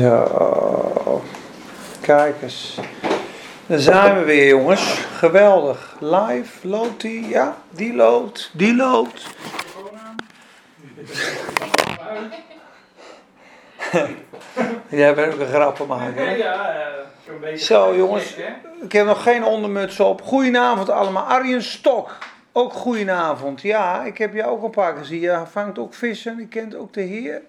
Zo. 0.00 1.22
Kijk 2.00 2.42
eens. 2.42 2.78
Daar 3.66 3.78
zijn 3.78 4.18
we 4.18 4.24
weer, 4.24 4.48
jongens. 4.48 4.82
Geweldig. 5.16 5.96
Live, 6.00 6.68
loopt 6.68 7.00
die? 7.00 7.28
Ja, 7.28 7.56
die 7.70 7.94
loopt. 7.94 8.50
Die 8.52 8.76
loopt. 8.76 9.26
Jij 14.88 15.14
bent 15.14 15.34
ook 15.34 15.40
een 15.40 15.46
grappenmaker. 15.46 16.26
hè? 16.26 16.34
Ja, 16.34 16.74
beetje. 17.40 17.64
Zo, 17.64 17.96
jongens. 17.96 18.36
Ik 18.82 18.92
heb 18.92 19.06
nog 19.06 19.22
geen 19.22 19.44
ondermuts 19.44 20.00
op. 20.00 20.22
Goedenavond 20.22 20.90
allemaal. 20.90 21.24
Arjen 21.24 21.62
Stok. 21.62 22.18
Ook 22.52 22.72
goedenavond. 22.72 23.62
Ja, 23.62 24.04
ik 24.04 24.18
heb 24.18 24.34
je 24.34 24.46
ook 24.46 24.62
een 24.62 24.70
paar 24.70 24.96
gezien. 24.96 25.20
Je 25.20 25.42
vangt 25.50 25.78
ook 25.78 25.94
vissen. 25.94 26.36
Je 26.38 26.46
kent 26.46 26.74
ook 26.74 26.92
de 26.92 27.00
heer. 27.00 27.42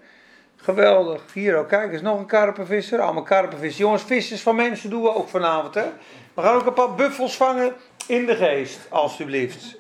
Geweldig. 0.64 1.22
Hier 1.34 1.58
ook. 1.58 1.68
Kijk 1.68 1.94
eens, 1.94 2.02
nog 2.02 2.20
een 2.20 2.26
karpenvisser. 2.26 3.00
Allemaal 3.00 3.24
karpenvissers. 3.24 3.78
Jongens, 3.78 4.04
vissers 4.04 4.42
van 4.42 4.56
mensen 4.56 4.90
doen 4.90 5.02
we 5.02 5.16
ook 5.16 5.30
vanavond, 5.30 5.74
hè. 5.74 5.86
We 6.34 6.42
gaan 6.42 6.56
ook 6.56 6.66
een 6.66 6.74
paar 6.74 6.96
buffels 6.96 7.36
vangen 7.36 7.74
in 8.08 8.26
de 8.26 8.36
geest, 8.36 8.80
alstublieft. 8.90 9.78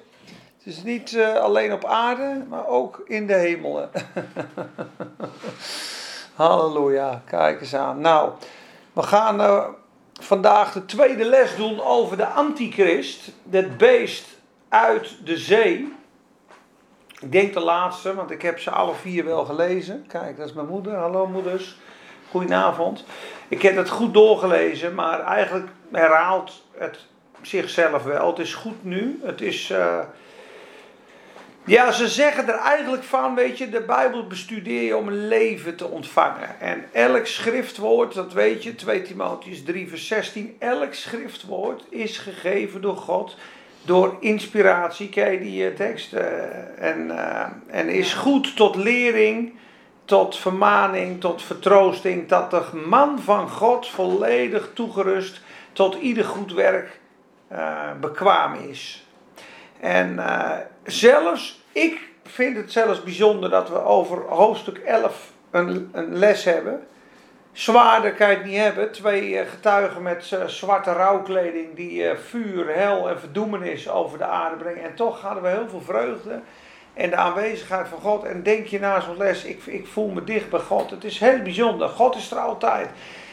Het 0.58 0.66
is 0.74 0.84
niet 0.84 1.16
eh, 1.16 1.34
alleen 1.34 1.74
op 1.74 1.86
aarde, 1.86 2.46
maar 2.50 2.68
ook 2.68 3.02
in 3.06 3.28
de 3.28 3.34
hemelen. 3.34 3.90
Halleluja. 6.36 7.22
Kijk 7.26 7.62
eens 7.62 7.76
aan. 7.76 8.02
Nou, 8.02 8.32
we 8.94 9.04
gaan 9.04 9.42
eh, 9.42 9.66
vandaag 10.22 10.74
de 10.74 10.86
tweede 10.86 11.26
les 11.26 11.56
doen 11.56 11.82
over 11.82 12.18
de 12.18 12.28
antichrist. 12.28 13.32
Dat 13.44 13.78
beest 13.78 14.26
uit 14.70 15.16
de 15.26 15.38
zee. 15.38 15.94
Ik 17.24 17.32
denk 17.32 17.54
de 17.54 17.60
laatste, 17.60 18.16
want 18.16 18.32
ik 18.32 18.42
heb 18.42 18.60
ze 18.60 18.70
alle 18.70 18.94
vier 18.94 19.26
wel 19.26 19.46
gelezen. 19.46 20.06
Kijk, 20.08 20.38
dat 20.38 20.48
is 20.48 20.54
mijn 20.54 20.68
moeder. 20.68 20.96
Hallo 20.96 21.28
moeders. 21.28 21.76
Goedenavond. 22.30 23.06
Ik 23.48 23.62
heb 23.62 23.76
het 23.76 23.90
goed 23.90 24.14
doorgelezen, 24.14 24.96
maar 24.96 25.20
eigenlijk 25.20 25.68
herhaalt 25.92 26.64
het 26.78 27.00
zichzelf 27.42 28.04
wel. 28.04 28.28
Het 28.28 28.40
is 28.40 28.54
goed 28.54 28.84
nu. 28.84 29.20
Het 29.24 29.42
is. 29.42 29.70
eh, 29.70 30.00
ja, 31.66 31.92
ze 31.92 32.08
zeggen 32.08 32.48
er 32.48 32.60
eigenlijk 32.60 33.04
van, 33.04 33.36
weet 33.36 33.58
je, 33.58 33.70
de 33.70 33.82
Bijbel 33.82 34.28
bestudeer 34.28 34.84
je 34.84 34.98
om 34.98 35.08
een 35.08 35.28
leven 35.28 35.76
te 35.76 35.88
ontvangen. 35.88 36.60
En 36.60 36.86
elk 36.92 37.26
schriftwoord, 37.26 38.14
dat 38.14 38.34
weet 38.34 38.64
je, 38.64 38.76
2 38.76 39.02
Timotheus 39.02 39.64
3 39.64 39.90
vers 39.90 40.08
16, 40.08 40.56
elk 40.60 40.94
schriftwoord 40.94 41.84
is 41.90 42.18
gegeven 42.18 42.82
door 42.82 42.98
God, 42.98 43.38
door 43.86 44.18
inspiratie, 44.20 45.10
ken 45.10 45.32
je 45.32 45.40
die 45.40 45.68
eh, 45.68 45.76
tekst, 45.76 46.14
eh, 46.14 46.90
en, 46.90 47.12
eh, 47.12 47.46
en 47.68 47.90
is 47.90 48.14
goed 48.14 48.56
tot 48.56 48.76
lering, 48.76 49.54
tot 50.06 50.38
vermaning, 50.38 51.22
tot 51.22 51.42
vertroosting, 51.42 52.28
dat 52.28 52.52
de 52.52 52.64
man 52.88 53.20
van 53.20 53.50
God 53.50 53.88
volledig 53.88 54.70
toegerust 54.74 55.42
tot 55.74 55.96
ieder 55.96 56.26
goed 56.26 56.54
werk 56.54 57.02
bekwaam 58.00 58.54
is. 58.54 59.08
En 59.80 60.20
zelfs, 60.84 61.62
ik 61.72 62.10
vind 62.24 62.56
het 62.58 62.72
zelfs 62.72 63.04
bijzonder 63.04 63.50
dat 63.50 63.70
we 63.70 63.84
over 63.84 64.22
hoofdstuk 64.28 64.78
11 64.78 65.32
een, 65.52 65.90
een 65.94 66.18
les 66.18 66.44
hebben. 66.44 66.88
Zwaarder 67.54 68.14
kan 68.14 68.30
je 68.30 68.36
het 68.36 68.46
niet 68.46 68.58
hebben. 68.58 68.92
Twee 68.92 69.38
eh, 69.38 69.50
getuigen 69.50 70.02
met 70.02 70.32
eh, 70.32 70.48
zwarte 70.48 70.92
rouwkleding 70.92 71.76
die 71.76 72.08
eh, 72.08 72.18
vuur, 72.18 72.76
hel 72.76 73.10
en 73.10 73.20
verdoemenis 73.20 73.90
over 73.90 74.18
de 74.18 74.26
aarde 74.26 74.56
brengen. 74.56 74.84
En 74.84 74.96
toch 74.96 75.22
hadden 75.22 75.44
we 75.44 75.50
heel 75.50 75.70
veel 75.70 75.82
vreugde 75.82 76.42
en 76.94 77.10
de 77.10 77.16
aanwezigheid 77.16 77.88
van 77.88 78.00
God. 78.00 78.24
En 78.24 78.44
denk 78.44 78.68
je 78.68 78.80
na 78.80 79.00
zo'n 79.00 79.18
les, 79.18 79.44
ik, 79.44 79.66
ik 79.66 79.88
voel 79.88 80.10
me 80.10 80.24
dicht 80.24 80.50
bij 80.50 80.60
God. 80.60 80.90
Het 80.90 81.04
is 81.04 81.20
heel 81.20 81.42
bijzonder. 81.42 81.90
God 81.90 82.16
is 82.16 82.32
er 82.32 82.38
altijd. 82.38 82.90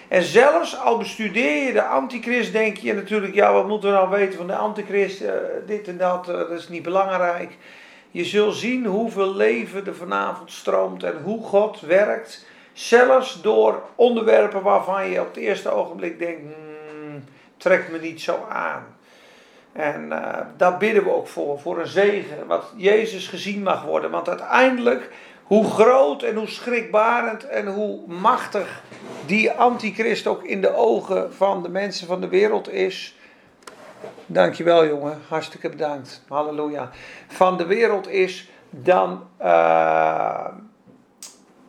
En 0.08 0.22
zelfs 0.22 0.78
al 0.78 0.98
bestudeer 0.98 1.66
je 1.66 1.72
de 1.72 1.84
antichrist, 1.84 2.52
denk 2.52 2.76
je 2.76 2.94
natuurlijk, 2.94 3.34
ja, 3.34 3.52
wat 3.52 3.68
moeten 3.68 3.88
we 3.88 3.94
nou 3.94 4.10
weten 4.10 4.38
van 4.38 4.46
de 4.46 4.56
antichrist? 4.56 5.24
Dit 5.66 5.88
en 5.88 5.96
dat, 5.96 6.24
dat 6.24 6.50
is 6.50 6.68
niet 6.68 6.82
belangrijk. 6.82 7.56
Je 8.10 8.24
zult 8.24 8.54
zien 8.54 8.86
hoeveel 8.86 9.34
leven 9.34 9.86
er 9.86 9.94
vanavond 9.94 10.52
stroomt 10.52 11.02
en 11.02 11.20
hoe 11.22 11.44
God 11.44 11.80
werkt. 11.80 12.48
Zelfs 12.80 13.42
door 13.42 13.82
onderwerpen 13.94 14.62
waarvan 14.62 15.10
je 15.10 15.20
op 15.20 15.26
het 15.26 15.36
eerste 15.36 15.70
ogenblik 15.70 16.18
denkt, 16.18 16.40
hmm, 16.40 17.24
trekt 17.56 17.90
me 17.90 17.98
niet 17.98 18.20
zo 18.20 18.46
aan. 18.48 18.86
En 19.72 20.12
eh, 20.12 20.40
daar 20.56 20.76
bidden 20.76 21.04
we 21.04 21.10
ook 21.10 21.26
voor, 21.26 21.60
voor 21.60 21.78
een 21.78 21.86
zegen, 21.86 22.46
wat 22.46 22.72
Jezus 22.76 23.28
gezien 23.28 23.62
mag 23.62 23.84
worden. 23.84 24.10
Want 24.10 24.28
uiteindelijk, 24.28 25.10
hoe 25.42 25.70
groot 25.70 26.22
en 26.22 26.34
hoe 26.34 26.46
schrikbarend 26.46 27.46
en 27.46 27.66
hoe 27.66 28.00
machtig 28.06 28.82
die 29.26 29.50
antichrist 29.50 30.26
ook 30.26 30.42
in 30.42 30.60
de 30.60 30.74
ogen 30.74 31.34
van 31.34 31.62
de 31.62 31.68
mensen 31.68 32.06
van 32.06 32.20
de 32.20 32.28
wereld 32.28 32.72
is. 32.72 33.16
Dankjewel 34.26 34.86
jongen, 34.86 35.18
hartstikke 35.28 35.68
bedankt. 35.68 36.22
Halleluja. 36.28 36.90
Van 37.28 37.56
de 37.56 37.66
wereld 37.66 38.08
is 38.08 38.48
dan 38.70 39.26
eh, 39.36 40.46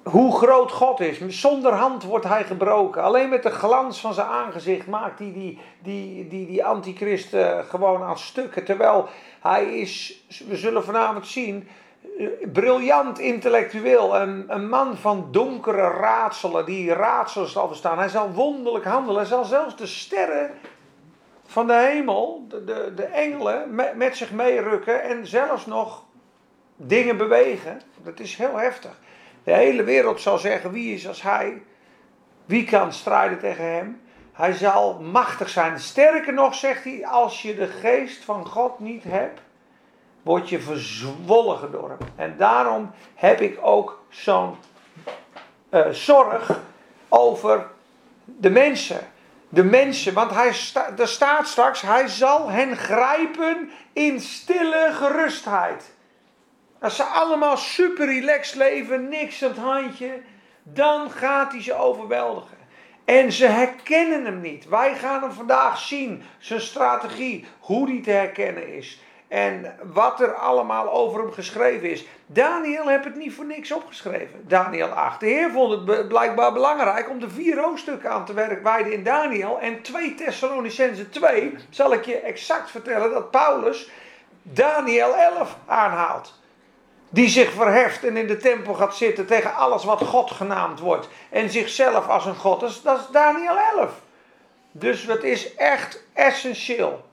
hoe 0.03 0.37
groot 0.37 0.71
God 0.71 0.99
is. 0.99 1.19
Zonder 1.27 1.73
hand 1.73 2.03
wordt 2.03 2.25
hij 2.25 2.43
gebroken. 2.43 3.03
Alleen 3.03 3.29
met 3.29 3.43
de 3.43 3.49
glans 3.49 3.99
van 3.99 4.13
zijn 4.13 4.27
aangezicht 4.27 4.87
maakt 4.87 5.19
hij 5.19 5.31
die, 5.33 5.59
die, 5.83 6.27
die, 6.27 6.47
die 6.47 6.65
antichrist 6.65 7.33
eh, 7.33 7.59
gewoon 7.69 8.03
aan 8.03 8.17
stukken. 8.17 8.63
Terwijl 8.63 9.07
hij 9.41 9.79
is, 9.79 10.23
we 10.47 10.57
zullen 10.57 10.83
vanavond 10.83 11.27
zien, 11.27 11.67
eh, 12.17 12.27
briljant 12.53 13.19
intellectueel. 13.19 14.15
Een, 14.15 14.45
een 14.47 14.69
man 14.69 14.97
van 14.97 15.27
donkere 15.31 15.89
raadselen, 15.89 16.65
die 16.65 16.93
raadsels 16.93 17.51
zal 17.51 17.67
verstaan. 17.67 17.97
Hij 17.97 18.09
zal 18.09 18.31
wonderlijk 18.31 18.85
handelen. 18.85 19.19
Hij 19.19 19.29
zal 19.29 19.45
zelfs 19.45 19.75
de 19.75 19.87
sterren 19.87 20.51
van 21.45 21.67
de 21.67 21.73
hemel, 21.73 22.45
de, 22.49 22.63
de, 22.63 22.93
de 22.95 23.03
engelen, 23.03 23.75
met, 23.75 23.95
met 23.95 24.17
zich 24.17 24.31
meerukken 24.31 25.03
en 25.03 25.27
zelfs 25.27 25.65
nog 25.65 26.03
dingen 26.75 27.17
bewegen. 27.17 27.81
Dat 28.03 28.19
is 28.19 28.35
heel 28.35 28.57
heftig. 28.57 28.99
De 29.43 29.53
hele 29.53 29.83
wereld 29.83 30.21
zal 30.21 30.37
zeggen: 30.37 30.71
wie 30.71 30.93
is 30.93 31.07
als 31.07 31.21
hij? 31.21 31.61
Wie 32.45 32.65
kan 32.65 32.93
strijden 32.93 33.39
tegen 33.39 33.65
hem? 33.65 34.01
Hij 34.33 34.53
zal 34.53 34.99
machtig 34.99 35.49
zijn. 35.49 35.79
Sterker 35.79 36.33
nog, 36.33 36.55
zegt 36.55 36.83
hij: 36.83 37.07
als 37.07 37.41
je 37.41 37.55
de 37.55 37.67
geest 37.67 38.23
van 38.23 38.45
God 38.45 38.79
niet 38.79 39.03
hebt, 39.03 39.41
word 40.21 40.49
je 40.49 40.59
verzwolgen 40.59 41.71
door 41.71 41.89
hem. 41.89 42.07
En 42.15 42.37
daarom 42.37 42.91
heb 43.15 43.41
ik 43.41 43.57
ook 43.61 44.03
zo'n 44.09 44.55
eh, 45.69 45.89
zorg 45.89 46.59
over 47.09 47.67
de 48.25 48.49
mensen. 48.49 49.07
De 49.49 49.63
mensen, 49.63 50.13
want 50.13 50.31
hij 50.31 50.53
sta, 50.53 50.97
er 50.97 51.07
staat 51.07 51.47
straks: 51.47 51.81
hij 51.81 52.07
zal 52.07 52.49
hen 52.49 52.77
grijpen 52.77 53.71
in 53.93 54.19
stille 54.19 54.89
gerustheid. 54.91 55.91
Als 56.81 56.95
ze 56.95 57.03
allemaal 57.03 57.57
super 57.57 58.05
relaxed 58.05 58.55
leven, 58.55 59.09
niks 59.09 59.43
aan 59.43 59.49
het 59.49 59.57
handje, 59.57 60.21
dan 60.63 61.11
gaat 61.11 61.51
hij 61.51 61.61
ze 61.61 61.73
overweldigen. 61.73 62.57
En 63.05 63.31
ze 63.31 63.45
herkennen 63.45 64.25
hem 64.25 64.41
niet. 64.41 64.67
Wij 64.69 64.95
gaan 64.95 65.21
hem 65.21 65.31
vandaag 65.31 65.79
zien, 65.79 66.23
zijn 66.37 66.61
strategie, 66.61 67.45
hoe 67.59 67.85
die 67.85 68.01
te 68.01 68.11
herkennen 68.11 68.73
is. 68.73 69.01
En 69.27 69.75
wat 69.83 70.21
er 70.21 70.33
allemaal 70.33 70.91
over 70.91 71.19
hem 71.19 71.31
geschreven 71.31 71.89
is. 71.89 72.05
Daniel 72.25 72.87
heeft 72.87 73.03
het 73.03 73.15
niet 73.15 73.33
voor 73.33 73.45
niks 73.45 73.71
opgeschreven. 73.71 74.47
Daniel 74.47 74.87
8. 74.87 75.19
De 75.19 75.25
Heer 75.25 75.51
vond 75.51 75.87
het 75.87 76.07
blijkbaar 76.07 76.53
belangrijk 76.53 77.09
om 77.09 77.19
de 77.19 77.29
vier 77.29 77.59
hoofdstukken 77.59 78.11
aan 78.11 78.25
te 78.25 78.33
werk 78.33 78.63
wijden 78.63 78.93
in 78.93 79.03
Daniel. 79.03 79.59
En 79.59 79.81
2 79.81 80.15
Thessalonicense 80.15 81.09
2 81.09 81.55
zal 81.69 81.93
ik 81.93 82.05
je 82.05 82.19
exact 82.19 82.71
vertellen 82.71 83.11
dat 83.11 83.31
Paulus 83.31 83.89
Daniel 84.41 85.15
11 85.15 85.57
aanhaalt 85.65 86.39
die 87.13 87.29
zich 87.29 87.51
verheft 87.51 88.03
en 88.03 88.17
in 88.17 88.27
de 88.27 88.37
tempel 88.37 88.73
gaat 88.73 88.95
zitten 88.95 89.25
tegen 89.25 89.55
alles 89.55 89.83
wat 89.83 90.01
God 90.01 90.31
genaamd 90.31 90.79
wordt. 90.79 91.07
En 91.29 91.49
zichzelf 91.49 92.07
als 92.07 92.25
een 92.25 92.35
God. 92.35 92.63
Is, 92.63 92.81
dat 92.81 92.99
is 92.99 93.05
Daniel 93.11 93.57
11. 93.77 93.91
Dus 94.71 95.05
het 95.05 95.23
is 95.23 95.55
echt 95.55 96.03
essentieel 96.13 97.05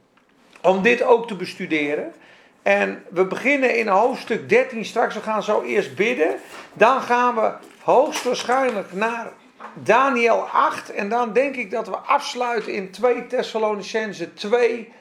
om 0.61 0.83
dit 0.83 1.03
ook 1.03 1.27
te 1.27 1.35
bestuderen. 1.35 2.15
En 2.63 3.05
we 3.11 3.25
beginnen 3.25 3.77
in 3.77 3.89
hoofdstuk 3.89 4.49
13 4.49 4.85
straks. 4.85 5.15
We 5.15 5.21
gaan 5.21 5.43
zo 5.43 5.63
eerst 5.63 5.95
bidden. 5.95 6.37
Dan 6.73 7.01
gaan 7.01 7.35
we 7.35 7.53
hoogstwaarschijnlijk 7.83 8.93
naar 8.93 9.33
Daniel 9.75 10.41
8. 10.53 10.91
En 10.91 11.09
dan 11.09 11.33
denk 11.33 11.57
ik 11.57 11.71
dat 11.71 11.89
we 11.89 11.97
afsluiten 11.97 12.73
in 12.73 12.91
2 12.91 13.27
Thessalonicense 13.27 14.35
2. 14.35 14.93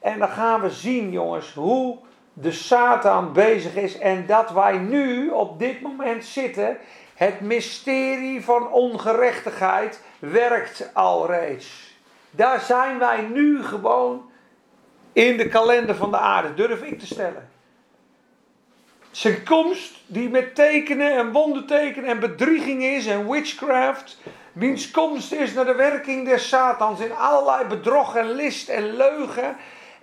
En 0.00 0.18
dan 0.18 0.28
gaan 0.28 0.60
we 0.60 0.70
zien, 0.70 1.10
jongens, 1.10 1.54
hoe 1.54 1.98
de 2.40 2.52
Satan 2.52 3.32
bezig 3.32 3.74
is 3.74 3.98
en 3.98 4.26
dat 4.26 4.50
wij 4.50 4.78
nu 4.78 5.28
op 5.28 5.58
dit 5.58 5.80
moment 5.80 6.24
zitten. 6.24 6.78
Het 7.14 7.40
mysterie 7.40 8.44
van 8.44 8.72
ongerechtigheid 8.72 10.00
werkt 10.18 10.90
al 10.92 11.26
reeds. 11.26 11.96
Daar 12.30 12.60
zijn 12.60 12.98
wij 12.98 13.20
nu 13.20 13.62
gewoon 13.62 14.30
in 15.12 15.36
de 15.36 15.48
kalender 15.48 15.94
van 15.94 16.10
de 16.10 16.18
aarde, 16.18 16.54
durf 16.54 16.82
ik 16.82 16.98
te 16.98 17.06
stellen. 17.06 17.48
Zijn 19.10 19.44
komst, 19.44 19.94
die 20.06 20.28
met 20.28 20.54
tekenen 20.54 21.16
en 21.16 21.32
wondertekenen 21.32 22.10
en 22.10 22.20
bedrieging 22.20 22.82
is 22.82 23.06
en 23.06 23.30
witchcraft, 23.30 24.18
Wiens 24.58 24.90
komst 24.90 25.32
is 25.32 25.52
naar 25.52 25.64
de 25.64 25.74
werking 25.74 26.28
des 26.28 26.48
Satans 26.48 27.00
in 27.00 27.12
allerlei 27.12 27.68
bedrog 27.68 28.16
en 28.16 28.30
list 28.30 28.68
en 28.68 28.96
leugen. 28.96 29.56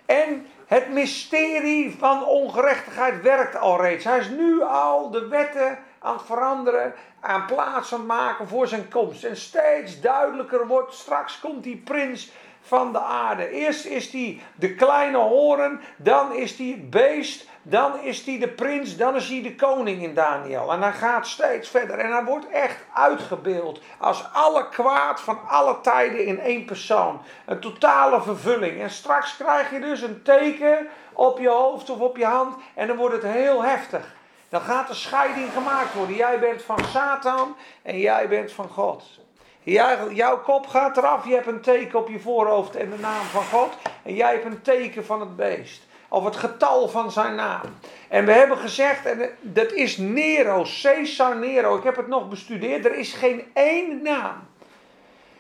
En 0.06 0.46
het 0.66 0.90
mysterie 0.90 1.96
van 1.98 2.26
ongerechtigheid 2.26 3.22
werkt 3.22 3.56
al 3.58 3.82
reeds. 3.82 4.04
Hij 4.04 4.20
is 4.20 4.30
nu 4.30 4.64
al 4.64 5.12
de 5.12 5.28
wetten 5.28 5.78
aan 6.00 6.14
het 6.14 6.26
veranderen, 6.26 6.94
aan 7.20 7.46
plaats 7.46 7.96
maken 8.06 8.48
voor 8.48 8.68
zijn 8.68 8.90
komst. 8.90 9.24
En 9.24 9.38
steeds 9.38 10.02
duidelijker 10.02 10.68
wordt, 10.68 10.94
straks 10.94 11.40
komt 11.40 11.64
die 11.64 11.78
prins 11.78 12.32
van 12.62 12.92
de 12.92 13.00
aarde. 13.00 13.50
Eerst 13.50 13.86
is 13.86 14.12
hij 14.12 14.42
de 14.56 14.76
kleine 14.76 15.18
horen, 15.18 15.82
dan 15.98 16.34
is 16.34 16.58
hij 16.58 16.86
beest, 16.90 17.48
dan 17.68 18.00
is 18.00 18.26
hij 18.26 18.40
de 18.40 18.48
prins, 18.48 18.98
dan 18.98 19.16
is 19.16 19.30
hij 19.30 19.42
de 19.42 19.56
koning 19.56 20.04
in 20.04 20.14
Daniel. 20.14 20.72
En 20.72 20.82
hij 20.82 20.92
gaat 20.92 21.28
steeds 21.28 21.70
verder 21.70 22.00
en 22.00 22.12
hij 22.12 22.24
wordt 22.24 22.50
echt 22.50 22.78
uitgebeeld 22.94 23.82
als 23.98 24.26
alle 24.34 24.70
kwaad 24.70 25.22
van 25.22 25.40
alle 25.48 25.82
tijden 25.82 26.26
in 26.26 26.40
één 26.40 26.66
persoon. 26.66 27.22
Een 27.46 27.60
totale 27.60 28.22
vervulling. 28.22 28.82
En 28.82 28.90
straks 28.90 29.38
krijg 29.38 29.72
je 29.72 29.80
dus 29.80 30.02
een 30.02 30.22
teken 30.22 30.88
op 31.14 31.40
je 31.40 31.50
hoofd 31.50 31.90
of 31.90 32.00
op 32.00 32.18
je 32.18 32.26
hand 32.26 32.56
en 32.74 32.88
dan 32.88 32.98
wordt 32.98 33.16
het 33.16 33.32
heel 33.32 33.64
heftig. 33.64 34.16
Dan 34.50 34.62
gaat 34.62 34.88
de 34.88 34.94
scheiding 34.94 35.52
gemaakt 35.52 35.94
worden. 35.94 36.16
Jij 36.16 36.40
bent 36.40 36.62
van 36.62 36.80
Satan 36.92 37.56
en 37.82 38.00
jij 38.00 38.28
bent 38.28 38.52
van 38.52 38.70
God. 38.70 39.04
jouw 40.14 40.42
kop 40.42 40.68
gaat 40.68 40.98
eraf. 40.98 41.28
Je 41.28 41.34
hebt 41.34 41.48
een 41.48 41.62
teken 41.62 42.00
op 42.00 42.10
je 42.10 42.20
voorhoofd 42.20 42.76
en 42.76 42.90
de 42.90 43.00
naam 43.00 43.24
van 43.24 43.44
God. 43.44 43.74
En 44.04 44.14
jij 44.14 44.32
hebt 44.32 44.46
een 44.46 44.62
teken 44.62 45.06
van 45.06 45.20
het 45.20 45.36
beest. 45.36 45.85
Of 46.16 46.24
het 46.24 46.36
getal 46.36 46.90
van 46.90 47.12
zijn 47.12 47.36
naam. 47.36 47.62
En 48.10 48.26
we 48.26 48.32
hebben 48.32 48.58
gezegd, 48.58 49.06
en 49.06 49.30
dat 49.42 49.72
is 49.72 49.98
Nero, 49.98 50.66
Caesar 50.82 51.36
Nero. 51.38 51.78
Ik 51.78 51.84
heb 51.84 51.96
het 51.96 52.08
nog 52.08 52.30
bestudeerd. 52.30 52.86
Er 52.86 52.96
is 52.96 53.14
geen 53.14 53.44
één 53.54 54.02
naam 54.02 54.48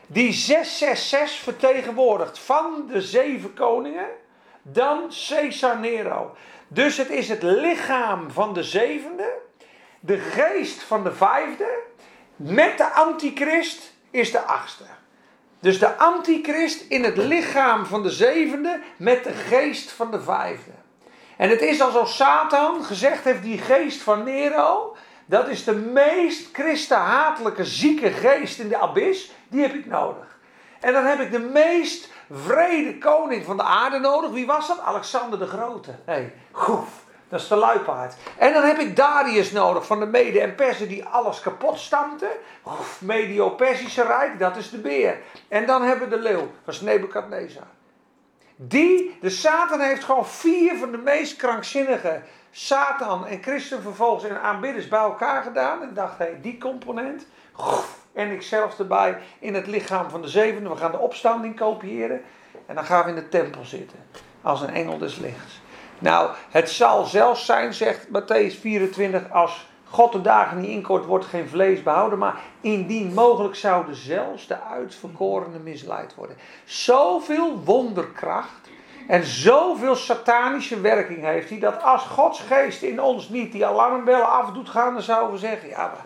die 0.07 0.33
666 0.33 1.43
vertegenwoordigt 1.43 2.39
van 2.39 2.87
de 2.87 3.01
zeven 3.01 3.53
koningen 3.53 4.07
dan 4.61 5.11
Caesar 5.27 5.79
Nero. 5.79 6.35
Dus 6.67 6.97
het 6.97 7.09
is 7.09 7.29
het 7.29 7.43
lichaam 7.43 8.31
van 8.31 8.53
de 8.53 8.63
zevende, 8.63 9.33
de 9.99 10.17
geest 10.17 10.83
van 10.83 11.03
de 11.03 11.13
vijfde, 11.13 11.79
met 12.35 12.77
de 12.77 12.91
antichrist 12.91 13.93
is 14.11 14.31
de 14.31 14.41
achtste. 14.41 14.94
Dus 15.65 15.79
de 15.79 15.97
antichrist 15.97 16.85
in 16.89 17.03
het 17.03 17.17
lichaam 17.17 17.85
van 17.85 18.03
de 18.03 18.09
zevende 18.09 18.81
met 18.97 19.23
de 19.23 19.31
geest 19.31 19.91
van 19.91 20.11
de 20.11 20.21
vijfde. 20.21 20.71
En 21.37 21.49
het 21.49 21.61
is 21.61 21.81
alsof 21.81 22.09
Satan 22.09 22.83
gezegd 22.83 23.23
heeft, 23.23 23.41
die 23.41 23.57
geest 23.57 24.01
van 24.01 24.23
Nero, 24.23 24.95
dat 25.25 25.47
is 25.47 25.63
de 25.63 25.75
meest 25.75 26.49
christenhatelijke 26.53 27.65
zieke 27.65 28.11
geest 28.11 28.59
in 28.59 28.67
de 28.67 28.77
abyss, 28.77 29.31
die 29.47 29.61
heb 29.61 29.73
ik 29.73 29.85
nodig. 29.85 30.37
En 30.79 30.93
dan 30.93 31.05
heb 31.05 31.19
ik 31.19 31.31
de 31.31 31.39
meest 31.39 32.09
vrede 32.31 32.97
koning 32.97 33.45
van 33.45 33.57
de 33.57 33.63
aarde 33.63 33.99
nodig. 33.99 34.31
Wie 34.31 34.45
was 34.45 34.67
dat? 34.67 34.79
Alexander 34.79 35.39
de 35.39 35.47
Grote. 35.47 35.95
hey, 36.05 36.33
goef, 36.51 36.89
dat 37.29 37.39
is 37.39 37.47
de 37.47 37.55
luipaard. 37.55 38.15
En 38.37 38.53
dan 38.53 38.63
heb 38.63 38.77
ik 38.77 38.95
Darius 38.95 39.51
nodig 39.51 39.85
van 39.85 39.99
de 39.99 40.05
Mede 40.05 40.41
en 40.41 40.55
Persen 40.55 40.87
die 40.87 41.05
alles 41.05 41.39
kapot 41.39 41.79
stampte. 41.79 42.37
Medio-Persische 42.99 44.03
Rijk, 44.03 44.39
dat 44.39 44.55
is 44.55 44.69
de 44.69 44.77
beer. 44.77 45.17
En 45.47 45.65
dan 45.65 45.81
hebben 45.81 46.09
we 46.09 46.15
de 46.15 46.21
leeuw, 46.21 46.51
dat 46.65 46.73
is 46.73 46.81
Nebukadnezar. 46.81 47.67
Die, 48.55 49.17
de 49.21 49.29
Satan 49.29 49.79
heeft 49.79 50.03
gewoon 50.03 50.25
vier 50.25 50.77
van 50.77 50.91
de 50.91 50.97
meest 50.97 51.35
krankzinnige 51.35 52.21
Satan 52.51 53.27
en 53.27 53.43
christenvervolgers 53.43 54.29
en 54.29 54.41
aanbidders 54.41 54.87
bij 54.87 54.99
elkaar 54.99 55.43
gedaan. 55.43 55.81
En 55.81 55.93
dacht, 55.93 56.17
hey, 56.17 56.37
die 56.41 56.57
component, 56.57 57.25
en 58.13 58.31
ik 58.31 58.41
zelf 58.41 58.79
erbij 58.79 59.17
in 59.39 59.53
het 59.53 59.67
lichaam 59.67 60.09
van 60.09 60.21
de 60.21 60.27
zevende. 60.27 60.69
We 60.69 60.75
gaan 60.75 60.91
de 60.91 60.97
opstanding 60.97 61.55
kopiëren. 61.55 62.21
En 62.65 62.75
dan 62.75 62.85
gaan 62.85 63.03
we 63.03 63.09
in 63.09 63.15
de 63.15 63.29
tempel 63.29 63.65
zitten. 63.65 63.97
Als 64.41 64.61
een 64.61 64.73
engel 64.73 64.97
des 64.97 65.17
lichts. 65.17 65.61
Nou, 66.05 66.29
het 66.49 66.69
zal 66.69 67.03
zelfs 67.03 67.45
zijn, 67.45 67.73
zegt 67.73 68.07
Matthäus 68.07 68.59
24, 68.59 69.31
als 69.31 69.67
God 69.83 70.11
de 70.11 70.21
dagen 70.21 70.59
niet 70.59 70.69
inkort, 70.69 71.05
wordt 71.05 71.25
geen 71.25 71.49
vlees 71.49 71.83
behouden. 71.83 72.19
Maar 72.19 72.39
indien 72.61 73.13
mogelijk 73.13 73.55
zouden 73.55 73.95
zelfs 73.95 74.47
de 74.47 74.61
uitverkorenen 74.61 75.63
misleid 75.63 76.15
worden. 76.15 76.37
Zoveel 76.65 77.59
wonderkracht 77.63 78.69
en 79.07 79.23
zoveel 79.23 79.95
satanische 79.95 80.81
werking 80.81 81.23
heeft 81.23 81.49
hij, 81.49 81.59
dat 81.59 81.83
als 81.83 82.03
Gods 82.03 82.39
geest 82.39 82.81
in 82.81 83.01
ons 83.01 83.29
niet 83.29 83.51
die 83.51 83.65
alarmbellen 83.65 84.29
afdoet 84.29 84.69
gaan, 84.69 84.93
dan 84.93 85.03
zouden 85.03 85.31
we 85.31 85.37
zeggen, 85.37 85.69
ja, 85.69 85.77
maar 85.87 86.05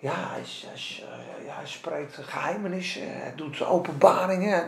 ja, 0.00 0.12
hij, 0.14 0.42
hij, 0.66 1.04
eh, 1.04 1.46
ja, 1.46 1.54
hij 1.54 1.66
spreekt 1.66 2.18
geheimenissen, 2.22 3.02
hij 3.20 3.32
doet 3.36 3.62
openbaringen. 3.62 4.66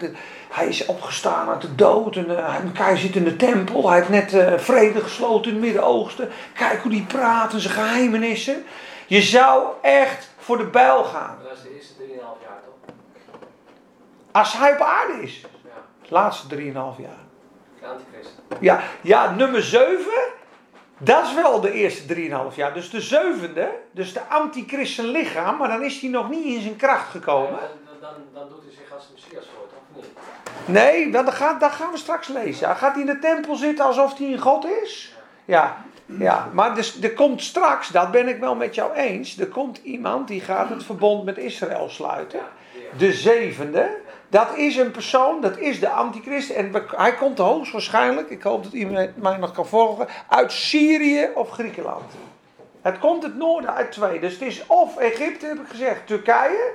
Hij 0.51 0.69
is 0.69 0.87
opgestaan 0.87 1.49
uit 1.49 1.61
de 1.61 1.75
dood. 1.75 2.17
En, 2.17 2.31
uh, 2.31 2.57
hij 2.73 2.97
zit 2.97 3.17
in 3.17 3.25
de 3.25 3.37
tempel. 3.37 3.89
Hij 3.89 3.99
heeft 3.99 4.09
net 4.09 4.33
uh, 4.33 4.59
vrede 4.59 5.01
gesloten 5.01 5.51
in 5.51 5.57
het 5.57 5.65
Midden-Oosten. 5.65 6.31
Kijk 6.55 6.83
hoe 6.83 6.91
die 6.91 7.05
praat 7.05 7.53
en 7.53 7.61
zijn 7.61 7.75
geheimenissen. 7.75 8.65
Je 9.07 9.23
zou 9.23 9.67
echt 9.83 10.31
voor 10.39 10.59
de 10.59 10.67
bijl 10.67 11.05
gaan. 11.05 11.39
Dat 11.43 11.57
is 11.57 11.63
de 11.63 11.75
eerste 11.75 11.95
3,5 11.95 12.17
jaar 12.19 12.61
toch? 12.65 12.95
Als 14.31 14.53
hij 14.53 14.73
op 14.73 14.81
aarde 14.81 15.23
is. 15.23 15.41
Ja. 15.41 15.71
De 16.03 16.15
laatste 16.15 16.57
3,5 16.57 16.63
jaar. 16.63 16.95
De 17.81 17.87
antichrist. 17.87 18.33
Ja, 18.61 18.81
ja, 19.01 19.31
nummer 19.31 19.63
7 19.63 20.05
dat 21.03 21.25
is 21.25 21.35
wel 21.35 21.61
de 21.61 21.73
eerste 21.73 22.15
3,5 22.15 22.55
jaar. 22.55 22.75
Dus 22.75 22.91
de 22.91 23.01
zevende, 23.01 23.69
dus 23.91 24.13
de 24.13 24.21
antichristen 24.29 25.05
lichaam, 25.05 25.57
maar 25.57 25.69
dan 25.69 25.83
is 25.83 26.01
hij 26.01 26.11
nog 26.11 26.31
niet 26.31 26.45
in 26.45 26.61
zijn 26.61 26.77
kracht 26.77 27.11
gekomen. 27.11 27.59
dan, 27.59 28.01
dan, 28.01 28.11
dan, 28.33 28.49
doet 28.49 28.63
hij 28.63 28.73
zich 28.73 28.95
als 28.95 29.07
de 29.07 29.13
Messias 29.15 29.51
voor, 29.55 29.65
of 29.97 29.97
niet? 29.97 30.07
Nee, 30.65 31.11
dat, 31.11 31.35
gaat, 31.35 31.61
dat 31.61 31.71
gaan 31.71 31.91
we 31.91 31.99
straks 31.99 32.29
lezen. 32.29 32.67
Hij 32.67 32.77
gaat 32.77 32.93
hij 32.93 33.01
in 33.01 33.07
de 33.07 33.19
tempel 33.19 33.55
zitten 33.55 33.85
alsof 33.85 34.19
hij 34.19 34.33
een 34.33 34.39
God 34.39 34.67
is? 34.83 35.15
Ja, 35.45 35.85
ja. 36.07 36.49
maar 36.53 36.75
dus, 36.75 37.03
er 37.03 37.15
komt 37.15 37.43
straks, 37.43 37.89
dat 37.89 38.11
ben 38.11 38.29
ik 38.29 38.41
wel 38.41 38.55
met 38.55 38.75
jou 38.75 38.95
eens, 38.95 39.39
er 39.39 39.49
komt 39.49 39.81
iemand 39.83 40.29
die 40.29 40.41
gaat 40.41 40.69
het 40.69 40.85
verbond 40.85 41.25
met 41.25 41.39
Israël 41.39 41.89
sluiten. 41.89 42.41
De 42.97 43.13
zevende. 43.13 43.99
Dat 44.31 44.57
is 44.57 44.77
een 44.77 44.91
persoon, 44.91 45.41
dat 45.41 45.59
is 45.59 45.81
de 45.81 45.89
antichrist. 45.89 46.51
En 46.51 46.73
hij 46.87 47.15
komt 47.15 47.39
hoogstwaarschijnlijk, 47.39 48.31
ik 48.31 48.43
hoop 48.43 48.63
dat 48.63 48.73
iemand 48.73 49.17
mij 49.17 49.37
nog 49.37 49.53
kan 49.53 49.67
volgen, 49.67 50.07
uit 50.29 50.53
Syrië 50.53 51.29
of 51.35 51.51
Griekenland. 51.51 52.13
Het 52.83 52.99
komt 52.99 53.23
het 53.23 53.37
noorden 53.37 53.75
uit 53.75 53.93
twee. 53.93 54.21
Dus 54.21 54.33
het 54.33 54.43
is 54.43 54.67
of 54.67 54.97
Egypte, 54.97 55.47
heb 55.47 55.59
ik 55.59 55.69
gezegd, 55.69 56.07
Turkije, 56.07 56.73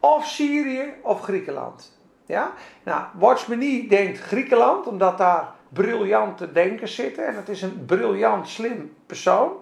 of 0.00 0.26
Syrië 0.26 0.92
of 1.02 1.20
Griekenland. 1.20 1.98
Ja? 2.26 2.52
Nou, 2.82 3.02
Watchmenie 3.12 3.88
denkt 3.88 4.18
Griekenland, 4.18 4.86
omdat 4.86 5.18
daar 5.18 5.48
briljante 5.68 6.52
denkers 6.52 6.94
zitten. 6.94 7.26
En 7.26 7.36
het 7.36 7.48
is 7.48 7.62
een 7.62 7.84
briljant, 7.86 8.48
slim 8.48 8.94
persoon. 9.06 9.52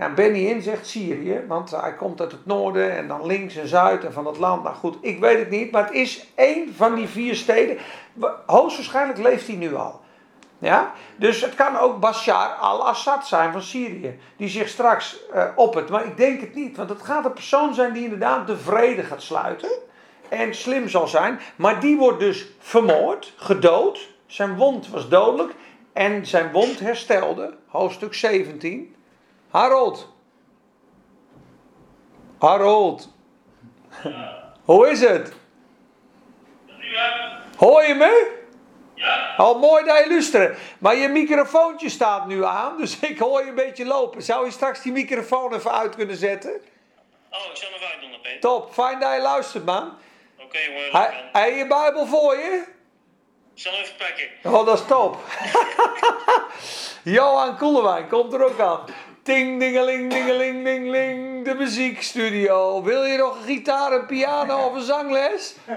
En 0.00 0.14
Benny 0.14 0.46
in 0.46 0.62
zegt 0.62 0.86
Syrië, 0.86 1.44
want 1.48 1.70
hij 1.70 1.94
komt 1.94 2.20
uit 2.20 2.32
het 2.32 2.46
noorden 2.46 2.96
en 2.96 3.08
dan 3.08 3.26
links 3.26 3.56
en 3.56 3.68
zuid 3.68 4.04
en 4.04 4.12
van 4.12 4.26
het 4.26 4.38
land. 4.38 4.62
Nou 4.62 4.76
goed, 4.76 4.96
ik 5.00 5.18
weet 5.18 5.38
het 5.38 5.50
niet, 5.50 5.70
maar 5.70 5.84
het 5.84 5.92
is 5.92 6.26
één 6.34 6.74
van 6.74 6.94
die 6.94 7.08
vier 7.08 7.34
steden. 7.34 7.78
Hoogstwaarschijnlijk 8.46 9.18
leeft 9.18 9.46
hij 9.46 9.56
nu 9.56 9.74
al. 9.74 10.00
Ja? 10.58 10.92
Dus 11.16 11.40
het 11.40 11.54
kan 11.54 11.78
ook 11.78 12.00
Bashar 12.00 12.48
al-Assad 12.48 13.26
zijn 13.26 13.52
van 13.52 13.62
Syrië, 13.62 14.18
die 14.36 14.48
zich 14.48 14.68
straks 14.68 15.20
uh, 15.34 15.44
op 15.54 15.74
het. 15.74 15.88
Maar 15.88 16.04
ik 16.04 16.16
denk 16.16 16.40
het 16.40 16.54
niet, 16.54 16.76
want 16.76 16.88
het 16.88 17.02
gaat 17.02 17.24
een 17.24 17.32
persoon 17.32 17.74
zijn 17.74 17.92
die 17.92 18.04
inderdaad 18.04 18.46
de 18.46 18.56
vrede 18.56 19.02
gaat 19.02 19.22
sluiten. 19.22 19.70
En 20.28 20.54
slim 20.54 20.88
zal 20.88 21.08
zijn, 21.08 21.40
maar 21.56 21.80
die 21.80 21.96
wordt 21.96 22.20
dus 22.20 22.46
vermoord, 22.58 23.32
gedood. 23.36 24.08
Zijn 24.26 24.56
wond 24.56 24.88
was 24.88 25.08
dodelijk 25.08 25.54
en 25.92 26.26
zijn 26.26 26.52
wond 26.52 26.80
herstelde, 26.80 27.54
hoofdstuk 27.66 28.14
17. 28.14 28.94
Harold. 29.50 30.08
Harold. 32.38 33.08
Hoe 34.64 34.90
is 34.90 35.00
het? 35.00 35.32
Hoor 37.56 37.82
je 37.84 37.94
me? 37.94 38.38
Ja. 38.94 39.34
Al 39.36 39.58
mooi 39.58 39.84
dat 39.84 39.98
je 39.98 40.08
luistert. 40.08 40.58
Maar 40.78 40.96
je 40.96 41.08
microfoontje 41.08 41.88
staat 41.88 42.26
nu 42.26 42.44
aan, 42.44 42.76
dus 42.76 42.98
ik 43.10 43.18
hoor 43.18 43.42
je 43.42 43.48
een 43.48 43.54
beetje 43.54 43.84
lopen. 43.84 44.22
Zou 44.22 44.44
je 44.44 44.50
straks 44.50 44.82
die 44.82 44.92
microfoon 44.92 45.54
even 45.54 45.72
uit 45.72 45.94
kunnen 45.94 46.16
zetten? 46.16 46.50
Oh, 46.50 47.38
ik 47.50 47.56
zal 47.56 47.68
hem 47.68 47.76
even 47.76 47.88
uitdoen, 47.88 48.20
Peter. 48.22 48.40
Top, 48.40 48.72
fijn 48.72 49.00
dat 49.00 49.14
je 49.14 49.20
luistert, 49.20 49.64
man. 49.64 49.92
Oké, 50.38 50.58
jongen. 50.58 51.12
Heb 51.32 51.56
je 51.56 51.66
Bijbel 51.68 52.06
voor 52.06 52.36
je? 52.36 52.64
Ik 53.54 53.60
zal 53.60 53.72
even 53.72 53.96
pakken. 53.96 54.58
Oh, 54.58 54.66
dat 54.66 54.78
is 54.78 54.86
top. 54.86 55.16
Johan 57.16 57.56
Koelewijn 57.56 58.08
komt 58.08 58.32
er 58.32 58.44
ook 58.44 58.60
aan. 58.60 58.80
Ting, 59.22 59.60
dingeling, 59.60 60.10
dingeling, 60.10 60.64
dingeling. 60.64 61.44
De 61.44 61.54
muziekstudio. 61.54 62.82
Wil 62.82 63.04
je 63.04 63.18
nog 63.18 63.36
een 63.36 63.44
gitaar, 63.44 63.92
een 63.92 64.06
piano 64.06 64.66
of 64.66 64.74
een 64.74 64.82
zangles? 64.82 65.56
La 65.66 65.76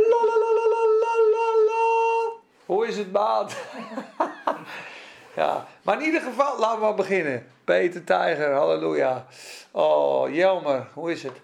la 0.00 0.38
la 0.38 0.50
la 0.54 0.64
la 0.64 1.14
la 1.30 1.64
la. 1.66 2.30
Hoe 2.66 2.86
is 2.86 2.96
het, 2.96 3.12
maat? 3.12 3.56
ja, 5.36 5.66
maar 5.82 5.98
in 5.98 6.04
ieder 6.04 6.20
geval, 6.20 6.58
laten 6.58 6.88
we 6.88 6.94
beginnen. 6.94 7.46
Peter 7.64 8.04
Tijger, 8.04 8.52
halleluja. 8.52 9.26
Oh, 9.70 10.34
Jelmer, 10.34 10.86
hoe 10.92 11.12
is 11.12 11.22
het? 11.22 11.40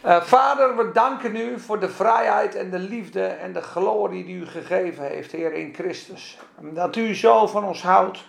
Eh, 0.00 0.22
Vader, 0.22 0.76
we 0.76 0.92
danken 0.92 1.36
u 1.36 1.60
voor 1.60 1.80
de 1.80 1.88
vrijheid 1.88 2.54
en 2.54 2.70
de 2.70 2.78
liefde 2.78 3.26
en 3.26 3.52
de 3.52 3.62
glorie 3.62 4.24
die 4.24 4.36
u 4.36 4.46
gegeven 4.46 5.04
heeft, 5.04 5.32
Heer, 5.32 5.52
in 5.52 5.74
Christus. 5.74 6.38
Dat 6.60 6.96
u 6.96 7.14
zo 7.14 7.46
van 7.46 7.64
ons 7.64 7.82
houdt, 7.82 8.24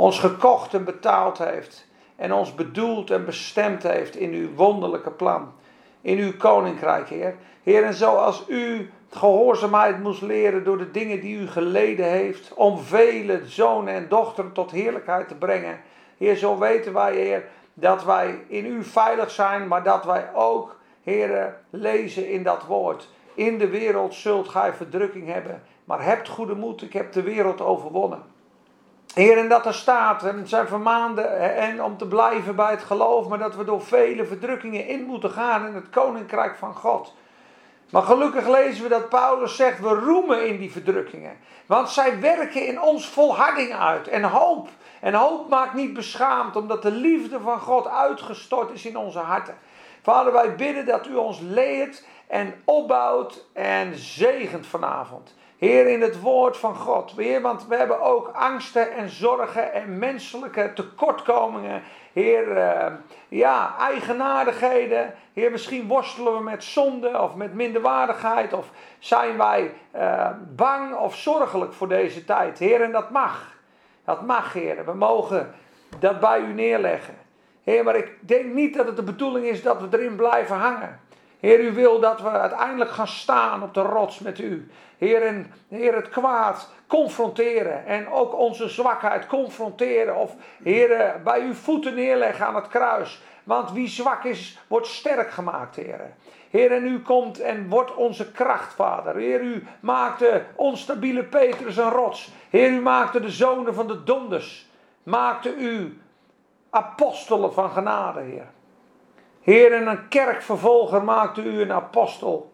ons 0.00 0.18
gekocht 0.18 0.74
en 0.74 0.84
betaald 0.84 1.38
heeft 1.38 1.86
en 2.16 2.32
ons 2.32 2.54
bedoeld 2.54 3.10
en 3.10 3.24
bestemd 3.24 3.82
heeft 3.82 4.16
in 4.16 4.32
uw 4.32 4.54
wonderlijke 4.54 5.10
plan, 5.10 5.52
in 6.00 6.18
uw 6.18 6.36
koninkrijk, 6.36 7.08
Heer. 7.08 7.34
Heer, 7.62 7.84
en 7.84 7.94
zoals 7.94 8.44
u 8.48 8.90
gehoorzaamheid 9.10 10.02
moest 10.02 10.22
leren 10.22 10.64
door 10.64 10.78
de 10.78 10.90
dingen 10.90 11.20
die 11.20 11.38
u 11.38 11.48
geleden 11.48 12.06
heeft, 12.06 12.54
om 12.54 12.78
vele 12.78 13.40
zonen 13.46 13.94
en 13.94 14.08
dochteren 14.08 14.52
tot 14.52 14.70
heerlijkheid 14.70 15.28
te 15.28 15.34
brengen. 15.34 15.80
Heer, 16.18 16.36
zo 16.36 16.58
weten 16.58 16.92
wij, 16.92 17.14
Heer, 17.14 17.44
dat 17.74 18.04
wij 18.04 18.38
in 18.46 18.66
u 18.66 18.84
veilig 18.84 19.30
zijn, 19.30 19.68
maar 19.68 19.82
dat 19.82 20.04
wij 20.04 20.34
ook, 20.34 20.76
Heer, 21.02 21.56
lezen 21.70 22.28
in 22.28 22.42
dat 22.42 22.64
woord. 22.66 23.08
In 23.34 23.58
de 23.58 23.68
wereld 23.68 24.14
zult 24.14 24.48
gij 24.48 24.72
verdrukking 24.72 25.26
hebben, 25.26 25.62
maar 25.84 26.04
hebt 26.04 26.28
goede 26.28 26.54
moed, 26.54 26.82
ik 26.82 26.92
heb 26.92 27.12
de 27.12 27.22
wereld 27.22 27.60
overwonnen. 27.60 28.29
Heer, 29.14 29.38
en 29.38 29.48
dat 29.48 29.66
er 29.66 29.74
staat, 29.74 30.24
en 30.24 30.48
zijn 30.48 30.68
vermaanden 30.68 31.56
en 31.56 31.82
om 31.82 31.96
te 31.96 32.06
blijven 32.06 32.56
bij 32.56 32.70
het 32.70 32.82
geloof, 32.82 33.28
maar 33.28 33.38
dat 33.38 33.56
we 33.56 33.64
door 33.64 33.82
vele 33.82 34.24
verdrukkingen 34.24 34.86
in 34.86 35.04
moeten 35.04 35.30
gaan 35.30 35.66
in 35.66 35.74
het 35.74 35.90
koninkrijk 35.90 36.56
van 36.56 36.74
God. 36.74 37.14
Maar 37.90 38.02
gelukkig 38.02 38.48
lezen 38.48 38.82
we 38.82 38.88
dat 38.88 39.08
Paulus 39.08 39.56
zegt, 39.56 39.80
we 39.80 39.88
roemen 39.88 40.46
in 40.46 40.58
die 40.58 40.72
verdrukkingen. 40.72 41.36
Want 41.66 41.88
zij 41.88 42.20
werken 42.20 42.66
in 42.66 42.80
ons 42.80 43.08
volharding 43.08 43.74
uit 43.74 44.08
en 44.08 44.22
hoop. 44.22 44.68
En 45.00 45.14
hoop 45.14 45.48
maakt 45.48 45.74
niet 45.74 45.92
beschaamd, 45.92 46.56
omdat 46.56 46.82
de 46.82 46.90
liefde 46.90 47.40
van 47.40 47.60
God 47.60 47.88
uitgestort 47.88 48.70
is 48.72 48.86
in 48.86 48.96
onze 48.96 49.18
harten. 49.18 49.58
Vader, 50.02 50.32
wij 50.32 50.54
bidden 50.54 50.86
dat 50.86 51.06
u 51.06 51.14
ons 51.14 51.40
leert 51.40 52.04
en 52.26 52.54
opbouwt 52.64 53.44
en 53.52 53.94
zegent 53.94 54.66
vanavond. 54.66 55.34
Heer, 55.60 55.86
in 55.86 56.00
het 56.00 56.20
woord 56.20 56.56
van 56.56 56.74
God. 56.74 57.12
Heer, 57.16 57.40
want 57.40 57.66
we 57.66 57.76
hebben 57.76 58.00
ook 58.00 58.28
angsten 58.28 58.92
en 58.92 59.08
zorgen 59.08 59.72
en 59.72 59.98
menselijke 59.98 60.72
tekortkomingen. 60.74 61.82
Heer, 62.12 62.56
uh, 62.56 62.86
ja, 63.28 63.74
eigenaardigheden. 63.78 65.14
Heer, 65.32 65.50
misschien 65.50 65.86
worstelen 65.86 66.36
we 66.36 66.42
met 66.42 66.64
zonde 66.64 67.20
of 67.20 67.34
met 67.34 67.54
minderwaardigheid. 67.54 68.52
Of 68.52 68.70
zijn 68.98 69.36
wij 69.36 69.72
uh, 69.96 70.28
bang 70.56 70.94
of 70.94 71.16
zorgelijk 71.16 71.72
voor 71.72 71.88
deze 71.88 72.24
tijd. 72.24 72.58
Heer, 72.58 72.82
en 72.82 72.92
dat 72.92 73.10
mag. 73.10 73.56
Dat 74.04 74.26
mag, 74.26 74.52
Heer. 74.52 74.84
We 74.84 74.94
mogen 74.94 75.54
dat 75.98 76.20
bij 76.20 76.40
u 76.40 76.52
neerleggen. 76.52 77.14
Heer, 77.64 77.84
maar 77.84 77.96
ik 77.96 78.16
denk 78.20 78.44
niet 78.44 78.74
dat 78.76 78.86
het 78.86 78.96
de 78.96 79.02
bedoeling 79.02 79.46
is 79.46 79.62
dat 79.62 79.80
we 79.80 79.88
erin 79.90 80.16
blijven 80.16 80.56
hangen. 80.56 81.00
Heer, 81.40 81.60
u 81.60 81.72
wil 81.72 82.00
dat 82.00 82.20
we 82.20 82.28
uiteindelijk 82.28 82.90
gaan 82.90 83.08
staan 83.08 83.62
op 83.62 83.74
de 83.74 83.80
rots 83.80 84.18
met 84.18 84.38
u. 84.38 84.70
Heer, 84.98 85.22
en, 85.22 85.52
Heer 85.68 85.94
het 85.94 86.08
kwaad 86.08 86.68
confronteren 86.86 87.86
en 87.86 88.08
ook 88.08 88.38
onze 88.38 88.68
zwakheid 88.68 89.26
confronteren. 89.26 90.16
Of 90.16 90.34
Heer, 90.62 91.20
bij 91.24 91.40
uw 91.40 91.54
voeten 91.54 91.94
neerleggen 91.94 92.46
aan 92.46 92.54
het 92.54 92.68
kruis. 92.68 93.22
Want 93.44 93.72
wie 93.72 93.88
zwak 93.88 94.24
is, 94.24 94.58
wordt 94.66 94.86
sterk 94.86 95.30
gemaakt, 95.30 95.76
Heer. 95.76 96.00
Heer, 96.50 96.72
en 96.72 96.86
u 96.86 97.02
komt 97.02 97.40
en 97.40 97.68
wordt 97.68 97.94
onze 97.94 98.32
kracht, 98.32 98.74
Vader. 98.74 99.16
Heer, 99.16 99.40
u 99.40 99.66
maakte 99.80 100.44
onstabiele 100.54 101.24
Petrus 101.24 101.76
een 101.76 101.90
rots. 101.90 102.32
Heer, 102.50 102.70
u 102.70 102.80
maakte 102.80 103.20
de 103.20 103.30
zonen 103.30 103.74
van 103.74 103.86
de 103.86 104.04
donders. 104.04 104.68
Maakte 105.02 105.54
u 105.54 106.00
apostelen 106.70 107.52
van 107.52 107.70
genade, 107.70 108.20
Heer. 108.20 108.46
Heer, 109.40 109.72
en 109.72 109.86
een 109.86 110.08
kerkvervolger 110.08 111.04
maakte 111.04 111.42
u 111.42 111.60
een 111.60 111.72
apostel 111.72 112.52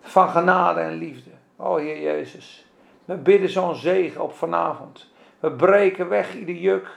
van 0.00 0.28
genade 0.28 0.80
en 0.80 0.92
liefde. 0.92 1.30
O 1.56 1.76
Heer 1.76 2.00
Jezus, 2.00 2.66
we 3.04 3.16
bidden 3.16 3.50
zo'n 3.50 3.74
zegen 3.74 4.22
op 4.22 4.34
vanavond. 4.34 5.10
We 5.40 5.52
breken 5.52 6.08
weg 6.08 6.34
ieder 6.34 6.54
juk. 6.54 6.88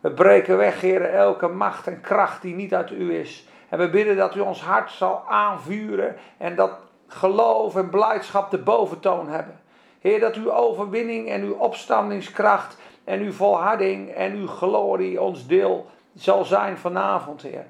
We 0.00 0.10
breken 0.10 0.56
weg, 0.56 0.80
Heer, 0.80 1.02
elke 1.02 1.48
macht 1.48 1.86
en 1.86 2.00
kracht 2.00 2.42
die 2.42 2.54
niet 2.54 2.74
uit 2.74 2.90
u 2.90 3.14
is. 3.14 3.48
En 3.68 3.78
we 3.78 3.90
bidden 3.90 4.16
dat 4.16 4.34
u 4.34 4.40
ons 4.40 4.62
hart 4.62 4.90
zal 4.90 5.22
aanvuren 5.28 6.16
en 6.38 6.56
dat 6.56 6.70
geloof 7.06 7.76
en 7.76 7.90
blijdschap 7.90 8.50
de 8.50 8.58
boventoon 8.58 9.28
hebben. 9.28 9.60
Heer, 10.00 10.20
dat 10.20 10.34
uw 10.34 10.52
overwinning 10.52 11.28
en 11.28 11.42
uw 11.42 11.54
opstandingskracht 11.54 12.76
en 13.04 13.20
uw 13.20 13.32
volharding 13.32 14.10
en 14.10 14.32
uw 14.32 14.46
glorie 14.46 15.20
ons 15.20 15.46
deel 15.46 15.86
zal 16.14 16.44
zijn 16.44 16.78
vanavond, 16.78 17.42
Heer. 17.42 17.66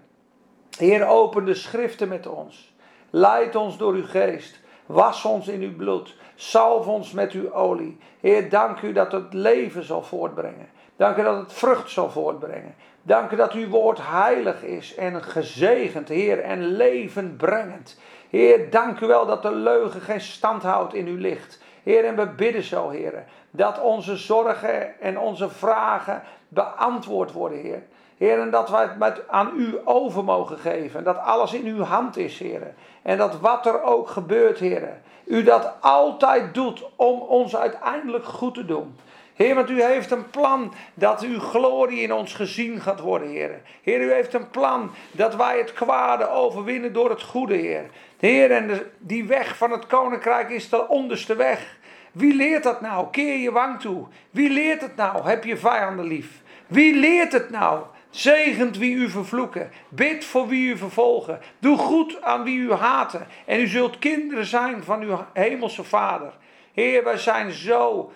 Heer, 0.79 1.07
open 1.07 1.45
de 1.45 1.55
schriften 1.55 2.09
met 2.09 2.27
ons. 2.27 2.75
Leid 3.11 3.57
ons 3.57 3.79
door 3.79 3.93
uw 3.93 4.07
geest. 4.07 4.61
Was 4.87 5.25
ons 5.25 5.49
in 5.49 5.61
uw 5.61 5.77
bloed. 5.77 6.17
Salf 6.35 6.87
ons 6.87 7.13
met 7.13 7.33
uw 7.33 7.53
olie. 7.53 7.99
Heer, 8.21 8.51
dank 8.51 8.81
u 8.81 8.93
dat 8.93 9.13
het 9.13 9.33
leven 9.33 9.85
zal 9.85 10.03
voortbrengen. 10.03 10.69
Dank 10.97 11.17
u 11.17 11.23
dat 11.23 11.37
het 11.37 11.53
vrucht 11.53 11.91
zal 11.91 12.11
voortbrengen. 12.11 12.75
Dank 13.03 13.31
u 13.31 13.37
dat 13.37 13.53
uw 13.53 13.69
woord 13.69 13.99
heilig 14.03 14.63
is 14.63 14.95
en 14.95 15.23
gezegend, 15.23 16.09
Heer, 16.09 16.41
en 16.41 16.67
levenbrengend. 16.67 18.01
Heer, 18.31 18.71
dank 18.71 19.01
u 19.01 19.07
wel 19.07 19.27
dat 19.27 19.43
de 19.43 19.55
leugen 19.55 20.01
geen 20.01 20.21
stand 20.21 20.63
houdt 20.63 20.95
in 20.95 21.07
uw 21.07 21.17
licht. 21.17 21.63
Heer, 21.83 22.05
en 22.05 22.17
we 22.17 22.27
bidden 22.27 22.63
zo, 22.63 22.89
Heer, 22.89 23.25
dat 23.51 23.81
onze 23.81 24.17
zorgen 24.17 25.01
en 25.01 25.19
onze 25.19 25.49
vragen 25.49 26.23
beantwoord 26.49 27.33
worden, 27.33 27.59
Heer. 27.59 27.83
Heer, 28.17 28.41
en 28.41 28.51
dat 28.51 28.71
wij 28.71 28.83
het 28.83 28.99
met, 28.99 29.29
aan 29.29 29.53
u 29.57 29.79
over 29.85 30.25
mogen 30.25 30.59
geven. 30.59 30.99
En 30.99 31.05
dat 31.05 31.19
alles 31.19 31.53
in 31.53 31.67
uw 31.67 31.83
hand 31.83 32.17
is, 32.17 32.39
Heer. 32.39 32.75
En 33.03 33.19
dat 33.19 33.41
wat 33.41 33.67
er 33.67 33.83
ook 33.83 34.09
gebeurt, 34.09 34.59
Heer, 34.59 35.01
u 35.25 35.43
dat 35.43 35.73
altijd 35.81 36.55
doet 36.55 36.85
om 36.97 37.21
ons 37.21 37.57
uiteindelijk 37.57 38.25
goed 38.25 38.55
te 38.55 38.65
doen. 38.65 38.97
Heer, 39.35 39.55
want 39.55 39.71
u 39.71 39.83
heeft 39.83 40.11
een 40.11 40.31
plan 40.31 40.73
dat 40.95 41.23
uw 41.23 41.41
glorie 41.41 42.01
in 42.01 42.13
ons 42.13 42.35
gezien 42.35 42.81
gaat 42.81 43.01
worden, 43.01 43.29
Heer. 43.29 43.61
Heer, 43.83 44.01
u 44.01 44.13
heeft 44.13 44.35
een 44.35 44.51
plan 44.51 44.91
dat 45.11 45.35
wij 45.35 45.59
het 45.59 45.73
kwade 45.73 46.29
overwinnen 46.29 46.93
door 46.93 47.11
het 47.11 47.23
goede, 47.23 47.55
Heer. 47.55 47.91
Heer, 48.19 48.51
en 48.51 48.81
die 48.99 49.25
weg 49.25 49.57
van 49.57 49.71
het 49.71 49.87
koninkrijk 49.87 50.51
is 50.51 50.69
de 50.69 50.89
onderste 50.89 51.35
weg. 51.35 51.77
Wie 52.13 52.35
leert 52.35 52.63
dat 52.63 52.81
nou? 52.81 53.07
Keer 53.11 53.37
je 53.37 53.53
wang 53.53 53.81
toe. 53.81 54.07
Wie 54.31 54.51
leert 54.51 54.81
het 54.81 54.97
nou? 54.97 55.29
Heb 55.29 55.45
je 55.45 55.57
vijanden 55.57 56.05
lief? 56.05 56.43
Wie 56.67 56.95
leert 56.95 57.33
het 57.33 57.51
nou? 57.51 57.83
Zegent 58.17 58.79
wie 58.79 58.95
u 58.95 59.09
vervloeken. 59.09 59.71
Bid 59.89 60.25
voor 60.25 60.49
wie 60.49 60.69
u 60.69 60.77
vervolgen. 60.77 61.41
Doe 61.59 61.79
goed 61.79 62.23
aan 62.23 62.45
wie 62.45 62.59
u 62.59 62.73
haten. 62.73 63.27
En 63.45 63.61
u 63.61 63.67
zult 63.67 63.99
kinderen 63.99 64.45
zijn 64.45 64.83
van 64.83 65.03
uw 65.03 65.27
hemelse 65.33 65.85
Vader. 65.85 66.33
Heer, 66.73 67.05
wij 67.05 67.19
zijn 67.19 67.53
zo 67.53 68.13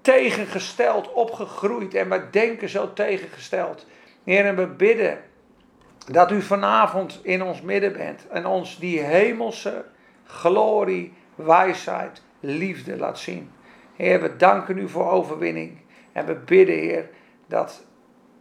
tegengesteld 0.00 1.12
opgegroeid 1.12 1.94
en 1.94 2.08
wij 2.08 2.30
denken 2.30 2.68
zo 2.68 2.92
tegengesteld. 2.92 3.86
Heer, 4.24 4.44
en 4.44 4.56
we 4.56 4.66
bidden 4.66 5.18
dat 6.12 6.30
u 6.30 6.42
vanavond 6.42 7.20
in 7.22 7.42
ons 7.42 7.60
midden 7.60 7.92
bent 7.92 8.28
en 8.28 8.46
ons 8.46 8.78
die 8.78 9.00
hemelse 9.00 9.84
glorie, 10.24 11.12
wijsheid, 11.34 12.22
liefde 12.40 12.96
laat 12.96 13.18
zien. 13.18 13.50
Heer, 13.96 14.20
we 14.20 14.36
danken 14.36 14.78
u 14.78 14.88
voor 14.88 15.10
overwinning 15.10 15.78
en 16.12 16.26
we 16.26 16.34
bidden, 16.34 16.78
Heer, 16.78 17.08
dat 17.46 17.86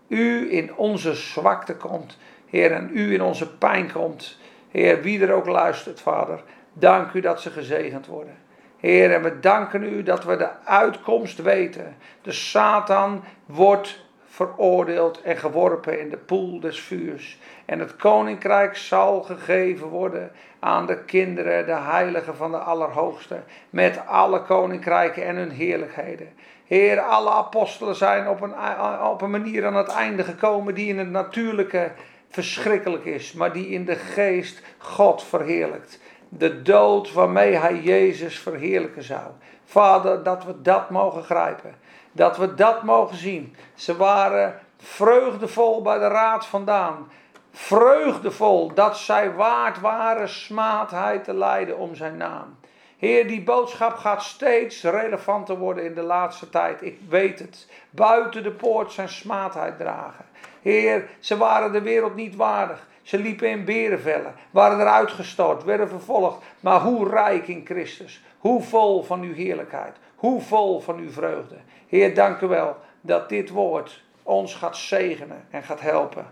u 0.07 0.53
in 0.53 0.75
onze 0.75 1.13
zwakte 1.13 1.75
komt. 1.75 2.17
Heer, 2.45 2.71
en 2.71 2.89
u 2.93 3.13
in 3.13 3.21
onze 3.21 3.57
pijn 3.57 3.91
komt. 3.91 4.37
Heer, 4.71 5.01
wie 5.01 5.21
er 5.21 5.33
ook 5.33 5.45
luistert, 5.45 6.01
Vader, 6.01 6.43
dank 6.73 7.13
u 7.13 7.19
dat 7.19 7.41
ze 7.41 7.49
gezegend 7.49 8.05
worden. 8.05 8.37
Heer, 8.77 9.13
en 9.13 9.23
we 9.23 9.39
danken 9.39 9.83
u 9.83 10.03
dat 10.03 10.23
we 10.23 10.37
de 10.37 10.49
uitkomst 10.63 11.41
weten. 11.41 11.95
De 12.21 12.31
Satan 12.31 13.23
wordt 13.45 14.05
veroordeeld 14.25 15.21
en 15.21 15.37
geworpen 15.37 15.99
in 15.99 16.09
de 16.09 16.17
poel 16.17 16.59
des 16.59 16.79
vuurs. 16.79 17.39
En 17.65 17.79
het 17.79 17.95
koninkrijk 17.95 18.75
zal 18.77 19.21
gegeven 19.21 19.87
worden 19.87 20.31
aan 20.59 20.85
de 20.85 21.03
kinderen, 21.03 21.65
de 21.65 21.75
heiligen 21.75 22.35
van 22.35 22.51
de 22.51 22.57
Allerhoogste, 22.57 23.39
met 23.69 24.07
alle 24.07 24.41
koninkrijken 24.41 25.25
en 25.25 25.35
hun 25.35 25.51
heerlijkheden. 25.51 26.29
Heer, 26.67 27.01
alle 27.01 27.29
apostelen 27.29 27.95
zijn 27.95 28.27
op 28.27 28.41
een, 28.41 28.53
op 29.01 29.21
een 29.21 29.29
manier 29.29 29.65
aan 29.65 29.75
het 29.75 29.87
einde 29.87 30.23
gekomen 30.23 30.75
die 30.75 30.87
in 30.87 30.97
het 30.97 31.09
natuurlijke 31.09 31.91
verschrikkelijk 32.29 33.05
is, 33.05 33.33
maar 33.33 33.53
die 33.53 33.67
in 33.67 33.85
de 33.85 33.95
geest 33.95 34.61
God 34.77 35.23
verheerlijkt. 35.23 35.99
De 36.29 36.61
dood 36.61 37.13
waarmee 37.13 37.55
hij 37.55 37.75
Jezus 37.75 38.39
verheerlijken 38.39 39.03
zou. 39.03 39.23
Vader, 39.65 40.23
dat 40.23 40.43
we 40.43 40.61
dat 40.61 40.89
mogen 40.89 41.23
grijpen. 41.23 41.75
Dat 42.11 42.37
we 42.37 42.53
dat 42.55 42.83
mogen 42.83 43.17
zien. 43.17 43.55
Ze 43.75 43.95
waren 43.95 44.59
vreugdevol 44.77 45.81
bij 45.81 45.97
de 45.97 46.07
raad 46.07 46.45
vandaan. 46.45 47.11
Vreugdevol 47.51 48.73
dat 48.73 48.97
zij 48.97 49.33
waard 49.33 49.79
waren 49.79 50.29
smaadheid 50.29 51.23
te 51.23 51.33
lijden 51.33 51.77
om 51.77 51.95
zijn 51.95 52.17
naam. 52.17 52.57
Heer, 52.97 53.27
die 53.27 53.41
boodschap 53.41 53.95
gaat 53.95 54.23
steeds 54.23 54.83
relevanter 54.83 55.57
worden 55.57 55.85
in 55.85 55.93
de 55.93 56.01
laatste 56.01 56.49
tijd. 56.49 56.81
Ik 56.81 56.99
weet 57.09 57.39
het. 57.39 57.67
Buiten 57.89 58.43
de 58.43 58.51
poort 58.51 58.91
zijn 58.91 59.09
smaadheid 59.09 59.77
dragen. 59.77 60.25
Heer, 60.61 61.09
ze 61.19 61.37
waren 61.37 61.71
de 61.71 61.81
wereld 61.81 62.15
niet 62.15 62.35
waardig. 62.35 62.87
Ze 63.01 63.17
liepen 63.17 63.49
in 63.49 63.65
berenvellen, 63.65 64.35
waren 64.51 64.79
eruit 64.79 65.11
gestort, 65.11 65.63
werden 65.63 65.89
vervolgd. 65.89 66.43
Maar 66.59 66.81
hoe 66.81 67.09
rijk 67.09 67.47
in 67.47 67.65
Christus. 67.65 68.23
Hoe 68.37 68.61
vol 68.61 69.03
van 69.03 69.21
uw 69.21 69.33
heerlijkheid. 69.33 69.95
Hoe 70.15 70.41
vol 70.41 70.79
van 70.79 70.97
uw 70.97 71.11
vreugde. 71.11 71.55
Heer, 71.87 72.15
dank 72.15 72.41
u 72.41 72.47
wel 72.47 72.77
dat 73.01 73.29
dit 73.29 73.49
woord 73.49 74.03
ons 74.23 74.55
gaat 74.55 74.77
zegenen 74.77 75.45
en 75.49 75.63
gaat 75.63 75.81
helpen. 75.81 76.25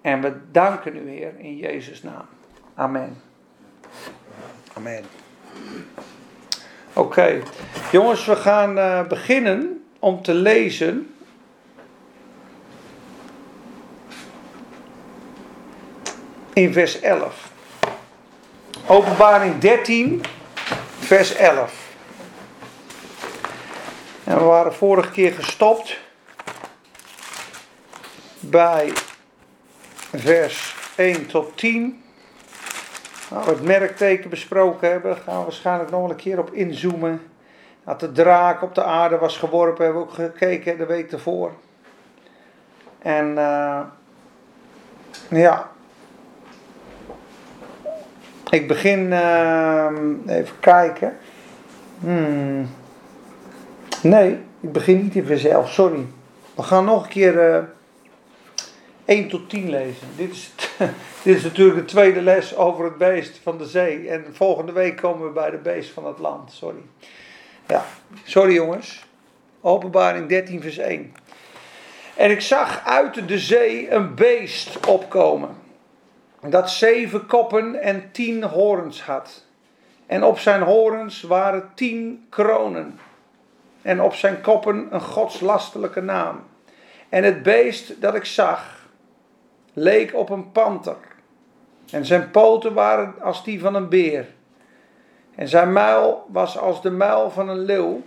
En 0.00 0.20
we 0.20 0.50
danken 0.50 0.96
u, 0.96 1.10
Heer, 1.10 1.32
in 1.38 1.56
Jezus' 1.56 2.02
naam. 2.02 2.26
Amen. 2.74 3.22
Amen. 4.76 5.23
Oké, 6.92 7.42
jongens, 7.92 8.26
we 8.26 8.36
gaan 8.36 8.78
uh, 8.78 9.06
beginnen 9.06 9.84
om 9.98 10.22
te 10.22 10.34
lezen. 10.34 11.14
In 16.52 16.72
vers 16.72 17.00
11. 17.00 17.50
Openbaring 18.86 19.58
13, 19.58 20.22
vers 20.98 21.34
11. 21.34 21.84
En 24.24 24.38
we 24.38 24.44
waren 24.44 24.74
vorige 24.74 25.10
keer 25.10 25.32
gestopt 25.32 25.98
bij 28.40 28.92
vers 30.14 30.74
1 30.96 31.26
tot 31.26 31.56
10. 31.56 32.03
Nou, 33.30 33.48
het 33.48 33.62
merkteken 33.62 34.30
besproken 34.30 34.90
hebben, 34.90 35.16
gaan 35.16 35.38
we 35.38 35.42
waarschijnlijk 35.42 35.90
nog 35.90 36.00
wel 36.00 36.10
een 36.10 36.16
keer 36.16 36.38
op 36.38 36.52
inzoomen. 36.52 37.22
Dat 37.84 38.00
de 38.00 38.12
draak 38.12 38.62
op 38.62 38.74
de 38.74 38.82
aarde 38.82 39.18
was 39.18 39.38
geworpen, 39.38 39.84
hebben 39.84 40.02
we 40.02 40.08
ook 40.08 40.14
gekeken 40.14 40.78
de 40.78 40.86
week 40.86 41.12
ervoor. 41.12 41.52
En 42.98 43.28
uh, 43.28 43.80
ja, 45.28 45.70
ik 48.50 48.68
begin 48.68 49.00
uh, 49.00 49.88
even 50.26 50.60
kijken. 50.60 51.16
Hmm. 52.00 52.68
Nee, 54.02 54.38
ik 54.60 54.72
begin 54.72 55.02
niet 55.02 55.14
in 55.14 55.50
11, 55.50 55.70
sorry. 55.70 56.06
We 56.54 56.62
gaan 56.62 56.84
nog 56.84 57.02
een 57.02 57.08
keer 57.08 57.54
uh, 57.54 57.62
1 59.04 59.28
tot 59.28 59.50
10 59.50 59.70
lezen. 59.70 60.08
Dit 60.16 60.30
is, 60.30 60.50
dit 61.22 61.36
is 61.36 61.42
natuurlijk 61.42 61.78
de 61.78 61.84
tweede 61.84 62.22
les 62.22 62.56
over 62.56 62.84
het 62.84 62.98
beest 62.98 63.38
van 63.42 63.58
de 63.58 63.66
zee. 63.66 64.08
En 64.08 64.24
volgende 64.32 64.72
week 64.72 64.96
komen 64.96 65.26
we 65.26 65.32
bij 65.32 65.50
de 65.50 65.56
beest 65.56 65.90
van 65.90 66.06
het 66.06 66.18
land. 66.18 66.52
Sorry. 66.52 66.82
Ja, 67.66 67.84
sorry 68.24 68.54
jongens. 68.54 69.04
Openbaring 69.60 70.28
13, 70.28 70.62
vers 70.62 70.78
1. 70.78 71.14
En 72.16 72.30
ik 72.30 72.40
zag 72.40 72.84
uit 72.84 73.28
de 73.28 73.38
zee 73.38 73.90
een 73.90 74.14
beest 74.14 74.86
opkomen. 74.86 75.56
Dat 76.40 76.70
zeven 76.70 77.26
koppen 77.26 77.82
en 77.82 78.08
tien 78.12 78.42
horens 78.42 79.02
had. 79.02 79.44
En 80.06 80.24
op 80.24 80.38
zijn 80.38 80.62
horens 80.62 81.22
waren 81.22 81.70
tien 81.74 82.26
kronen. 82.30 82.98
En 83.82 84.02
op 84.02 84.14
zijn 84.14 84.40
koppen 84.40 84.86
een 84.90 85.00
godslastelijke 85.00 86.00
naam. 86.00 86.44
En 87.08 87.24
het 87.24 87.42
beest 87.42 88.00
dat 88.00 88.14
ik 88.14 88.24
zag 88.24 88.83
leek 89.74 90.14
op 90.14 90.30
een 90.30 90.52
panter. 90.52 90.96
En 91.90 92.04
zijn 92.04 92.30
poten 92.30 92.74
waren 92.74 93.14
als 93.20 93.44
die 93.44 93.60
van 93.60 93.74
een 93.74 93.88
beer. 93.88 94.26
En 95.34 95.48
zijn 95.48 95.72
muil 95.72 96.26
was 96.28 96.58
als 96.58 96.82
de 96.82 96.90
muil 96.90 97.30
van 97.30 97.48
een 97.48 97.58
leeuw. 97.58 98.02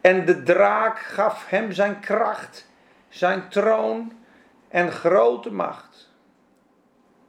En 0.00 0.24
de 0.24 0.42
draak 0.42 0.98
gaf 0.98 1.46
hem 1.48 1.72
zijn 1.72 2.00
kracht, 2.00 2.70
zijn 3.08 3.48
troon 3.48 4.12
en 4.68 4.92
grote 4.92 5.52
macht. 5.52 6.14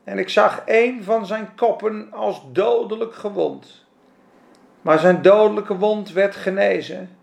En 0.03 0.17
ik 0.17 0.29
zag 0.29 0.61
een 0.65 1.03
van 1.03 1.25
zijn 1.25 1.49
koppen 1.55 2.07
als 2.11 2.41
dodelijk 2.51 3.15
gewond. 3.15 3.85
Maar 4.81 4.99
zijn 4.99 5.21
dodelijke 5.21 5.77
wond 5.77 6.11
werd 6.11 6.35
genezen. 6.35 7.17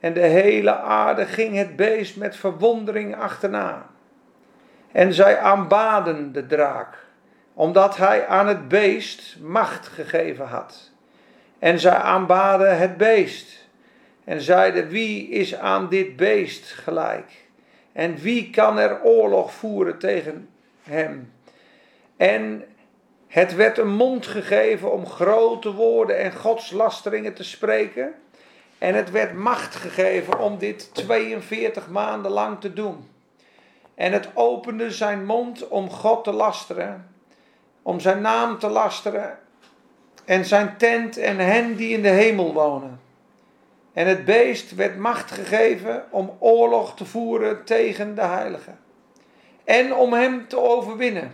En 0.00 0.12
de 0.12 0.20
hele 0.20 0.76
aarde 0.76 1.26
ging 1.26 1.56
het 1.56 1.76
beest 1.76 2.16
met 2.16 2.36
verwondering 2.36 3.16
achterna. 3.16 3.89
En 4.92 5.14
zij 5.14 5.38
aanbaden 5.38 6.32
de 6.32 6.46
draak, 6.46 7.06
omdat 7.54 7.96
hij 7.96 8.26
aan 8.26 8.46
het 8.46 8.68
beest 8.68 9.36
macht 9.40 9.86
gegeven 9.86 10.46
had. 10.46 10.90
En 11.58 11.78
zij 11.78 11.94
aanbaden 11.94 12.78
het 12.78 12.96
beest 12.96 13.68
en 14.24 14.40
zeiden: 14.40 14.88
Wie 14.88 15.28
is 15.28 15.54
aan 15.56 15.88
dit 15.88 16.16
beest 16.16 16.72
gelijk? 16.72 17.48
En 17.92 18.16
wie 18.16 18.50
kan 18.50 18.78
er 18.78 19.02
oorlog 19.02 19.52
voeren 19.52 19.98
tegen 19.98 20.48
hem? 20.82 21.32
En 22.16 22.64
het 23.26 23.54
werd 23.54 23.78
een 23.78 23.94
mond 23.94 24.26
gegeven 24.26 24.92
om 24.92 25.06
grote 25.06 25.72
woorden 25.72 26.18
en 26.18 26.32
godslasteringen 26.32 27.34
te 27.34 27.44
spreken. 27.44 28.14
En 28.78 28.94
het 28.94 29.10
werd 29.10 29.32
macht 29.34 29.74
gegeven 29.74 30.38
om 30.38 30.58
dit 30.58 30.94
42 30.94 31.88
maanden 31.88 32.30
lang 32.30 32.60
te 32.60 32.72
doen. 32.72 33.08
En 34.00 34.12
het 34.12 34.28
opende 34.34 34.90
zijn 34.90 35.24
mond 35.24 35.68
om 35.68 35.90
God 35.90 36.24
te 36.24 36.32
lasteren, 36.32 37.14
om 37.82 38.00
zijn 38.00 38.20
naam 38.20 38.58
te 38.58 38.68
lasteren 38.68 39.38
en 40.24 40.44
zijn 40.44 40.76
tent 40.76 41.16
en 41.16 41.38
hen 41.38 41.76
die 41.76 41.88
in 41.88 42.02
de 42.02 42.08
hemel 42.08 42.52
wonen. 42.52 43.00
En 43.92 44.06
het 44.06 44.24
beest 44.24 44.74
werd 44.74 44.98
macht 44.98 45.30
gegeven 45.30 46.04
om 46.10 46.36
oorlog 46.38 46.96
te 46.96 47.04
voeren 47.04 47.64
tegen 47.64 48.14
de 48.14 48.22
heiligen. 48.22 48.78
En 49.64 49.94
om 49.94 50.12
hem 50.12 50.48
te 50.48 50.58
overwinnen. 50.58 51.32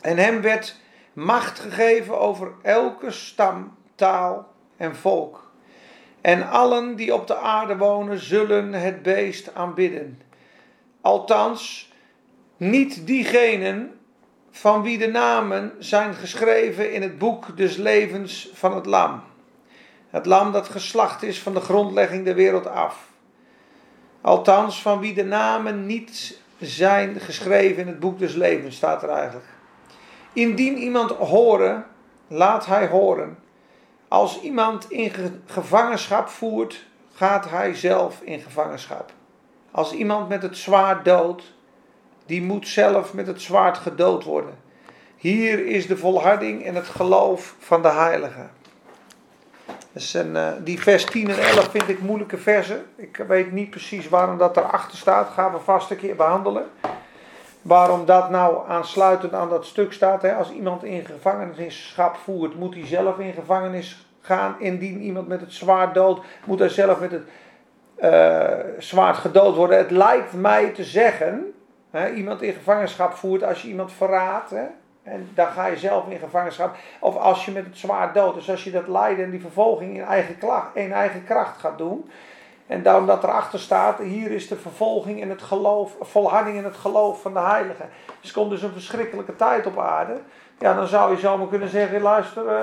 En 0.00 0.16
hem 0.16 0.40
werd 0.40 0.76
macht 1.12 1.58
gegeven 1.58 2.18
over 2.18 2.52
elke 2.62 3.10
stam, 3.10 3.76
taal 3.94 4.46
en 4.76 4.96
volk. 4.96 5.50
En 6.20 6.48
allen 6.48 6.96
die 6.96 7.14
op 7.14 7.26
de 7.26 7.36
aarde 7.36 7.76
wonen 7.76 8.18
zullen 8.18 8.72
het 8.72 9.02
beest 9.02 9.54
aanbidden 9.54 10.26
Althans, 11.00 11.92
niet 12.56 13.06
diegenen 13.06 13.98
van 14.50 14.82
wie 14.82 14.98
de 14.98 15.06
namen 15.06 15.72
zijn 15.78 16.14
geschreven 16.14 16.92
in 16.92 17.02
het 17.02 17.18
boek 17.18 17.56
des 17.56 17.76
levens 17.76 18.50
van 18.52 18.74
het 18.74 18.86
lam. 18.86 19.22
Het 20.10 20.26
lam 20.26 20.52
dat 20.52 20.68
geslacht 20.68 21.22
is 21.22 21.40
van 21.40 21.54
de 21.54 21.60
grondlegging 21.60 22.24
der 22.24 22.34
wereld 22.34 22.66
af. 22.66 23.08
Althans, 24.20 24.82
van 24.82 25.00
wie 25.00 25.14
de 25.14 25.24
namen 25.24 25.86
niet 25.86 26.40
zijn 26.58 27.20
geschreven 27.20 27.82
in 27.82 27.86
het 27.86 28.00
boek 28.00 28.18
des 28.18 28.34
levens, 28.34 28.76
staat 28.76 29.02
er 29.02 29.08
eigenlijk. 29.08 29.46
Indien 30.32 30.76
iemand 30.76 31.10
horen, 31.10 31.86
laat 32.28 32.66
hij 32.66 32.88
horen. 32.88 33.38
Als 34.08 34.40
iemand 34.40 34.90
in 34.90 35.12
gevangenschap 35.46 36.28
voert, 36.28 36.86
gaat 37.14 37.50
hij 37.50 37.74
zelf 37.74 38.20
in 38.20 38.40
gevangenschap. 38.40 39.12
Als 39.70 39.92
iemand 39.92 40.28
met 40.28 40.42
het 40.42 40.56
zwaard 40.56 41.04
doodt, 41.04 41.42
die 42.26 42.42
moet 42.42 42.68
zelf 42.68 43.14
met 43.14 43.26
het 43.26 43.40
zwaard 43.40 43.78
gedood 43.78 44.24
worden. 44.24 44.54
Hier 45.16 45.66
is 45.66 45.86
de 45.86 45.96
volharding 45.96 46.64
en 46.64 46.74
het 46.74 46.86
geloof 46.86 47.54
van 47.58 47.82
de 47.82 47.88
heiligen. 47.88 48.50
Dus 49.92 50.14
een, 50.14 50.34
uh, 50.34 50.48
die 50.64 50.80
vers 50.80 51.04
10 51.04 51.30
en 51.30 51.38
11 51.38 51.70
vind 51.70 51.88
ik 51.88 52.00
moeilijke 52.00 52.38
versen. 52.38 52.84
Ik 52.96 53.24
weet 53.28 53.52
niet 53.52 53.70
precies 53.70 54.08
waarom 54.08 54.38
dat 54.38 54.56
erachter 54.56 54.98
staat. 54.98 55.28
Gaan 55.28 55.52
we 55.52 55.58
vast 55.58 55.90
een 55.90 55.96
keer 55.96 56.16
behandelen. 56.16 56.66
Waarom 57.62 58.06
dat 58.06 58.30
nou 58.30 58.68
aansluitend 58.68 59.32
aan 59.32 59.48
dat 59.48 59.66
stuk 59.66 59.92
staat. 59.92 60.22
Hè? 60.22 60.34
Als 60.34 60.50
iemand 60.50 60.84
in 60.84 61.04
gevangenschap 61.04 62.16
voert, 62.16 62.58
moet 62.58 62.74
hij 62.74 62.86
zelf 62.86 63.18
in 63.18 63.32
gevangenis 63.32 64.06
gaan. 64.20 64.56
Indien 64.58 65.00
iemand 65.00 65.28
met 65.28 65.40
het 65.40 65.52
zwaard 65.52 65.94
doodt, 65.94 66.20
moet 66.44 66.58
hij 66.58 66.68
zelf 66.68 67.00
met 67.00 67.10
het 67.10 67.28
uh, 68.00 68.52
zwaard 68.78 69.16
gedood 69.16 69.56
worden. 69.56 69.78
Het 69.78 69.90
lijkt 69.90 70.32
mij 70.32 70.68
te 70.68 70.84
zeggen, 70.84 71.52
hè, 71.90 72.12
iemand 72.12 72.42
in 72.42 72.52
gevangenschap 72.52 73.12
voert 73.12 73.42
als 73.42 73.62
je 73.62 73.68
iemand 73.68 73.92
verraadt. 73.92 74.52
En 75.02 75.28
dan 75.34 75.46
ga 75.46 75.66
je 75.66 75.76
zelf 75.76 76.08
in 76.08 76.18
gevangenschap. 76.18 76.76
Of 77.00 77.16
als 77.16 77.44
je 77.44 77.50
met 77.50 77.64
het 77.64 77.78
zwaard 77.78 78.14
dood. 78.14 78.34
Dus 78.34 78.50
als 78.50 78.64
je 78.64 78.70
dat 78.70 78.88
lijden 78.88 79.24
en 79.24 79.30
die 79.30 79.40
vervolging 79.40 79.96
in 79.96 80.04
eigen, 80.04 80.38
klacht, 80.38 80.76
in 80.76 80.92
eigen 80.92 81.24
kracht 81.24 81.60
gaat 81.60 81.78
doen. 81.78 82.10
En 82.66 82.82
daarom 82.82 83.06
dat 83.06 83.22
erachter 83.22 83.58
staat, 83.58 83.98
hier 83.98 84.30
is 84.30 84.48
de 84.48 84.56
vervolging 84.56 85.22
en 85.22 85.28
het 85.28 85.42
geloof, 85.42 85.96
volharding 86.00 86.56
in 86.56 86.64
het 86.64 86.76
geloof 86.76 87.22
van 87.22 87.32
de 87.32 87.40
heiligen. 87.40 87.88
Dus 88.20 88.32
komt 88.32 88.50
dus 88.50 88.62
een 88.62 88.72
verschrikkelijke 88.72 89.36
tijd 89.36 89.66
op 89.66 89.78
aarde. 89.78 90.20
Ja, 90.58 90.74
dan 90.74 90.86
zou 90.86 91.10
je 91.10 91.18
zomaar 91.18 91.48
kunnen 91.48 91.68
zeggen, 91.68 92.00
luister, 92.00 92.44
uh, 92.44 92.58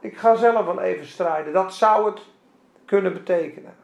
ik 0.00 0.18
ga 0.18 0.34
zelf 0.34 0.64
wel 0.64 0.80
even 0.80 1.06
strijden. 1.06 1.52
Dat 1.52 1.74
zou 1.74 2.10
het 2.10 2.20
kunnen 2.84 3.12
betekenen. 3.12 3.74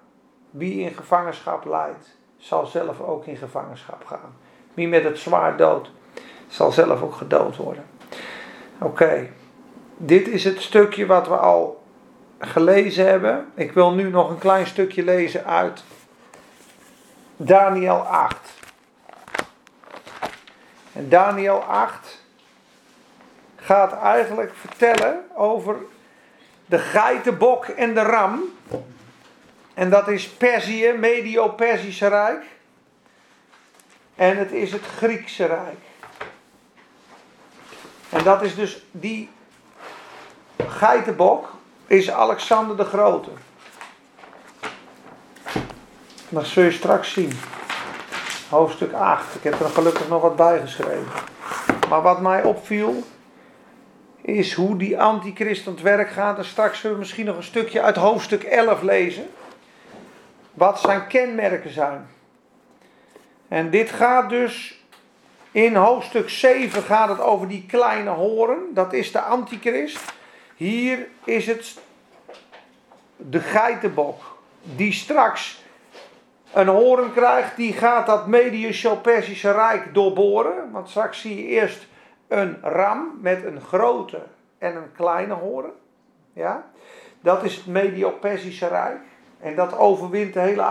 Wie 0.57 0.81
in 0.81 0.95
gevangenschap 0.95 1.65
leidt, 1.65 2.17
zal 2.37 2.67
zelf 2.67 3.01
ook 3.01 3.27
in 3.27 3.37
gevangenschap 3.37 4.05
gaan. 4.07 4.37
Wie 4.75 4.89
met 4.89 5.05
het 5.05 5.19
zwaard 5.19 5.59
dood, 5.59 5.91
zal 6.49 6.73
zelf 6.73 7.03
ook 7.03 7.15
gedood 7.15 7.57
worden. 7.57 7.85
Oké, 8.79 9.31
dit 9.97 10.29
is 10.29 10.45
het 10.45 10.61
stukje 10.61 11.07
wat 11.07 11.29
we 11.29 11.37
al 11.37 11.85
gelezen 12.39 13.07
hebben. 13.07 13.53
Ik 13.55 13.73
wil 13.73 13.95
nu 13.95 14.11
nog 14.11 14.31
een 14.31 14.39
klein 14.39 14.67
stukje 14.67 15.05
lezen 15.05 15.45
uit 15.45 15.85
Daniel 17.37 17.97
8. 17.99 18.55
En 20.93 21.09
Daniel 21.09 21.63
8, 21.63 22.25
gaat 23.57 23.93
eigenlijk 23.93 24.55
vertellen 24.55 25.25
over 25.35 25.77
de 26.67 26.79
geitenbok 26.79 27.65
en 27.65 27.95
de 27.95 28.03
ram. 28.03 28.43
En 29.77 29.91
dat 29.91 30.09
is 30.09 30.29
Perzië, 30.29 30.93
Medio-Persische 30.93 32.07
Rijk. 32.07 32.45
En 34.15 34.37
het 34.37 34.53
is 34.53 34.73
het 34.73 34.83
Griekse 34.97 35.47
Rijk. 35.47 35.79
En 38.09 38.25
dat 38.25 38.43
is 38.43 38.55
dus 38.55 38.85
die 38.91 39.31
geitenbok 40.69 41.53
is 41.87 42.11
Alexander 42.11 42.77
de 42.77 42.85
Grote. 42.85 43.31
Dat 46.29 46.47
zul 46.47 46.63
je 46.63 46.71
straks 46.71 47.13
zien. 47.13 47.33
Hoofdstuk 48.49 48.93
8. 48.93 49.35
Ik 49.35 49.43
heb 49.43 49.61
er 49.61 49.69
gelukkig 49.69 50.09
nog 50.09 50.23
wat 50.23 50.37
bij 50.37 50.61
geschreven. 50.61 51.09
Maar 51.89 52.03
wat 52.03 52.21
mij 52.21 52.43
opviel, 52.43 53.03
is 54.21 54.53
hoe 54.53 54.77
die 54.77 55.01
antichrist 55.01 55.67
aan 55.67 55.73
het 55.73 55.83
werk 55.83 56.11
gaat. 56.11 56.39
En 56.39 56.45
straks 56.45 56.81
zullen 56.81 56.97
we 56.97 57.03
misschien 57.03 57.27
nog 57.27 57.37
een 57.37 57.43
stukje 57.43 57.83
uit 57.83 57.97
hoofdstuk 57.97 58.43
11 58.43 58.83
lezen. 58.83 59.27
Wat 60.57 60.81
zijn 60.81 61.07
kenmerken 61.07 61.71
zijn. 61.71 62.09
En 63.49 63.71
dit 63.71 63.91
gaat 63.91 64.29
dus 64.29 64.85
in 65.51 65.75
hoofdstuk 65.75 66.29
7 66.29 66.83
gaat 66.83 67.09
het 67.09 67.21
over 67.21 67.49
die 67.49 67.67
kleine 67.67 68.11
horen. 68.11 68.59
Dat 68.75 68.93
is 68.93 69.13
de 69.13 69.21
antichrist. 69.21 70.13
Hier 70.55 71.07
is 71.25 71.47
het 71.47 71.79
de 73.17 73.41
geitenbok. 73.41 74.39
Die 74.63 74.93
straks 74.93 75.65
een 76.53 76.69
horen 76.69 77.13
krijgt. 77.13 77.57
Die 77.57 77.73
gaat 77.73 78.07
dat 78.07 78.27
Medio-Persische 78.27 79.53
Rijk 79.53 79.95
doorboren. 79.95 80.71
Want 80.71 80.89
straks 80.89 81.21
zie 81.21 81.37
je 81.37 81.47
eerst 81.47 81.87
een 82.29 82.59
ram 82.63 83.19
met 83.21 83.45
een 83.45 83.61
grote 83.61 84.23
en 84.59 84.77
een 84.77 84.93
kleine 84.93 85.35
horen. 85.35 85.73
Ja? 86.33 86.67
Dat 87.21 87.45
is 87.45 87.57
het 87.57 87.67
Medio-Persische 87.67 88.69
Rijk. 88.69 89.01
En 89.41 89.55
dat 89.55 89.79
overwint 89.79 90.35
de 90.35 90.41
hele 90.41 90.65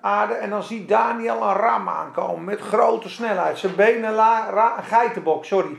aarde. 0.00 0.34
En 0.34 0.50
dan 0.50 0.62
ziet 0.62 0.88
Daniel 0.88 1.42
een 1.42 1.56
ram 1.56 1.88
aankomen 1.88 2.44
met 2.44 2.60
grote 2.60 3.08
snelheid. 3.08 3.58
Zijn 3.58 3.74
benen, 3.74 4.14
la, 4.14 4.50
ra, 4.50 4.80
geitenbok, 4.80 5.44
sorry. 5.44 5.76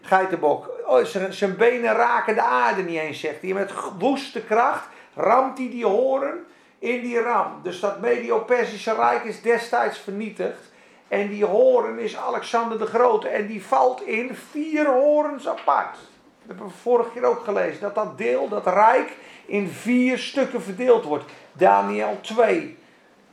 Geitenbok. 0.00 0.70
Oh, 0.86 1.04
zijn 1.30 1.56
benen 1.56 1.94
raken 1.94 2.34
de 2.34 2.42
aarde 2.42 2.82
niet 2.82 2.98
eens, 2.98 3.20
zegt 3.20 3.42
hij. 3.42 3.52
Met 3.52 3.72
woeste 3.98 4.42
kracht 4.42 4.88
ramt 5.14 5.58
hij 5.58 5.70
die 5.70 5.86
horen 5.86 6.44
in 6.78 7.00
die 7.00 7.20
ram. 7.20 7.60
Dus 7.62 7.80
dat 7.80 8.00
Medio-Persische 8.00 8.94
Rijk 8.94 9.24
is 9.24 9.42
destijds 9.42 9.98
vernietigd. 9.98 10.72
En 11.08 11.28
die 11.28 11.44
horen 11.44 11.98
is 11.98 12.16
Alexander 12.16 12.78
de 12.78 12.86
Grote. 12.86 13.28
En 13.28 13.46
die 13.46 13.64
valt 13.64 14.02
in 14.02 14.34
vier 14.50 14.86
horens 14.86 15.48
apart. 15.48 15.94
Dat 15.94 16.56
hebben 16.56 16.66
we 16.66 16.72
vorige 16.72 17.10
keer 17.10 17.24
ook 17.24 17.44
gelezen. 17.44 17.80
Dat 17.80 17.94
dat 17.94 18.18
deel, 18.18 18.48
dat 18.48 18.66
rijk, 18.66 19.16
in 19.46 19.68
vier 19.68 20.18
stukken 20.18 20.62
verdeeld 20.62 21.04
wordt. 21.04 21.24
Daniel 21.56 22.18
2 22.20 22.78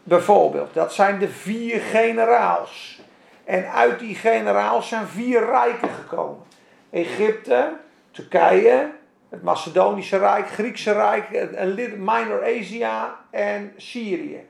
bijvoorbeeld. 0.04 0.74
Dat 0.74 0.94
zijn 0.94 1.20
de 1.20 1.30
vier 1.30 1.80
generaals. 1.82 3.02
En 3.44 3.72
uit 3.72 4.00
die 4.00 4.16
generaals 4.16 4.88
zijn 4.88 5.08
vier 5.08 5.46
rijken 5.46 5.90
gekomen. 5.90 6.44
Egypte, 6.90 7.74
Turkije, 8.12 8.92
het 9.30 9.44
Macedonische 9.44 10.18
Rijk, 10.18 10.50
Griekse 10.50 10.92
Rijk, 10.92 11.30
Minor 11.98 12.44
Asia 12.44 13.16
en 13.30 13.74
Syrië. 13.78 14.46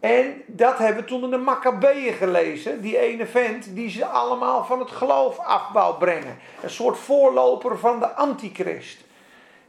En 0.00 0.42
dat 0.46 0.78
hebben 0.78 1.02
we 1.02 1.08
toen 1.08 1.22
in 1.22 1.30
de 1.30 1.36
Maccabeeën 1.36 2.12
gelezen. 2.12 2.80
Die 2.80 2.98
ene 2.98 3.26
vent 3.26 3.74
die 3.74 3.90
ze 3.90 4.06
allemaal 4.06 4.64
van 4.64 4.78
het 4.78 4.90
geloof 4.90 5.38
af 5.38 5.68
wou 5.72 5.98
brengen. 5.98 6.38
Een 6.62 6.70
soort 6.70 6.98
voorloper 6.98 7.78
van 7.78 7.98
de 7.98 8.08
antichrist. 8.14 9.01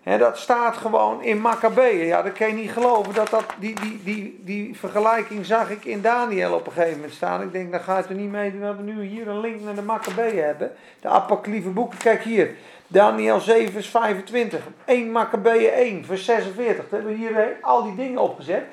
En 0.03 0.19
dat 0.19 0.37
staat 0.37 0.77
gewoon 0.77 1.23
in 1.23 1.41
Maccabeeën. 1.41 2.05
Ja, 2.05 2.21
dat 2.21 2.33
kan 2.33 2.47
je 2.47 2.53
niet 2.53 2.71
geloven. 2.71 3.13
Dat 3.13 3.29
dat, 3.29 3.45
die, 3.59 3.75
die, 3.81 4.01
die, 4.03 4.41
die 4.43 4.77
vergelijking 4.77 5.45
zag 5.45 5.69
ik 5.69 5.85
in 5.85 6.01
Daniel 6.01 6.53
op 6.53 6.65
een 6.65 6.71
gegeven 6.71 6.95
moment 6.95 7.13
staan. 7.13 7.41
Ik 7.41 7.51
denk, 7.51 7.71
dan 7.71 7.79
ga 7.79 7.97
je 7.97 8.03
er 8.03 8.15
niet 8.15 8.31
mee 8.31 8.51
doen 8.51 8.61
dat 8.61 8.75
we 8.75 8.83
nu 8.83 9.03
hier 9.03 9.27
een 9.27 9.39
link 9.39 9.61
naar 9.61 9.75
de 9.75 9.81
Maccabeeën 9.81 10.43
hebben. 10.43 10.71
De 11.01 11.07
apocryfe 11.07 11.69
boeken. 11.69 11.97
Kijk 11.97 12.23
hier. 12.23 12.55
Daniel 12.87 13.39
7 13.39 13.73
vers 13.73 13.89
25. 13.89 14.61
1 14.85 15.11
Maccabeeën 15.11 15.71
1 15.71 16.05
vers 16.05 16.25
46. 16.25 16.75
Daar 16.75 16.85
hebben 16.89 17.11
we 17.11 17.17
hier 17.17 17.37
eh, 17.37 17.45
al 17.61 17.83
die 17.83 17.95
dingen 17.95 18.21
opgezet. 18.21 18.63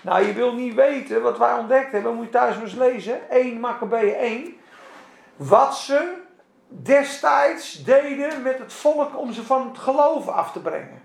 Nou, 0.00 0.26
je 0.26 0.32
wil 0.32 0.54
niet 0.54 0.74
weten 0.74 1.22
wat 1.22 1.38
wij 1.38 1.52
ontdekt 1.52 1.92
hebben. 1.92 2.14
Moet 2.14 2.24
je 2.24 2.30
thuis 2.30 2.54
maar 2.54 2.64
eens 2.64 2.74
lezen. 2.74 3.30
1 3.30 3.60
Maccabeeën 3.60 4.14
1. 4.14 4.56
Wat 5.36 5.76
ze 5.76 6.26
destijds 6.68 7.84
deden 7.84 8.42
met 8.42 8.58
het 8.58 8.72
volk 8.72 9.18
om 9.18 9.32
ze 9.32 9.42
van 9.42 9.68
het 9.68 9.78
geloof 9.78 10.28
af 10.28 10.52
te 10.52 10.60
brengen. 10.60 11.02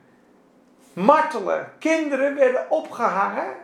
Martelen. 0.94 1.72
Kinderen 1.80 2.36
werden 2.36 2.66
opgehangen 2.70 3.56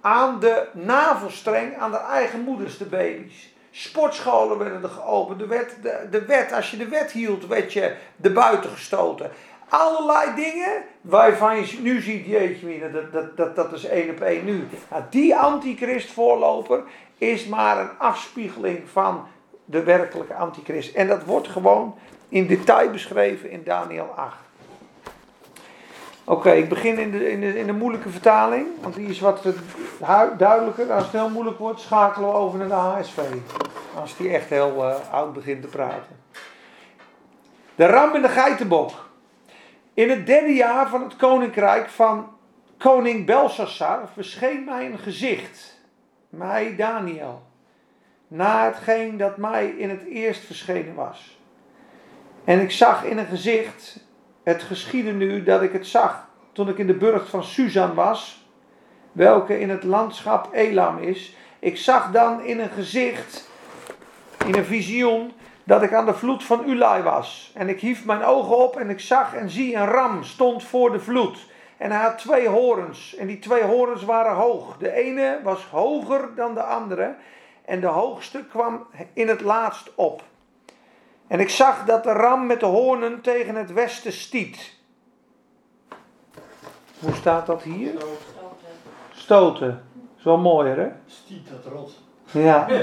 aan 0.00 0.40
de 0.40 0.68
navelstreng 0.72 1.76
aan 1.76 1.90
de 1.90 1.98
eigen 1.98 2.40
moeders, 2.40 2.78
de 2.78 2.84
baby's. 2.84 3.54
Sportscholen 3.70 4.58
werden 4.58 4.82
er 4.82 4.88
geopend. 4.88 5.38
De 5.38 5.46
wet, 5.46 5.76
de, 5.82 6.06
de 6.10 6.24
wet, 6.24 6.52
als 6.52 6.70
je 6.70 6.76
de 6.76 6.88
wet 6.88 7.10
hield, 7.10 7.46
werd 7.46 7.72
je 7.72 7.94
de 8.16 8.32
buiten 8.32 8.70
gestoten. 8.70 9.30
Allerlei 9.68 10.34
dingen 10.34 10.82
waarvan 11.00 11.56
je 11.56 11.78
nu 11.80 12.00
ziet, 12.00 12.26
jeetje, 12.26 12.90
dat, 12.92 13.12
dat, 13.12 13.36
dat, 13.36 13.56
dat 13.56 13.72
is 13.72 13.84
één 13.84 14.10
op 14.10 14.20
één 14.20 14.44
nu. 14.44 14.68
Nou, 14.90 15.02
die 15.10 15.36
antichrist 15.36 16.10
voorloper 16.10 16.82
is 17.18 17.46
maar 17.46 17.78
een 17.78 17.98
afspiegeling 17.98 18.88
van 18.88 19.26
de 19.72 19.82
werkelijke 19.82 20.34
antichrist. 20.34 20.94
En 20.94 21.08
dat 21.08 21.24
wordt 21.24 21.48
gewoon 21.48 21.94
in 22.28 22.46
detail 22.46 22.90
beschreven 22.90 23.50
in 23.50 23.62
Daniel 23.64 24.12
8. 24.16 24.36
Oké, 26.24 26.50
ik 26.50 26.68
begin 26.68 26.98
in 26.98 27.10
de, 27.10 27.30
in, 27.30 27.40
de, 27.40 27.58
in 27.58 27.66
de 27.66 27.72
moeilijke 27.72 28.08
vertaling, 28.08 28.66
want 28.80 28.94
die 28.94 29.08
is 29.08 29.20
wat 29.20 29.42
duidelijker. 30.38 30.92
Als 30.92 31.02
het 31.02 31.12
heel 31.12 31.30
moeilijk 31.30 31.58
wordt, 31.58 31.80
schakelen 31.80 32.28
we 32.28 32.34
over 32.34 32.58
naar 32.58 32.68
de 32.68 32.74
HSV. 32.74 33.18
Als 33.94 34.16
die 34.16 34.30
echt 34.30 34.48
heel 34.48 34.74
uh, 34.76 34.94
oud 35.12 35.32
begint 35.32 35.62
te 35.62 35.68
praten. 35.68 36.20
De 37.74 37.86
ram 37.86 38.14
en 38.14 38.22
de 38.22 38.28
geitenbok. 38.28 39.10
In 39.94 40.10
het 40.10 40.26
derde 40.26 40.52
jaar 40.54 40.88
van 40.88 41.02
het 41.02 41.16
koninkrijk 41.16 41.88
van 41.88 42.28
koning 42.78 43.26
Belshazzar 43.26 44.08
verscheen 44.12 44.64
mij 44.64 44.86
een 44.86 44.98
gezicht, 44.98 45.80
mij 46.28 46.76
Daniel, 46.76 47.42
na 48.34 48.64
hetgeen 48.64 49.16
dat 49.16 49.36
mij 49.36 49.66
in 49.66 49.90
het 49.90 50.04
eerst 50.04 50.44
verschenen 50.44 50.94
was. 50.94 51.38
En 52.44 52.60
ik 52.60 52.70
zag 52.70 53.04
in 53.04 53.18
een 53.18 53.26
gezicht, 53.26 54.06
het 54.42 54.62
geschiedde 54.62 55.12
nu 55.12 55.42
dat 55.42 55.62
ik 55.62 55.72
het 55.72 55.86
zag 55.86 56.28
toen 56.52 56.68
ik 56.68 56.78
in 56.78 56.86
de 56.86 56.94
burcht 56.94 57.28
van 57.28 57.44
Susan 57.44 57.94
was, 57.94 58.46
welke 59.12 59.60
in 59.60 59.70
het 59.70 59.82
landschap 59.82 60.48
Elam 60.52 60.98
is. 60.98 61.36
Ik 61.58 61.76
zag 61.76 62.10
dan 62.10 62.44
in 62.44 62.60
een 62.60 62.70
gezicht, 62.70 63.50
in 64.46 64.54
een 64.54 64.64
visioen, 64.64 65.32
dat 65.64 65.82
ik 65.82 65.92
aan 65.92 66.06
de 66.06 66.14
vloed 66.14 66.44
van 66.44 66.68
Ulai 66.68 67.02
was. 67.02 67.52
En 67.54 67.68
ik 67.68 67.80
hief 67.80 68.04
mijn 68.04 68.22
ogen 68.22 68.56
op 68.56 68.76
en 68.76 68.90
ik 68.90 69.00
zag 69.00 69.34
en 69.34 69.50
zie 69.50 69.74
een 69.74 69.86
ram 69.86 70.24
stond 70.24 70.64
voor 70.64 70.92
de 70.92 71.00
vloed. 71.00 71.46
En 71.76 71.90
hij 71.90 72.02
had 72.02 72.18
twee 72.18 72.48
horens. 72.48 73.14
En 73.16 73.26
die 73.26 73.38
twee 73.38 73.62
horens 73.62 74.04
waren 74.04 74.34
hoog. 74.34 74.76
De 74.76 74.92
ene 74.92 75.40
was 75.42 75.64
hoger 75.64 76.28
dan 76.34 76.54
de 76.54 76.62
andere. 76.62 77.14
En 77.64 77.80
de 77.80 77.86
hoogste 77.86 78.44
kwam 78.50 78.86
in 79.12 79.28
het 79.28 79.40
laatst 79.40 79.90
op. 79.94 80.22
En 81.26 81.40
ik 81.40 81.48
zag 81.48 81.84
dat 81.84 82.04
de 82.04 82.12
ram 82.12 82.46
met 82.46 82.60
de 82.60 82.66
hoornen 82.66 83.20
tegen 83.20 83.54
het 83.54 83.72
westen 83.72 84.12
stiet. 84.12 84.74
Hoe 86.98 87.14
staat 87.14 87.46
dat 87.46 87.62
hier? 87.62 87.92
Stoten. 89.12 89.84
Is 90.18 90.24
wel 90.24 90.38
mooier, 90.38 90.76
hè? 90.76 90.88
Stiet 91.06 91.48
dat 91.48 91.72
rot. 91.72 92.00
Ja. 92.30 92.66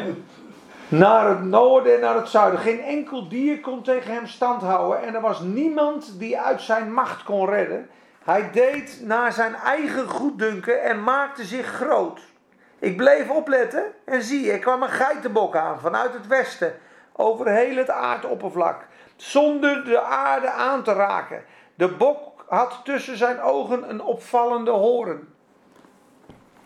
Naar 0.88 1.30
het 1.30 1.44
noorden 1.44 1.96
en 1.96 2.02
naar 2.02 2.15
het 2.15 2.28
zuiden. 2.28 2.60
Geen 2.60 2.82
enkel 2.82 3.28
dier 3.28 3.60
kon 3.60 3.82
tegen 3.82 4.13
hem 4.13 4.28
stand 4.28 4.62
houden. 4.62 5.02
En 5.02 5.15
er 5.15 5.22
was 5.22 5.39
niemand 5.39 6.20
die 6.20 6.39
uit 6.39 6.62
zijn 6.62 6.94
macht 6.94 7.24
kon 7.24 7.50
redden. 7.50 7.89
Hij 8.24 8.52
deed 8.52 9.02
naar 9.04 9.34
zijn 9.34 9.56
eigen 9.56 10.08
goeddunken 10.08 10.84
en 10.84 11.04
maakte 11.04 11.44
zich 11.44 11.65
groot. 11.65 12.20
Ik 12.80 12.98
bleef 12.98 13.30
opletten 13.30 13.84
en 14.06 14.24
zie, 14.24 14.52
er 14.52 14.60
kwam 14.60 14.84
een 14.84 14.89
geitenbok 14.89 15.56
aan 15.56 15.80
vanuit 15.80 16.13
het 16.13 16.28
westen. 16.28 16.74
Over 17.12 17.48
heel 17.48 17.76
het 17.76 17.89
aardoppervlak. 17.89 18.88
Zonder 19.15 19.86
de 19.86 20.02
aarde 20.02 20.50
aan 20.50 20.84
te 20.84 20.94
raken. 20.94 21.44
De 21.76 21.88
bok 21.88 22.46
had 22.48 22.82
tussen 22.84 23.18
zijn 23.18 23.42
ogen 23.42 23.89
een 23.89 24.02
opvallende 24.02 24.72
hoorn. 24.72 25.28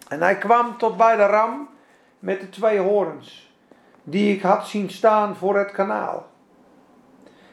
En 0.08 0.22
hij 0.22 0.38
kwam 0.38 0.78
tot 0.78 0.98
bij 0.98 1.16
de 1.16 1.26
ram 1.26 1.70
met 2.20 2.40
de 2.40 2.50
twee 2.50 2.80
horens 2.80 3.52
die 4.04 4.36
ik 4.36 4.42
had 4.42 4.68
zien 4.68 4.90
staan 4.90 5.36
voor 5.36 5.58
het 5.58 5.72
kanaal. 5.72 6.28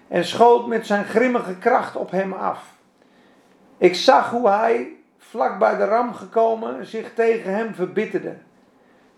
En 0.08 0.24
schoot 0.24 0.66
met 0.66 0.86
zijn 0.86 1.04
grimmige 1.04 1.56
kracht 1.56 1.96
op 1.96 2.10
hem 2.10 2.32
af. 2.32 2.64
Ik 3.78 3.94
zag 3.94 4.30
hoe 4.30 4.48
hij, 4.48 4.96
vlak 5.18 5.58
bij 5.58 5.76
de 5.76 5.84
ram 5.84 6.14
gekomen, 6.14 6.86
zich 6.86 7.14
tegen 7.14 7.54
hem 7.54 7.74
verbitterde. 7.74 8.36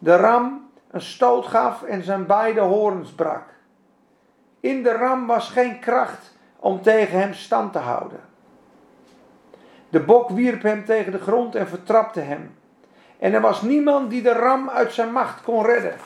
De 0.02 0.16
ram 0.16 0.70
een 0.90 1.00
stoot 1.00 1.46
gaf 1.46 1.82
en 1.82 2.02
zijn 2.04 2.26
beide 2.26 2.60
horens 2.60 3.10
brak. 3.10 3.42
In 4.60 4.82
de 4.82 4.92
ram 4.92 5.26
was 5.26 5.48
geen 5.48 5.78
kracht 5.78 6.32
om 6.56 6.82
tegen 6.82 7.18
hem 7.18 7.34
stand 7.34 7.72
te 7.72 7.78
houden. 7.78 8.20
De 9.88 10.00
bok 10.00 10.30
wierp 10.30 10.62
hem 10.62 10.84
tegen 10.84 11.12
de 11.12 11.18
grond 11.18 11.54
en 11.54 11.68
vertrapte 11.68 12.20
hem. 12.20 12.54
En 13.18 13.32
er 13.32 13.40
was 13.40 13.62
niemand 13.62 14.10
die 14.10 14.22
de 14.22 14.32
ram 14.32 14.70
uit 14.70 14.92
zijn 14.92 15.12
macht 15.12 15.42
kon 15.42 15.64
redden. 15.64 15.96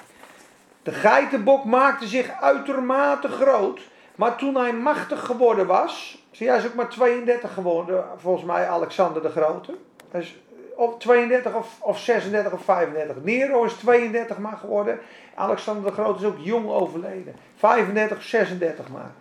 De 0.83 0.93
geitenbok 0.93 1.65
maakte 1.65 2.07
zich 2.07 2.41
uitermate 2.41 3.29
groot, 3.29 3.81
maar 4.15 4.37
toen 4.37 4.57
hij 4.57 4.73
machtig 4.73 5.25
geworden 5.25 5.67
was, 5.67 6.25
hij 6.37 6.57
is 6.57 6.67
ook 6.67 6.75
maar 6.75 6.89
32 6.89 7.55
geworden, 7.55 8.05
volgens 8.17 8.45
mij 8.45 8.69
Alexander 8.69 9.23
de 9.23 9.31
Grote. 9.31 9.75
Hij 10.11 10.21
is 10.21 10.39
of 10.77 10.99
32 10.99 11.55
of, 11.55 11.77
of 11.81 11.99
36 11.99 12.53
of 12.53 12.65
35. 12.65 13.17
Nero 13.23 13.65
is 13.65 13.73
32 13.73 14.39
maar 14.39 14.57
geworden. 14.57 14.99
Alexander 15.35 15.85
de 15.85 15.93
Grote 15.93 16.19
is 16.19 16.25
ook 16.25 16.39
jong 16.39 16.69
overleden. 16.69 17.35
35 17.57 18.17
of 18.17 18.23
36 18.23 18.89
maar. 18.89 19.13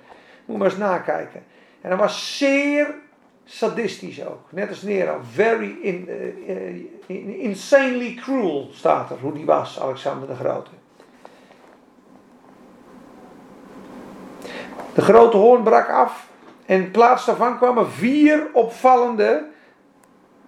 Moet 0.45 0.57
maar 0.57 0.67
eens 0.67 0.77
nakijken. 0.77 1.43
En 1.81 1.89
hij 1.89 1.97
was 1.97 2.37
zeer 2.37 2.95
sadistisch 3.45 4.25
ook. 4.25 4.51
Net 4.51 4.69
als 4.69 4.81
Nero. 4.81 5.19
Very 5.31 5.75
in, 5.81 6.09
uh, 7.07 7.41
insanely 7.41 8.13
cruel 8.13 8.69
staat 8.71 9.09
er. 9.09 9.17
Hoe 9.17 9.33
die 9.33 9.45
was, 9.45 9.79
Alexander 9.79 10.27
de 10.27 10.35
Grote. 10.35 10.71
De 14.93 15.01
grote 15.01 15.37
hoorn 15.37 15.63
brak 15.63 15.89
af. 15.89 16.27
En 16.65 16.81
in 16.81 16.91
plaats 16.91 17.25
daarvan 17.25 17.57
kwamen 17.57 17.91
vier 17.91 18.47
opvallende 18.53 19.53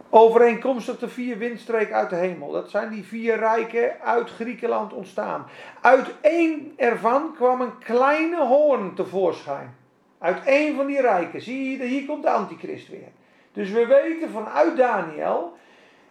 overeenkomstig 0.10 1.00
de 1.00 1.10
vier 1.10 1.38
windstreken 1.38 1.96
uit 1.96 2.10
de 2.10 2.16
hemel. 2.16 2.52
Dat 2.52 2.70
zijn 2.70 2.90
die 2.90 3.04
vier 3.04 3.38
rijken 3.38 4.02
uit 4.02 4.30
Griekenland 4.30 4.94
ontstaan. 4.94 5.46
Uit 5.82 6.08
één 6.22 6.74
ervan 6.76 7.34
kwam 7.36 7.62
een 7.62 7.78
kleine 7.78 8.46
hoorn 8.46 8.96
tevoorschijn. 8.96 9.76
Uit 10.20 10.46
één 10.46 10.76
van 10.76 10.86
die 10.86 11.02
rijken. 11.02 11.42
Zie 11.42 11.78
je, 11.78 11.84
hier 11.84 12.06
komt 12.06 12.24
de 12.24 12.30
antichrist 12.30 12.90
weer. 12.90 13.12
Dus 13.54 13.72
we 13.72 13.86
weten 13.86 14.30
vanuit 14.30 14.78
Daniel 14.78 15.58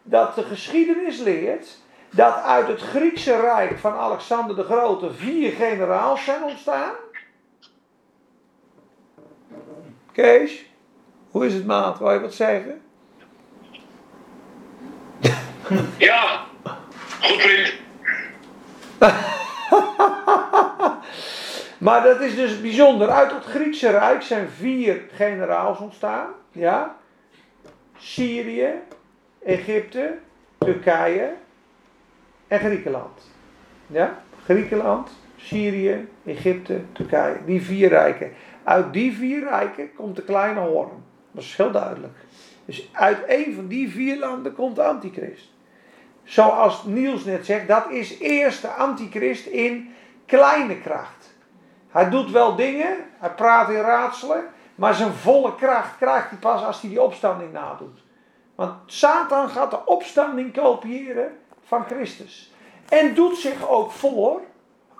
dat 0.03 0.35
de 0.35 0.43
geschiedenis 0.43 1.19
leert 1.19 1.79
dat 2.11 2.35
uit 2.43 2.69
het 2.69 2.81
Griekse 2.81 3.41
rijk 3.41 3.79
van 3.79 3.93
Alexander 3.93 4.57
de 4.57 4.63
Grote 4.63 5.13
vier 5.13 5.53
generaals 5.53 6.25
zijn 6.25 6.43
ontstaan. 6.43 6.95
Kees, 10.13 10.71
hoe 11.31 11.47
is 11.47 11.55
het 11.55 11.67
maat? 11.67 11.99
Wil 11.99 12.13
je 12.13 12.21
wat 12.21 12.35
zeggen? 12.35 12.81
Ja, 15.97 16.45
goed 17.21 17.43
vriend. 17.43 17.75
maar 21.87 22.03
dat 22.03 22.21
is 22.21 22.35
dus 22.35 22.61
bijzonder. 22.61 23.09
Uit 23.09 23.33
het 23.33 23.45
Griekse 23.45 23.91
Rijk 23.91 24.23
zijn 24.23 24.49
vier 24.49 25.01
generaals 25.13 25.79
ontstaan. 25.79 26.29
Ja? 26.53 26.97
Syrië, 27.99 28.69
Egypte, 29.45 30.19
Turkije 30.59 31.33
en 32.49 32.59
Griekenland. 32.59 33.31
Ja? 33.87 34.23
Griekenland, 34.45 35.11
Syrië, 35.37 36.09
Egypte, 36.25 36.81
Turkije. 36.93 37.37
Die 37.45 37.63
vier 37.63 37.89
rijken. 37.89 38.33
Uit 38.65 38.93
die 38.93 39.17
vier 39.17 39.49
rijken 39.49 39.95
komt 39.95 40.17
de 40.17 40.23
kleine 40.23 40.61
hoorn. 40.61 41.05
Dat 41.31 41.43
is 41.43 41.57
heel 41.57 41.71
duidelijk. 41.71 42.15
Dus 42.65 42.89
uit 42.93 43.19
een 43.27 43.55
van 43.55 43.67
die 43.67 43.91
vier 43.91 44.19
landen 44.19 44.55
komt 44.55 44.77
de 44.77 44.83
antichrist. 44.83 45.55
Zoals 46.27 46.85
Niels 46.85 47.25
net 47.25 47.47
zegt, 47.47 47.69
dat 47.69 47.91
is 47.91 48.19
eerst 48.19 48.63
de 48.63 48.69
antichrist 48.69 49.47
in 49.47 49.95
kleine 50.27 50.81
kracht. 50.81 51.35
Hij 51.89 52.11
doet 52.11 52.31
wel 52.31 52.57
dingen, 52.57 52.97
hij 53.19 53.31
praat 53.31 53.69
in 53.69 53.81
raadselen, 53.81 54.45
maar 54.75 54.95
zijn 54.95 55.13
volle 55.13 55.55
kracht 55.55 55.97
krijgt 55.97 56.31
hij 56.31 56.39
pas 56.39 56.65
als 56.65 56.81
hij 56.81 56.91
die 56.91 57.03
opstanding 57.03 57.53
nadoet. 57.53 57.99
Want 58.55 58.73
Satan 58.87 59.49
gaat 59.49 59.71
de 59.71 59.87
opstanding 59.87 60.53
kopiëren 60.53 61.39
van 61.67 61.85
Christus. 61.85 62.53
En 62.89 63.15
doet 63.15 63.37
zich 63.37 63.69
ook 63.69 63.91
voor 63.91 64.41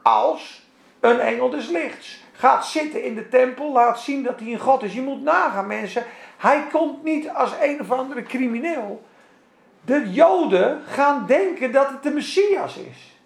als 0.03 0.67
een 1.01 1.21
engel 1.21 1.51
des 1.51 1.69
lichts. 1.69 2.25
Gaat 2.33 2.67
zitten 2.67 3.05
in 3.05 3.15
de 3.15 3.29
tempel, 3.29 3.73
laat 3.73 4.01
zien 4.01 4.23
dat 4.23 4.41
hij 4.41 4.53
een 4.53 4.59
God 4.59 4.83
is. 4.83 4.95
Je 4.95 5.03
moet 5.03 5.23
nagaan 5.23 5.67
mensen, 5.67 6.05
hij 6.37 6.67
komt 6.73 7.03
niet 7.03 7.29
als 7.31 7.53
een 7.61 7.81
of 7.81 7.91
andere 7.91 8.23
crimineel. 8.23 9.03
De 9.87 10.11
Joden 10.13 10.83
gaan 10.87 11.27
denken 11.27 11.73
dat 11.73 11.89
het 11.89 12.03
de 12.03 12.11
Messias 12.11 12.77
is. 12.77 13.19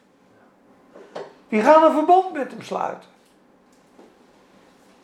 Die 1.49 1.63
gaan 1.63 1.83
een 1.83 1.93
verbond 1.93 2.33
met 2.33 2.51
hem 2.51 2.63
sluiten. 2.63 3.09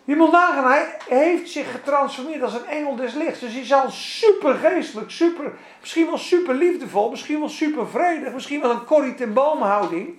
Je 0.05 0.17
moet 0.17 0.33
nagaan, 0.33 0.71
hij 0.71 0.97
heeft 1.09 1.51
zich 1.51 1.71
getransformeerd 1.71 2.43
als 2.43 2.55
een 2.55 2.67
engel 2.67 2.97
des 2.97 3.15
lichts. 3.15 3.41
Dus 3.41 3.53
hij 3.53 3.65
zal 3.65 3.91
super 3.91 4.55
geestelijk, 4.55 5.11
super, 5.11 5.53
misschien 5.81 6.07
wel 6.07 6.19
super 6.19 6.55
liefdevol, 6.55 7.11
misschien 7.11 7.39
wel 7.39 7.49
super 7.49 7.89
vredig, 7.89 8.33
misschien 8.33 8.61
wel 8.61 8.71
een 8.71 8.85
Corrie 8.85 9.15
ten 9.15 9.33
Boom 9.33 9.63
houding. 9.63 10.15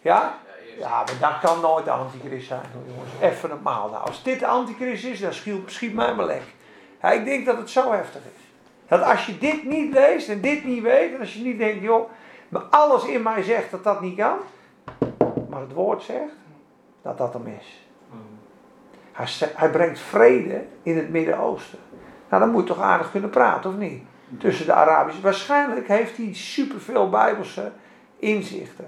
Ja? 0.00 0.38
Ja, 0.78 0.88
maar 0.88 1.18
dat 1.20 1.38
kan 1.40 1.60
nooit 1.60 1.84
de 1.84 1.90
antichrist 1.90 2.46
zijn, 2.46 2.62
jongens. 2.86 3.10
Even 3.20 3.48
normaal. 3.48 3.88
Nou, 3.88 4.06
als 4.06 4.22
dit 4.22 4.38
de 4.38 4.46
antichrist 4.46 5.04
is, 5.04 5.20
dan 5.20 5.32
schiet, 5.66 5.94
mij 5.94 6.14
maar 6.14 6.26
lek. 6.26 6.42
Ik 7.12 7.24
denk 7.24 7.46
dat 7.46 7.56
het 7.56 7.70
zo 7.70 7.92
heftig 7.92 8.20
is. 8.20 8.47
Dat 8.88 9.02
als 9.02 9.26
je 9.26 9.38
dit 9.38 9.64
niet 9.64 9.92
leest 9.92 10.28
en 10.28 10.40
dit 10.40 10.64
niet 10.64 10.82
weet, 10.82 11.14
en 11.14 11.20
als 11.20 11.34
je 11.34 11.42
niet 11.42 11.58
denkt, 11.58 11.82
joh, 11.82 12.10
maar 12.48 12.62
alles 12.62 13.04
in 13.04 13.22
mij 13.22 13.42
zegt 13.42 13.70
dat 13.70 13.84
dat 13.84 14.00
niet 14.00 14.16
kan, 14.16 14.38
maar 15.48 15.60
het 15.60 15.72
woord 15.72 16.02
zegt 16.02 16.34
dat 17.02 17.18
dat 17.18 17.32
hem 17.32 17.46
is. 17.46 17.86
Hij, 19.12 19.48
hij 19.54 19.70
brengt 19.70 20.00
vrede 20.00 20.64
in 20.82 20.96
het 20.96 21.10
Midden-Oosten. 21.10 21.78
Nou, 22.28 22.42
dan 22.42 22.52
moet 22.52 22.62
je 22.62 22.74
toch 22.74 22.80
aardig 22.82 23.10
kunnen 23.10 23.30
praten, 23.30 23.70
of 23.70 23.76
niet? 23.76 24.02
Tussen 24.38 24.66
de 24.66 24.72
Arabische. 24.72 25.20
Waarschijnlijk 25.20 25.88
heeft 25.88 26.16
hij 26.16 26.34
superveel 26.34 27.08
Bijbelse 27.08 27.72
inzichten. 28.16 28.86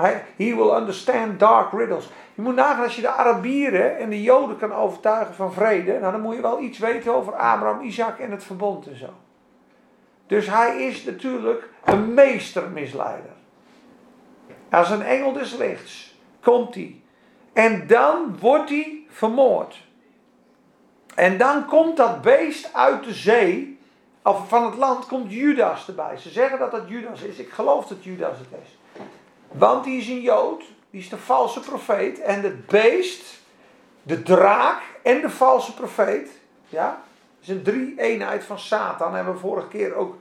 Hij, 0.00 0.24
he 0.36 0.54
will 0.54 0.74
understand 0.74 1.40
dark 1.40 1.72
riddles. 1.72 2.08
Je 2.34 2.42
moet 2.42 2.54
nagaan 2.54 2.84
als 2.84 2.96
je 2.96 3.02
de 3.02 3.08
Arabieren 3.08 3.98
en 3.98 4.10
de 4.10 4.22
Joden 4.22 4.58
kan 4.58 4.72
overtuigen 4.72 5.34
van 5.34 5.52
vrede. 5.52 5.98
Nou, 5.98 6.12
dan 6.12 6.20
moet 6.20 6.34
je 6.34 6.42
wel 6.42 6.60
iets 6.60 6.78
weten 6.78 7.14
over 7.14 7.32
Abraham, 7.32 7.80
Isaac 7.80 8.18
en 8.18 8.30
het 8.30 8.44
verbond 8.44 8.86
en 8.86 8.96
zo. 8.96 9.08
Dus 10.26 10.46
hij 10.46 10.82
is 10.82 11.04
natuurlijk 11.04 11.68
een 11.84 12.14
meestermisleider. 12.14 13.32
Als 14.70 14.90
een 14.90 15.02
engel 15.02 15.32
des 15.32 15.56
lichts 15.56 16.18
komt 16.40 16.74
hij. 16.74 17.00
En 17.52 17.86
dan 17.86 18.38
wordt 18.38 18.68
hij 18.68 19.04
vermoord. 19.08 19.88
En 21.14 21.38
dan 21.38 21.66
komt 21.66 21.96
dat 21.96 22.22
beest 22.22 22.74
uit 22.74 23.04
de 23.04 23.14
zee, 23.14 23.78
of 24.22 24.48
van 24.48 24.64
het 24.64 24.76
land, 24.76 25.06
komt 25.06 25.32
Judas 25.32 25.88
erbij. 25.88 26.16
Ze 26.16 26.28
zeggen 26.28 26.58
dat 26.58 26.70
dat 26.70 26.88
Judas 26.88 27.22
is. 27.22 27.38
Ik 27.38 27.50
geloof 27.50 27.86
dat 27.86 28.04
Judas 28.04 28.38
het 28.38 28.60
is. 28.62 28.78
Want 29.50 29.84
die 29.84 29.98
is 30.00 30.08
een 30.08 30.20
Jood, 30.20 30.62
die 30.90 31.00
is 31.00 31.08
de 31.08 31.18
valse 31.18 31.60
profeet. 31.60 32.20
En 32.20 32.42
het 32.42 32.66
beest, 32.66 33.40
de 34.02 34.22
draak 34.22 34.82
en 35.02 35.20
de 35.20 35.30
valse 35.30 35.74
profeet, 35.74 36.30
ja, 36.68 37.02
is 37.40 37.48
een 37.48 37.62
drie-eenheid 37.62 38.44
van 38.44 38.58
Satan, 38.58 39.14
hebben 39.14 39.34
we 39.34 39.40
vorige 39.40 39.68
keer 39.68 39.94
ook 39.94 40.16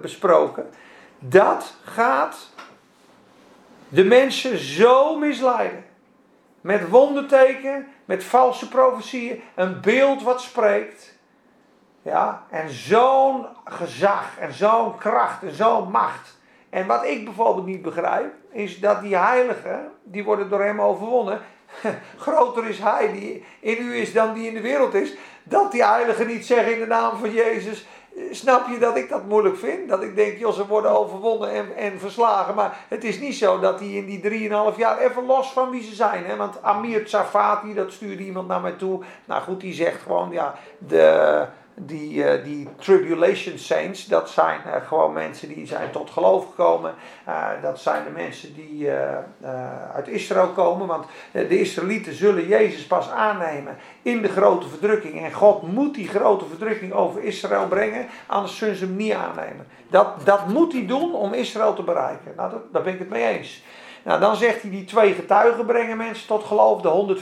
besproken. 0.00 0.70
Dat 1.18 1.74
gaat 1.84 2.50
de 3.88 4.04
mensen 4.04 4.58
zo 4.58 5.16
misleiden. 5.18 5.84
Met 6.60 6.88
wonderteken, 6.88 7.88
met 8.04 8.24
valse 8.24 8.68
profetieën, 8.68 9.42
een 9.54 9.80
beeld 9.80 10.22
wat 10.22 10.40
spreekt. 10.40 11.14
Ja, 12.02 12.46
en 12.50 12.70
zo'n 12.70 13.46
gezag 13.64 14.38
en 14.38 14.52
zo'n 14.52 14.96
kracht 14.96 15.42
en 15.42 15.54
zo'n 15.54 15.90
macht. 15.90 16.40
En 16.72 16.86
wat 16.86 17.04
ik 17.04 17.24
bijvoorbeeld 17.24 17.66
niet 17.66 17.82
begrijp, 17.82 18.32
is 18.50 18.80
dat 18.80 19.02
die 19.02 19.16
heiligen, 19.16 19.90
die 20.02 20.24
worden 20.24 20.48
door 20.48 20.62
hem 20.62 20.80
overwonnen. 20.80 21.40
Groter 22.24 22.68
is 22.68 22.78
hij 22.78 23.12
die 23.12 23.44
in 23.60 23.76
u 23.86 23.96
is 23.96 24.12
dan 24.12 24.34
die 24.34 24.46
in 24.46 24.54
de 24.54 24.60
wereld 24.60 24.94
is. 24.94 25.14
Dat 25.42 25.72
die 25.72 25.84
heiligen 25.84 26.26
niet 26.26 26.46
zeggen 26.46 26.72
in 26.72 26.78
de 26.78 26.86
naam 26.86 27.16
van 27.16 27.32
Jezus. 27.32 27.86
Snap 28.30 28.68
je 28.68 28.78
dat 28.78 28.96
ik 28.96 29.08
dat 29.08 29.28
moeilijk 29.28 29.56
vind? 29.56 29.88
Dat 29.88 30.02
ik 30.02 30.16
denk, 30.16 30.38
joh, 30.38 30.52
ze 30.52 30.66
worden 30.66 30.90
overwonnen 30.90 31.50
en, 31.50 31.76
en 31.76 31.98
verslagen. 31.98 32.54
Maar 32.54 32.84
het 32.88 33.04
is 33.04 33.18
niet 33.18 33.34
zo 33.34 33.58
dat 33.58 33.78
die 33.78 33.96
in 33.96 34.20
die 34.20 34.48
3,5 34.72 34.76
jaar 34.76 34.98
even 34.98 35.26
los 35.26 35.52
van 35.52 35.70
wie 35.70 35.82
ze 35.82 35.94
zijn. 35.94 36.24
Hè? 36.24 36.36
Want 36.36 36.62
Amir 36.62 37.04
Tsafati, 37.04 37.74
dat 37.74 37.92
stuurde 37.92 38.24
iemand 38.24 38.48
naar 38.48 38.60
mij 38.60 38.72
toe. 38.72 39.02
Nou 39.24 39.42
goed, 39.42 39.60
die 39.60 39.74
zegt 39.74 40.02
gewoon, 40.02 40.30
ja, 40.30 40.54
de 40.78 41.46
die, 41.74 42.14
uh, 42.14 42.44
die 42.44 42.68
tribulation 42.78 43.58
saints, 43.58 44.06
dat 44.06 44.30
zijn 44.30 44.60
uh, 44.66 44.72
gewoon 44.86 45.12
mensen 45.12 45.48
die 45.48 45.66
zijn 45.66 45.90
tot 45.90 46.10
geloof 46.10 46.46
gekomen. 46.46 46.94
Uh, 47.28 47.48
dat 47.62 47.80
zijn 47.80 48.04
de 48.04 48.10
mensen 48.10 48.54
die 48.54 48.90
uit 49.94 50.08
Israël 50.08 50.48
komen. 50.48 50.86
Want 50.86 51.06
de 51.32 51.60
Israëlieten 51.60 52.14
zullen 52.14 52.46
Jezus 52.46 52.86
pas 52.86 53.10
aannemen 53.10 53.76
in 54.02 54.22
de 54.22 54.28
grote 54.28 54.68
verdrukking. 54.68 55.24
En 55.24 55.32
God 55.32 55.72
moet 55.72 55.94
die 55.94 56.08
grote 56.08 56.44
verdrukking 56.44 56.92
over 56.92 57.22
Israël 57.22 57.68
brengen, 57.68 58.06
anders 58.26 58.56
zullen 58.56 58.76
ze 58.76 58.84
hem 58.84 58.96
niet 58.96 59.12
aannemen. 59.12 59.66
Dat, 59.90 60.06
dat 60.24 60.48
moet 60.48 60.72
hij 60.72 60.86
doen 60.86 61.14
om 61.14 61.32
Israël 61.32 61.74
te 61.74 61.82
bereiken. 61.82 62.32
Nou, 62.36 62.50
dat, 62.50 62.72
daar 62.72 62.82
ben 62.82 62.92
ik 62.92 62.98
het 62.98 63.08
mee 63.08 63.38
eens. 63.38 63.62
Nou, 64.04 64.20
dan 64.20 64.36
zegt 64.36 64.62
hij 64.62 64.70
die 64.70 64.84
twee 64.84 65.14
getuigen 65.14 65.66
brengen 65.66 65.96
mensen 65.96 66.26
tot 66.26 66.44
geloof. 66.44 66.80
De 66.80 67.16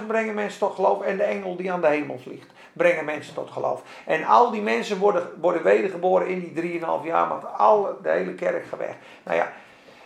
144.000 0.00 0.06
brengen 0.06 0.34
mensen 0.34 0.58
tot 0.58 0.74
geloof. 0.74 1.02
En 1.02 1.16
de 1.16 1.22
engel 1.22 1.56
die 1.56 1.72
aan 1.72 1.80
de 1.80 1.86
hemel 1.86 2.18
vliegt 2.18 2.56
brengen 2.72 3.04
mensen 3.04 3.34
tot 3.34 3.50
geloof. 3.50 3.82
En 4.06 4.24
al 4.24 4.50
die 4.50 4.62
mensen 4.62 4.98
worden, 4.98 5.30
worden 5.40 5.62
wedergeboren 5.62 6.26
in 6.26 6.52
die 6.54 6.80
3,5 6.80 6.86
jaar, 7.04 7.28
want 7.28 7.44
alle, 7.56 7.94
de 8.02 8.10
hele 8.10 8.34
kerk 8.34 8.66
gaat 8.66 8.78
weg. 8.78 8.94
Nou 9.22 9.36
ja, 9.36 9.52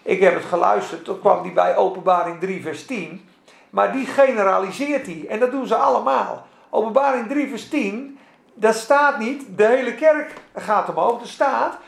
ik 0.03 0.21
heb 0.21 0.35
het 0.35 0.45
geluisterd, 0.45 1.05
toen 1.05 1.21
kwam 1.21 1.43
die 1.43 1.53
bij 1.53 1.77
openbaring 1.77 2.41
3 2.41 2.63
vers 2.63 2.87
10. 2.87 3.29
Maar 3.71 3.93
die 3.93 4.07
generaliseert 4.07 5.07
hij. 5.07 5.27
En 5.29 5.41
dat 5.41 5.51
doen 5.51 5.67
ze 5.67 5.75
allemaal. 5.75 6.47
Openbaring 6.71 7.29
3 7.29 7.49
vers 7.49 7.69
10, 7.69 8.19
dat 8.55 8.75
staat 8.75 9.19
niet, 9.19 9.45
de 9.57 9.67
hele 9.67 9.95
kerk 9.95 10.33
gaat 10.55 10.89
omhoog. 10.89 11.21
Er 11.21 11.27
staat, 11.27 11.79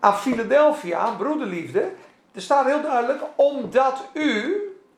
aan 0.00 0.16
Philadelphia, 0.16 1.10
broederliefde, 1.10 1.92
er 2.34 2.42
staat 2.42 2.66
heel 2.66 2.82
duidelijk, 2.82 3.22
omdat 3.34 4.08
u, 4.12 4.56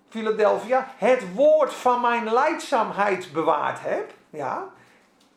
Philadelphia, 0.09 0.87
het 0.97 1.35
woord 1.35 1.75
van 1.75 2.01
mijn 2.01 2.33
leidzaamheid 2.33 3.29
bewaard 3.33 3.79
hebt. 3.81 4.13
Ja, 4.31 4.65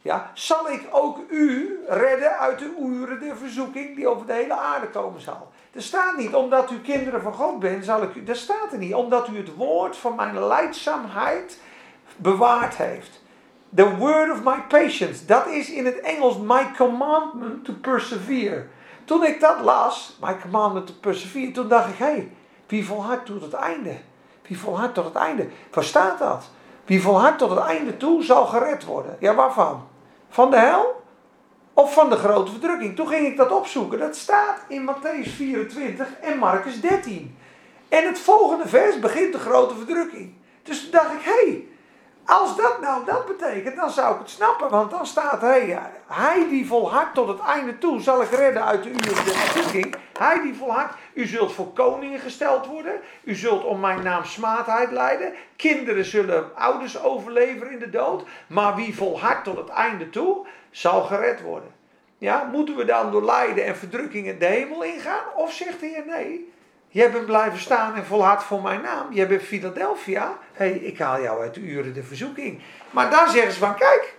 ja, 0.05 0.31
zal 0.33 0.69
ik 0.69 0.87
ook 0.91 1.17
u 1.29 1.79
redden 1.87 2.37
uit 2.37 2.59
de 2.59 2.75
uren 2.79 3.19
der 3.19 3.37
verzoeking 3.37 3.95
die 3.95 4.07
over 4.07 4.25
de 4.25 4.33
hele 4.33 4.53
aarde 4.53 4.87
komen 4.87 5.21
zal. 5.21 5.51
Er 5.71 5.81
staat 5.81 6.17
niet, 6.17 6.33
omdat 6.33 6.71
u 6.71 6.79
kinderen 6.79 7.21
van 7.21 7.33
God 7.33 7.59
bent, 7.59 7.85
zal 7.85 8.03
ik 8.03 8.15
u. 8.15 8.23
Er 8.25 8.35
staat 8.35 8.71
er 8.71 8.77
niet, 8.77 8.93
omdat 8.93 9.27
u 9.27 9.37
het 9.37 9.55
woord 9.55 9.97
van 9.97 10.15
mijn 10.15 10.47
leidzaamheid 10.47 11.59
bewaard 12.15 12.75
heeft. 12.75 13.21
The 13.75 13.95
word 13.95 14.31
of 14.31 14.43
my 14.43 14.61
patience. 14.67 15.25
Dat 15.25 15.47
is 15.47 15.69
in 15.69 15.85
het 15.85 15.99
Engels 15.99 16.37
my 16.37 16.71
commandment 16.77 17.65
to 17.65 17.73
persevere. 17.81 18.65
Toen 19.05 19.23
ik 19.23 19.39
dat 19.39 19.59
las, 19.61 20.17
my 20.21 20.37
commandment 20.41 20.87
to 20.87 20.93
persevere, 20.99 21.51
toen 21.51 21.67
dacht 21.67 21.89
ik, 21.89 21.97
hé, 21.97 22.05
hey, 22.05 22.31
wie 22.67 22.85
volhardt 22.85 23.25
tot 23.25 23.41
het 23.41 23.53
einde? 23.53 23.97
Wie 24.47 24.59
volhardt 24.59 24.93
tot 24.93 25.05
het 25.05 25.15
einde? 25.15 25.47
Waar 25.71 25.83
staat 25.83 26.19
dat? 26.19 26.49
Wie 26.85 27.01
volhardt 27.01 27.37
tot 27.37 27.49
het 27.49 27.59
einde 27.59 27.97
toe, 27.97 28.23
zal 28.23 28.45
gered 28.45 28.85
worden. 28.85 29.17
Ja, 29.19 29.35
waarvan? 29.35 29.93
Van 30.35 30.51
de 30.51 30.57
hel? 30.57 31.03
Of 31.73 31.93
van 31.93 32.09
de 32.09 32.15
grote 32.15 32.51
verdrukking? 32.51 32.95
Toen 32.95 33.07
ging 33.07 33.27
ik 33.27 33.37
dat 33.37 33.51
opzoeken. 33.51 33.99
Dat 33.99 34.15
staat 34.15 34.59
in 34.67 34.89
Matthäus 34.89 35.29
24 35.35 36.07
en 36.21 36.37
Marcus 36.37 36.81
13. 36.81 37.37
En 37.89 38.05
het 38.05 38.19
volgende 38.19 38.67
vers 38.67 38.99
begint 38.99 39.33
de 39.33 39.39
grote 39.39 39.75
verdrukking. 39.75 40.33
Dus 40.63 40.81
toen 40.81 40.91
dacht 40.91 41.11
ik, 41.11 41.21
hé, 41.21 41.31
hey, 41.31 41.67
als 42.25 42.55
dat 42.55 42.81
nou 42.81 43.05
dat 43.05 43.25
betekent, 43.25 43.75
dan 43.75 43.89
zou 43.89 44.13
ik 44.13 44.19
het 44.19 44.29
snappen. 44.29 44.69
Want 44.69 44.91
dan 44.91 45.05
staat 45.05 45.41
hij, 45.41 45.79
hij 46.07 46.47
die 46.49 46.67
volhardt 46.67 47.13
tot 47.13 47.27
het 47.27 47.39
einde 47.39 47.77
toe, 47.77 48.01
zal 48.01 48.21
ik 48.21 48.29
redden 48.29 48.65
uit 48.65 48.83
de 48.83 48.91
der 48.91 49.15
verdrukking. 49.15 49.95
Hij 50.19 50.41
die 50.41 50.53
volhardt, 50.53 50.93
u 51.13 51.25
zult 51.25 51.53
voor 51.53 51.73
koningen 51.73 52.19
gesteld 52.19 52.65
worden. 52.65 52.93
U 53.23 53.35
zult 53.35 53.63
om 53.63 53.79
mijn 53.79 54.03
naam 54.03 54.25
smaadheid 54.25 54.91
leiden. 54.91 55.33
Kinderen 55.55 56.05
zullen 56.05 56.55
ouders 56.55 57.03
overleveren 57.03 57.71
in 57.71 57.79
de 57.79 57.89
dood. 57.89 58.23
Maar 58.47 58.75
wie 58.75 58.95
volhardt 58.95 59.43
tot 59.43 59.57
het 59.57 59.69
einde 59.69 60.09
toe, 60.09 60.45
zal 60.71 61.01
gered 61.01 61.41
worden. 61.41 61.71
Ja, 62.17 62.49
moeten 62.51 62.75
we 62.75 62.85
dan 62.85 63.11
door 63.11 63.25
lijden 63.25 63.65
en 63.65 63.75
verdrukkingen 63.75 64.39
de 64.39 64.45
hemel 64.45 64.83
ingaan? 64.83 65.23
Of 65.35 65.53
zegt 65.53 65.79
de 65.79 65.85
Heer 65.85 66.05
nee? 66.05 66.53
Jij 66.87 67.11
bent 67.11 67.25
blijven 67.25 67.59
staan 67.59 67.95
en 67.95 68.05
volhard 68.05 68.43
voor 68.43 68.61
mijn 68.61 68.81
naam. 68.81 69.13
Jij 69.13 69.27
bent 69.27 69.41
Philadelphia. 69.41 70.37
Hé, 70.53 70.69
hey, 70.69 70.77
ik 70.77 70.99
haal 70.99 71.21
jou 71.21 71.41
uit 71.41 71.53
de 71.53 71.59
uren 71.61 71.93
de 71.93 72.03
verzoeking. 72.03 72.61
Maar 72.91 73.09
dan 73.09 73.29
zeggen 73.29 73.51
ze 73.51 73.59
van, 73.59 73.75
kijk, 73.75 74.15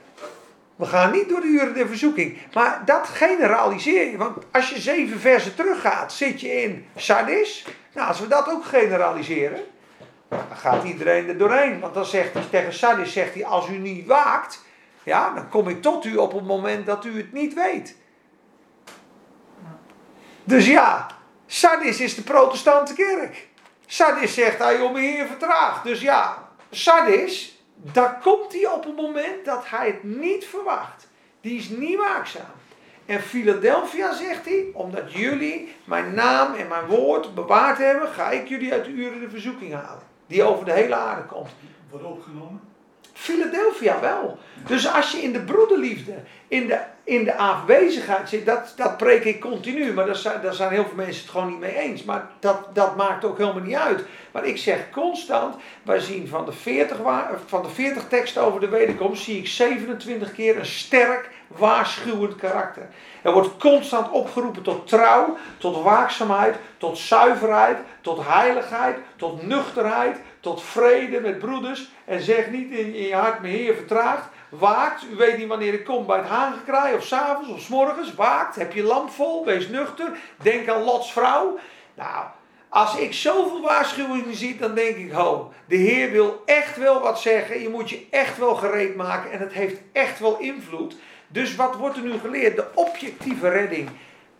we 0.77 0.87
gaan 0.87 1.11
niet 1.11 1.29
door 1.29 1.41
de 1.41 1.47
uren 1.47 1.75
de 1.75 1.87
verzoeking. 1.87 2.39
Maar 2.53 2.83
dat 2.85 3.09
generaliseer 3.09 4.11
je. 4.11 4.17
Want 4.17 4.45
als 4.53 4.71
je 4.71 4.81
zeven 4.81 5.21
versen 5.21 5.55
teruggaat, 5.55 6.12
zit 6.12 6.41
je 6.41 6.62
in 6.62 6.87
Sardis. 6.97 7.67
Nou, 7.95 8.09
als 8.09 8.21
we 8.21 8.29
dat 8.29 8.49
ook 8.49 8.65
generaliseren, 8.65 9.61
dan 10.29 10.41
gaat 10.57 10.85
iedereen 10.85 11.29
er 11.29 11.39
doorheen. 11.39 11.81
Want 11.81 11.95
dan 11.95 12.05
zegt 12.05 12.33
hij 12.33 12.43
tegen 12.51 12.73
Sardis, 12.73 13.12
zegt 13.12 13.35
hij, 13.35 13.45
als 13.45 13.69
u 13.69 13.79
niet 13.79 14.07
waakt, 14.07 14.65
ja, 15.03 15.35
dan 15.35 15.49
kom 15.49 15.69
ik 15.69 15.83
tot 15.83 16.05
u 16.05 16.17
op 16.17 16.33
het 16.33 16.47
moment 16.47 16.87
dat 16.87 17.05
u 17.05 17.17
het 17.17 17.33
niet 17.33 17.55
weet. 17.55 17.97
Dus 20.45 20.67
ja, 20.67 21.07
Sardis 21.47 22.01
is 22.01 22.15
de 22.15 22.23
protestante 22.23 22.95
kerk. 22.95 23.49
Sardis 23.87 24.35
zegt, 24.35 24.59
hij 24.59 24.81
om 24.81 24.97
heer 24.97 25.27
vertraagt. 25.27 25.85
Dus 25.85 26.01
ja, 26.01 26.49
Sardis, 26.71 27.56
daar 27.77 28.19
komt 28.23 28.53
hij 28.53 28.67
op 28.67 28.85
het 28.85 28.97
moment 28.97 29.45
dat 29.45 29.69
hij 29.69 29.87
het 29.87 30.03
niet 30.03 30.45
verwacht. 30.45 31.09
Die 31.41 31.59
is 31.59 31.69
niet 31.69 31.97
waakzaam. 31.97 32.55
En 33.07 33.21
Philadelphia 33.21 34.12
zegt 34.15 34.45
hij, 34.45 34.67
omdat 34.73 35.12
jullie 35.12 35.75
mijn 35.85 36.15
naam 36.15 36.55
en 36.55 36.69
mijn 36.69 36.87
woord 36.87 37.35
bewaard 37.35 37.79
hebben, 37.79 38.09
ga 38.09 38.31
ik 38.31 38.49
jullie 38.49 38.73
uit 38.73 38.85
de 38.85 38.91
uren 38.91 39.21
de 39.21 39.31
verzoeking 39.31 39.73
halen. 39.73 40.03
Die 40.27 40.43
over 40.43 40.65
de 40.65 40.73
hele 40.73 40.95
aarde 40.95 41.23
komt. 41.23 41.51
Wordt 41.91 42.05
opgenomen? 42.05 42.61
Philadelphia 43.17 44.01
wel. 44.01 44.39
Dus 44.67 44.93
als 44.93 45.13
je 45.13 45.23
in 45.23 45.33
de 45.33 45.41
broederliefde, 45.41 46.13
in 46.49 46.67
de, 46.67 46.79
in 47.05 47.25
de 47.25 47.37
afwezigheid 47.37 48.29
zit, 48.29 48.47
dat, 48.47 48.73
dat 48.77 48.97
preek 48.97 49.25
ik 49.25 49.41
continu. 49.41 49.93
Maar 49.93 50.07
daar 50.07 50.17
zijn, 50.17 50.41
daar 50.43 50.55
zijn 50.55 50.71
heel 50.71 50.85
veel 50.85 50.97
mensen 50.97 51.23
het 51.23 51.31
gewoon 51.31 51.49
niet 51.49 51.59
mee 51.59 51.77
eens. 51.77 52.05
Maar 52.05 52.31
dat, 52.41 52.75
dat 52.75 52.97
maakt 52.97 53.25
ook 53.25 53.39
helemaal 53.39 53.63
niet 53.63 53.75
uit. 53.77 54.05
Maar 54.33 54.45
ik 54.45 54.59
zeg 54.59 54.91
constant, 54.91 55.55
wij 55.83 55.99
zien 55.99 56.29
van 56.29 56.45
de 56.45 56.53
40, 56.53 56.99
van 57.47 57.63
de 57.63 57.69
40 57.69 58.09
teksten 58.09 58.43
over 58.43 58.61
de 58.61 58.69
wederkomst, 58.69 59.23
zie 59.23 59.39
ik 59.39 59.47
27 59.47 60.33
keer 60.33 60.59
een 60.59 60.67
sterk 60.67 61.31
waarschuwend 61.47 62.37
karakter. 62.37 62.89
Er 63.23 63.33
wordt 63.33 63.57
constant 63.57 64.11
opgeroepen 64.11 64.63
tot 64.63 64.89
trouw, 64.89 65.37
tot 65.59 65.83
waakzaamheid, 65.83 66.57
tot 66.79 66.99
zuiverheid, 66.99 67.79
tot 68.01 68.19
heiligheid, 68.27 68.97
tot 69.17 69.47
nuchterheid, 69.47 70.17
tot 70.47 70.63
vrede 70.63 71.21
met 71.21 71.39
broeders. 71.39 71.89
En 72.05 72.21
zeg 72.21 72.51
niet 72.51 72.71
in, 72.71 72.95
in 72.95 73.07
je 73.07 73.15
hart, 73.15 73.41
mijn 73.41 73.53
Heer 73.53 73.75
vertraagt. 73.75 74.29
Waakt, 74.49 75.05
u 75.13 75.17
weet 75.17 75.39
niet 75.39 75.49
wanneer 75.49 75.73
ik 75.73 75.85
kom 75.85 76.07
bij 76.07 76.17
het 76.17 76.27
haangekraai, 76.27 76.95
of 76.95 77.05
s'avonds 77.05 77.51
of 77.51 77.61
s 77.61 77.69
morgens. 77.69 78.15
Waakt, 78.15 78.57
heb 78.57 78.73
je 78.73 78.83
lamp 78.83 79.11
vol, 79.11 79.45
wees 79.45 79.69
nuchter. 79.69 80.19
Denk 80.43 80.69
aan 80.69 80.83
Lots 80.83 81.13
vrouw. 81.13 81.59
Nou, 81.95 82.25
als 82.69 82.97
ik 82.97 83.13
zoveel 83.13 83.61
waarschuwingen 83.61 84.35
zie, 84.35 84.57
dan 84.57 84.75
denk 84.75 84.97
ik, 84.97 85.13
ho, 85.13 85.53
de 85.69 85.77
Heer 85.77 86.11
wil 86.11 86.43
echt 86.45 86.77
wel 86.77 87.01
wat 87.01 87.21
zeggen. 87.21 87.63
Je 87.63 87.69
moet 87.69 87.91
je 87.91 88.07
echt 88.11 88.39
wel 88.39 88.55
gereed 88.55 88.97
maken 88.97 89.31
en 89.31 89.39
het 89.39 89.53
heeft 89.53 89.81
echt 89.93 90.19
wel 90.19 90.39
invloed. 90.39 90.97
Dus 91.29 91.57
wat 91.57 91.75
wordt 91.75 91.97
er 91.97 92.03
nu 92.03 92.19
geleerd? 92.19 92.57
De 92.57 92.67
objectieve 92.75 93.49
redding 93.49 93.89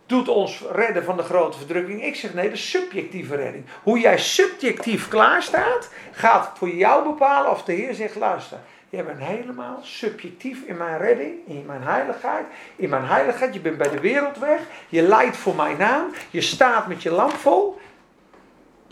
doet 0.07 0.27
ons 0.27 0.63
redden 0.71 1.03
van 1.03 1.17
de 1.17 1.23
grote 1.23 1.57
verdrukking. 1.57 2.03
Ik 2.03 2.15
zeg 2.15 2.33
nee, 2.33 2.49
de 2.49 2.55
subjectieve 2.55 3.35
redding. 3.35 3.65
Hoe 3.83 3.99
jij 3.99 4.17
subjectief 4.17 5.07
klaarstaat, 5.07 5.89
gaat 6.11 6.51
voor 6.57 6.69
jou 6.69 7.03
bepalen 7.03 7.51
of 7.51 7.63
de 7.63 7.73
Heer 7.73 7.93
zegt, 7.93 8.15
luister. 8.15 8.57
Je 8.89 9.03
bent 9.03 9.19
helemaal 9.19 9.79
subjectief 9.81 10.63
in 10.63 10.77
mijn 10.77 10.97
redding, 10.97 11.47
in 11.47 11.63
mijn 11.65 11.83
heiligheid. 11.83 12.45
In 12.75 12.89
mijn 12.89 13.05
heiligheid, 13.05 13.53
je 13.53 13.59
bent 13.59 13.77
bij 13.77 13.89
de 13.89 13.99
wereld 13.99 14.37
weg. 14.37 14.61
Je 14.89 15.01
lijdt 15.01 15.37
voor 15.37 15.55
mijn 15.55 15.77
naam. 15.77 16.11
Je 16.29 16.41
staat 16.41 16.87
met 16.87 17.03
je 17.03 17.11
lamp 17.11 17.33
vol. 17.33 17.79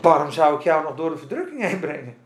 Waarom 0.00 0.30
zou 0.30 0.56
ik 0.56 0.62
jou 0.62 0.82
nog 0.82 0.94
door 0.94 1.10
de 1.10 1.16
verdrukking 1.16 1.62
heen 1.62 1.80
brengen? 1.80 2.16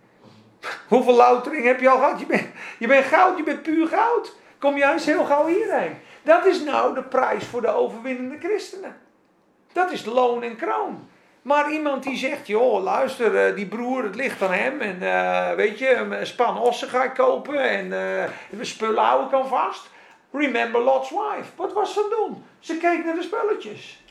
Hoeveel 0.88 1.14
loutering 1.14 1.64
heb 1.64 1.80
je 1.80 1.88
al 1.88 1.98
gehad? 1.98 2.20
Je 2.20 2.26
bent, 2.26 2.46
je 2.78 2.86
bent 2.86 3.04
goud, 3.04 3.36
je 3.36 3.42
bent 3.42 3.62
puur 3.62 3.86
goud. 3.86 4.36
Kom 4.58 4.76
juist 4.76 5.06
heel 5.06 5.24
gauw 5.24 5.46
hierheen. 5.46 5.96
Dat 6.22 6.46
is 6.46 6.60
nou 6.60 6.94
de 6.94 7.02
prijs 7.02 7.44
voor 7.44 7.60
de 7.60 7.74
overwinnende 7.74 8.38
christenen. 8.38 8.96
Dat 9.72 9.90
is 9.90 10.04
loon 10.04 10.42
en 10.42 10.56
kroon. 10.56 11.08
Maar 11.42 11.72
iemand 11.72 12.02
die 12.02 12.16
zegt, 12.16 12.46
joh, 12.46 12.82
luister, 12.82 13.46
eh, 13.46 13.54
die 13.54 13.66
broer, 13.66 14.02
het 14.02 14.14
ligt 14.14 14.42
aan 14.42 14.52
hem. 14.52 14.80
En 14.80 14.96
uh, 15.02 15.52
weet 15.52 15.78
je, 15.78 15.94
een 15.94 16.26
span 16.26 16.58
ossen 16.58 16.88
ga 16.88 17.04
ik 17.04 17.14
kopen. 17.14 17.68
En 17.68 17.86
uh, 18.50 18.64
spullen 18.64 19.04
houden 19.04 19.30
kan 19.30 19.48
vast. 19.48 19.90
Remember 20.32 20.80
Lot's 20.80 21.10
wife. 21.10 21.50
Wat 21.56 21.72
was 21.72 21.92
ze 21.92 22.16
doen? 22.18 22.44
Ze 22.58 22.76
keek 22.76 23.04
naar 23.04 23.14
de 23.14 23.22
spulletjes. 23.22 24.04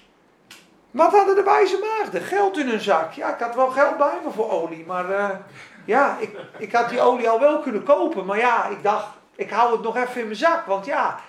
Wat 0.91 1.11
hadden 1.11 1.35
de 1.35 1.43
wijze 1.43 1.79
maagden? 1.79 2.21
Geld 2.21 2.57
in 2.57 2.67
hun 2.67 2.79
zak. 2.79 3.13
Ja, 3.13 3.33
ik 3.33 3.39
had 3.39 3.55
wel 3.55 3.69
geld 3.69 3.97
bij 3.97 4.17
me 4.23 4.31
voor 4.31 4.51
olie. 4.51 4.85
Maar 4.85 5.39
ja, 5.85 6.17
ik, 6.19 6.37
ik 6.57 6.71
had 6.71 6.89
die 6.89 7.01
olie 7.01 7.29
al 7.29 7.39
wel 7.39 7.59
kunnen 7.59 7.83
kopen. 7.83 8.25
Maar 8.25 8.37
ja, 8.37 8.65
ik 8.65 8.83
dacht, 8.83 9.07
ik 9.35 9.49
hou 9.49 9.71
het 9.71 9.81
nog 9.81 9.97
even 9.97 10.21
in 10.21 10.25
mijn 10.25 10.39
zak. 10.39 10.65
Want 10.65 10.85
ja. 10.85 11.19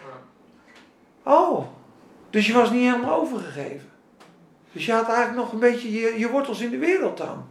Oh, 1.22 1.66
dus 2.30 2.46
je 2.46 2.52
was 2.52 2.70
niet 2.70 2.90
helemaal 2.90 3.20
overgegeven. 3.20 3.90
Dus 4.72 4.86
je 4.86 4.92
had 4.92 5.08
eigenlijk 5.08 5.36
nog 5.36 5.52
een 5.52 5.58
beetje 5.58 5.92
je, 5.92 6.18
je 6.18 6.30
wortels 6.30 6.60
in 6.60 6.70
de 6.70 6.78
wereld 6.78 7.16
dan. 7.16 7.46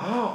Oh. 0.00 0.32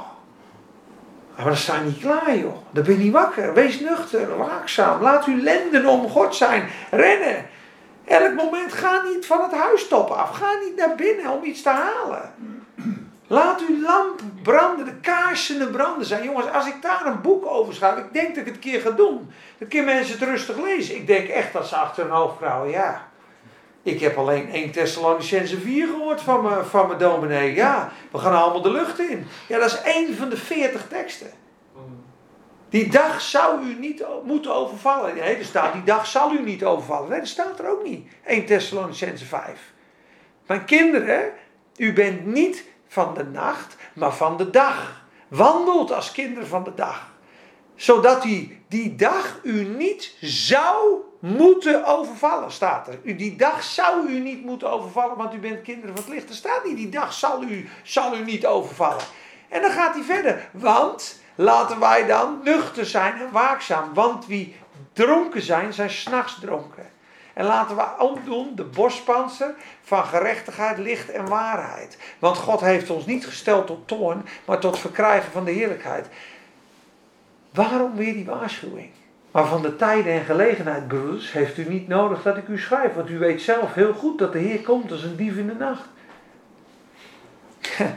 Maar 1.36 1.44
dan 1.44 1.56
sta 1.56 1.76
je 1.76 1.84
niet 1.84 1.98
klaar, 1.98 2.36
joh. 2.36 2.56
Dan 2.70 2.84
ben 2.84 2.92
je 2.92 3.04
niet 3.04 3.12
wakker. 3.12 3.54
Wees 3.54 3.80
nuchter, 3.80 4.36
waakzaam. 4.36 5.02
Laat 5.02 5.24
uw 5.24 5.42
lenden 5.42 5.86
om 5.86 6.08
God 6.08 6.34
zijn. 6.34 6.68
Rennen. 6.90 7.46
Elk 8.04 8.34
moment 8.34 8.72
ga 8.72 9.02
niet 9.02 9.26
van 9.26 9.42
het 9.42 9.52
huistop 9.52 10.10
af. 10.10 10.30
Ga 10.30 10.46
niet 10.64 10.76
naar 10.76 10.94
binnen 10.94 11.30
om 11.30 11.44
iets 11.44 11.62
te 11.62 11.68
halen. 11.68 12.34
Laat 13.32 13.60
uw 13.68 13.82
lamp 13.82 14.20
branden, 14.42 14.84
de 14.84 14.94
kaarsen 14.94 15.70
branden 15.70 16.06
zijn. 16.06 16.24
Jongens, 16.24 16.46
als 16.52 16.66
ik 16.66 16.82
daar 16.82 17.06
een 17.06 17.20
boek 17.20 17.46
over 17.46 17.74
schrijf, 17.74 17.98
ik 17.98 18.12
denk 18.12 18.28
dat 18.28 18.36
ik 18.36 18.44
het 18.44 18.54
een 18.54 18.60
keer 18.60 18.80
ga 18.80 18.90
doen. 18.90 19.30
Dan 19.58 19.68
kunnen 19.68 19.94
mensen 19.94 20.18
het 20.18 20.28
rustig 20.28 20.56
lezen. 20.56 20.94
Ik 20.96 21.06
denk 21.06 21.28
echt 21.28 21.52
dat 21.52 21.66
ze 21.66 21.76
achter 21.76 22.02
hun 22.02 22.12
hoofd 22.12 22.36
krauwen, 22.36 22.70
ja. 22.70 23.08
Ik 23.82 24.00
heb 24.00 24.16
alleen 24.16 24.48
1 24.48 24.70
Thessalonicense 24.70 25.60
4 25.60 25.86
gehoord 25.86 26.20
van 26.20 26.42
mijn, 26.42 26.64
van 26.64 26.86
mijn 26.86 26.98
dominee. 26.98 27.54
Ja, 27.54 27.92
we 28.10 28.18
gaan 28.18 28.42
allemaal 28.42 28.62
de 28.62 28.70
lucht 28.70 28.98
in. 28.98 29.26
Ja, 29.48 29.58
dat 29.58 29.70
is 29.70 29.82
één 29.82 30.16
van 30.16 30.28
de 30.28 30.36
40 30.36 30.88
teksten. 30.88 31.30
Die 32.68 32.90
dag 32.90 33.20
zou 33.20 33.64
u 33.64 33.74
niet 33.78 34.04
moeten 34.24 34.54
overvallen. 34.54 35.14
Nee, 35.14 35.36
er 35.36 35.44
staat, 35.44 35.72
die 35.72 35.84
dag 35.84 36.06
zal 36.06 36.32
u 36.32 36.40
niet 36.42 36.64
overvallen. 36.64 37.10
Nee, 37.10 37.18
dat 37.18 37.28
staat 37.28 37.58
er 37.58 37.68
ook 37.68 37.84
niet. 37.84 38.12
1 38.24 38.46
Thessalonicense 38.46 39.24
5. 39.24 39.72
Mijn 40.46 40.64
kinderen, 40.64 41.32
u 41.76 41.92
bent 41.92 42.26
niet 42.26 42.68
van 42.90 43.14
de 43.14 43.24
nacht, 43.24 43.76
maar 43.92 44.14
van 44.14 44.36
de 44.36 44.50
dag. 44.50 45.02
Wandelt 45.28 45.92
als 45.92 46.12
kinderen 46.12 46.48
van 46.48 46.64
de 46.64 46.74
dag. 46.74 47.08
Zodat 47.74 48.22
die, 48.22 48.62
die 48.68 48.96
dag 48.96 49.38
u 49.42 49.64
niet 49.64 50.16
zou 50.20 51.00
moeten 51.18 51.84
overvallen, 51.84 52.52
staat 52.52 52.88
er. 52.88 52.98
U, 53.02 53.16
die 53.16 53.36
dag 53.36 53.62
zou 53.62 54.08
u 54.08 54.18
niet 54.18 54.44
moeten 54.44 54.70
overvallen, 54.70 55.16
want 55.16 55.34
u 55.34 55.38
bent 55.38 55.62
kinderen 55.62 55.94
van 55.94 56.04
het 56.04 56.14
licht. 56.14 56.28
Er 56.28 56.34
staat 56.34 56.64
niet, 56.64 56.76
die 56.76 56.88
dag 56.88 57.12
zal 57.12 57.42
u, 57.42 57.68
zal 57.82 58.16
u 58.16 58.24
niet 58.24 58.46
overvallen. 58.46 59.04
En 59.48 59.62
dan 59.62 59.70
gaat 59.70 59.94
hij 59.94 60.02
verder. 60.02 60.48
Want 60.52 61.20
laten 61.34 61.80
wij 61.80 62.06
dan 62.06 62.40
nuchter 62.44 62.86
zijn 62.86 63.20
en 63.20 63.32
waakzaam. 63.32 63.94
Want 63.94 64.26
wie 64.26 64.56
dronken 64.92 65.42
zijn, 65.42 65.72
zijn 65.72 65.90
s'nachts 65.90 66.40
dronken. 66.40 66.89
En 67.40 67.46
laten 67.46 67.76
we 67.76 67.84
omdoen 67.98 68.52
de 68.54 68.64
borstpanzer 68.64 69.54
van 69.82 70.04
gerechtigheid, 70.04 70.78
licht 70.78 71.10
en 71.10 71.28
waarheid. 71.28 71.98
Want 72.18 72.36
God 72.36 72.60
heeft 72.60 72.90
ons 72.90 73.06
niet 73.06 73.26
gesteld 73.26 73.66
tot 73.66 73.88
toorn, 73.88 74.24
maar 74.44 74.58
tot 74.58 74.78
verkrijgen 74.78 75.32
van 75.32 75.44
de 75.44 75.50
heerlijkheid. 75.50 76.06
Waarom 77.50 77.94
weer 77.94 78.12
die 78.12 78.24
waarschuwing? 78.24 78.90
Maar 79.30 79.46
van 79.46 79.62
de 79.62 79.76
tijden 79.76 80.12
en 80.12 80.24
gelegenheid, 80.24 80.88
broeders, 80.88 81.32
heeft 81.32 81.58
u 81.58 81.68
niet 81.68 81.88
nodig 81.88 82.22
dat 82.22 82.36
ik 82.36 82.48
u 82.48 82.58
schrijf. 82.58 82.94
Want 82.94 83.08
u 83.08 83.18
weet 83.18 83.42
zelf 83.42 83.74
heel 83.74 83.92
goed 83.92 84.18
dat 84.18 84.32
de 84.32 84.38
Heer 84.38 84.60
komt 84.60 84.92
als 84.92 85.02
een 85.02 85.16
dief 85.16 85.36
in 85.36 85.46
de 85.46 85.54
nacht. 85.54 85.88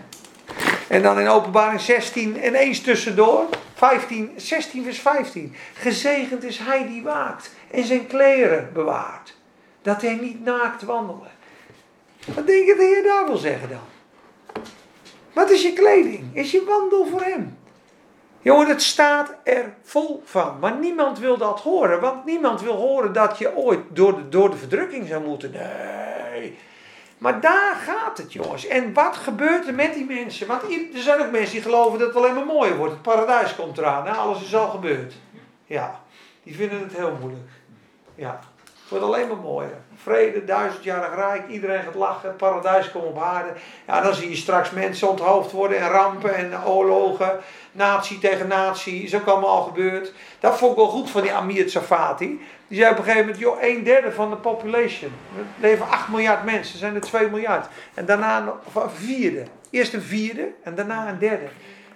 En 0.87 1.01
dan 1.01 1.19
in 1.19 1.27
openbaring 1.27 1.81
16 1.81 2.41
en 2.41 2.55
eens 2.55 2.81
tussendoor, 2.81 3.45
15, 3.73 4.31
16 4.35 4.83
vers 4.83 4.99
15. 4.99 5.55
Gezegend 5.73 6.43
is 6.43 6.57
hij 6.57 6.87
die 6.87 7.03
waakt 7.03 7.51
en 7.71 7.85
zijn 7.85 8.07
kleren 8.07 8.69
bewaart. 8.73 9.32
Dat 9.83 10.01
hij 10.01 10.15
niet 10.15 10.43
naakt 10.43 10.83
wandelen. 10.83 11.31
Wat 12.25 12.47
denk 12.47 12.65
je 12.65 12.75
de 12.75 12.83
Heer 12.83 13.03
daar 13.03 13.25
wil 13.25 13.37
zeggen 13.37 13.69
dan? 13.69 13.91
Wat 15.33 15.49
is 15.49 15.61
je 15.61 15.73
kleding? 15.73 16.35
Is 16.35 16.51
je 16.51 16.63
wandel 16.63 17.05
voor 17.05 17.21
hem? 17.21 17.57
Jongen, 18.41 18.67
het 18.67 18.81
staat 18.81 19.35
er 19.43 19.73
vol 19.83 20.21
van. 20.25 20.59
Maar 20.59 20.75
niemand 20.75 21.19
wil 21.19 21.37
dat 21.37 21.59
horen. 21.59 22.01
Want 22.01 22.25
niemand 22.25 22.61
wil 22.61 22.75
horen 22.75 23.13
dat 23.13 23.37
je 23.37 23.55
ooit 23.55 23.79
door 23.89 24.15
de, 24.15 24.29
door 24.29 24.49
de 24.49 24.57
verdrukking 24.57 25.07
zou 25.07 25.23
moeten. 25.23 25.51
Nee. 25.51 26.57
Maar 27.17 27.41
daar 27.41 27.75
gaat 27.75 28.17
het, 28.17 28.33
jongens. 28.33 28.67
En 28.67 28.93
wat 28.93 29.15
gebeurt 29.15 29.67
er 29.67 29.73
met 29.73 29.93
die 29.93 30.05
mensen? 30.05 30.47
Want 30.47 30.61
er 30.93 31.01
zijn 31.01 31.21
ook 31.21 31.31
mensen 31.31 31.51
die 31.51 31.61
geloven 31.61 31.99
dat 31.99 32.07
het 32.07 32.17
alleen 32.17 32.33
maar 32.33 32.45
mooier 32.45 32.77
wordt. 32.77 32.93
Het 32.93 33.01
paradijs 33.01 33.55
komt 33.55 33.77
eraan. 33.77 34.07
Alles 34.07 34.43
is 34.43 34.55
al 34.55 34.69
gebeurd. 34.69 35.13
Ja, 35.65 35.99
die 36.43 36.55
vinden 36.55 36.79
het 36.79 36.95
heel 36.95 37.17
moeilijk. 37.19 37.49
Ja, 38.15 38.39
wordt 38.93 39.05
alleen 39.05 39.27
maar 39.27 39.37
mooier. 39.37 39.77
Vrede, 39.95 40.43
duizendjarig 40.43 41.15
rijk, 41.15 41.47
iedereen 41.47 41.83
gaat 41.83 41.95
lachen, 41.95 42.27
het 42.27 42.37
paradijs 42.37 42.91
komt 42.91 43.03
op 43.03 43.21
aarde. 43.21 43.49
Ja, 43.87 44.01
dan 44.01 44.13
zie 44.13 44.29
je 44.29 44.35
straks 44.35 44.71
mensen 44.71 45.09
onthoofd 45.09 45.51
worden 45.51 45.77
en 45.77 45.89
rampen 45.89 46.35
en 46.35 46.65
oorlogen. 46.65 47.39
Natie 47.71 48.19
tegen 48.19 48.47
natie, 48.47 49.03
is 49.03 49.15
ook 49.15 49.25
allemaal 49.25 49.49
al 49.49 49.63
gebeurd. 49.63 50.13
Dat 50.39 50.57
vond 50.57 50.71
ik 50.71 50.77
wel 50.77 50.87
goed 50.87 51.09
van 51.09 51.21
die 51.21 51.33
Amir 51.33 51.67
Tsafati. 51.67 52.41
Die 52.67 52.77
zei 52.77 52.91
op 52.91 52.97
een 52.97 53.03
gegeven 53.03 53.25
moment, 53.25 53.43
joh, 53.43 53.61
een 53.61 53.83
derde 53.83 54.11
van 54.11 54.29
de 54.29 54.35
population. 54.35 55.11
Er 55.37 55.45
leven 55.59 55.87
8 55.89 56.07
miljard 56.07 56.43
mensen, 56.43 56.79
zijn 56.79 56.95
er 56.95 57.01
2 57.01 57.29
miljard. 57.29 57.67
En 57.93 58.05
daarna 58.05 58.53
een 58.73 58.89
vierde. 58.89 59.43
Eerst 59.69 59.93
een 59.93 60.01
vierde 60.01 60.51
en 60.63 60.75
daarna 60.75 61.09
een 61.09 61.19
derde. 61.19 61.45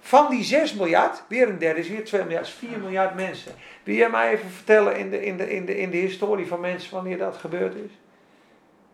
Van 0.00 0.30
die 0.30 0.44
6 0.44 0.74
miljard, 0.74 1.22
weer 1.28 1.48
een 1.48 1.58
derde 1.58 1.80
is 1.80 1.88
weer 1.88 2.04
2 2.04 2.22
miljard, 2.22 2.46
is 2.46 2.52
4 2.52 2.78
miljard 2.78 3.14
mensen. 3.14 3.52
Wil 3.88 3.96
jij 3.96 4.10
mij 4.10 4.32
even 4.32 4.50
vertellen 4.50 4.96
in 4.96 5.10
de, 5.10 5.24
in, 5.24 5.36
de, 5.36 5.50
in, 5.50 5.64
de, 5.64 5.78
in 5.78 5.90
de 5.90 5.96
historie 5.96 6.46
van 6.46 6.60
mensen 6.60 6.94
wanneer 6.94 7.18
dat 7.18 7.36
gebeurd 7.36 7.74
is? 7.74 7.90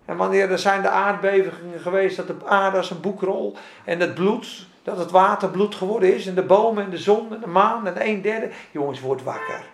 En 0.05 0.17
wanneer 0.17 0.51
er 0.51 0.59
zijn 0.59 0.83
de 0.83 0.89
aardbevingen 0.89 1.81
geweest 1.81 2.17
dat 2.17 2.27
de 2.27 2.37
aarde 2.47 2.77
als 2.77 2.91
een 2.91 3.01
boekrol 3.01 3.57
en 3.85 4.01
het 4.01 4.15
bloed, 4.15 4.67
dat 4.83 4.99
het 4.99 5.11
water 5.11 5.49
bloed 5.49 5.75
geworden 5.75 6.15
is 6.15 6.27
en 6.27 6.35
de 6.35 6.43
bomen 6.43 6.85
en 6.85 6.91
de 6.91 6.99
zon 6.99 7.35
en 7.35 7.41
de 7.41 7.47
maan 7.47 7.87
en 7.87 8.07
een 8.07 8.23
derde. 8.23 8.51
Jongens, 8.71 9.01
word 9.01 9.23
wakker. 9.23 9.65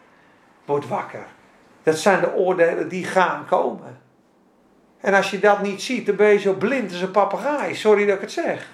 Word 0.64 0.88
wakker. 0.88 1.26
Dat 1.82 1.98
zijn 1.98 2.20
de 2.20 2.34
oordelen 2.34 2.88
die 2.88 3.04
gaan 3.04 3.46
komen. 3.46 4.00
En 5.00 5.14
als 5.14 5.30
je 5.30 5.38
dat 5.38 5.62
niet 5.62 5.82
ziet, 5.82 6.06
dan 6.06 6.16
ben 6.16 6.28
je 6.28 6.38
zo 6.38 6.52
blind 6.52 6.90
als 6.90 7.00
een 7.00 7.10
papegaai. 7.10 7.74
Sorry 7.74 8.06
dat 8.06 8.14
ik 8.14 8.20
het 8.20 8.32
zeg. 8.32 8.68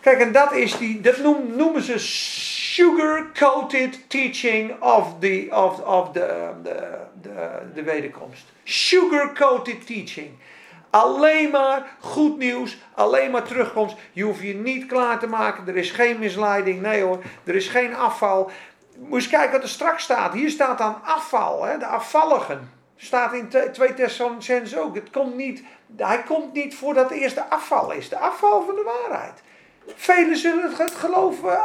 Kijk, 0.00 0.20
en 0.20 0.32
dat 0.32 0.52
is 0.52 0.78
die, 0.78 1.00
dat 1.00 1.18
noemen 1.56 1.82
ze 1.82 1.98
sugar-coated 2.80 4.08
teaching 4.08 4.82
of 4.82 5.20
the, 5.20 5.48
of, 5.50 5.80
of 5.80 6.12
the, 6.12 6.54
de, 6.62 6.98
de, 7.22 7.58
de 7.74 7.82
wederkomst. 7.82 8.44
Sugar-coated 8.64 9.86
teaching. 9.86 10.30
Alleen 10.90 11.50
maar 11.50 11.96
goed 12.00 12.38
nieuws, 12.38 12.78
alleen 12.94 13.30
maar 13.30 13.42
terugkomst. 13.42 13.96
Je 14.12 14.22
hoeft 14.22 14.42
je 14.42 14.54
niet 14.54 14.86
klaar 14.86 15.18
te 15.18 15.26
maken, 15.26 15.68
er 15.68 15.76
is 15.76 15.90
geen 15.90 16.18
misleiding, 16.18 16.80
nee 16.80 17.02
hoor, 17.02 17.22
er 17.44 17.54
is 17.54 17.68
geen 17.68 17.94
afval. 17.94 18.50
Moet 18.96 19.14
eens 19.14 19.28
kijken 19.28 19.52
wat 19.52 19.62
er 19.62 19.68
straks 19.68 20.02
staat. 20.02 20.32
Hier 20.32 20.50
staat 20.50 20.78
dan 20.78 21.02
afval, 21.04 21.64
hè, 21.64 21.78
de 21.78 21.86
afvalligen. 21.86 22.70
Staat 22.96 23.32
in 23.32 23.48
2 23.72 23.94
Thessalonicenzen 23.94 24.82
ook. 24.82 24.94
Het 24.94 25.10
komt 25.10 25.36
niet, 25.36 25.62
hij 25.96 26.22
komt 26.22 26.52
niet 26.52 26.74
voordat 26.74 27.10
het 27.10 27.18
eerste 27.18 27.44
afval 27.44 27.92
is. 27.92 28.08
De 28.08 28.18
afval 28.18 28.64
van 28.64 28.74
de 28.74 28.82
waarheid. 29.08 29.42
Velen 29.96 30.36
zullen 30.36 30.72
het 30.76 30.94
geloof 30.94 31.42
uh, 31.42 31.58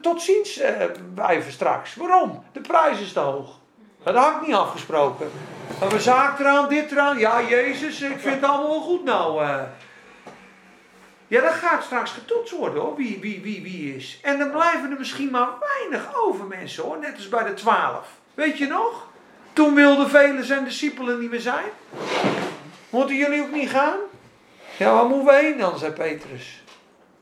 tot 0.00 0.22
ziens 0.22 0.60
uh, 0.60 0.68
blijven 1.14 1.52
straks. 1.52 1.94
Waarom? 1.94 2.44
De 2.52 2.60
prijs 2.60 3.00
is 3.00 3.12
te 3.12 3.20
hoog. 3.20 3.60
Dat 4.02 4.14
had 4.14 4.34
ik 4.40 4.46
niet 4.46 4.56
afgesproken. 4.56 5.30
Maar 5.80 5.88
we 5.88 6.00
zaken 6.00 6.44
eraan, 6.44 6.68
dit 6.68 6.90
eraan. 6.90 7.18
Ja, 7.18 7.42
Jezus, 7.42 8.00
ik 8.00 8.18
vind 8.18 8.34
het 8.34 8.44
allemaal 8.44 8.68
wel 8.68 8.80
goed 8.80 9.04
nou. 9.04 9.42
Uh. 9.42 9.62
Ja, 11.26 11.40
dat 11.40 11.52
gaat 11.52 11.84
straks 11.84 12.10
getoetst 12.10 12.52
worden 12.52 12.82
hoor, 12.82 12.96
wie, 12.96 13.18
wie, 13.20 13.40
wie, 13.42 13.62
wie 13.62 13.96
is. 13.96 14.18
En 14.22 14.38
dan 14.38 14.50
blijven 14.50 14.90
er 14.90 14.98
misschien 14.98 15.30
maar 15.30 15.48
weinig 15.60 16.14
over 16.22 16.44
mensen 16.44 16.82
hoor, 16.82 16.98
net 16.98 17.16
als 17.16 17.28
bij 17.28 17.44
de 17.44 17.54
twaalf. 17.54 18.08
Weet 18.34 18.58
je 18.58 18.66
nog? 18.66 19.08
Toen 19.52 19.74
wilden 19.74 20.10
velen 20.10 20.44
zijn 20.44 20.64
discipelen 20.64 21.20
niet 21.20 21.30
meer 21.30 21.40
zijn. 21.40 21.64
Moeten 22.90 23.16
jullie 23.16 23.42
ook 23.42 23.52
niet 23.52 23.70
gaan? 23.70 23.96
Ja, 24.76 24.94
waar 24.94 25.06
moeten 25.06 25.26
we 25.26 25.40
heen 25.40 25.58
dan, 25.58 25.78
zei 25.78 25.92
Petrus. 25.92 26.61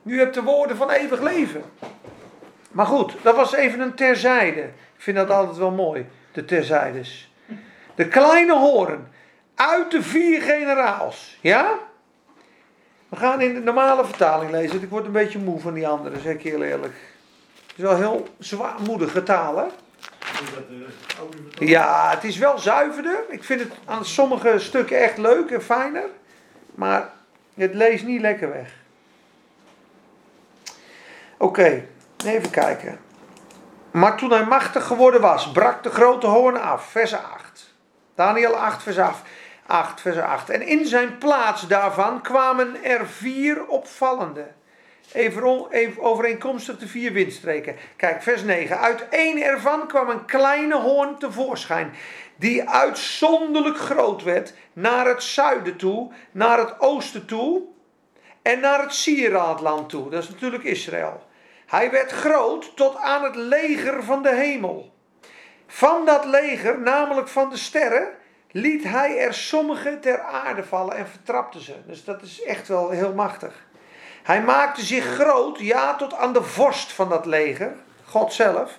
Nu 0.03 0.19
hebt 0.19 0.35
de 0.35 0.43
woorden 0.43 0.77
van 0.77 0.91
eeuwig 0.91 1.21
leven. 1.21 1.63
Maar 2.71 2.87
goed, 2.87 3.15
dat 3.23 3.37
was 3.37 3.55
even 3.55 3.81
een 3.81 3.95
terzijde. 3.95 4.61
Ik 4.61 5.07
vind 5.07 5.17
dat 5.17 5.31
altijd 5.31 5.57
wel 5.57 5.71
mooi, 5.71 6.07
de 6.33 6.45
terzijdes. 6.45 7.33
De 7.95 8.09
kleine 8.09 8.59
horen 8.59 9.09
uit 9.55 9.91
de 9.91 10.03
vier 10.03 10.43
generaals. 10.43 11.39
Ja? 11.41 11.79
We 13.09 13.17
gaan 13.17 13.41
in 13.41 13.55
de 13.55 13.61
normale 13.61 14.05
vertaling 14.05 14.51
lezen. 14.51 14.83
Ik 14.83 14.89
word 14.89 15.05
een 15.05 15.13
beetje 15.13 15.39
moe 15.39 15.61
van 15.61 15.75
die 15.75 15.89
andere, 15.89 16.21
zeg 16.21 16.35
ik 16.35 16.43
heel 16.43 16.63
eerlijk. 16.63 16.95
Het 17.67 17.77
is 17.77 17.83
wel 17.83 17.97
heel 17.97 18.29
zwaarmoedige 18.39 19.23
taal, 19.23 19.57
hè? 19.57 19.65
Ja, 21.59 22.11
het 22.11 22.25
is 22.25 22.37
wel 22.37 22.59
zuiverder. 22.59 23.25
Ik 23.29 23.45
vind 23.45 23.61
het 23.61 23.73
aan 23.85 24.05
sommige 24.05 24.59
stukken 24.59 24.99
echt 24.99 25.19
leuk 25.19 25.51
en 25.51 25.63
fijner. 25.63 26.07
Maar 26.75 27.11
het 27.55 27.75
leest 27.75 28.05
niet 28.05 28.21
lekker 28.21 28.53
weg. 28.53 28.80
Oké, 31.43 31.87
even 32.25 32.51
kijken. 32.51 33.01
Maar 33.91 34.17
toen 34.17 34.31
hij 34.31 34.45
machtig 34.45 34.87
geworden 34.87 35.21
was, 35.21 35.51
brak 35.51 35.83
de 35.83 35.91
grote 35.91 36.27
hoorn 36.27 36.61
af. 36.61 36.91
Vers 36.91 37.15
8. 37.15 37.75
Daniel 38.15 38.57
8, 38.57 38.83
vers 38.83 38.99
8. 38.99 39.23
8, 39.67 40.01
vers 40.01 40.17
8. 40.17 40.51
En 40.51 40.67
in 40.67 40.87
zijn 40.87 41.19
plaats 41.19 41.67
daarvan 41.67 42.23
kwamen 42.23 42.85
er 42.85 43.07
vier 43.07 43.67
opvallende. 43.67 44.47
Even, 45.13 45.67
even 45.71 46.03
overeenkomstig 46.03 46.79
de 46.79 46.89
vier 46.89 47.13
windstreken. 47.13 47.77
Kijk, 47.97 48.23
vers 48.23 48.43
9. 48.43 48.79
Uit 48.79 49.09
één 49.09 49.43
ervan 49.43 49.87
kwam 49.87 50.09
een 50.09 50.25
kleine 50.25 50.77
hoorn 50.77 51.19
tevoorschijn. 51.19 51.93
Die 52.37 52.69
uitzonderlijk 52.69 53.79
groot 53.79 54.23
werd 54.23 54.55
naar 54.73 55.07
het 55.07 55.23
zuiden 55.23 55.77
toe, 55.77 56.13
naar 56.33 56.59
het 56.59 56.81
oosten 56.81 57.27
toe 57.27 57.63
en 58.43 58.61
naar 58.61 58.81
het 58.83 58.95
Sieraadland 58.95 59.89
toe. 59.89 60.11
Dat 60.11 60.23
is 60.23 60.29
natuurlijk 60.29 60.65
Israël. 60.65 61.29
Hij 61.71 61.91
werd 61.91 62.13
groot 62.13 62.77
tot 62.77 62.97
aan 62.97 63.25
het 63.25 63.35
leger 63.35 64.03
van 64.03 64.23
de 64.23 64.35
hemel. 64.35 64.95
Van 65.67 66.05
dat 66.05 66.25
leger, 66.25 66.81
namelijk 66.81 67.29
van 67.29 67.51
de 67.51 67.57
sterren, 67.57 68.09
liet 68.51 68.85
hij 68.85 69.19
er 69.19 69.35
sommige 69.35 69.99
ter 69.99 70.21
aarde 70.21 70.65
vallen 70.65 70.97
en 70.97 71.09
vertrapte 71.09 71.63
ze. 71.63 71.75
Dus 71.87 72.05
dat 72.05 72.23
is 72.23 72.43
echt 72.43 72.69
wel 72.69 72.91
heel 72.91 73.13
machtig. 73.15 73.67
Hij 74.23 74.43
maakte 74.43 74.85
zich 74.85 75.05
groot, 75.05 75.59
ja, 75.59 75.97
tot 75.97 76.15
aan 76.15 76.33
de 76.33 76.43
vorst 76.43 76.93
van 76.93 77.09
dat 77.09 77.27
leger, 77.27 77.73
God 78.05 78.33
zelf. 78.33 78.79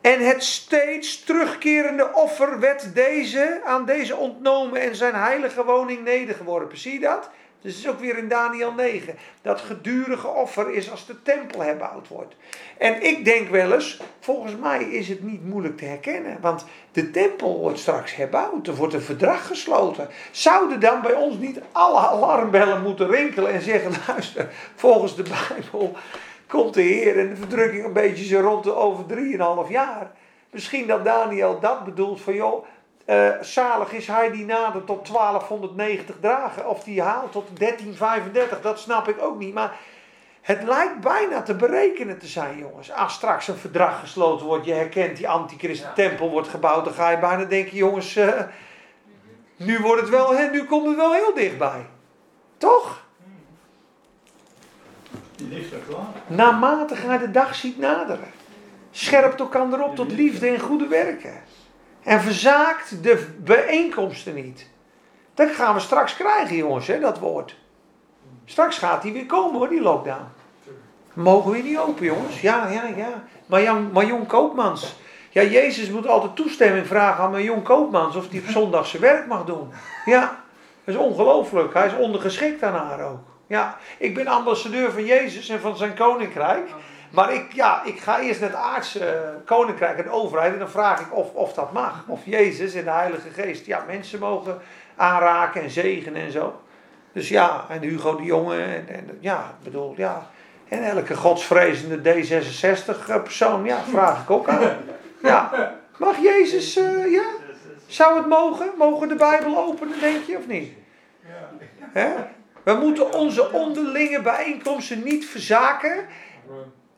En 0.00 0.26
het 0.26 0.42
steeds 0.42 1.24
terugkerende 1.24 2.12
offer 2.12 2.60
werd 2.60 2.94
deze, 2.94 3.60
aan 3.64 3.84
deze 3.84 4.16
ontnomen 4.16 4.80
en 4.80 4.96
zijn 4.96 5.14
heilige 5.14 5.64
woning 5.64 6.04
nedergeworpen. 6.04 6.78
Zie 6.78 6.92
je 6.92 7.00
dat? 7.00 7.30
Dus 7.62 7.74
het 7.74 7.84
is 7.84 7.90
ook 7.90 8.00
weer 8.00 8.18
in 8.18 8.28
Daniel 8.28 8.72
9. 8.72 9.14
Dat 9.42 9.60
gedurige 9.60 10.28
offer 10.28 10.70
is 10.74 10.90
als 10.90 11.06
de 11.06 11.22
tempel 11.22 11.60
herbouwd 11.60 12.08
wordt. 12.08 12.34
En 12.78 13.02
ik 13.02 13.24
denk 13.24 13.48
wel 13.48 13.72
eens, 13.72 14.00
volgens 14.20 14.56
mij 14.56 14.84
is 14.84 15.08
het 15.08 15.22
niet 15.22 15.44
moeilijk 15.44 15.76
te 15.76 15.84
herkennen. 15.84 16.38
Want 16.40 16.64
de 16.92 17.10
tempel 17.10 17.58
wordt 17.58 17.78
straks 17.78 18.14
herbouwd. 18.14 18.66
Er 18.66 18.74
wordt 18.74 18.94
een 18.94 19.02
verdrag 19.02 19.46
gesloten. 19.46 20.08
Zouden 20.30 20.80
dan 20.80 21.02
bij 21.02 21.14
ons 21.14 21.36
niet 21.36 21.60
alle 21.72 21.98
alarmbellen 21.98 22.82
moeten 22.82 23.10
rinkelen 23.10 23.52
en 23.52 23.62
zeggen: 23.62 23.92
luister, 24.08 24.48
volgens 24.74 25.16
de 25.16 25.22
Bijbel 25.22 25.96
komt 26.46 26.74
de 26.74 26.82
Heer 26.82 27.18
en 27.18 27.28
de 27.28 27.36
verdrukking 27.36 27.84
een 27.84 27.92
beetje 27.92 28.24
zo 28.24 28.40
rond 28.40 28.64
de 28.64 28.74
over 28.74 29.04
3,5 29.66 29.70
jaar. 29.70 30.10
Misschien 30.50 30.86
dat 30.86 31.04
Daniel 31.04 31.60
dat 31.60 31.84
bedoelt 31.84 32.20
van 32.20 32.34
joh, 32.34 32.64
uh, 33.06 33.30
zalig 33.40 33.92
is 33.92 34.06
hij 34.06 34.30
die 34.30 34.44
nadert 34.44 34.86
tot 34.86 35.06
1290 35.06 36.16
dragen. 36.20 36.68
Of 36.68 36.84
die 36.84 37.02
haalt 37.02 37.32
tot 37.32 37.58
1335, 37.58 38.60
dat 38.60 38.78
snap 38.78 39.08
ik 39.08 39.22
ook 39.22 39.38
niet. 39.38 39.54
Maar 39.54 39.76
het 40.40 40.62
lijkt 40.62 41.00
bijna 41.00 41.42
te 41.42 41.54
berekenen 41.54 42.18
te 42.18 42.26
zijn, 42.26 42.58
jongens. 42.58 42.92
Als 42.92 43.14
straks 43.14 43.48
een 43.48 43.56
verdrag 43.56 44.00
gesloten 44.00 44.46
wordt, 44.46 44.64
je 44.66 44.72
herkent 44.72 45.16
die 45.16 45.28
antichrist-tempel 45.28 46.30
wordt 46.30 46.48
gebouwd, 46.48 46.84
dan 46.84 46.94
ga 46.94 47.10
je 47.10 47.18
bijna 47.18 47.44
denken, 47.44 47.76
jongens, 47.76 48.16
uh, 48.16 48.40
nu 49.56 49.78
wordt 49.78 50.00
het 50.00 50.10
wel, 50.10 50.36
hè, 50.36 50.50
nu 50.50 50.64
komt 50.64 50.86
het 50.86 50.96
wel 50.96 51.12
heel 51.12 51.34
dichtbij. 51.34 51.86
Toch? 52.56 53.04
Die 55.36 55.48
ligt 55.48 55.72
er 55.72 55.78
klaar. 55.88 56.06
Naarmate 56.26 56.96
gij 56.96 57.18
de 57.18 57.30
dag 57.30 57.54
ziet 57.54 57.78
naderen. 57.78 58.30
Scherpt 58.90 59.40
elkaar 59.40 59.80
op 59.80 59.96
tot 59.96 60.12
liefde 60.12 60.48
en 60.48 60.60
goede 60.60 60.86
werken. 60.86 61.42
En 62.02 62.20
verzaakt 62.20 63.02
de 63.02 63.26
bijeenkomsten 63.38 64.34
niet. 64.34 64.70
Dat 65.34 65.50
gaan 65.50 65.74
we 65.74 65.80
straks 65.80 66.16
krijgen, 66.16 66.56
jongens, 66.56 66.86
hè, 66.86 67.00
dat 67.00 67.18
woord. 67.18 67.56
Straks 68.44 68.78
gaat 68.78 69.02
die 69.02 69.12
weer 69.12 69.26
komen, 69.26 69.58
hoor, 69.58 69.68
die 69.68 69.82
lockdown. 69.82 70.24
Mogen 71.12 71.50
we 71.50 71.58
niet 71.58 71.78
open, 71.78 72.04
jongens? 72.04 72.40
Ja, 72.40 72.68
ja, 72.68 72.84
ja. 72.96 73.24
Maar 73.46 73.62
Jan, 73.62 74.26
Koopmans. 74.26 74.94
Ja, 75.30 75.42
Jezus 75.42 75.90
moet 75.90 76.06
altijd 76.06 76.36
toestemming 76.36 76.86
vragen 76.86 77.24
aan 77.24 77.30
Marjon 77.30 77.62
Koopmans 77.62 78.16
of 78.16 78.28
hij 78.30 78.38
op 78.38 78.46
zondag 78.46 78.86
zijn 78.86 79.02
werk 79.02 79.26
mag 79.26 79.44
doen. 79.44 79.70
Ja, 80.04 80.42
dat 80.84 80.94
is 80.94 81.00
ongelooflijk. 81.00 81.74
Hij 81.74 81.86
is 81.86 81.96
ondergeschikt 81.96 82.62
aan 82.62 82.74
haar 82.74 83.10
ook. 83.10 83.20
Ja, 83.46 83.78
ik 83.98 84.14
ben 84.14 84.26
ambassadeur 84.26 84.92
van 84.92 85.04
Jezus 85.04 85.48
en 85.48 85.60
van 85.60 85.76
zijn 85.76 85.94
koninkrijk. 85.94 86.70
Maar 87.12 87.34
ik, 87.34 87.52
ja, 87.52 87.82
ik 87.84 88.00
ga 88.00 88.20
eerst 88.20 88.40
naar 88.40 88.48
het 88.48 88.58
aardse 88.58 89.34
koninkrijk 89.44 89.98
en 89.98 90.10
overheid 90.10 90.52
en 90.52 90.58
dan 90.58 90.70
vraag 90.70 91.00
ik 91.00 91.16
of, 91.16 91.34
of 91.34 91.52
dat 91.52 91.72
mag. 91.72 92.04
Of 92.06 92.20
Jezus 92.24 92.74
en 92.74 92.84
de 92.84 92.90
Heilige 92.90 93.30
Geest 93.30 93.66
ja, 93.66 93.84
mensen 93.86 94.18
mogen 94.18 94.58
aanraken 94.96 95.62
en 95.62 95.70
zegenen 95.70 96.22
en 96.22 96.32
zo. 96.32 96.60
Dus 97.12 97.28
ja, 97.28 97.64
en 97.68 97.80
Hugo 97.80 98.16
de 98.16 98.22
Jonge 98.22 98.62
en, 98.62 98.88
en 98.88 99.18
ja, 99.20 99.54
bedoel, 99.62 99.94
ja. 99.96 100.30
En 100.68 100.82
elke 100.82 101.16
godsvrezende 101.16 101.98
D66-persoon, 101.98 103.64
ja, 103.64 103.82
vraag 103.90 104.22
ik 104.22 104.30
ook 104.30 104.48
aan. 104.48 104.76
Ja, 105.22 105.72
mag 105.98 106.18
Jezus, 106.18 106.76
uh, 106.76 107.12
ja? 107.12 107.24
Zou 107.86 108.16
het 108.16 108.26
mogen? 108.26 108.70
Mogen 108.78 109.08
de 109.08 109.14
Bijbel 109.14 109.58
openen, 109.58 110.00
denk 110.00 110.24
je, 110.24 110.36
of 110.36 110.46
niet? 110.46 110.72
Hè? 111.78 112.08
We 112.62 112.72
moeten 112.72 113.12
onze 113.12 113.52
onderlinge 113.52 114.20
bijeenkomsten 114.20 115.02
niet 115.02 115.26
verzaken 115.26 116.06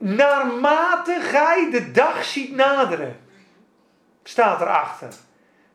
naarmate 0.04 1.18
gij 1.20 1.68
de 1.70 1.90
dag 1.90 2.24
ziet 2.24 2.54
naderen. 2.54 3.20
Staat 4.22 4.60
erachter. 4.60 5.08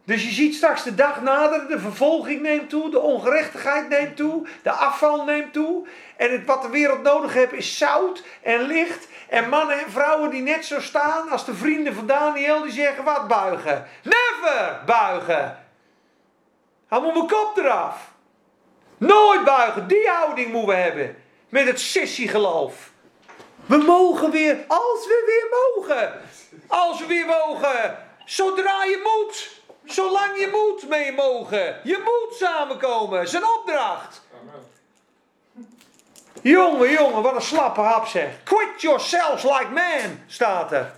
Dus 0.04 0.24
je 0.24 0.32
ziet 0.32 0.56
straks 0.56 0.84
de 0.84 0.96
dag 0.96 1.22
naderen, 1.22 1.68
de 1.68 1.80
vervolging 1.80 2.42
neemt 2.42 2.70
toe, 2.70 2.90
de 2.90 3.00
ongerechtigheid 3.00 3.90
neemt 3.90 4.16
toe, 4.16 4.48
de 4.64 4.72
afval 4.72 5.24
neemt 5.26 5.54
toe. 5.54 5.88
En 6.18 6.32
het, 6.32 6.46
wat 6.46 6.62
de 6.62 6.70
wereld 6.70 7.02
nodig 7.02 7.34
heeft 7.34 7.54
is 7.54 7.78
zout 7.78 8.24
en 8.44 8.62
licht 8.62 9.08
en 9.30 9.50
mannen 9.50 9.80
en 9.80 9.92
vrouwen 9.92 10.30
die 10.30 10.42
net 10.42 10.66
zo 10.66 10.82
staan 10.82 11.30
als 11.30 11.46
de 11.46 11.54
vrienden 11.54 11.94
van 11.94 12.06
Daniel 12.06 12.62
die 12.62 12.72
zeggen 12.72 13.04
wat 13.04 13.28
buigen. 13.28 13.88
Never 14.04 14.82
buigen. 14.86 15.58
Hou 16.88 17.02
mijn 17.02 17.28
kop 17.28 17.58
eraf. 17.58 18.12
Nooit 18.98 19.44
buigen, 19.44 19.88
die 19.88 20.08
houding 20.08 20.52
moeten 20.52 20.70
we 20.70 20.76
hebben. 20.76 21.16
Met 21.50 21.66
het 21.66 21.80
sissy 21.80 22.28
geloof. 22.28 22.89
We 23.70 23.78
mogen 23.78 24.32
weer, 24.32 24.58
als 24.68 25.06
we 25.06 25.24
weer 25.26 25.48
mogen. 25.60 26.22
Als 26.68 27.00
we 27.00 27.06
weer 27.06 27.26
mogen. 27.26 27.98
Zodra 28.26 28.84
je 28.84 29.02
moet. 29.04 29.62
Zolang 29.94 30.38
je 30.38 30.50
moet 30.52 30.90
mee 30.90 31.12
mogen. 31.12 31.80
Je 31.84 32.02
moet 32.04 32.38
samenkomen. 32.38 33.28
Zijn 33.28 33.44
opdracht. 33.46 34.22
Jongen, 36.42 36.92
jongen, 36.92 37.22
wat 37.22 37.36
een 37.36 37.42
slappe 37.42 37.82
hap 37.82 38.08
zeg. 38.08 38.44
Quit 38.44 38.82
yourselves 38.82 39.44
like 39.44 39.70
man, 39.74 40.20
staat 40.28 40.72
er. 40.72 40.92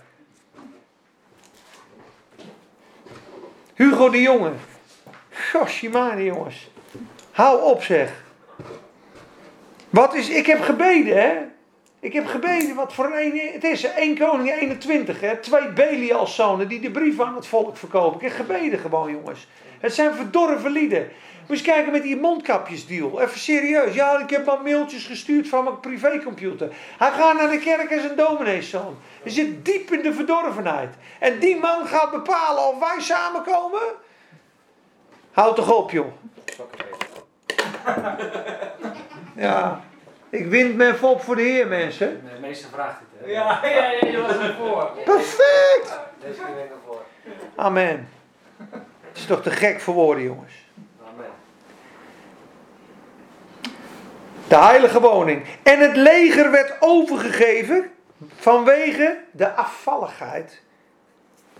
Hugo 3.74 4.10
de 4.10 4.22
Jonge. 4.22 4.52
Goshimani 5.50 6.24
jongens. 6.24 6.70
Hou 7.30 7.62
op 7.62 7.82
zeg. 7.82 8.12
Wat 9.90 10.14
is, 10.14 10.28
ik 10.28 10.46
heb 10.46 10.62
gebeden 10.62 11.16
hè. 11.16 11.51
Ik 12.02 12.12
heb 12.12 12.26
gebeden 12.26 12.74
wat 12.74 12.92
voor 12.92 13.12
een, 13.16 13.50
het 13.52 13.64
is 13.64 13.84
1 13.84 14.18
koning 14.18 14.52
21, 14.52 15.20
hè, 15.20 15.36
twee 15.36 15.68
Belial-zonen 15.68 16.68
die 16.68 16.80
de 16.80 16.90
brief 16.90 17.20
aan 17.20 17.34
het 17.34 17.46
volk 17.46 17.76
verkopen. 17.76 18.20
Ik 18.20 18.26
heb 18.26 18.46
gebeden 18.46 18.78
gewoon 18.78 19.10
jongens. 19.10 19.46
Het 19.80 19.94
zijn 19.94 20.14
verdorven 20.14 20.70
lieden. 20.70 21.08
Moet 21.48 21.58
je 21.58 21.64
kijken 21.64 21.92
met 21.92 22.02
die 22.02 22.16
mondkapjesdeal. 22.16 23.20
Even 23.20 23.38
serieus. 23.38 23.94
Ja, 23.94 24.18
ik 24.18 24.30
heb 24.30 24.46
maar 24.46 24.62
mailtjes 24.62 25.06
gestuurd 25.06 25.48
van 25.48 25.64
mijn 25.64 25.80
privécomputer. 25.80 26.68
Hij 26.98 27.10
gaat 27.10 27.36
naar 27.36 27.50
de 27.50 27.58
kerk 27.58 27.92
als 27.92 28.02
een 28.02 28.16
domineeszoon. 28.16 28.96
Hij 29.22 29.32
zit 29.32 29.64
diep 29.64 29.92
in 29.92 30.02
de 30.02 30.14
verdorvenheid. 30.14 30.94
En 31.18 31.38
die 31.38 31.56
man 31.56 31.86
gaat 31.86 32.10
bepalen 32.10 32.68
of 32.68 32.78
wij 32.78 33.00
samenkomen. 33.00 33.82
Houd 35.32 35.56
toch 35.56 35.72
op, 35.76 35.90
joh. 35.90 36.12
Ja. 39.36 39.82
Ik 40.32 40.46
wind 40.46 40.76
me 40.76 40.86
even 40.86 41.08
op 41.08 41.22
voor 41.22 41.36
de 41.36 41.42
Heer, 41.42 41.66
mensen. 41.66 42.22
De 42.34 42.40
meeste 42.40 42.68
vraagt 42.68 42.98
het, 42.98 43.20
hè? 43.20 43.32
Ja, 43.32 43.60
ja, 43.62 43.90
ja, 43.90 44.08
je 44.08 44.20
was 44.20 44.36
ervoor. 44.36 44.90
Perfect! 45.04 45.98
Deze 46.20 46.40
keer 46.40 46.54
ben 46.54 46.64
ik 46.64 46.70
ervoor. 46.70 47.02
Amen. 47.56 48.08
Het 49.08 49.16
is 49.16 49.26
toch 49.26 49.42
te 49.42 49.50
gek 49.50 49.80
voor 49.80 49.94
woorden, 49.94 50.24
jongens. 50.24 50.52
Amen. 51.00 51.30
De 54.48 54.56
heilige 54.56 55.00
woning. 55.00 55.44
En 55.62 55.80
het 55.80 55.96
leger 55.96 56.50
werd 56.50 56.76
overgegeven 56.80 57.90
vanwege 58.36 59.18
de 59.30 59.52
afvalligheid 59.52 60.62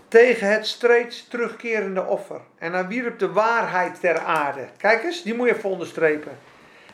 tegen 0.07 0.51
het 0.51 0.67
steeds 0.67 1.27
terugkerende 1.27 2.05
offer. 2.05 2.41
En 2.57 2.73
hij 2.73 2.87
wierp 2.87 3.19
de 3.19 3.31
waarheid 3.31 3.99
ter 3.99 4.19
aarde. 4.19 4.67
Kijk 4.77 5.03
eens, 5.03 5.23
die 5.23 5.33
moet 5.33 5.47
je 5.47 5.55
even 5.55 5.69
onderstrepen. 5.69 6.37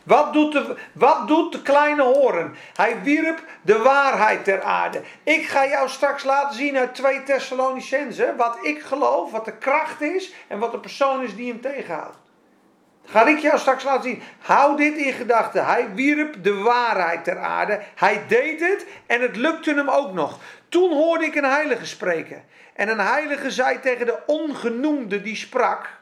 Wat 0.10 0.34
doet, 0.34 0.52
de, 0.52 0.76
wat 0.94 1.28
doet 1.28 1.52
de 1.52 1.62
kleine 1.62 2.04
horen? 2.04 2.56
Hij 2.76 3.02
wierp 3.04 3.44
de 3.62 3.78
waarheid 3.78 4.44
ter 4.44 4.62
aarde. 4.62 5.02
Ik 5.24 5.48
ga 5.48 5.68
jou 5.68 5.90
straks 5.90 6.24
laten 6.24 6.56
zien 6.56 6.78
uit 6.78 6.96
2 6.96 7.24
Thessalonicenzen 7.24 8.36
wat 8.36 8.58
ik 8.62 8.82
geloof, 8.82 9.32
wat 9.32 9.46
de 9.46 9.58
kracht 9.58 10.02
is 10.02 10.34
en 10.48 10.60
wat 10.60 10.72
de 10.72 10.80
persoon 10.80 11.24
is 11.24 11.36
die 11.36 11.52
hem 11.52 11.62
tegenhoudt. 11.62 12.18
Ga 13.06 13.26
ik 13.26 13.40
jou 13.40 13.58
straks 13.58 13.84
laten 13.84 14.10
zien. 14.10 14.22
Hou 14.40 14.78
dit 14.78 14.96
in 14.96 15.14
gedachten. 15.14 15.66
Hij 15.66 15.94
wierp 15.94 16.44
de 16.44 16.54
waarheid 16.54 17.24
ter 17.24 17.40
aarde. 17.40 17.80
Hij 17.96 18.24
deed 18.28 18.60
het 18.60 18.86
en 19.06 19.22
het 19.22 19.36
lukte 19.36 19.74
hem 19.74 19.90
ook 19.90 20.14
nog. 20.14 20.40
Toen 20.70 20.92
hoorde 20.94 21.26
ik 21.26 21.36
een 21.36 21.44
heilige 21.44 21.86
spreken. 21.86 22.44
En 22.74 22.90
een 22.90 23.00
heilige 23.00 23.52
zei 23.52 23.80
tegen 23.80 24.06
de 24.06 24.20
ongenoemde 24.26 25.22
die 25.22 25.36
sprak. 25.36 25.99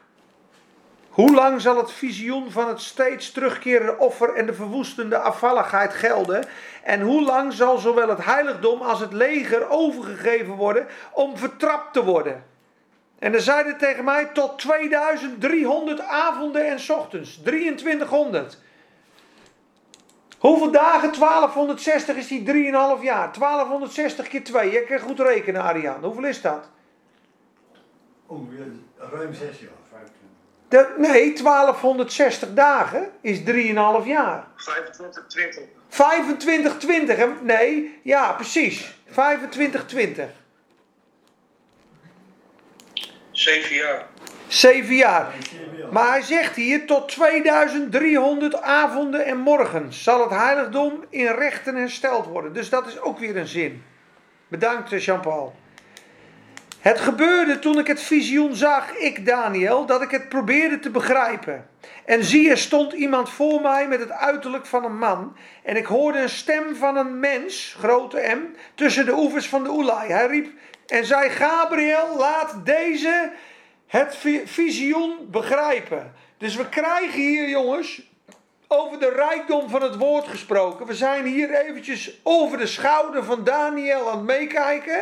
Hoe 1.18 1.34
lang 1.34 1.60
zal 1.60 1.76
het 1.76 1.92
visioen 1.92 2.50
van 2.50 2.68
het 2.68 2.80
steeds 2.80 3.32
terugkerende 3.32 3.98
offer 3.98 4.34
en 4.34 4.46
de 4.46 4.54
verwoestende 4.54 5.18
afvalligheid 5.18 5.94
gelden? 5.94 6.44
En 6.82 7.00
hoe 7.00 7.22
lang 7.22 7.52
zal 7.52 7.78
zowel 7.78 8.08
het 8.08 8.24
heiligdom 8.24 8.82
als 8.82 9.00
het 9.00 9.12
leger 9.12 9.68
overgegeven 9.68 10.54
worden 10.54 10.86
om 11.12 11.36
vertrapt 11.36 11.92
te 11.92 12.04
worden? 12.04 12.44
En 13.18 13.34
er 13.34 13.40
zeiden 13.40 13.78
tegen 13.78 14.04
mij 14.04 14.24
tot 14.24 14.58
2300 14.58 16.00
avonden 16.00 16.66
en 16.66 16.78
ochtends. 16.90 17.36
2300. 17.36 18.58
Hoeveel 20.38 20.70
dagen? 20.70 21.12
1260 21.18 22.16
is 22.16 22.28
die 22.28 22.46
3,5 22.46 23.02
jaar. 23.02 23.32
1260 23.32 24.28
keer 24.28 24.44
2. 24.44 24.70
Je 24.70 24.84
kan 24.84 24.98
goed 24.98 25.20
rekenen, 25.20 25.62
Ariaan. 25.62 26.04
Hoeveel 26.04 26.24
is 26.24 26.40
dat? 26.40 26.68
Ongeveer 28.26 28.66
ruim 28.96 29.34
6 29.34 29.60
jaar. 29.60 29.77
De, 30.68 30.94
nee, 30.96 31.32
1260 31.32 32.54
dagen 32.54 33.10
is 33.20 33.38
3,5 33.38 33.44
jaar. 34.04 34.46
25, 34.56 35.26
20. 35.26 35.62
25, 35.88 36.78
20. 36.78 37.16
hè? 37.16 37.26
Nee, 37.42 37.98
ja, 38.02 38.32
precies. 38.32 38.96
25, 39.10 39.86
20. 39.86 40.28
Zeven 43.30 43.76
jaar. 43.76 44.06
Zeven 44.48 44.94
jaar. 44.94 45.34
Maar 45.90 46.08
hij 46.08 46.22
zegt 46.22 46.56
hier, 46.56 46.86
tot 46.86 47.08
2300 47.08 48.60
avonden 48.62 49.24
en 49.24 49.38
morgens 49.38 50.02
zal 50.02 50.20
het 50.20 50.30
heiligdom 50.30 51.04
in 51.08 51.26
rechten 51.26 51.74
hersteld 51.74 52.26
worden. 52.26 52.52
Dus 52.52 52.68
dat 52.68 52.86
is 52.86 53.00
ook 53.00 53.18
weer 53.18 53.36
een 53.36 53.46
zin. 53.46 53.84
Bedankt 54.48 54.92
eh, 54.92 55.00
Jean-Paul. 55.00 55.54
Het 56.88 57.00
gebeurde 57.00 57.58
toen 57.58 57.78
ik 57.78 57.86
het 57.86 58.02
visioen 58.02 58.54
zag, 58.54 58.96
ik 58.96 59.26
Daniel, 59.26 59.86
dat 59.86 60.02
ik 60.02 60.10
het 60.10 60.28
probeerde 60.28 60.78
te 60.78 60.90
begrijpen. 60.90 61.68
En 62.04 62.24
zie, 62.24 62.50
er 62.50 62.58
stond 62.58 62.92
iemand 62.92 63.30
voor 63.30 63.60
mij 63.60 63.88
met 63.88 64.00
het 64.00 64.10
uiterlijk 64.10 64.66
van 64.66 64.84
een 64.84 64.98
man. 64.98 65.36
En 65.62 65.76
ik 65.76 65.86
hoorde 65.86 66.18
een 66.18 66.28
stem 66.28 66.76
van 66.76 66.96
een 66.96 67.20
mens, 67.20 67.76
grote 67.78 68.34
M, 68.36 68.56
tussen 68.74 69.06
de 69.06 69.16
oevers 69.16 69.48
van 69.48 69.62
de 69.62 69.70
Oelai. 69.70 70.12
Hij 70.12 70.26
riep 70.26 70.48
en 70.86 71.04
zei, 71.04 71.28
Gabriel, 71.28 72.16
laat 72.16 72.54
deze 72.64 73.32
het 73.86 74.16
vi- 74.16 74.46
visioen 74.46 75.16
begrijpen. 75.30 76.14
Dus 76.38 76.56
we 76.56 76.68
krijgen 76.68 77.20
hier, 77.20 77.48
jongens, 77.48 78.02
over 78.68 78.98
de 78.98 79.10
rijkdom 79.10 79.68
van 79.68 79.82
het 79.82 79.96
woord 79.96 80.28
gesproken. 80.28 80.86
We 80.86 80.94
zijn 80.94 81.24
hier 81.24 81.50
eventjes 81.54 82.20
over 82.22 82.58
de 82.58 82.66
schouder 82.66 83.24
van 83.24 83.44
Daniel 83.44 84.10
aan 84.10 84.16
het 84.16 84.26
meekijken. 84.26 85.00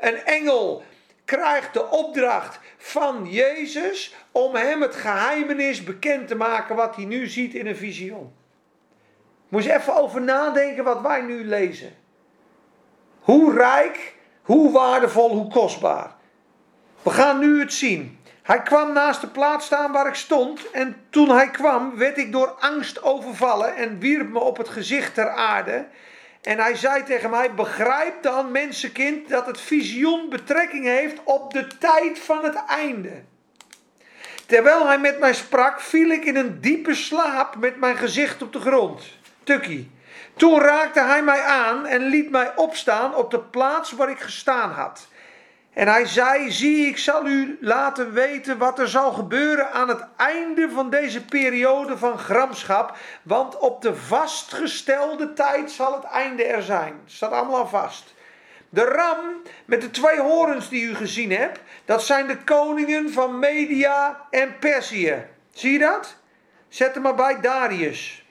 Een 0.00 0.24
engel 0.24 0.84
krijgt 1.24 1.72
de 1.72 1.90
opdracht 1.90 2.58
van 2.76 3.26
Jezus 3.30 4.14
om 4.32 4.54
hem 4.54 4.82
het 4.82 4.94
geheimenis 4.94 5.84
bekend 5.84 6.28
te 6.28 6.34
maken 6.34 6.76
wat 6.76 6.96
hij 6.96 7.04
nu 7.04 7.26
ziet 7.26 7.54
in 7.54 7.66
een 7.66 7.76
visioen. 7.76 8.32
Moet 9.48 9.64
je 9.64 9.74
even 9.74 9.96
over 9.96 10.22
nadenken 10.22 10.84
wat 10.84 11.00
wij 11.00 11.20
nu 11.20 11.44
lezen. 11.44 11.92
Hoe 13.20 13.54
rijk, 13.54 14.14
hoe 14.42 14.72
waardevol, 14.72 15.30
hoe 15.30 15.50
kostbaar. 15.50 16.14
We 17.02 17.10
gaan 17.10 17.38
nu 17.38 17.60
het 17.60 17.72
zien. 17.72 18.18
Hij 18.42 18.62
kwam 18.62 18.92
naast 18.92 19.20
de 19.20 19.26
plaats 19.26 19.66
staan 19.66 19.92
waar 19.92 20.06
ik 20.06 20.14
stond. 20.14 20.70
En 20.70 20.96
toen 21.10 21.28
hij 21.28 21.50
kwam, 21.50 21.96
werd 21.96 22.18
ik 22.18 22.32
door 22.32 22.54
angst 22.60 23.02
overvallen 23.02 23.76
en 23.76 23.98
wierp 23.98 24.28
me 24.28 24.38
op 24.38 24.56
het 24.56 24.68
gezicht 24.68 25.14
ter 25.14 25.28
aarde. 25.28 25.86
En 26.44 26.58
hij 26.58 26.74
zei 26.74 27.02
tegen 27.02 27.30
mij: 27.30 27.54
Begrijp 27.54 28.22
dan, 28.22 28.50
mensenkind, 28.50 29.28
dat 29.28 29.46
het 29.46 29.60
visioen 29.60 30.28
betrekking 30.28 30.84
heeft 30.84 31.20
op 31.24 31.52
de 31.52 31.66
tijd 31.78 32.18
van 32.18 32.44
het 32.44 32.64
einde. 32.66 33.22
Terwijl 34.46 34.86
hij 34.86 34.98
met 34.98 35.18
mij 35.18 35.34
sprak, 35.34 35.80
viel 35.80 36.10
ik 36.10 36.24
in 36.24 36.36
een 36.36 36.60
diepe 36.60 36.94
slaap 36.94 37.56
met 37.56 37.76
mijn 37.76 37.96
gezicht 37.96 38.42
op 38.42 38.52
de 38.52 38.60
grond. 38.60 39.02
Tukkie. 39.42 39.90
Toen 40.36 40.60
raakte 40.60 41.00
hij 41.00 41.22
mij 41.22 41.42
aan 41.42 41.86
en 41.86 42.02
liet 42.02 42.30
mij 42.30 42.56
opstaan 42.56 43.14
op 43.14 43.30
de 43.30 43.40
plaats 43.40 43.92
waar 43.92 44.10
ik 44.10 44.20
gestaan 44.20 44.70
had. 44.70 45.08
En 45.74 45.88
hij 45.88 46.06
zei: 46.06 46.50
Zie, 46.50 46.86
ik 46.86 46.98
zal 46.98 47.26
u 47.26 47.58
laten 47.60 48.12
weten 48.12 48.58
wat 48.58 48.78
er 48.78 48.88
zal 48.88 49.12
gebeuren 49.12 49.72
aan 49.72 49.88
het 49.88 50.04
einde 50.16 50.70
van 50.70 50.90
deze 50.90 51.24
periode 51.24 51.98
van 51.98 52.18
gramschap. 52.18 52.96
Want 53.22 53.58
op 53.58 53.82
de 53.82 53.96
vastgestelde 53.96 55.32
tijd 55.32 55.70
zal 55.70 55.92
het 55.94 56.04
einde 56.04 56.44
er 56.44 56.62
zijn. 56.62 57.00
Het 57.04 57.12
staat 57.12 57.32
allemaal 57.32 57.58
al 57.58 57.68
vast. 57.68 58.14
De 58.68 58.84
ram 58.84 59.42
met 59.64 59.80
de 59.80 59.90
twee 59.90 60.20
horens 60.20 60.68
die 60.68 60.82
u 60.82 60.94
gezien 60.94 61.30
hebt, 61.30 61.60
dat 61.84 62.02
zijn 62.02 62.26
de 62.26 62.36
koningen 62.36 63.12
van 63.12 63.38
Media 63.38 64.26
en 64.30 64.58
Perzië. 64.58 65.26
Zie 65.52 65.72
je 65.72 65.78
dat? 65.78 66.16
Zet 66.68 66.94
hem 66.94 67.02
maar 67.02 67.14
bij 67.14 67.40
Darius. 67.40 68.24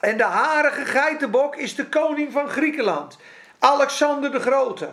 En 0.00 0.16
de 0.16 0.24
harige 0.24 0.84
geitenbok 0.84 1.56
is 1.56 1.74
de 1.74 1.86
koning 1.86 2.32
van 2.32 2.48
Griekenland, 2.48 3.18
Alexander 3.58 4.30
de 4.32 4.40
Grote. 4.40 4.90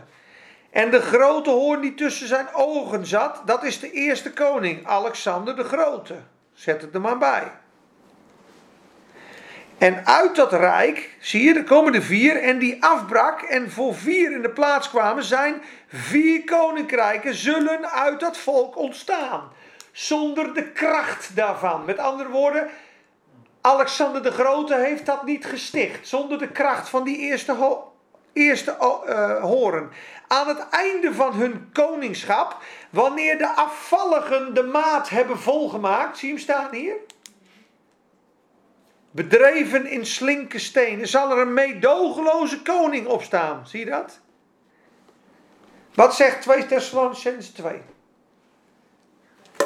En 0.76 0.92
de 0.92 1.02
grote 1.02 1.50
hoorn 1.50 1.82
die 1.82 1.94
tussen 1.94 2.28
zijn 2.28 2.48
ogen 2.54 3.06
zat, 3.06 3.42
dat 3.46 3.64
is 3.64 3.80
de 3.80 3.92
eerste 3.92 4.34
koning, 4.34 4.88
Alexander 4.88 5.56
de 5.56 5.64
Grote. 5.64 6.16
Zet 6.54 6.82
het 6.82 6.94
er 6.94 7.02
maar 7.02 7.18
bij. 7.18 7.52
En 9.78 10.06
uit 10.06 10.36
dat 10.36 10.54
rijk, 10.54 11.16
zie 11.20 11.44
je, 11.44 11.54
er 11.54 11.64
komen 11.64 11.92
de 11.92 12.02
vier 12.02 12.42
en 12.42 12.60
die 12.60 12.84
afbrak 12.84 13.42
en 13.42 13.72
voor 13.72 13.96
vier 13.96 14.32
in 14.32 14.42
de 14.42 14.50
plaats 14.50 14.90
kwamen, 14.90 15.24
zijn 15.24 15.62
vier 15.88 16.44
koninkrijken 16.44 17.36
zullen 17.36 17.92
uit 17.92 18.20
dat 18.20 18.38
volk 18.38 18.78
ontstaan. 18.78 19.52
Zonder 19.92 20.54
de 20.54 20.72
kracht 20.72 21.36
daarvan. 21.36 21.86
Met 21.86 21.98
andere 21.98 22.30
woorden, 22.30 22.70
Alexander 23.62 24.24
de 24.24 24.32
Grote 24.32 24.76
heeft 24.76 25.06
dat 25.06 25.26
niet 25.26 25.46
gesticht. 25.46 26.08
Zonder 26.08 26.38
de 26.38 26.52
kracht 26.52 26.90
van 26.90 27.04
die 27.04 27.18
eerste, 27.18 27.54
ho 27.54 27.95
eerste 28.36 28.76
uh, 28.80 29.42
horen. 29.42 29.92
Aan 30.28 30.48
het 30.48 30.70
einde 30.70 31.14
van 31.14 31.34
hun 31.34 31.70
koningschap, 31.74 32.58
wanneer 32.90 33.38
de 33.38 33.48
afvalligen 33.48 34.54
de 34.54 34.64
maat 34.64 35.10
hebben 35.10 35.40
volgemaakt, 35.40 36.18
zie 36.18 36.28
je 36.28 36.34
hem 36.34 36.44
staan 36.44 36.74
hier? 36.74 36.96
Bedreven 39.12 39.86
in 39.86 40.06
slinke 40.06 40.60
stenen, 40.60 41.08
zal 41.08 41.32
er 41.32 41.38
een 41.38 41.54
meedogenloze 41.54 42.62
koning 42.62 43.08
opstaan. 43.08 43.68
Zie 43.68 43.80
je 43.80 43.86
dat? 43.86 44.20
Wat 45.94 46.16
zegt 46.16 46.42
2 46.42 46.66
Thessalonicenzen 46.66 47.54
2? 47.54 47.82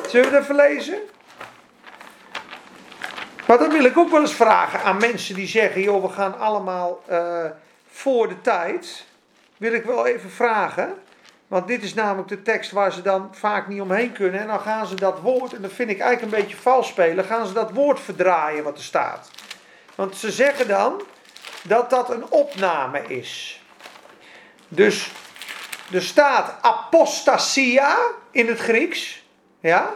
Zullen 0.07 0.29
we 0.29 0.35
het 0.35 0.43
even 0.43 0.55
lezen? 0.55 0.99
Maar 3.47 3.57
dan 3.57 3.69
wil 3.69 3.83
ik 3.83 3.97
ook 3.97 4.09
wel 4.09 4.21
eens 4.21 4.33
vragen 4.33 4.81
aan 4.83 4.97
mensen 4.97 5.35
die 5.35 5.47
zeggen: 5.47 5.81
joh, 5.81 6.01
we 6.01 6.09
gaan 6.09 6.39
allemaal 6.39 7.03
uh, 7.09 7.45
voor 7.99 8.27
de 8.27 8.41
tijd. 8.41 9.05
Wil 9.57 9.73
ik 9.73 9.83
wel 9.83 10.05
even 10.05 10.29
vragen. 10.29 10.97
Want 11.47 11.67
dit 11.67 11.83
is 11.83 11.93
namelijk 11.93 12.27
de 12.27 12.41
tekst 12.41 12.71
waar 12.71 12.93
ze 12.93 13.01
dan 13.01 13.29
vaak 13.31 13.67
niet 13.67 13.81
omheen 13.81 14.11
kunnen. 14.11 14.39
En 14.39 14.47
dan 14.47 14.59
gaan 14.59 14.87
ze 14.87 14.95
dat 14.95 15.19
woord, 15.19 15.53
en 15.53 15.61
dat 15.61 15.73
vind 15.73 15.89
ik 15.89 15.99
eigenlijk 15.99 16.33
een 16.33 16.41
beetje 16.41 16.57
vals 16.57 16.87
spelen, 16.87 17.25
gaan 17.25 17.47
ze 17.47 17.53
dat 17.53 17.71
woord 17.71 17.99
verdraaien 17.99 18.63
wat 18.63 18.77
er 18.77 18.83
staat. 18.83 19.29
Want 19.95 20.15
ze 20.15 20.31
zeggen 20.31 20.67
dan 20.67 21.01
dat 21.63 21.89
dat 21.89 22.09
een 22.09 22.29
opname 22.29 23.01
is. 23.07 23.63
Dus 24.67 25.11
er 25.91 26.03
staat 26.03 26.61
apostasia 26.61 27.97
in 28.31 28.47
het 28.47 28.59
Grieks. 28.59 29.23
Ja? 29.59 29.95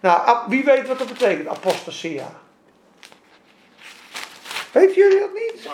Nou, 0.00 0.38
wie 0.48 0.64
weet 0.64 0.88
wat 0.88 0.98
dat 0.98 1.08
betekent, 1.08 1.48
apostasia? 1.48 2.32
Weten 4.72 4.94
jullie 4.94 5.18
dat 5.18 5.32
niet? 5.32 5.68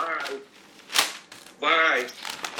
Waarheid. 1.58 2.12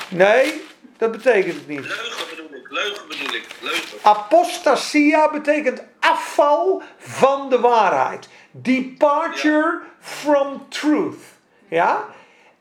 Nee, 0.08 0.62
dat 0.96 1.12
betekent 1.12 1.54
het 1.54 1.68
niet. 1.68 1.80
Leugen 1.80 2.28
bedoel 2.30 2.58
ik. 2.58 2.70
Leugen 2.70 3.08
bedoel 3.08 3.34
ik. 3.34 3.46
Leugen. 3.60 3.98
Apostasia 4.02 5.30
betekent 5.30 5.82
afval 6.00 6.82
van 6.98 7.50
de 7.50 7.60
waarheid. 7.60 8.28
Departure 8.50 9.80
from 10.00 10.66
truth. 10.68 11.22
Ja? 11.68 12.04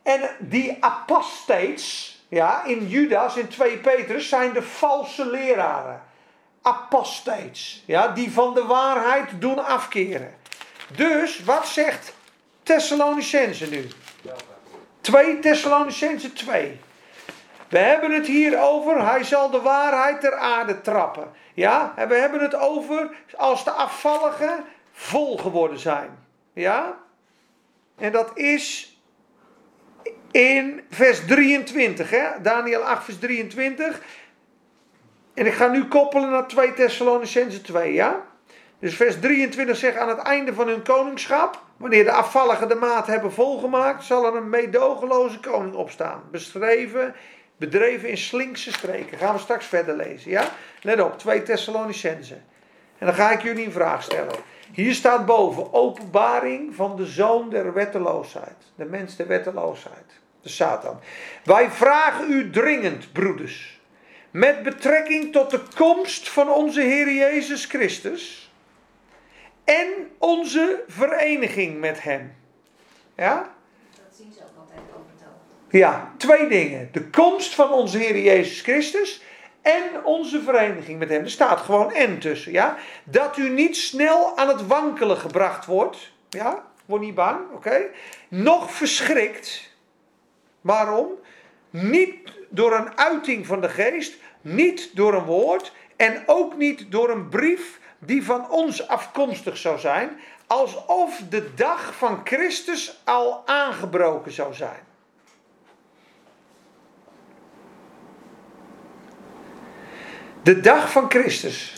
En 0.04 0.30
die 0.40 0.78
apostates, 0.80 2.18
ja, 2.30 2.64
in 2.64 2.88
Judas, 2.88 3.36
in 3.36 3.48
2 3.48 3.78
Petrus, 3.78 4.30
zijn 4.30 4.54
de 4.54 4.62
valse 4.62 5.30
leraren. 5.30 6.02
Apostates, 6.62 7.84
ja, 7.86 8.08
die 8.08 8.32
van 8.32 8.54
de 8.54 8.64
waarheid 8.66 9.30
doen 9.42 9.66
afkeren. 9.66 10.36
Dus, 10.96 11.44
wat 11.44 11.68
zegt 11.68 12.14
Thessalonicense 12.64 13.70
nu? 13.70 13.88
2 15.08 15.40
Thessalonicense 15.40 16.34
2. 16.34 16.80
We 17.70 17.78
hebben 17.78 18.12
het 18.12 18.28
hier 18.28 18.60
over, 18.62 19.06
hij 19.06 19.24
zal 19.24 19.50
de 19.50 19.62
waarheid 19.62 20.22
ter 20.22 20.36
aarde 20.36 20.82
trappen. 20.82 21.32
Ja, 21.54 21.94
en 21.96 22.08
we 22.08 22.16
hebben 22.16 22.40
het 22.40 22.56
over 22.56 23.10
als 23.36 23.64
de 23.64 23.72
afvalligen 23.72 24.64
vol 24.92 25.38
geworden 25.38 25.80
zijn. 25.80 26.10
Ja, 26.54 26.98
en 27.98 28.12
dat 28.12 28.32
is 28.38 28.98
in 30.32 30.82
vers 30.90 31.26
23, 31.26 32.10
hè? 32.10 32.42
Daniel 32.42 32.82
8, 32.82 33.04
vers 33.04 33.20
23. 33.20 34.02
En 35.34 35.46
ik 35.46 35.54
ga 35.54 35.68
nu 35.68 35.86
koppelen 35.86 36.30
naar 36.30 36.48
2 36.48 36.74
Thessalonicense 36.74 37.62
2, 37.62 37.94
ja? 37.94 38.26
Dus 38.80 38.96
vers 38.96 39.20
23 39.20 39.78
zegt 39.78 39.98
aan 39.98 40.10
het 40.10 40.18
einde 40.18 40.54
van 40.54 40.68
hun 40.68 40.84
koningschap, 40.84 41.62
wanneer 41.78 42.04
de 42.04 42.12
afvalligen 42.12 42.68
de 42.68 42.76
maat 42.76 43.08
hebben 43.08 43.34
volgemaakt, 43.34 44.04
zal 44.04 44.26
er 44.26 44.36
een 44.36 44.50
meedogenloze 44.50 45.40
koning 45.40 45.76
opstaan. 45.76 46.24
Beschreven, 46.32 47.16
bedreven 47.58 48.10
in 48.10 48.18
slinkse 48.18 48.72
streken. 48.72 49.18
Gaan 49.18 49.34
we 49.34 49.40
straks 49.40 49.66
verder 49.66 49.96
lezen, 49.96 50.32
ja? 50.32 50.50
Let 50.82 51.02
op, 51.02 51.20
2 51.20 51.44
Thessalonicense. 51.44 52.38
En 52.98 53.06
dan 53.06 53.16
ga 53.16 53.32
ik 53.32 53.42
jullie 53.42 53.66
een 53.66 53.72
vraag 53.72 54.04
stellen. 54.04 54.36
Hier 54.74 54.94
staat 54.94 55.26
boven 55.26 55.74
openbaring 55.74 56.76
van 56.76 56.96
de 56.96 57.06
zoon 57.06 57.50
der 57.50 57.74
wetteloosheid. 57.74 58.56
De 58.76 58.86
mens 58.86 59.16
der 59.16 59.28
wetteloosheid. 59.28 60.20
De 60.42 60.50
Satan. 60.50 61.00
Wij 61.44 61.70
vragen 61.70 62.32
u 62.32 62.50
dringend, 62.50 63.12
broeders. 63.14 63.80
Met 64.32 64.64
betrekking 64.64 65.32
tot 65.32 65.50
de 65.50 65.62
komst 65.76 66.30
van 66.30 66.50
onze 66.50 66.82
Heer 66.82 67.12
Jezus 67.12 67.66
Christus. 67.66 68.47
En 69.68 70.12
onze 70.18 70.84
vereniging 70.88 71.80
met 71.80 72.04
Hem. 72.04 72.36
Ja? 73.16 73.56
Dat 73.92 74.16
zien 74.18 74.34
ze 74.34 74.40
ook 74.40 74.60
altijd 74.60 74.80
overtogen. 74.80 75.78
Ja, 75.80 76.14
twee 76.18 76.48
dingen. 76.48 76.90
De 76.92 77.10
komst 77.10 77.56
van 77.56 77.72
onze 77.72 77.98
Heer 77.98 78.20
Jezus 78.20 78.62
Christus. 78.62 79.22
en 79.62 80.04
onze 80.04 80.42
vereniging 80.42 81.00
met 81.00 81.10
hem. 81.10 81.24
Er 81.24 81.30
staat 81.30 81.60
gewoon 81.60 81.94
en 81.94 82.20
tussen, 82.20 82.52
ja. 82.52 82.78
Dat 83.04 83.38
u 83.38 83.50
niet 83.50 83.78
snel 83.78 84.38
aan 84.38 84.48
het 84.48 84.68
wankelen 84.68 85.18
gebracht 85.18 85.66
wordt. 85.66 86.12
Ja, 86.30 86.64
word 86.86 87.02
niet 87.02 87.16
bang, 87.16 87.40
oké. 87.54 87.86
Nog 88.28 88.72
verschrikt. 88.72 89.76
Waarom? 90.62 91.08
Niet 91.70 92.16
door 92.50 92.74
een 92.76 92.98
uiting 92.98 93.46
van 93.46 93.62
de 93.62 93.70
geest, 93.70 94.16
niet 94.42 94.96
door 94.96 95.14
een 95.14 95.26
woord 95.26 95.72
en 95.96 96.24
ook 96.26 96.58
niet 96.58 96.92
door 96.92 97.10
een 97.10 97.30
brief 97.30 97.80
die 98.00 98.26
van 98.26 98.50
ons 98.50 98.88
afkomstig 98.88 99.58
zou 99.58 99.80
zijn, 99.80 100.20
alsof 100.48 101.22
de 101.30 101.54
dag 101.54 101.96
van 101.96 102.22
Christus 102.24 103.02
al 103.04 103.44
aangebroken 103.46 104.32
zou 104.32 104.54
zijn. 104.54 104.86
De 110.44 110.60
dag 110.60 110.92
van 110.92 111.10
Christus. 111.10 111.74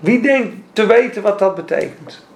Wie 0.00 0.20
denkt 0.20 0.56
te 0.72 0.86
weten 0.86 1.22
wat 1.22 1.38
dat 1.38 1.54
betekent? 1.54 2.26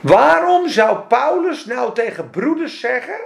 Waarom 0.00 0.68
zou 0.68 0.98
Paulus 0.98 1.64
nou 1.64 1.94
tegen 1.94 2.30
broeders 2.30 2.80
zeggen: 2.80 3.20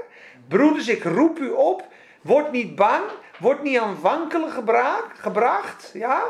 Broeders, 0.49 0.89
ik 0.89 1.05
roep 1.05 1.39
u 1.39 1.49
op, 1.49 1.85
word 2.21 2.53
niet 2.53 2.75
bang, 2.75 3.03
word 3.39 3.63
niet 3.63 3.79
aan 3.79 4.01
wankelen 4.01 4.51
gebracht, 5.15 5.91
ja? 5.93 6.23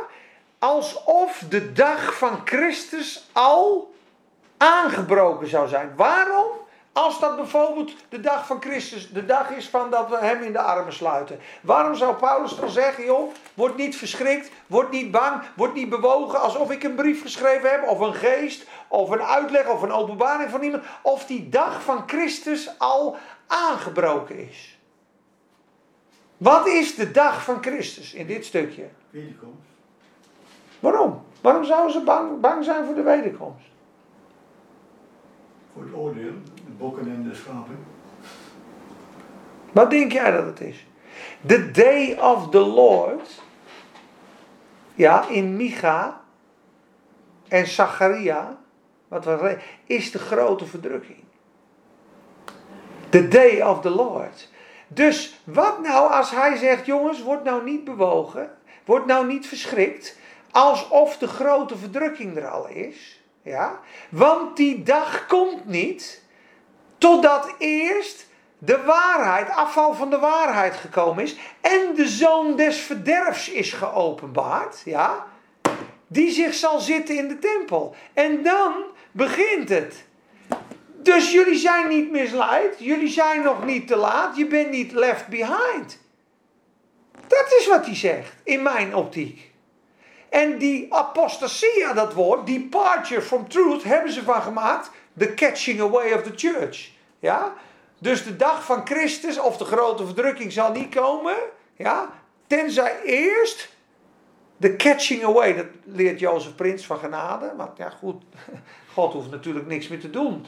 Alsof 0.58 1.44
de 1.48 1.72
dag 1.72 2.18
van 2.18 2.40
Christus 2.44 3.28
al 3.32 3.94
aangebroken 4.56 5.48
zou 5.48 5.68
zijn. 5.68 5.92
Waarom? 5.96 6.46
Als 6.92 7.20
dat 7.20 7.36
bijvoorbeeld 7.36 7.92
de 8.08 8.20
dag 8.20 8.46
van 8.46 8.60
Christus, 8.60 9.10
de 9.10 9.26
dag 9.26 9.50
is 9.50 9.68
van 9.68 9.90
dat 9.90 10.08
we 10.08 10.16
hem 10.16 10.42
in 10.42 10.52
de 10.52 10.58
armen 10.60 10.92
sluiten. 10.92 11.40
Waarom 11.60 11.94
zou 11.94 12.14
Paulus 12.16 12.56
dan 12.56 12.70
zeggen, 12.70 13.04
joh, 13.04 13.32
word 13.54 13.76
niet 13.76 13.96
verschrikt, 13.96 14.50
word 14.66 14.90
niet 14.90 15.10
bang, 15.10 15.42
word 15.56 15.74
niet 15.74 15.88
bewogen 15.88 16.40
alsof 16.40 16.70
ik 16.70 16.82
een 16.82 16.94
brief 16.94 17.22
geschreven 17.22 17.70
heb, 17.70 17.88
of 17.88 18.00
een 18.00 18.14
geest, 18.14 18.66
of 18.88 19.10
een 19.10 19.22
uitleg, 19.22 19.68
of 19.68 19.82
een 19.82 19.92
openbaring 19.92 20.50
van 20.50 20.62
iemand, 20.62 20.82
of 21.02 21.26
die 21.26 21.48
dag 21.48 21.82
van 21.82 22.02
Christus 22.06 22.78
al 22.78 23.16
aangebroken 23.46 24.48
is. 24.48 24.78
Wat 26.36 26.66
is 26.66 26.94
de 26.94 27.10
dag 27.10 27.42
van 27.42 27.62
Christus 27.62 28.14
in 28.14 28.26
dit 28.26 28.44
stukje? 28.44 28.88
Wederkomst. 29.10 29.67
Waarom? 30.80 31.22
Waarom 31.40 31.64
zouden 31.64 31.92
ze 31.92 32.00
bang, 32.00 32.40
bang 32.40 32.64
zijn 32.64 32.84
voor 32.84 32.94
de 32.94 33.02
wederkomst? 33.02 33.66
Voor 35.72 35.82
het 35.82 35.94
oordeel, 35.94 36.32
de 36.54 36.72
bokken 36.78 37.10
en 37.10 37.22
de 37.28 37.34
schapen. 37.34 37.78
Wat 39.72 39.90
denk 39.90 40.12
jij 40.12 40.30
dat 40.30 40.44
het 40.44 40.60
is? 40.60 40.86
The 41.46 41.70
day 41.70 42.18
of 42.20 42.48
the 42.50 42.58
Lord. 42.58 43.42
Ja, 44.94 45.28
in 45.28 45.56
Micha 45.56 46.20
en 47.48 47.66
Zacharia. 47.66 48.58
Wat 49.08 49.24
we, 49.24 49.58
is 49.84 50.10
de 50.10 50.18
grote 50.18 50.66
verdrukking. 50.66 51.24
The 53.08 53.28
day 53.28 53.60
of 53.60 53.80
the 53.80 53.90
Lord. 53.90 54.48
Dus 54.88 55.40
wat 55.44 55.82
nou 55.82 56.12
als 56.12 56.30
hij 56.30 56.56
zegt: 56.56 56.86
jongens, 56.86 57.22
word 57.22 57.44
nou 57.44 57.64
niet 57.64 57.84
bewogen. 57.84 58.50
Word 58.84 59.06
nou 59.06 59.26
niet 59.26 59.46
verschrikt. 59.46 60.18
Alsof 60.58 61.18
de 61.18 61.26
grote 61.26 61.76
verdrukking 61.76 62.36
er 62.36 62.48
al 62.48 62.68
is. 62.68 63.22
Ja? 63.42 63.80
Want 64.10 64.56
die 64.56 64.82
dag 64.82 65.26
komt 65.26 65.66
niet. 65.66 66.22
Totdat 66.98 67.54
eerst 67.58 68.26
de 68.58 68.82
waarheid, 68.82 69.48
afval 69.48 69.94
van 69.94 70.10
de 70.10 70.18
waarheid 70.18 70.74
gekomen 70.74 71.24
is. 71.24 71.36
En 71.60 71.94
de 71.94 72.08
zoon 72.08 72.56
des 72.56 72.78
verderfs 72.78 73.48
is 73.48 73.72
geopenbaard. 73.72 74.82
Ja? 74.84 75.26
Die 76.06 76.30
zich 76.30 76.54
zal 76.54 76.80
zitten 76.80 77.16
in 77.16 77.28
de 77.28 77.38
tempel. 77.38 77.94
En 78.12 78.42
dan 78.42 78.72
begint 79.12 79.68
het. 79.68 80.04
Dus 81.02 81.32
jullie 81.32 81.58
zijn 81.58 81.88
niet 81.88 82.10
misleid. 82.10 82.74
Jullie 82.78 83.08
zijn 83.08 83.42
nog 83.42 83.64
niet 83.64 83.86
te 83.86 83.96
laat. 83.96 84.36
Je 84.36 84.46
bent 84.46 84.70
niet 84.70 84.92
left 84.92 85.28
behind. 85.28 85.98
Dat 87.26 87.54
is 87.58 87.66
wat 87.66 87.86
hij 87.86 87.94
zegt, 87.94 88.32
in 88.42 88.62
mijn 88.62 88.94
optiek. 88.94 89.47
En 90.30 90.58
die 90.58 90.94
apostasia, 90.94 91.92
dat 91.92 92.12
woord, 92.12 92.46
departure 92.46 93.22
from 93.22 93.48
truth, 93.48 93.84
hebben 93.84 94.12
ze 94.12 94.22
van 94.22 94.42
gemaakt. 94.42 94.90
The 95.18 95.34
catching 95.34 95.80
away 95.80 96.12
of 96.12 96.22
the 96.22 96.32
church. 96.36 96.90
Ja? 97.18 97.54
Dus 97.98 98.24
de 98.24 98.36
dag 98.36 98.64
van 98.64 98.86
Christus 98.86 99.38
of 99.38 99.56
de 99.56 99.64
grote 99.64 100.04
verdrukking 100.04 100.52
zal 100.52 100.72
niet 100.72 100.94
komen. 100.94 101.36
Ja? 101.76 102.10
Tenzij 102.46 103.02
eerst 103.02 103.68
de 104.56 104.76
catching 104.76 105.24
away, 105.24 105.54
dat 105.54 105.66
leert 105.84 106.20
Jozef 106.20 106.54
Prins 106.54 106.86
van 106.86 106.98
genade. 106.98 107.52
Want 107.56 107.76
ja 107.76 107.90
goed, 107.90 108.22
God 108.94 109.12
hoeft 109.12 109.30
natuurlijk 109.30 109.66
niks 109.66 109.88
meer 109.88 110.00
te 110.00 110.10
doen. 110.10 110.46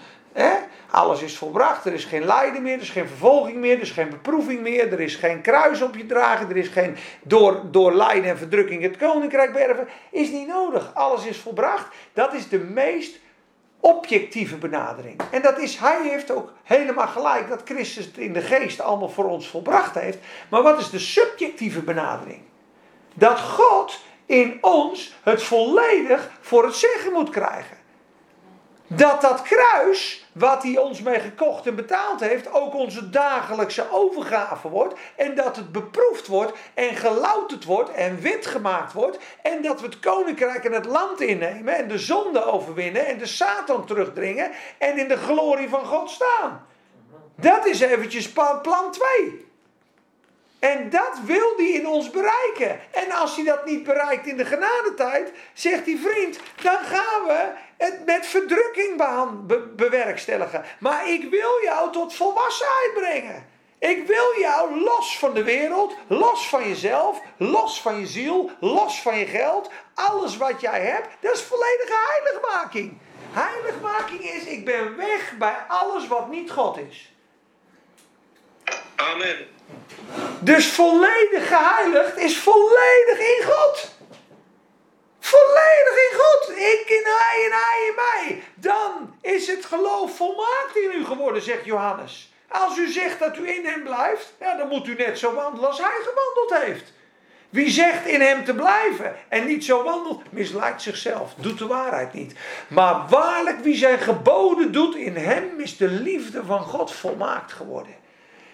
Alles 0.91 1.23
is 1.23 1.37
volbracht, 1.37 1.85
er 1.85 1.93
is 1.93 2.05
geen 2.05 2.25
lijden 2.25 2.63
meer, 2.63 2.75
er 2.75 2.81
is 2.81 2.91
geen 2.91 3.09
vervolging 3.09 3.57
meer, 3.57 3.75
er 3.75 3.81
is 3.81 3.91
geen 3.91 4.09
beproeving 4.09 4.61
meer, 4.61 4.93
er 4.93 5.01
is 5.01 5.15
geen 5.15 5.41
kruis 5.41 5.83
op 5.83 5.97
je 5.97 6.07
dragen, 6.07 6.51
er 6.51 6.57
is 6.57 6.69
geen 6.69 6.97
door, 7.23 7.61
door 7.71 7.93
lijden 7.95 8.31
en 8.31 8.39
verdrukking 8.39 8.83
het 8.83 8.97
koninkrijk 8.97 9.53
berven. 9.53 9.89
Is 10.11 10.31
niet 10.31 10.47
nodig, 10.47 10.91
alles 10.95 11.27
is 11.27 11.39
volbracht. 11.39 11.95
Dat 12.13 12.35
is 12.35 12.49
de 12.49 12.59
meest 12.59 13.19
objectieve 13.81 14.57
benadering. 14.57 15.21
En 15.31 15.43
dat 15.43 15.59
is, 15.59 15.77
hij 15.77 16.09
heeft 16.09 16.31
ook 16.31 16.53
helemaal 16.63 17.09
gelijk 17.09 17.49
dat 17.49 17.63
Christus 17.65 18.05
het 18.05 18.17
in 18.17 18.33
de 18.33 18.41
geest 18.41 18.81
allemaal 18.81 19.09
voor 19.09 19.29
ons 19.29 19.49
volbracht 19.49 19.95
heeft. 19.95 20.19
Maar 20.49 20.63
wat 20.63 20.79
is 20.79 20.91
de 20.91 20.99
subjectieve 20.99 21.83
benadering? 21.83 22.41
Dat 23.15 23.41
God 23.41 24.01
in 24.27 24.59
ons 24.61 25.15
het 25.23 25.43
volledig 25.43 26.31
voor 26.41 26.65
het 26.65 26.75
zeggen 26.75 27.13
moet 27.13 27.31
krijgen. 27.31 27.77
Dat 28.87 29.21
dat 29.21 29.43
kruis, 29.43 30.20
wat 30.33 30.63
hij 30.63 30.79
ons 30.79 31.03
mee 31.03 31.21
gekocht 31.21 31.67
en 31.67 31.75
betaald 31.75 32.21
heeft, 32.21 32.53
ook 32.53 32.75
onze 32.75 33.11
dagelijkse 33.11 33.91
overgave 33.91 34.69
wordt. 34.69 34.95
En 35.17 35.35
dat 35.35 35.57
het 35.57 35.73
beproefd 35.73 36.27
wordt 36.27 36.53
en 36.75 36.95
gelouterd 36.95 37.65
wordt 37.65 37.91
en 37.91 38.21
wit 38.21 38.47
gemaakt 38.47 38.93
wordt. 38.93 39.19
En 39.43 39.63
dat 39.63 39.81
we 39.81 39.87
het 39.87 40.01
koninkrijk 40.01 40.65
en 40.65 40.73
het 40.73 40.87
land 40.87 41.21
innemen 41.21 41.77
en 41.77 41.89
de 41.89 41.99
zonde 41.99 42.45
overwinnen 42.45 43.07
en 43.07 43.19
de 43.19 43.27
Satan 43.27 43.87
terugdringen 43.87 44.51
en 44.79 44.99
in 44.99 45.09
de 45.09 45.17
glorie 45.17 45.69
van 45.69 45.85
God 45.85 46.11
staan. 46.11 46.67
Dat 47.35 47.67
is 47.67 47.81
eventjes 47.81 48.33
plan 48.33 48.91
2. 48.91 49.50
En 50.61 50.91
dat 50.91 51.21
wil 51.25 51.53
hij 51.57 51.67
in 51.67 51.87
ons 51.87 52.11
bereiken. 52.11 52.81
En 52.91 53.11
als 53.11 53.37
hij 53.37 53.45
dat 53.45 53.65
niet 53.65 53.83
bereikt 53.83 54.27
in 54.27 54.37
de 54.37 54.45
genadetijd, 54.45 55.33
zegt 55.53 55.85
die 55.85 56.01
vriend, 56.01 56.39
dan 56.63 56.79
gaan 56.79 57.27
we 57.27 57.51
het 57.77 58.05
met 58.07 58.27
verdrukking 58.27 58.97
be 59.47 59.59
bewerkstelligen. 59.77 60.65
Maar 60.79 61.09
ik 61.09 61.31
wil 61.31 61.63
jou 61.63 61.93
tot 61.93 62.15
volwassenheid 62.15 62.95
brengen. 62.95 63.49
Ik 63.79 64.07
wil 64.07 64.39
jou 64.39 64.81
los 64.81 65.19
van 65.19 65.35
de 65.35 65.43
wereld, 65.43 65.95
los 66.07 66.49
van 66.49 66.69
jezelf, 66.69 67.21
los 67.37 67.81
van 67.81 67.99
je 68.01 68.07
ziel, 68.07 68.51
los 68.61 69.03
van 69.03 69.19
je 69.19 69.27
geld. 69.27 69.71
Alles 69.95 70.37
wat 70.37 70.61
jij 70.61 70.81
hebt, 70.81 71.09
dat 71.21 71.35
is 71.35 71.43
volledige 71.43 71.95
heiligmaking. 72.09 72.99
Heiligmaking 73.31 74.21
is, 74.21 74.45
ik 74.45 74.65
ben 74.65 74.97
weg 74.97 75.33
bij 75.39 75.57
alles 75.69 76.07
wat 76.07 76.29
niet 76.29 76.51
God 76.51 76.79
is. 76.79 77.13
Amen. 78.97 79.60
Dus 80.41 80.67
volledig 80.67 81.49
geheiligd 81.49 82.19
is 82.19 82.39
volledig 82.39 83.19
in 83.19 83.45
God. 83.45 83.91
Volledig 85.21 85.97
in 86.11 86.19
God. 86.19 86.51
Ik 86.51 86.85
in 86.87 87.05
hij 87.05 87.45
en 87.45 87.53
hij 87.53 87.87
in 87.89 87.95
mij. 87.95 88.43
Dan 88.55 89.15
is 89.21 89.47
het 89.47 89.65
geloof 89.65 90.17
volmaakt 90.17 90.77
in 90.77 90.91
u 90.95 91.05
geworden, 91.05 91.43
zegt 91.43 91.65
Johannes. 91.65 92.33
Als 92.49 92.79
u 92.79 92.91
zegt 92.91 93.19
dat 93.19 93.37
u 93.37 93.51
in 93.51 93.67
hem 93.67 93.83
blijft, 93.83 94.35
ja, 94.41 94.57
dan 94.57 94.69
moet 94.69 94.87
u 94.87 94.95
net 94.95 95.19
zo 95.19 95.35
wandelen 95.35 95.69
als 95.69 95.79
hij 95.79 95.99
gewandeld 96.03 96.67
heeft. 96.67 96.93
Wie 97.51 97.71
zegt 97.71 98.07
in 98.07 98.21
hem 98.21 98.45
te 98.45 98.55
blijven 98.55 99.17
en 99.29 99.47
niet 99.47 99.65
zo 99.65 99.83
wandelt, 99.83 100.33
misleidt 100.33 100.83
zichzelf, 100.83 101.35
doet 101.35 101.59
de 101.59 101.67
waarheid 101.67 102.13
niet. 102.13 102.35
Maar 102.69 103.07
waarlijk, 103.09 103.61
wie 103.61 103.77
zijn 103.77 103.99
geboden 103.99 104.73
doet, 104.73 104.95
in 104.95 105.17
hem 105.17 105.61
is 105.61 105.77
de 105.77 105.89
liefde 105.89 106.45
van 106.45 106.61
God 106.61 106.93
volmaakt 106.93 107.53
geworden. 107.53 107.95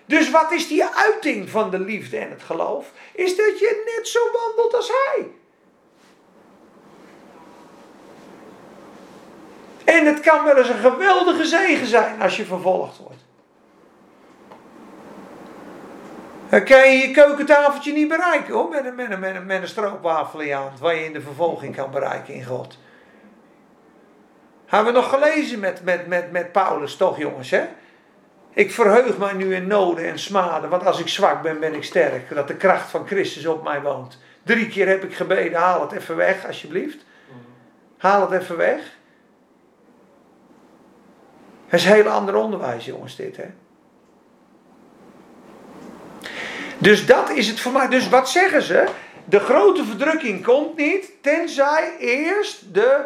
Dus 0.07 0.31
wat 0.31 0.53
is 0.53 0.69
die 0.69 0.85
uiting 0.85 1.51
van 1.51 1.71
de 1.71 1.79
liefde 1.79 2.17
en 2.17 2.31
het 2.31 2.43
geloof? 2.43 2.93
Is 3.13 3.37
dat 3.37 3.59
je 3.59 3.93
net 3.97 4.09
zo 4.09 4.19
wandelt 4.33 4.75
als 4.75 4.89
hij. 4.89 5.31
En 9.85 10.07
het 10.07 10.21
kan 10.21 10.45
wel 10.45 10.57
eens 10.57 10.69
een 10.69 10.91
geweldige 10.91 11.45
zegen 11.45 11.87
zijn 11.87 12.21
als 12.21 12.37
je 12.37 12.45
vervolgd 12.45 12.99
wordt. 12.99 13.25
Dan 16.49 16.65
kan 16.65 16.93
je 16.93 16.99
je 16.99 17.11
keukentafeltje 17.11 17.93
niet 17.93 18.09
bereiken 18.09 18.55
hoor, 18.55 18.69
met 18.69 18.85
een, 18.85 18.95
met 18.95 19.19
met 19.19 19.47
met 19.47 19.63
een 19.63 19.69
stroopwafel 19.69 20.41
in 20.41 20.47
je 20.47 20.55
hand, 20.55 20.79
waar 20.79 20.95
je 20.95 21.05
in 21.05 21.13
de 21.13 21.21
vervolging 21.21 21.77
kan 21.77 21.91
bereiken 21.91 22.35
in 22.35 22.45
God. 22.45 22.79
Hebben 24.67 24.93
we 24.93 24.99
nog 24.99 25.09
gelezen 25.09 25.61
met, 25.61 25.85
met, 25.85 26.07
met, 26.07 26.33
met 26.33 26.53
Paulus, 26.53 26.97
toch 26.97 27.19
jongens, 27.19 27.51
hè? 27.51 27.69
Ik 28.57 28.71
verheug 28.73 29.19
mij 29.19 29.33
nu 29.33 29.55
in 29.55 29.67
noden 29.67 30.05
en 30.05 30.19
smaden, 30.19 30.71
want 30.71 30.85
als 30.85 31.01
ik 31.01 31.09
zwak 31.09 31.43
ben, 31.43 31.61
ben 31.61 31.75
ik 31.75 31.85
sterk. 31.85 32.35
Dat 32.35 32.49
de 32.49 32.57
kracht 32.57 32.91
van 32.91 33.07
Christus 33.07 33.47
op 33.47 33.63
mij 33.63 33.83
woont. 33.83 34.19
Drie 34.43 34.69
keer 34.69 34.89
heb 34.89 35.05
ik 35.05 35.15
gebeden, 35.15 35.59
haal 35.59 35.81
het 35.81 35.93
even 35.93 36.17
weg, 36.17 36.47
alsjeblieft. 36.47 37.05
Haal 37.97 38.31
het 38.31 38.43
even 38.43 38.57
weg. 38.57 38.81
Het 41.67 41.81
is 41.81 41.87
een 41.87 41.93
heel 41.93 42.09
ander 42.09 42.35
onderwijs, 42.35 42.85
jongens, 42.85 43.17
dit, 43.17 43.37
hè. 43.37 43.47
Dus 46.79 47.07
dat 47.07 47.31
is 47.31 47.49
het 47.49 47.61
voor 47.61 47.73
mij. 47.73 47.89
Dus 47.89 48.09
wat 48.09 48.31
zeggen 48.31 48.63
ze? 48.63 48.89
De 49.25 49.41
grote 49.41 49.85
verdrukking 49.85 50.45
komt 50.45 50.77
niet, 50.77 51.13
tenzij 51.21 51.97
eerst 51.99 52.75
de 52.75 53.05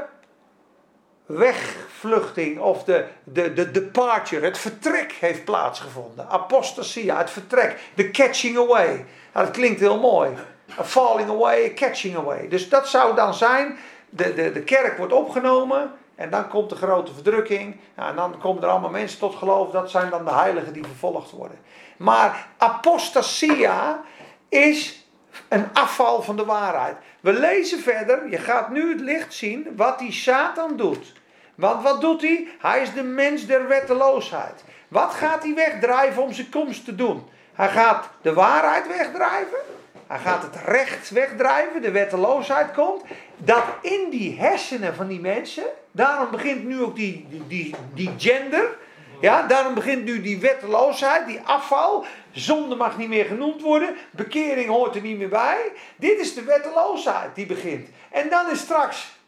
wegvluchting 1.36 2.58
of 2.58 2.84
de, 2.84 3.04
de, 3.24 3.52
de 3.52 3.70
departure, 3.70 4.44
het 4.44 4.58
vertrek 4.58 5.12
heeft 5.12 5.44
plaatsgevonden. 5.44 6.28
Apostasia, 6.28 7.18
het 7.18 7.30
vertrek, 7.30 7.80
de 7.94 8.10
catching 8.10 8.58
away. 8.58 9.04
Nou, 9.32 9.46
dat 9.46 9.50
klinkt 9.50 9.80
heel 9.80 9.98
mooi. 10.00 10.30
A 10.78 10.84
falling 10.84 11.28
away, 11.28 11.64
a 11.70 11.74
catching 11.74 12.16
away. 12.16 12.48
Dus 12.48 12.68
dat 12.68 12.88
zou 12.88 13.14
dan 13.14 13.34
zijn, 13.34 13.78
de, 14.08 14.34
de, 14.34 14.52
de 14.52 14.62
kerk 14.62 14.98
wordt 14.98 15.12
opgenomen 15.12 15.92
en 16.14 16.30
dan 16.30 16.48
komt 16.48 16.70
de 16.70 16.76
grote 16.76 17.14
verdrukking. 17.14 17.76
En 17.94 18.16
dan 18.16 18.38
komen 18.38 18.62
er 18.62 18.68
allemaal 18.68 18.90
mensen 18.90 19.18
tot 19.18 19.34
geloof, 19.34 19.70
dat 19.70 19.90
zijn 19.90 20.10
dan 20.10 20.24
de 20.24 20.34
heiligen 20.34 20.72
die 20.72 20.84
vervolgd 20.84 21.30
worden. 21.30 21.58
Maar 21.96 22.48
apostasia 22.56 24.02
is 24.48 25.06
een 25.48 25.66
afval 25.72 26.22
van 26.22 26.36
de 26.36 26.44
waarheid. 26.44 26.96
We 27.20 27.32
lezen 27.32 27.80
verder, 27.80 28.30
je 28.30 28.38
gaat 28.38 28.70
nu 28.70 28.92
het 28.92 29.00
licht 29.00 29.34
zien 29.34 29.68
wat 29.76 29.98
die 29.98 30.12
Satan 30.12 30.76
doet. 30.76 31.12
Want 31.60 31.82
wat 31.82 32.00
doet 32.00 32.22
hij? 32.22 32.48
Hij 32.58 32.82
is 32.82 32.92
de 32.92 33.02
mens 33.02 33.46
der 33.46 33.68
wetteloosheid. 33.68 34.64
Wat 34.88 35.14
gaat 35.14 35.42
hij 35.42 35.54
wegdrijven 35.54 36.22
om 36.22 36.32
zijn 36.32 36.50
komst 36.50 36.84
te 36.84 36.94
doen? 36.94 37.28
Hij 37.52 37.68
gaat 37.68 38.08
de 38.22 38.32
waarheid 38.32 38.86
wegdrijven. 38.86 39.58
Hij 40.06 40.18
gaat 40.18 40.42
het 40.42 40.56
recht 40.64 41.10
wegdrijven. 41.10 41.82
De 41.82 41.90
wetteloosheid 41.90 42.72
komt. 42.72 43.02
Dat 43.36 43.64
in 43.82 44.10
die 44.10 44.38
hersenen 44.38 44.94
van 44.94 45.06
die 45.06 45.20
mensen. 45.20 45.64
Daarom 45.92 46.30
begint 46.30 46.64
nu 46.64 46.82
ook 46.82 46.96
die, 46.96 47.26
die, 47.30 47.46
die, 47.46 47.74
die 47.94 48.10
gender. 48.18 48.76
Ja, 49.20 49.42
daarom 49.42 49.74
begint 49.74 50.04
nu 50.04 50.22
die 50.22 50.38
wetteloosheid, 50.38 51.26
die 51.26 51.40
afval. 51.44 52.04
Zonde 52.30 52.74
mag 52.74 52.98
niet 52.98 53.08
meer 53.08 53.24
genoemd 53.24 53.62
worden. 53.62 53.96
Bekering 54.10 54.68
hoort 54.68 54.94
er 54.94 55.02
niet 55.02 55.18
meer 55.18 55.28
bij. 55.28 55.72
Dit 55.96 56.18
is 56.18 56.34
de 56.34 56.42
wetteloosheid 56.42 57.34
die 57.34 57.46
begint. 57.46 57.88
En 58.10 58.28
dan 58.28 58.50
is 58.50 58.58
straks 58.58 59.18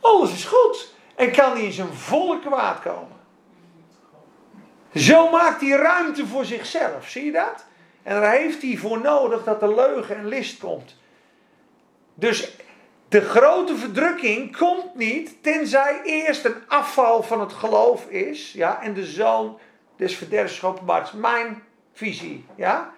alles 0.00 0.32
is 0.32 0.44
goed. 0.44 0.94
En 1.14 1.32
kan 1.32 1.52
hij 1.52 1.62
in 1.62 1.72
zijn 1.72 1.92
volle 1.92 2.38
kwaad 2.38 2.80
komen. 2.80 3.18
Zo 4.94 5.30
maakt 5.30 5.60
hij 5.60 5.70
ruimte 5.70 6.26
voor 6.26 6.44
zichzelf. 6.44 7.08
Zie 7.08 7.24
je 7.24 7.32
dat? 7.32 7.64
En 8.02 8.20
daar 8.20 8.32
heeft 8.32 8.62
hij 8.62 8.76
voor 8.76 9.00
nodig 9.00 9.44
dat 9.44 9.62
er 9.62 9.74
leugen 9.74 10.16
en 10.16 10.28
list 10.28 10.58
komt. 10.58 10.96
Dus 12.14 12.56
de 13.08 13.20
grote 13.20 13.76
verdrukking 13.76 14.56
komt 14.56 14.94
niet 14.94 15.42
tenzij 15.42 16.00
eerst 16.04 16.44
een 16.44 16.62
afval 16.68 17.22
van 17.22 17.40
het 17.40 17.52
geloof 17.52 18.06
is. 18.06 18.52
Ja, 18.52 18.82
en 18.82 18.94
de 18.94 19.04
zoon 19.04 19.58
des 19.96 20.16
verderfs 20.16 20.58
geopenbaard. 20.58 21.12
Mijn 21.12 21.62
visie. 21.92 22.44
Ja? 22.56 22.92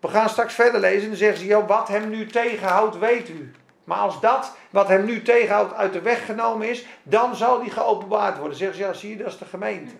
We 0.00 0.08
gaan 0.08 0.28
straks 0.28 0.54
verder 0.54 0.80
lezen 0.80 1.02
en 1.02 1.08
dan 1.08 1.16
zeggen 1.16 1.38
ze, 1.38 1.46
joh, 1.46 1.68
wat 1.68 1.88
hem 1.88 2.08
nu 2.08 2.26
tegenhoudt, 2.26 2.98
weet 2.98 3.28
u. 3.28 3.52
Maar 3.84 3.98
als 3.98 4.20
dat 4.20 4.56
wat 4.70 4.88
hem 4.88 5.04
nu 5.04 5.22
tegenhoudt 5.22 5.74
uit 5.74 5.92
de 5.92 6.00
weg 6.00 6.26
genomen 6.26 6.68
is, 6.68 6.86
dan 7.02 7.36
zal 7.36 7.60
die 7.60 7.70
geopenbaard 7.70 8.38
worden. 8.38 8.56
Zeggen 8.56 8.76
ze, 8.76 8.82
ja, 8.82 8.92
zie 8.92 9.10
je, 9.10 9.16
dat 9.16 9.26
is 9.26 9.38
de 9.38 9.44
gemeente. 9.44 9.94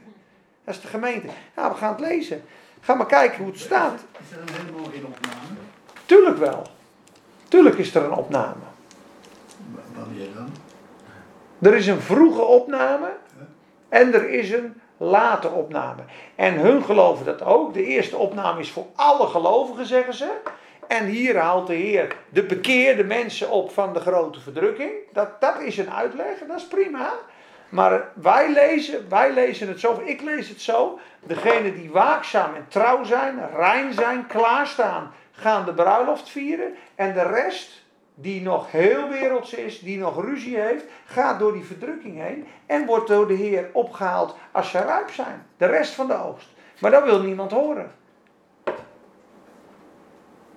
Dat 0.64 0.74
is 0.74 0.80
de 0.80 0.89
gemeente. 0.89 1.26
Nou, 1.57 1.72
we 1.72 1.78
gaan 1.78 1.93
het 1.93 2.01
lezen. 2.01 2.45
Ga 2.80 2.95
maar 2.95 3.07
kijken 3.07 3.39
hoe 3.39 3.53
het 3.53 3.61
staat. 3.61 4.01
Is 4.30 4.37
er 4.37 4.41
een 4.41 4.55
helemaal 4.55 4.91
geen 4.93 5.07
opname? 5.07 5.61
Tuurlijk 6.07 6.39
wel. 6.39 6.62
Tuurlijk 7.49 7.78
is 7.78 7.95
er 7.95 8.05
een 8.05 8.12
opname. 8.12 8.62
Wanneer 9.95 10.28
dan? 10.35 10.49
Er 11.59 11.74
is 11.74 11.87
een 11.87 12.01
vroege 12.01 12.43
opname 12.43 13.16
en 13.89 14.14
er 14.14 14.30
is 14.30 14.51
een 14.51 14.80
late 14.97 15.49
opname. 15.49 16.03
En 16.35 16.55
hun 16.55 16.85
geloven 16.85 17.24
dat 17.24 17.43
ook. 17.43 17.74
De 17.74 17.85
eerste 17.85 18.16
opname 18.16 18.61
is 18.61 18.70
voor 18.70 18.87
alle 18.95 19.26
gelovigen, 19.26 19.87
zeggen 19.87 20.14
ze. 20.14 20.30
En 20.87 21.07
hier 21.07 21.39
haalt 21.39 21.66
de 21.66 21.74
Heer 21.74 22.16
de 22.28 22.43
bekeerde 22.43 23.05
mensen 23.05 23.51
op 23.51 23.70
van 23.70 23.93
de 23.93 24.01
grote 24.01 24.41
verdrukking. 24.41 24.93
Dat, 25.12 25.41
dat 25.41 25.61
is 25.61 25.78
een 25.78 25.91
uitleg, 25.91 26.39
dat 26.49 26.57
is 26.57 26.66
prima. 26.66 27.12
Maar 27.68 28.09
wij 28.14 28.53
lezen, 28.53 29.09
wij 29.09 29.33
lezen 29.33 29.68
het 29.68 29.80
zo, 29.80 30.03
ik 30.05 30.22
lees 30.22 30.49
het 30.49 30.61
zo. 30.61 30.99
Degenen 31.20 31.74
die 31.74 31.91
waakzaam 31.91 32.55
en 32.55 32.66
trouw 32.68 33.05
zijn, 33.05 33.39
rein 33.57 33.93
zijn, 33.93 34.26
klaarstaan, 34.26 35.12
gaan 35.30 35.64
de 35.64 35.74
bruiloft 35.74 36.28
vieren. 36.28 36.74
En 36.95 37.14
de 37.14 37.22
rest, 37.22 37.85
die 38.14 38.43
nog 38.43 38.70
heel 38.70 39.09
werelds 39.09 39.55
is, 39.55 39.80
die 39.80 39.99
nog 39.99 40.24
ruzie 40.24 40.57
heeft, 40.57 40.85
gaat 41.05 41.39
door 41.39 41.53
die 41.53 41.64
verdrukking 41.64 42.20
heen. 42.20 42.47
En 42.66 42.87
wordt 42.87 43.09
door 43.09 43.28
de 43.28 43.35
Heer 43.35 43.70
opgehaald 43.72 44.37
als 44.51 44.70
ze 44.70 44.78
rijp 44.78 45.11
zijn. 45.11 45.47
De 45.57 45.66
rest 45.66 45.95
van 45.95 46.07
de 46.07 46.14
oogst. 46.14 46.49
Maar 46.78 46.91
dat 46.91 47.05
wil 47.05 47.20
niemand 47.22 47.51
horen. 47.51 47.91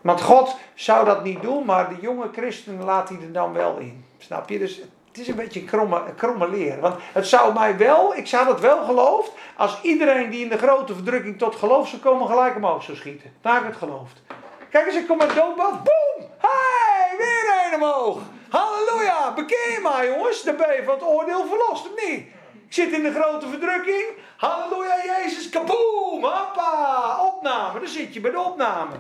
Want 0.06 0.22
God 0.22 0.56
zou 0.74 1.06
dat 1.06 1.24
niet 1.24 1.42
doen, 1.42 1.66
maar 1.66 1.90
de 1.90 1.96
jonge 2.02 2.30
christen 2.32 2.84
laat 2.84 3.10
hij 3.10 3.18
er 3.22 3.32
dan 3.32 3.54
wel 3.54 3.78
in. 3.78 4.06
Snap 4.18 4.50
je? 4.50 4.60
Dus 4.60 4.82
het 5.08 5.18
is 5.18 5.28
een 5.28 5.36
beetje 5.36 5.64
kromme, 5.64 6.02
kromme 6.16 6.50
leer. 6.50 6.80
Want 6.80 6.96
het 7.00 7.28
zou 7.28 7.54
mij 7.54 7.78
wel, 7.78 8.16
ik 8.16 8.28
zou 8.28 8.46
dat 8.46 8.60
wel 8.60 8.84
geloofd, 8.84 9.32
als 9.58 9.82
iedereen 9.82 10.30
die 10.30 10.44
in 10.44 10.50
de 10.50 10.58
grote 10.58 10.94
verdrukking 10.94 11.38
tot 11.38 11.56
geloof 11.56 11.88
zou 11.88 12.02
komen, 12.02 12.28
gelijk 12.28 12.56
omhoog 12.56 12.84
zou 12.84 12.98
schieten. 12.98 13.34
Daar 13.42 13.54
heb 13.54 13.64
ik 13.64 13.70
het 13.70 13.78
geloofd. 13.78 14.22
Kijk 14.70 14.86
eens, 14.86 14.96
ik 14.96 15.08
kom 15.08 15.22
uit 15.22 15.36
doodbad, 15.36 15.84
boem! 15.84 16.28
Hey, 16.38 17.18
weer 17.18 17.74
een 17.74 17.84
omhoog! 17.84 18.18
Halleluja, 18.50 19.34
bekeer 19.34 19.80
maar 19.84 20.08
jongens, 20.08 20.44
dan 20.44 20.56
ben 20.56 20.76
je 20.76 20.84
van 20.84 20.94
het 20.94 21.04
oordeel 21.04 21.46
verlost, 21.48 21.86
of 21.86 22.10
niet? 22.10 22.20
Ik 22.68 22.74
zit 22.74 22.92
in 22.92 23.04
de 23.04 23.14
grote 23.14 23.48
verdrukking, 23.48 24.06
halleluja 24.38 24.96
Jezus, 25.06 25.50
kaboom, 25.50 26.24
hoppa, 26.24 27.22
opname, 27.22 27.80
dan 27.80 27.88
zit 27.88 28.14
je 28.14 28.22
bij 28.22 28.32
de 28.32 28.40
opname. 28.40 28.94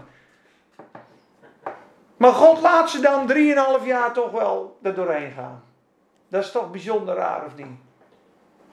Maar 2.18 2.34
God 2.34 2.61
laat 2.61 2.89
ze 2.89 2.99
dan 2.99 3.32
3,5 3.80 3.86
jaar 3.86 4.13
toch 4.13 4.32
wel 4.32 4.78
er 4.82 4.93
doorheen 4.93 5.32
gaan. 5.32 5.63
Dat 6.28 6.43
is 6.43 6.51
toch 6.51 6.72
bijzonder 6.72 7.16
raar, 7.16 7.45
of 7.45 7.55
niet? 7.55 7.78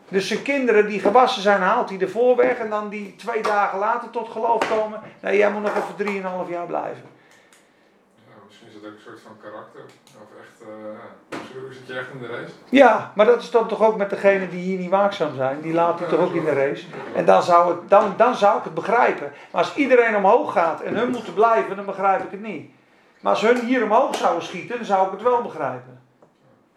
Dus 0.08 0.28
zijn 0.28 0.42
kinderen 0.42 0.86
die 0.86 1.00
gewassen 1.00 1.42
zijn, 1.42 1.60
haalt 1.60 1.88
hij 1.88 2.00
ervoor 2.00 2.36
weg. 2.36 2.58
En 2.58 2.70
dan 2.70 2.88
die 2.88 3.16
twee 3.16 3.42
dagen 3.42 3.78
later 3.78 4.10
tot 4.10 4.28
geloof 4.28 4.68
komen. 4.68 5.00
Nee, 5.20 5.36
jij 5.36 5.50
moet 5.50 5.62
nog 5.62 5.76
even 5.76 6.22
3,5 6.46 6.50
jaar 6.50 6.66
blijven. 6.66 7.04
Ja, 8.28 8.34
misschien 8.46 8.68
is 8.68 8.74
dat 8.74 8.84
ook 8.84 8.96
een 8.96 9.02
soort 9.04 9.20
van 9.20 9.36
karakter. 9.42 9.80
Of 10.04 10.40
echt, 10.40 10.60
eh 10.60 10.68
ja, 11.30 11.36
misschien 11.38 11.72
zit 11.72 11.86
je 11.86 11.98
echt 11.98 12.10
in 12.12 12.18
de 12.18 12.26
race. 12.26 12.52
Ja, 12.68 13.12
maar 13.14 13.26
dat 13.26 13.42
is 13.42 13.50
dan 13.50 13.68
toch 13.68 13.82
ook 13.82 13.96
met 13.96 14.10
degenen 14.10 14.50
die 14.50 14.60
hier 14.60 14.78
niet 14.78 14.90
waakzaam 14.90 15.34
zijn. 15.34 15.60
Die 15.60 15.72
laat 15.72 15.98
hij 15.98 16.08
toch 16.08 16.20
ook 16.20 16.34
in 16.34 16.44
de 16.44 16.52
race. 16.52 16.86
En 17.14 17.24
dan 17.24 17.42
zou, 17.42 17.68
het, 17.74 17.90
dan, 17.90 18.14
dan 18.16 18.34
zou 18.34 18.58
ik 18.58 18.64
het 18.64 18.74
begrijpen. 18.74 19.32
Maar 19.52 19.62
als 19.62 19.74
iedereen 19.74 20.16
omhoog 20.16 20.52
gaat 20.52 20.80
en 20.80 20.96
hun 20.96 21.10
moeten 21.10 21.34
blijven, 21.34 21.76
dan 21.76 21.84
begrijp 21.84 22.24
ik 22.24 22.30
het 22.30 22.42
niet. 22.42 22.70
Maar 23.22 23.32
als 23.32 23.42
hun 23.42 23.60
hier 23.60 23.82
omhoog 23.82 24.16
zouden 24.16 24.42
schieten, 24.42 24.76
dan 24.76 24.84
zou 24.84 25.06
ik 25.06 25.12
het 25.12 25.22
wel 25.22 25.42
begrijpen. 25.42 26.00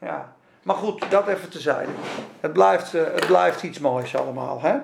Ja. 0.01 0.33
Maar 0.63 0.75
goed, 0.75 1.11
dat 1.11 1.27
even 1.27 1.49
tezijde. 1.49 1.91
Het 2.39 2.53
blijft, 2.53 2.93
eh, 2.93 3.03
het 3.03 3.27
blijft 3.27 3.63
iets 3.63 3.79
moois 3.79 4.15
allemaal. 4.15 4.61
Hè? 4.61 4.77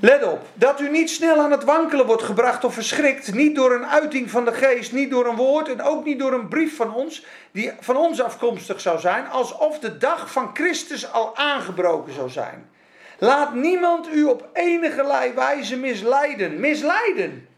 Let 0.00 0.24
op, 0.24 0.40
dat 0.54 0.80
u 0.80 0.90
niet 0.90 1.10
snel 1.10 1.40
aan 1.40 1.50
het 1.50 1.64
wankelen 1.64 2.06
wordt 2.06 2.22
gebracht 2.22 2.64
of 2.64 2.74
verschrikt. 2.74 3.34
Niet 3.34 3.54
door 3.54 3.72
een 3.72 3.86
uiting 3.86 4.30
van 4.30 4.44
de 4.44 4.52
geest, 4.52 4.92
niet 4.92 5.10
door 5.10 5.26
een 5.26 5.36
woord 5.36 5.68
en 5.68 5.82
ook 5.82 6.04
niet 6.04 6.18
door 6.18 6.32
een 6.32 6.48
brief 6.48 6.76
van 6.76 6.94
ons, 6.94 7.24
die 7.50 7.72
van 7.80 7.96
ons 7.96 8.22
afkomstig 8.22 8.80
zou 8.80 8.98
zijn, 8.98 9.28
alsof 9.28 9.78
de 9.78 9.98
dag 9.98 10.32
van 10.32 10.50
Christus 10.54 11.12
al 11.12 11.36
aangebroken 11.36 12.12
zou 12.12 12.28
zijn. 12.30 12.70
Laat 13.18 13.54
niemand 13.54 14.08
u 14.08 14.24
op 14.24 14.48
enige 14.52 15.32
wijze 15.34 15.76
misleiden. 15.76 16.60
Misleiden. 16.60 17.48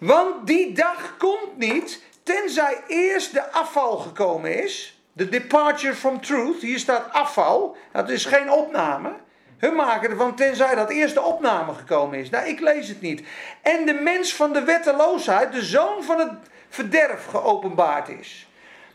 Want 0.00 0.46
die 0.46 0.72
dag 0.72 1.16
komt 1.18 1.56
niet, 1.56 2.02
tenzij 2.22 2.82
eerst 2.86 3.32
de 3.32 3.52
afval 3.52 3.96
gekomen 3.96 4.62
is. 4.62 5.00
De 5.12 5.28
departure 5.28 5.94
from 5.94 6.20
truth. 6.20 6.60
Hier 6.60 6.78
staat 6.78 7.12
afval. 7.12 7.76
Dat 7.92 8.08
is 8.08 8.24
geen 8.24 8.50
opname. 8.50 9.12
Hun 9.58 9.74
maken 9.74 10.10
ervan 10.10 10.34
tenzij 10.34 10.74
dat 10.74 10.90
eerst 10.90 11.14
de 11.14 11.22
opname 11.22 11.74
gekomen 11.74 12.18
is. 12.18 12.30
Nou, 12.30 12.46
ik 12.46 12.60
lees 12.60 12.88
het 12.88 13.00
niet. 13.00 13.22
En 13.62 13.86
de 13.86 13.92
mens 13.92 14.34
van 14.34 14.52
de 14.52 14.64
wetteloosheid, 14.64 15.52
de 15.52 15.62
zoon 15.62 16.02
van 16.02 16.18
het 16.18 16.32
verderf, 16.68 17.26
geopenbaard 17.26 18.08
is. 18.08 18.48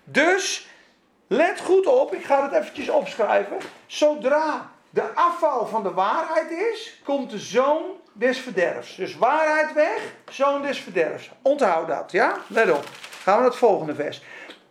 Dus, 0.03 0.69
let 1.27 1.59
goed 1.59 1.85
op, 1.85 2.13
ik 2.13 2.25
ga 2.25 2.43
het 2.43 2.61
eventjes 2.61 2.89
opschrijven. 2.89 3.57
Zodra 3.85 4.71
de 4.89 5.13
afval 5.13 5.67
van 5.67 5.83
de 5.83 5.91
waarheid 5.91 6.51
is, 6.51 7.01
komt 7.03 7.29
de 7.29 7.39
zoon 7.39 7.83
des 8.17 8.39
verderfs. 8.39 8.95
Dus 8.95 9.15
waarheid 9.15 9.73
weg, 9.73 10.13
zoon 10.29 10.61
des 10.61 10.79
verderfs. 10.79 11.31
Onthoud 11.41 11.87
dat, 11.87 12.11
ja? 12.11 12.37
Let 12.47 12.71
op. 12.71 12.85
Gaan 13.21 13.33
we 13.35 13.41
naar 13.41 13.49
het 13.49 13.59
volgende 13.59 13.95
vers. 13.95 14.21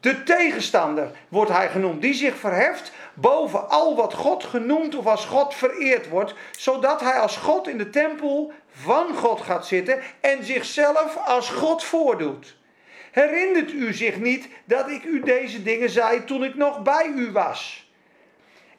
De 0.01 0.23
tegenstander 0.23 1.11
wordt 1.29 1.51
hij 1.51 1.69
genoemd, 1.69 2.03
die 2.03 2.15
zich 2.15 2.37
verheft 2.37 2.93
boven 3.15 3.69
al 3.69 3.97
wat 3.97 4.15
God 4.15 4.45
genoemd 4.45 4.95
of 4.95 5.07
als 5.07 5.25
God 5.25 5.55
vereerd 5.55 6.09
wordt, 6.09 6.35
zodat 6.59 7.01
hij 7.01 7.19
als 7.19 7.37
God 7.37 7.69
in 7.69 7.79
de 7.79 7.91
tempel 7.91 8.53
van 8.71 9.15
God 9.15 9.41
gaat 9.41 9.67
zitten 9.67 10.01
en 10.21 10.45
zichzelf 10.45 11.17
als 11.27 11.51
God 11.51 11.85
voordoet. 11.85 12.57
Herinnert 13.11 13.73
u 13.73 13.93
zich 13.93 14.19
niet 14.19 14.49
dat 14.65 14.89
ik 14.89 15.05
u 15.05 15.21
deze 15.21 15.63
dingen 15.63 15.91
zei 15.91 16.25
toen 16.25 16.45
ik 16.45 16.55
nog 16.55 16.83
bij 16.83 17.07
u 17.17 17.33
was? 17.33 17.89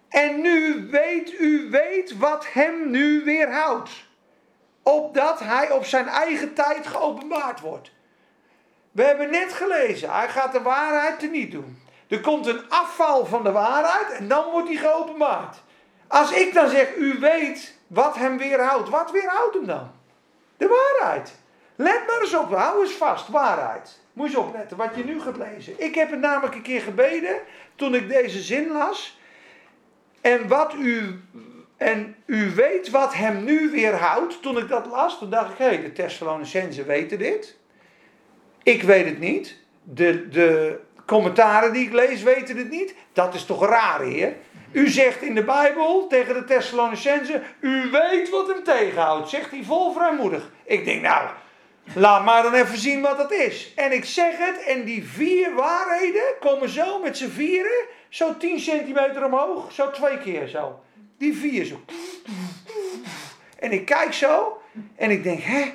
En 0.10 0.42
nu 0.42 0.88
weet 0.92 1.40
u 1.40 1.68
weet 1.72 2.18
wat 2.18 2.48
hem 2.52 2.90
nu 2.92 3.24
weerhoudt, 3.24 3.90
opdat 4.88 5.40
hij 5.40 5.72
op 5.72 5.86
zijn 5.86 6.08
eigen 6.08 6.54
tijd 6.54 6.88
geopenbaard 6.88 7.60
wordt. 7.60 7.92
We 8.92 9.04
hebben 9.04 9.32
net 9.32 9.54
gelezen, 9.54 10.12
hij 10.12 10.30
gaat 10.30 10.52
de 10.52 10.62
waarheid 10.62 11.20
teniet 11.20 11.52
doen. 11.52 11.82
Er 12.08 12.22
komt 12.22 12.48
een 12.48 12.70
afval 12.70 13.26
van 13.26 13.44
de 13.44 13.52
waarheid 13.52 14.12
en 14.12 14.28
dan 14.28 14.52
wordt 14.52 14.68
hij 14.68 14.78
geopenbaard. 14.78 15.58
Als 16.08 16.32
ik 16.32 16.54
dan 16.54 16.70
zeg, 16.70 16.96
u 16.96 17.20
weet 17.20 17.78
wat 17.88 18.16
hem 18.16 18.38
weerhoudt, 18.38 18.90
wat 18.90 19.12
weerhoudt 19.12 19.54
hem 19.54 19.66
dan? 19.66 19.92
De 20.58 20.68
waarheid. 20.68 21.34
Let 21.76 22.08
maar 22.08 22.22
eens 22.22 22.36
op, 22.36 22.54
hou 22.54 22.82
eens 22.82 22.94
vast, 22.94 23.28
waarheid. 23.28 24.00
Moet 24.14 24.32
je 24.32 24.38
eens 24.38 24.46
opletten 24.46 24.78
wat 24.78 24.96
je 24.96 25.04
nu 25.04 25.22
gaat 25.22 25.38
lezen. 25.38 25.74
Ik 25.78 25.96
heb 25.96 26.12
het 26.12 26.20
namelijk 26.20 26.56
een 26.56 26.62
keer 26.62 26.82
gebeden 26.82 27.36
toen 27.76 27.96
ik 27.96 28.10
deze 28.10 28.40
zin 28.42 28.72
las. 28.72 29.20
En 30.22 30.48
wat 30.48 30.74
u, 30.74 31.22
en 31.78 32.16
u 32.26 32.50
weet 32.56 32.90
wat 32.90 33.14
hem 33.14 33.44
nu 33.44 33.70
weerhoudt. 33.70 34.42
Toen 34.42 34.58
ik 34.58 34.68
dat 34.68 34.86
las, 34.86 35.18
toen 35.18 35.30
dacht 35.30 35.52
ik, 35.52 35.58
hé, 35.58 35.66
hey, 35.66 35.82
de 35.82 35.92
Thessalonicenzen 35.92 36.86
weten 36.86 37.18
dit. 37.18 37.58
Ik 38.64 38.84
weet 38.84 39.06
het 39.06 39.20
niet. 39.20 39.58
De, 39.84 40.30
de 40.30 40.80
commentaren 41.06 41.74
die 41.74 41.86
ik 41.86 41.94
lees 41.94 42.24
weten 42.24 42.58
het 42.58 42.70
niet. 42.70 42.96
Dat 43.14 43.34
is 43.34 43.46
toch 43.46 43.66
raar, 43.66 44.02
heer? 44.02 44.36
U 44.72 44.90
zegt 44.90 45.22
in 45.22 45.36
de 45.36 45.44
Bijbel 45.44 46.08
tegen 46.08 46.34
de 46.34 46.44
Thessalonicenzen, 46.44 47.44
u 47.60 47.90
weet 47.92 48.30
wat 48.30 48.48
hem 48.48 48.64
tegenhoudt. 48.64 49.30
Zegt 49.30 49.52
hij 49.52 49.64
vol 49.64 49.94
vrijmoedig. 49.94 50.52
Ik 50.64 50.86
denk, 50.86 51.02
nou, 51.02 51.30
laat 51.94 52.26
maar 52.26 52.44
dan 52.44 52.54
even 52.54 52.78
zien 52.78 53.02
wat 53.02 53.18
dat 53.18 53.32
is. 53.32 53.74
En 53.76 53.92
ik 53.92 54.06
zeg 54.06 54.38
het, 54.38 54.64
en 54.64 54.84
die 54.84 55.08
vier 55.08 55.54
waarheden 55.54 56.24
komen 56.40 56.70
zo 56.70 57.00
met 57.00 57.18
z'n 57.18 57.30
vieren, 57.30 57.86
zo 58.10 58.38
10 58.38 58.60
centimeter 58.60 59.26
omhoog, 59.26 59.72
zo 59.72 59.92
twee 59.92 60.18
keer 60.18 60.48
zo. 60.48 60.80
Die 61.18 61.38
vier 61.38 61.66
zo. 61.66 61.82
En 63.60 63.72
ik 63.72 63.86
kijk 63.86 64.14
zo, 64.14 64.62
en 64.96 65.12
ik 65.12 65.24
denk, 65.24 65.40
hè, 65.40 65.74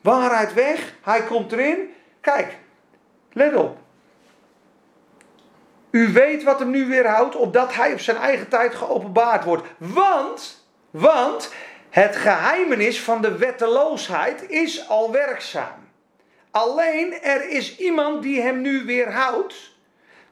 waarheid 0.00 0.52
weg, 0.52 0.94
hij 1.02 1.22
komt 1.22 1.52
erin. 1.52 1.90
Kijk, 2.20 2.56
let 3.32 3.54
op. 3.54 3.78
U 5.90 6.12
weet 6.12 6.42
wat 6.42 6.58
hem 6.58 6.70
nu 6.70 6.86
weerhoudt, 6.86 7.36
opdat 7.36 7.74
hij 7.74 7.92
op 7.92 8.00
zijn 8.00 8.16
eigen 8.16 8.48
tijd 8.48 8.74
geopenbaard 8.74 9.44
wordt. 9.44 9.66
Want, 9.78 10.66
want 10.90 11.52
het 11.90 12.16
geheimenis 12.16 13.00
van 13.00 13.22
de 13.22 13.36
wetteloosheid 13.38 14.50
is 14.50 14.88
al 14.88 15.10
werkzaam. 15.10 15.88
Alleen 16.50 17.22
er 17.22 17.48
is 17.48 17.78
iemand 17.78 18.22
die 18.22 18.40
hem 18.40 18.60
nu 18.60 18.84
weerhoudt, 18.84 19.76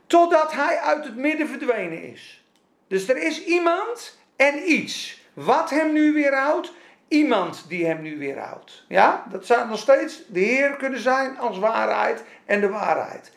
totdat 0.06 0.52
hij 0.52 0.78
uit 0.78 1.04
het 1.04 1.16
midden 1.16 1.48
verdwenen 1.48 2.02
is. 2.02 2.44
Dus 2.88 3.08
er 3.08 3.16
is 3.16 3.44
iemand 3.44 4.18
en 4.40 4.70
iets 4.70 5.22
wat 5.32 5.70
hem 5.70 5.92
nu 5.92 6.12
weerhoudt, 6.12 6.72
iemand 7.08 7.64
die 7.68 7.86
hem 7.86 8.02
nu 8.02 8.18
weerhoudt. 8.18 8.84
Ja, 8.88 9.24
dat 9.30 9.46
zou 9.46 9.68
nog 9.68 9.78
steeds 9.78 10.22
de 10.28 10.40
Heer 10.40 10.70
kunnen 10.70 11.00
zijn 11.00 11.38
als 11.38 11.58
waarheid 11.58 12.24
en 12.44 12.60
de 12.60 12.68
waarheid. 12.68 13.32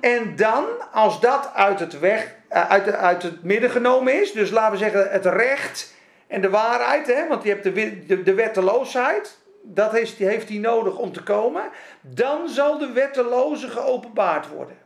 En 0.00 0.36
dan, 0.36 0.64
als 0.92 1.20
dat 1.20 1.50
uit 1.54 1.80
het, 1.80 1.98
weg, 1.98 2.34
eh, 2.48 2.70
uit, 2.70 2.92
uit 2.92 3.22
het 3.22 3.42
midden 3.42 3.70
genomen 3.70 4.20
is, 4.20 4.32
dus 4.32 4.50
laten 4.50 4.72
we 4.72 4.78
zeggen 4.78 5.10
het 5.10 5.26
recht 5.26 5.94
en 6.26 6.40
de 6.40 6.50
waarheid, 6.50 7.06
hè, 7.06 7.28
want 7.28 7.42
je 7.42 7.48
hebt 7.48 7.62
de, 7.62 8.22
de, 8.22 8.34
wetteloosheid, 8.34 9.38
dat 9.62 9.92
heeft, 9.92 10.16
heeft 10.16 10.48
hij 10.48 10.58
nodig 10.58 10.96
om 10.96 11.12
te 11.12 11.22
komen, 11.22 11.62
dan 12.00 12.48
zal 12.48 12.78
de 12.78 12.92
wetteloze 12.92 13.68
geopenbaard 13.68 14.48
worden. 14.48 14.76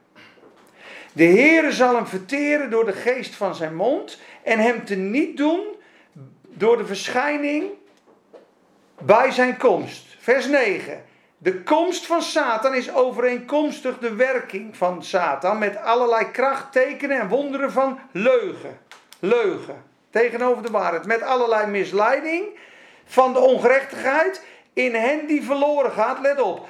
De 1.14 1.24
Heere 1.24 1.72
zal 1.72 1.94
hem 1.94 2.06
verteren 2.06 2.70
door 2.70 2.84
de 2.84 2.92
geest 2.92 3.34
van 3.34 3.54
zijn 3.54 3.74
mond 3.74 4.18
en 4.44 4.58
hem 4.58 4.84
te 4.84 4.94
niet 4.94 5.36
doen 5.36 5.60
door 6.44 6.76
de 6.76 6.86
verschijning 6.86 7.64
bij 9.00 9.30
zijn 9.30 9.56
komst. 9.56 10.16
Vers 10.18 10.46
9. 10.46 11.04
De 11.38 11.62
komst 11.62 12.06
van 12.06 12.22
Satan 12.22 12.74
is 12.74 12.92
overeenkomstig 12.92 13.98
de 13.98 14.14
werking 14.14 14.76
van 14.76 15.04
Satan 15.04 15.58
met 15.58 15.76
allerlei 15.76 16.30
kracht, 16.30 16.72
tekenen 16.72 17.20
en 17.20 17.28
wonderen 17.28 17.72
van 17.72 17.98
leugen. 18.12 18.78
Leugen. 19.18 19.82
Tegenover 20.10 20.62
de 20.62 20.70
waarheid. 20.70 21.06
Met 21.06 21.22
allerlei 21.22 21.66
misleiding 21.66 22.58
van 23.04 23.32
de 23.32 23.38
ongerechtigheid 23.38 24.44
in 24.72 24.94
hen 24.94 25.26
die 25.26 25.42
verloren 25.42 25.92
gaat. 25.92 26.20
Let 26.20 26.40
op. 26.40 26.68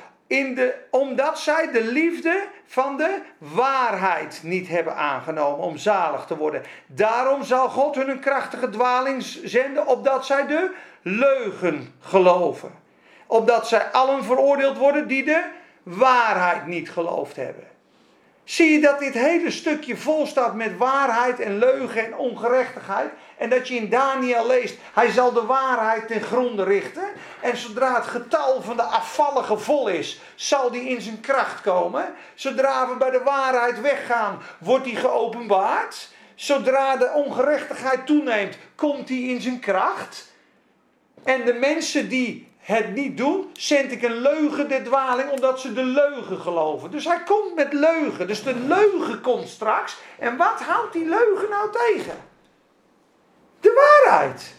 Omdat 0.90 1.38
zij 1.38 1.70
de 1.72 1.84
liefde 1.84 2.46
van 2.66 2.96
de 2.96 3.18
waarheid 3.38 4.40
niet 4.42 4.68
hebben 4.68 4.96
aangenomen 4.96 5.64
om 5.66 5.76
zalig 5.76 6.24
te 6.24 6.36
worden. 6.36 6.62
Daarom 6.86 7.44
zal 7.44 7.68
God 7.68 7.94
hun 7.94 8.08
een 8.08 8.20
krachtige 8.20 8.70
dwaling 8.70 9.22
zenden, 9.44 9.86
opdat 9.86 10.26
zij 10.26 10.46
de 10.46 10.74
leugen 11.02 11.94
geloven 12.00 12.82
opdat 13.26 13.68
zij 13.68 13.90
allen 13.90 14.24
veroordeeld 14.24 14.76
worden 14.76 15.08
die 15.08 15.24
de 15.24 15.44
waarheid 15.82 16.66
niet 16.66 16.90
geloofd 16.90 17.36
hebben. 17.36 17.64
Zie 18.44 18.72
je 18.72 18.80
dat 18.80 18.98
dit 18.98 19.14
hele 19.14 19.50
stukje 19.50 19.96
vol 19.96 20.26
staat 20.26 20.54
met 20.54 20.76
waarheid 20.76 21.40
en 21.40 21.58
leugen 21.58 22.04
en 22.04 22.16
ongerechtigheid? 22.16 23.10
En 23.36 23.50
dat 23.50 23.68
je 23.68 23.74
in 23.74 23.88
Daniel 23.88 24.46
leest, 24.46 24.76
hij 24.92 25.10
zal 25.10 25.32
de 25.32 25.44
waarheid 25.44 26.08
ten 26.08 26.22
gronde 26.22 26.64
richten. 26.64 27.04
En 27.40 27.56
zodra 27.56 27.94
het 27.94 28.06
getal 28.06 28.62
van 28.62 28.76
de 28.76 28.82
afvallige 28.82 29.58
vol 29.58 29.88
is, 29.88 30.20
zal 30.34 30.70
die 30.70 30.88
in 30.88 31.00
zijn 31.00 31.20
kracht 31.20 31.60
komen. 31.60 32.14
Zodra 32.34 32.88
we 32.88 32.96
bij 32.96 33.10
de 33.10 33.22
waarheid 33.22 33.80
weggaan, 33.80 34.42
wordt 34.58 34.84
die 34.84 34.96
geopenbaard. 34.96 36.08
Zodra 36.34 36.96
de 36.96 37.10
ongerechtigheid 37.14 38.06
toeneemt, 38.06 38.56
komt 38.74 39.06
die 39.06 39.34
in 39.34 39.40
zijn 39.40 39.60
kracht. 39.60 40.32
En 41.24 41.44
de 41.44 41.52
mensen 41.52 42.08
die 42.08 42.53
het 42.64 42.94
niet 42.94 43.16
doen, 43.16 43.50
zend 43.52 43.92
ik 43.92 44.02
een 44.02 44.20
leugen 44.20 44.68
de 44.68 44.82
dwaling, 44.82 45.30
omdat 45.30 45.60
ze 45.60 45.72
de 45.72 45.82
leugen 45.82 46.38
geloven. 46.38 46.90
Dus 46.90 47.04
hij 47.04 47.22
komt 47.22 47.54
met 47.54 47.72
leugen. 47.72 48.26
Dus 48.26 48.42
de 48.42 48.54
leugen 48.54 49.20
komt 49.20 49.48
straks. 49.48 49.96
En 50.18 50.36
wat 50.36 50.60
houdt 50.60 50.92
die 50.92 51.08
leugen 51.08 51.50
nou 51.50 51.70
tegen? 51.72 52.16
De 53.60 54.02
waarheid. 54.04 54.54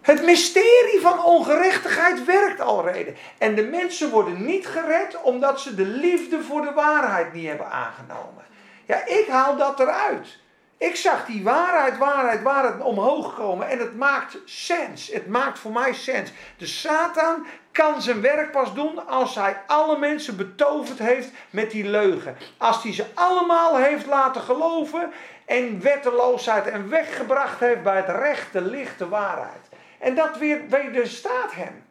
Het 0.00 0.24
mysterie 0.24 1.00
van 1.00 1.24
ongerechtigheid 1.24 2.24
werkt 2.24 2.60
alreden. 2.60 3.16
En 3.38 3.54
de 3.54 3.64
mensen 3.64 4.10
worden 4.10 4.44
niet 4.44 4.66
gered 4.66 5.22
omdat 5.22 5.60
ze 5.60 5.74
de 5.74 5.86
liefde 5.86 6.42
voor 6.42 6.62
de 6.62 6.72
waarheid 6.72 7.32
niet 7.32 7.46
hebben 7.46 7.70
aangenomen. 7.70 8.44
Ja, 8.86 9.06
ik 9.06 9.26
haal 9.28 9.56
dat 9.56 9.80
eruit. 9.80 10.38
Ik 10.76 10.96
zag 10.96 11.26
die 11.26 11.42
waarheid, 11.42 11.98
waarheid, 11.98 12.42
waarheid 12.42 12.82
omhoog 12.82 13.34
komen 13.34 13.68
en 13.68 13.78
het 13.78 13.96
maakt 13.96 14.38
sens. 14.44 15.12
Het 15.12 15.26
maakt 15.26 15.58
voor 15.58 15.72
mij 15.72 15.94
sens. 15.94 16.30
De 16.56 16.66
Satan 16.66 17.46
kan 17.72 18.02
zijn 18.02 18.20
werk 18.20 18.50
pas 18.50 18.74
doen 18.74 19.06
als 19.06 19.34
hij 19.34 19.56
alle 19.66 19.98
mensen 19.98 20.36
betoverd 20.36 20.98
heeft 20.98 21.30
met 21.50 21.70
die 21.70 21.88
leugen. 21.88 22.36
Als 22.56 22.82
hij 22.82 22.92
ze 22.92 23.06
allemaal 23.14 23.76
heeft 23.76 24.06
laten 24.06 24.40
geloven 24.40 25.12
en 25.44 25.80
wetteloosheid 25.80 26.66
en 26.66 26.88
weggebracht 26.88 27.60
heeft 27.60 27.82
bij 27.82 27.96
het 27.96 28.08
rechte, 28.08 28.60
lichte 28.60 29.08
waarheid. 29.08 29.68
En 29.98 30.14
dat 30.14 30.38
weer 30.38 30.68
wederstaat 30.68 31.54
hem. 31.54 31.84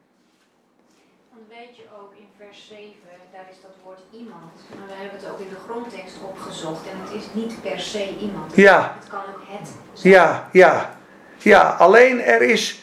Dan 1.29 1.45
weet 1.49 1.75
je 1.75 1.83
ook 2.01 2.13
in 2.15 2.29
vers 2.37 2.67
7 2.67 3.02
daar 3.33 3.45
is 3.51 3.61
dat 3.61 3.71
woord 3.83 3.99
iemand. 4.11 4.53
Maar 4.77 4.87
we 4.87 4.93
hebben 4.93 5.19
het 5.19 5.29
ook 5.29 5.39
in 5.39 5.49
de 5.49 5.61
grondtekst 5.67 6.15
opgezocht. 6.23 6.87
En 6.87 7.01
het 7.01 7.11
is 7.11 7.25
niet 7.33 7.61
per 7.61 7.79
se 7.79 8.17
iemand. 8.17 8.55
Ja. 8.55 8.95
Het 8.99 9.09
kan 9.09 9.19
ook 9.19 9.41
het 9.47 9.71
zijn. 9.93 10.13
Ja, 10.13 10.49
ja. 10.51 10.97
Ja, 11.37 11.69
alleen 11.69 12.21
er 12.21 12.41
is 12.41 12.79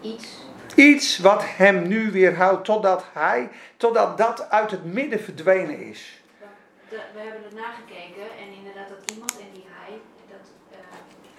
Iets. 0.00 0.26
iets 0.74 1.18
wat 1.18 1.42
hem 1.46 1.88
nu 1.88 2.10
weerhoudt 2.10 2.64
totdat 2.64 3.04
hij, 3.12 3.48
totdat 3.76 4.18
dat 4.18 4.50
uit 4.50 4.70
het 4.70 4.84
midden 4.84 5.20
verdwenen 5.20 5.86
is. 5.86 6.20
We 6.88 6.96
hebben 7.14 7.42
het 7.44 7.54
nagekeken. 7.54 8.22
En 8.40 8.52
inderdaad 8.56 8.88
dat 8.88 9.10
iemand 9.10 9.38
en 9.40 9.46
die 9.52 9.66
hij. 9.68 9.98
Dat, 10.30 10.46
eh, 10.70 10.78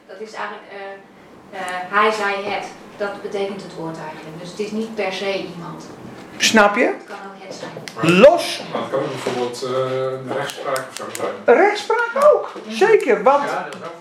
dat 0.08 0.20
is 0.20 0.34
eigenlijk... 0.34 0.68
eh, 0.72 1.60
eh, 1.60 1.92
hij 1.92 2.12
zei 2.12 2.50
het. 2.50 2.68
Dat 2.98 3.22
betekent 3.22 3.64
het 3.64 3.76
woord 3.76 3.98
eigenlijk. 3.98 4.40
Dus 4.40 4.50
het 4.50 4.60
is 4.60 4.72
niet 4.72 4.96
per 4.96 5.14
se 5.14 5.38
iemand. 5.38 5.86
Snap 6.44 6.76
je? 6.76 6.84
Het 6.84 7.04
kan 7.08 7.16
ook 7.16 7.48
het 7.48 7.56
zijn. 7.56 8.20
Los. 8.20 8.64
Maar 8.72 8.82
het 8.82 8.90
kan 8.90 9.00
ook 9.00 9.08
bijvoorbeeld 9.08 9.64
eh, 9.64 9.70
de 9.70 10.34
rechtspraak 10.34 10.86
of 10.90 10.96
zo 10.96 11.04
zijn. 11.12 11.58
Rechtspraak 11.58 12.34
ook. 12.34 12.52
Zeker, 12.68 13.24
want 13.24 13.50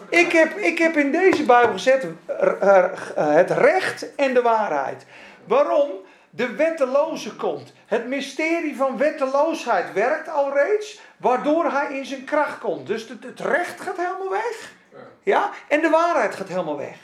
ik 0.08 0.32
heb, 0.32 0.56
ik 0.56 0.78
heb 0.78 0.96
in 0.96 1.12
deze 1.12 1.42
Bijbel 1.42 1.72
gezet 1.72 2.06
eh, 2.26 2.84
eh, 2.84 2.92
het 3.14 3.50
recht 3.50 4.14
en 4.14 4.34
de 4.34 4.42
waarheid. 4.42 5.06
Waarom? 5.44 5.90
de 6.32 6.54
wetteloze 6.54 7.36
komt. 7.36 7.72
Het 7.86 8.06
mysterie 8.06 8.76
van 8.76 8.96
wetteloosheid 8.96 9.92
werkt 9.92 10.28
al 10.28 10.54
reeds, 10.54 11.00
waardoor 11.16 11.70
hij 11.70 11.98
in 11.98 12.06
zijn 12.06 12.24
kracht 12.24 12.58
komt. 12.58 12.86
Dus 12.86 13.08
het, 13.08 13.24
het 13.24 13.40
recht 13.40 13.80
gaat 13.80 13.96
helemaal 13.96 14.30
weg. 14.30 14.72
Ja. 14.92 14.98
Ja, 15.22 15.50
en 15.68 15.80
de 15.80 15.88
waarheid 15.88 16.34
gaat 16.34 16.48
helemaal 16.48 16.76
weg. 16.76 16.96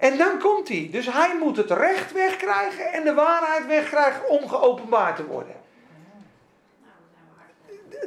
En 0.00 0.16
dan 0.16 0.38
komt 0.38 0.68
hij. 0.68 0.88
Dus 0.92 1.06
hij 1.06 1.36
moet 1.40 1.56
het 1.56 1.70
recht 1.70 2.12
wegkrijgen 2.12 2.92
en 2.92 3.04
de 3.04 3.14
waarheid 3.14 3.66
wegkrijgen 3.66 4.28
om 4.28 4.48
geopenbaard 4.48 5.16
te 5.16 5.26
worden. 5.26 5.54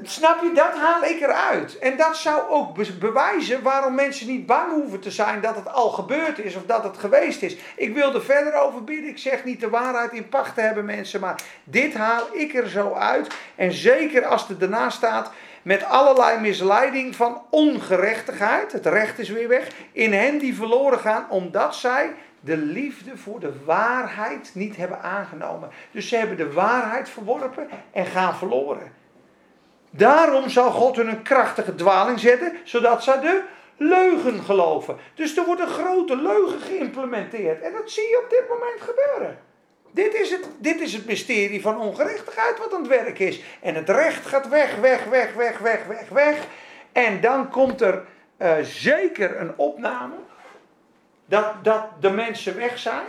Snap 0.04 0.42
je, 0.42 0.52
dat 0.54 0.78
haal 0.78 1.04
ik 1.04 1.22
eruit. 1.22 1.78
En 1.78 1.98
dat 1.98 2.18
zou 2.18 2.50
ook 2.50 2.74
be- 2.74 2.98
bewijzen 3.00 3.62
waarom 3.64 3.96
mensen 3.96 4.28
niet 4.28 4.46
bang 4.46 4.72
hoeven 4.72 5.00
te 5.00 5.12
zijn 5.12 5.42
dat 5.42 5.56
het 5.56 5.74
al 5.74 5.90
gebeurd 5.90 6.40
is 6.40 6.56
of 6.56 6.66
dat 6.66 6.84
het 6.84 6.98
geweest 6.98 7.42
is. 7.42 7.56
Ik 7.76 7.94
wil 7.94 8.14
er 8.14 8.24
verder 8.24 8.54
over 8.54 8.84
bidden. 8.84 9.10
Ik 9.10 9.18
zeg 9.18 9.44
niet 9.44 9.60
de 9.60 9.70
waarheid 9.70 10.12
in 10.12 10.30
pacht 10.30 10.56
te 10.56 10.62
hebben, 10.62 10.86
mensen. 10.86 11.20
Maar 11.20 11.42
dit 11.64 11.94
haal 11.94 12.24
ik 12.32 12.54
er 12.54 12.70
zo 12.70 12.94
uit. 12.94 13.28
En 13.56 13.72
zeker 13.72 14.26
als 14.26 14.50
er 14.50 14.58
daarna 14.58 14.90
staat. 14.90 15.32
Met 15.64 15.84
allerlei 15.84 16.40
misleiding 16.40 17.16
van 17.16 17.42
ongerechtigheid. 17.50 18.72
Het 18.72 18.86
recht 18.86 19.20
is 19.20 19.30
weer 19.30 19.48
weg. 19.48 19.68
In 19.92 20.14
hen 20.14 20.38
die 20.38 20.56
verloren 20.56 21.00
gaan, 21.00 21.30
omdat 21.30 21.76
zij 21.76 22.14
de 22.40 22.58
liefde 22.58 23.18
voor 23.18 23.40
de 23.40 23.64
waarheid 23.66 24.52
niet 24.54 24.76
hebben 24.76 25.02
aangenomen. 25.02 25.70
Dus 25.92 26.08
ze 26.08 26.16
hebben 26.16 26.38
de 26.38 26.52
waarheid 26.52 27.10
verworpen 27.10 27.68
en 27.92 28.06
gaan 28.06 28.36
verloren. 28.36 28.92
Daarom 29.90 30.50
zal 30.50 30.72
God 30.72 30.96
hun 30.96 31.08
een 31.08 31.22
krachtige 31.22 31.76
dwaling 31.76 32.20
zetten, 32.20 32.54
zodat 32.64 33.04
zij 33.04 33.20
de 33.20 33.44
leugen 33.78 34.44
geloven. 34.44 34.98
Dus 35.16 35.38
er 35.38 35.46
wordt 35.46 35.62
een 35.62 35.68
grote 35.68 36.16
leugen 36.16 36.60
geïmplementeerd. 36.60 37.62
En 37.62 37.74
dat 37.74 37.92
zie 37.92 38.10
je 38.10 38.22
op 38.24 38.30
dit 38.30 38.44
moment 38.50 38.82
gebeuren. 38.82 39.38
Dit 39.94 40.14
is, 40.14 40.32
het, 40.32 40.48
dit 40.58 40.80
is 40.82 40.94
het 40.94 41.06
mysterie 41.06 41.62
van 41.62 41.80
ongerechtigheid 41.80 42.58
wat 42.58 42.74
aan 42.74 42.80
het 42.80 42.90
werk 42.90 43.20
is. 43.20 43.42
En 43.62 43.76
het 43.76 43.90
recht 43.90 44.26
gaat 44.26 44.50
weg, 44.50 44.76
weg, 44.76 45.06
weg, 45.06 45.34
weg, 45.34 45.58
weg, 45.58 45.86
weg, 45.86 46.10
weg. 46.10 46.48
En 46.92 47.22
dan 47.22 47.50
komt 47.50 47.82
er 47.82 48.04
eh, 48.38 48.56
zeker 48.62 49.40
een 49.40 49.54
opname 49.56 50.16
dat, 51.26 51.64
dat 51.64 51.86
de 52.00 52.10
mensen 52.10 52.56
weg 52.56 52.78
zijn. 52.78 53.06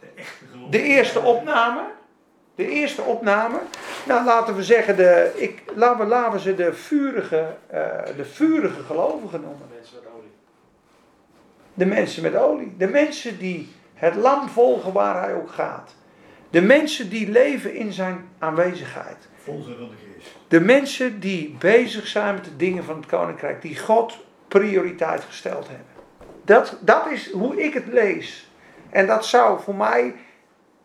De. 0.00 0.06
De 0.70 0.82
eerste 0.82 1.20
opname. 1.20 1.80
De 2.54 2.68
eerste 2.68 3.02
opname. 3.02 3.58
Nou, 4.06 4.24
laten 4.24 4.56
we 4.56 4.62
zeggen, 4.62 4.96
de, 4.96 5.32
ik, 5.34 5.62
laten, 5.74 5.98
we, 5.98 6.06
laten 6.06 6.32
we 6.32 6.40
ze 6.40 6.54
de 6.54 6.72
vurige, 6.72 7.56
eh, 7.66 7.80
de 8.16 8.24
vurige 8.24 8.82
gelovigen 8.82 9.40
noemen. 9.40 9.68
Mensen 9.74 9.96
met 10.02 10.12
olie. 10.16 10.32
De 11.74 11.86
mensen 11.86 12.22
met 12.22 12.36
olie. 12.36 12.76
De 12.76 12.88
mensen 12.88 13.38
die 13.38 13.74
het 13.96 14.14
lam 14.14 14.48
volgen 14.48 14.92
waar 14.92 15.22
hij 15.22 15.34
ook 15.34 15.50
gaat. 15.50 15.94
De 16.50 16.62
mensen 16.62 17.08
die 17.08 17.30
leven 17.30 17.74
in 17.74 17.92
zijn 17.92 18.28
aanwezigheid. 18.38 19.28
Vol 19.36 19.62
zijn 19.62 19.76
van 19.76 19.88
de 19.88 19.94
geest. 20.14 20.34
De 20.48 20.60
mensen 20.60 21.20
die 21.20 21.56
bezig 21.58 22.06
zijn 22.06 22.34
met 22.34 22.44
de 22.44 22.56
dingen 22.56 22.84
van 22.84 22.96
het 22.96 23.06
koninkrijk. 23.06 23.62
Die 23.62 23.78
God 23.78 24.18
prioriteit 24.48 25.24
gesteld 25.24 25.68
hebben. 25.68 25.86
Dat, 26.44 26.78
dat 26.80 27.10
is 27.10 27.30
hoe 27.30 27.62
ik 27.62 27.74
het 27.74 27.86
lees. 27.86 28.50
En 28.90 29.06
dat 29.06 29.26
zou 29.26 29.60
voor 29.60 29.74
mij 29.74 30.14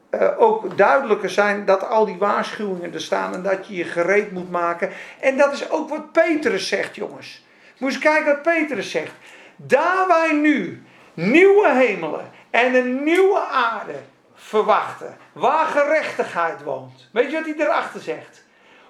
eh, 0.09 0.29
ook 0.37 0.77
duidelijker 0.77 1.29
zijn 1.29 1.65
dat 1.65 1.87
al 1.87 2.05
die 2.05 2.17
waarschuwingen 2.17 2.93
er 2.93 3.01
staan. 3.01 3.33
En 3.33 3.43
dat 3.43 3.67
je 3.67 3.75
je 3.75 3.83
gereed 3.83 4.31
moet 4.31 4.51
maken. 4.51 4.89
En 5.19 5.37
dat 5.37 5.53
is 5.53 5.69
ook 5.69 5.89
wat 5.89 6.11
Petrus 6.11 6.67
zegt, 6.67 6.95
jongens. 6.95 7.45
Moet 7.77 7.89
eens 7.89 7.99
kijken 7.99 8.25
wat 8.25 8.41
Petrus 8.41 8.91
zegt. 8.91 9.13
Daar 9.55 10.07
wij 10.07 10.33
nu 10.33 10.83
nieuwe 11.13 11.73
hemelen 11.73 12.29
en 12.51 12.75
een 12.75 13.03
nieuwe 13.03 13.39
aarde 13.39 13.95
verwachten. 14.35 15.17
Waar 15.33 15.65
gerechtigheid 15.65 16.63
woont. 16.63 17.09
Weet 17.11 17.31
je 17.31 17.37
wat 17.37 17.45
hij 17.45 17.65
erachter 17.65 18.01
zegt? 18.01 18.43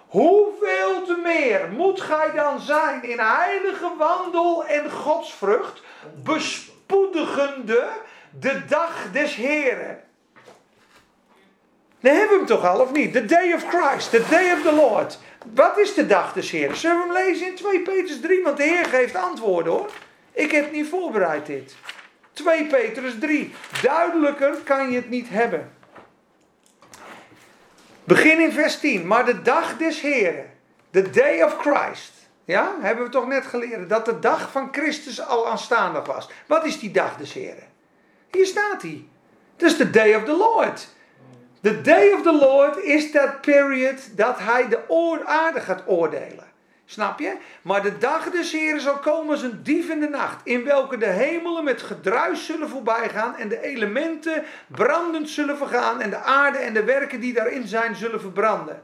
Hoeveel 0.07 1.03
te 1.05 1.19
meer 1.23 1.67
moet 1.71 2.01
gij 2.01 2.31
dan 2.35 2.59
zijn 2.59 3.03
in 3.03 3.19
heilige 3.19 3.91
wandel 3.97 4.65
en 4.65 4.91
godsvrucht, 4.91 5.81
bespoedigende 6.23 7.87
de 8.39 8.65
dag 8.65 9.11
des 9.11 9.35
Heren. 9.35 10.03
Dan 11.99 12.13
hebben 12.13 12.29
we 12.29 12.37
hem 12.37 12.45
toch 12.45 12.65
al, 12.65 12.79
of 12.79 12.91
niet? 12.91 13.13
The 13.13 13.25
day 13.25 13.53
of 13.53 13.65
Christ, 13.67 14.09
the 14.09 14.25
day 14.29 14.51
of 14.51 14.61
the 14.61 14.73
Lord. 14.73 15.19
Wat 15.53 15.77
is 15.77 15.93
de 15.93 16.07
dag 16.07 16.33
des 16.33 16.51
Heren? 16.51 16.75
Zullen 16.75 16.97
we 16.97 17.03
hem 17.03 17.25
lezen 17.25 17.47
in 17.47 17.55
2 17.55 17.81
Petrus 17.81 18.21
3? 18.21 18.43
Want 18.43 18.57
de 18.57 18.63
Heer 18.63 18.85
geeft 18.85 19.15
antwoorden 19.15 19.73
hoor. 19.73 19.89
Ik 20.31 20.51
heb 20.51 20.71
niet 20.71 20.89
voorbereid 20.89 21.45
dit. 21.45 21.75
2 22.33 22.65
Petrus 22.65 23.13
3. 23.19 23.53
Duidelijker 23.81 24.55
kan 24.63 24.89
je 24.89 24.95
het 24.95 25.09
niet 25.09 25.29
hebben. 25.29 25.71
Begin 28.03 28.39
in 28.39 28.51
vers 28.51 28.79
10. 28.79 29.07
Maar 29.07 29.25
de 29.25 29.41
dag 29.41 29.77
des 29.77 30.01
Heren, 30.01 30.49
the 30.91 31.09
day 31.09 31.43
of 31.43 31.57
Christ. 31.57 32.11
Ja, 32.45 32.75
hebben 32.79 33.05
we 33.05 33.11
toch 33.11 33.27
net 33.27 33.45
geleerd 33.45 33.89
dat 33.89 34.05
de 34.05 34.19
dag 34.19 34.51
van 34.51 34.69
Christus 34.71 35.21
al 35.21 35.47
aanstaande 35.47 36.01
was. 36.01 36.29
Wat 36.47 36.65
is 36.65 36.79
die 36.79 36.91
dag 36.91 37.17
des 37.17 37.33
Heren? 37.33 37.67
Hier 38.31 38.45
staat 38.45 38.81
hij. 38.81 39.05
Dat 39.57 39.69
is 39.69 39.77
the 39.77 39.89
day 39.89 40.15
of 40.15 40.23
the 40.23 40.37
Lord. 40.37 40.87
The 41.61 41.81
day 41.81 42.11
of 42.11 42.21
the 42.21 42.33
Lord 42.33 42.77
is 42.77 43.11
that 43.11 43.41
period 43.41 44.17
dat 44.17 44.39
hij 44.39 44.67
de 44.67 45.23
aarde 45.25 45.59
gaat 45.59 45.83
oordelen. 45.85 46.50
Snap 46.91 47.19
je? 47.19 47.37
Maar 47.61 47.81
de 47.81 47.97
dag 47.97 48.29
des 48.29 48.51
Heren 48.51 48.81
zal 48.81 48.97
komen 48.97 49.31
als 49.31 49.41
een 49.41 49.63
dief 49.63 49.89
in 49.89 49.99
de 49.99 50.09
nacht, 50.09 50.41
in 50.43 50.63
welke 50.63 50.97
de 50.97 51.05
hemelen 51.05 51.63
met 51.63 51.81
gedruis 51.81 52.45
zullen 52.45 52.69
voorbijgaan 52.69 53.35
en 53.35 53.47
de 53.47 53.61
elementen 53.61 54.43
brandend 54.67 55.29
zullen 55.29 55.57
vergaan 55.57 56.01
en 56.01 56.09
de 56.09 56.17
aarde 56.17 56.57
en 56.57 56.73
de 56.73 56.83
werken 56.83 57.19
die 57.19 57.33
daarin 57.33 57.67
zijn 57.67 57.95
zullen 57.95 58.21
verbranden. 58.21 58.83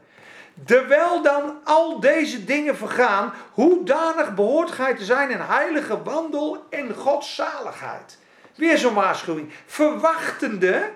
Terwijl 0.64 1.22
dan 1.22 1.58
al 1.64 2.00
deze 2.00 2.44
dingen 2.44 2.76
vergaan, 2.76 3.32
hoedanig 3.52 4.34
behoort 4.34 4.70
gij 4.70 4.94
te 4.94 5.04
zijn 5.04 5.30
in 5.30 5.40
heilige 5.40 6.02
wandel 6.02 6.66
en 6.70 6.94
Godszaligheid. 6.94 8.18
Weer 8.54 8.78
zo'n 8.78 8.94
waarschuwing. 8.94 9.52
Verwachtende 9.66 10.90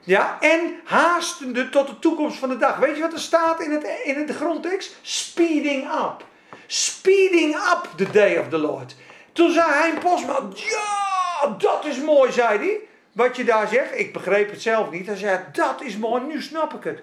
ja, 0.00 0.36
en 0.40 0.80
haastende 0.84 1.68
tot 1.68 1.86
de 1.86 1.98
toekomst 1.98 2.38
van 2.38 2.48
de 2.48 2.56
dag. 2.56 2.76
Weet 2.76 2.96
je 2.96 3.02
wat 3.02 3.12
er 3.12 3.20
staat 3.20 3.60
in, 3.60 3.70
het, 3.70 3.86
in 4.04 4.26
de 4.26 4.34
grondtekst? 4.34 4.96
Speeding 5.02 5.84
up. 5.84 6.26
Speeding 6.70 7.54
up 7.54 7.88
the 7.96 8.10
day 8.10 8.36
of 8.36 8.48
the 8.48 8.58
Lord. 8.58 8.94
Toen 9.32 9.52
zei 9.52 9.72
Hein 9.72 9.98
Posman, 9.98 10.52
ja, 10.54 11.54
dat 11.58 11.84
is 11.84 11.98
mooi, 11.98 12.32
zei 12.32 12.58
hij. 12.58 12.80
Wat 13.12 13.36
je 13.36 13.44
daar 13.44 13.68
zegt, 13.68 13.98
ik 13.98 14.12
begreep 14.12 14.50
het 14.50 14.62
zelf 14.62 14.90
niet. 14.90 15.06
Hij 15.06 15.16
zei, 15.16 15.40
dat 15.52 15.82
is 15.82 15.96
mooi, 15.96 16.22
nu 16.22 16.42
snap 16.42 16.74
ik 16.74 16.84
het. 16.84 17.02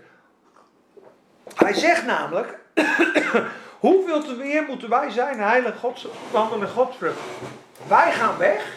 Hij 1.55 1.73
zegt 1.73 2.05
namelijk, 2.05 2.59
hoeveel 3.85 4.23
te 4.23 4.33
meer 4.33 4.63
moeten 4.63 4.89
wij 4.89 5.09
zijn, 5.09 5.39
heilig 5.39 5.79
Gods, 5.79 6.07
wandelen 6.31 6.69
Godsvrucht. 6.69 7.19
Wij 7.87 8.11
gaan 8.11 8.37
weg, 8.37 8.73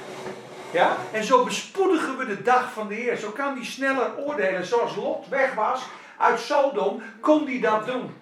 ja? 0.71 0.97
En 1.13 1.25
zo 1.25 1.45
bespoedigen 1.45 2.19
we 2.19 2.27
de 2.27 2.43
dag 2.43 2.73
van 2.73 2.89
de 2.89 2.95
Heer. 2.95 3.17
Zo 3.17 3.31
kan 3.31 3.55
hij 3.55 3.65
sneller 3.65 4.17
oordelen. 4.17 4.67
Zoals 4.67 4.97
Lot 4.97 5.29
weg 5.29 5.55
was 5.55 5.83
uit 6.19 6.41
Sodom, 6.41 7.03
kon 7.21 7.47
hij 7.47 7.61
dat 7.61 7.87
doen. 7.87 8.15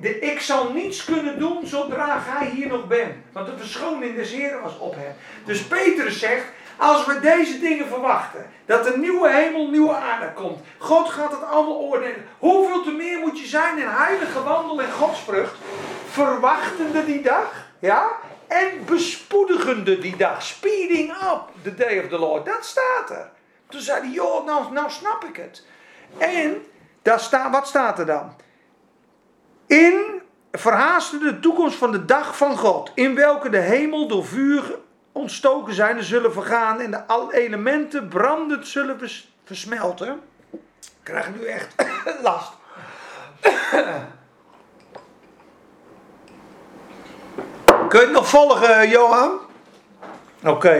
De, 0.00 0.18
ik 0.18 0.40
zal 0.40 0.72
niets 0.72 1.04
kunnen 1.04 1.38
doen 1.38 1.66
zodra 1.66 2.18
gij 2.18 2.46
hier 2.46 2.66
nog 2.66 2.86
bent. 2.86 3.14
Want 3.32 3.46
de 3.46 3.56
verschoning 3.56 4.14
des 4.14 4.30
Heeren 4.30 4.62
was 4.62 4.78
op 4.78 4.94
hem. 4.94 5.12
Dus 5.44 5.62
Petrus 5.62 6.18
zegt, 6.18 6.44
als 6.76 7.06
we 7.06 7.20
deze 7.20 7.58
dingen 7.58 7.86
verwachten, 7.86 8.46
dat 8.66 8.86
een 8.86 9.00
nieuwe 9.00 9.30
hemel, 9.30 9.70
nieuwe 9.70 9.94
aarde 9.94 10.32
komt. 10.32 10.60
God 10.78 11.08
gaat 11.08 11.30
het 11.30 11.42
allemaal 11.42 11.78
oordelen. 11.78 12.28
Hoeveel 12.38 12.82
te 12.82 12.90
meer 12.90 13.18
moet 13.18 13.40
je 13.40 13.46
zijn 13.46 13.78
in 13.78 13.88
heilige 13.88 14.42
wandel 14.42 14.82
en 14.82 14.92
godsvrucht, 14.92 15.54
verwachtende 16.10 17.04
die 17.04 17.22
dag, 17.22 17.52
ja? 17.78 18.08
En 18.46 18.84
bespoedigende 18.84 19.98
die 19.98 20.16
dag. 20.16 20.42
Speeding 20.42 21.10
up 21.10 21.42
the 21.62 21.74
day 21.74 21.98
of 21.98 22.08
the 22.08 22.18
Lord. 22.18 22.46
Dat 22.46 22.64
staat 22.64 23.10
er. 23.10 23.30
Toen 23.68 23.80
zei 23.80 24.00
hij, 24.00 24.10
joh, 24.10 24.46
nou, 24.46 24.72
nou 24.72 24.90
snap 24.90 25.24
ik 25.24 25.36
het. 25.36 25.64
En, 26.18 26.64
daar 27.02 27.20
sta, 27.20 27.50
wat 27.50 27.68
staat 27.68 27.98
er 27.98 28.06
dan? 28.06 28.36
In 29.66 30.22
verhaaste 30.52 31.18
de 31.18 31.40
toekomst 31.40 31.76
van 31.76 31.92
de 31.92 32.04
dag 32.04 32.36
van 32.36 32.56
God. 32.56 32.90
In 32.94 33.14
welke 33.14 33.48
de 33.48 33.58
hemel 33.58 34.08
door 34.08 34.24
vuur 34.24 34.78
ontstoken 35.12 35.74
zijn 35.74 35.96
en 35.96 36.04
zullen 36.04 36.32
vergaan. 36.32 36.80
En 36.80 36.90
de 36.90 37.06
al 37.06 37.32
elementen 37.32 38.08
brandend 38.08 38.66
zullen 38.68 38.98
vers- 38.98 39.32
versmelten. 39.44 40.20
Ik 40.50 40.60
krijg 41.02 41.30
nu 41.34 41.44
echt 41.44 41.74
last. 42.22 42.52
Kun 47.88 48.00
je 48.00 48.06
het 48.06 48.14
nog 48.14 48.28
volgen, 48.28 48.88
Johan? 48.88 49.30
Oké. 50.44 50.74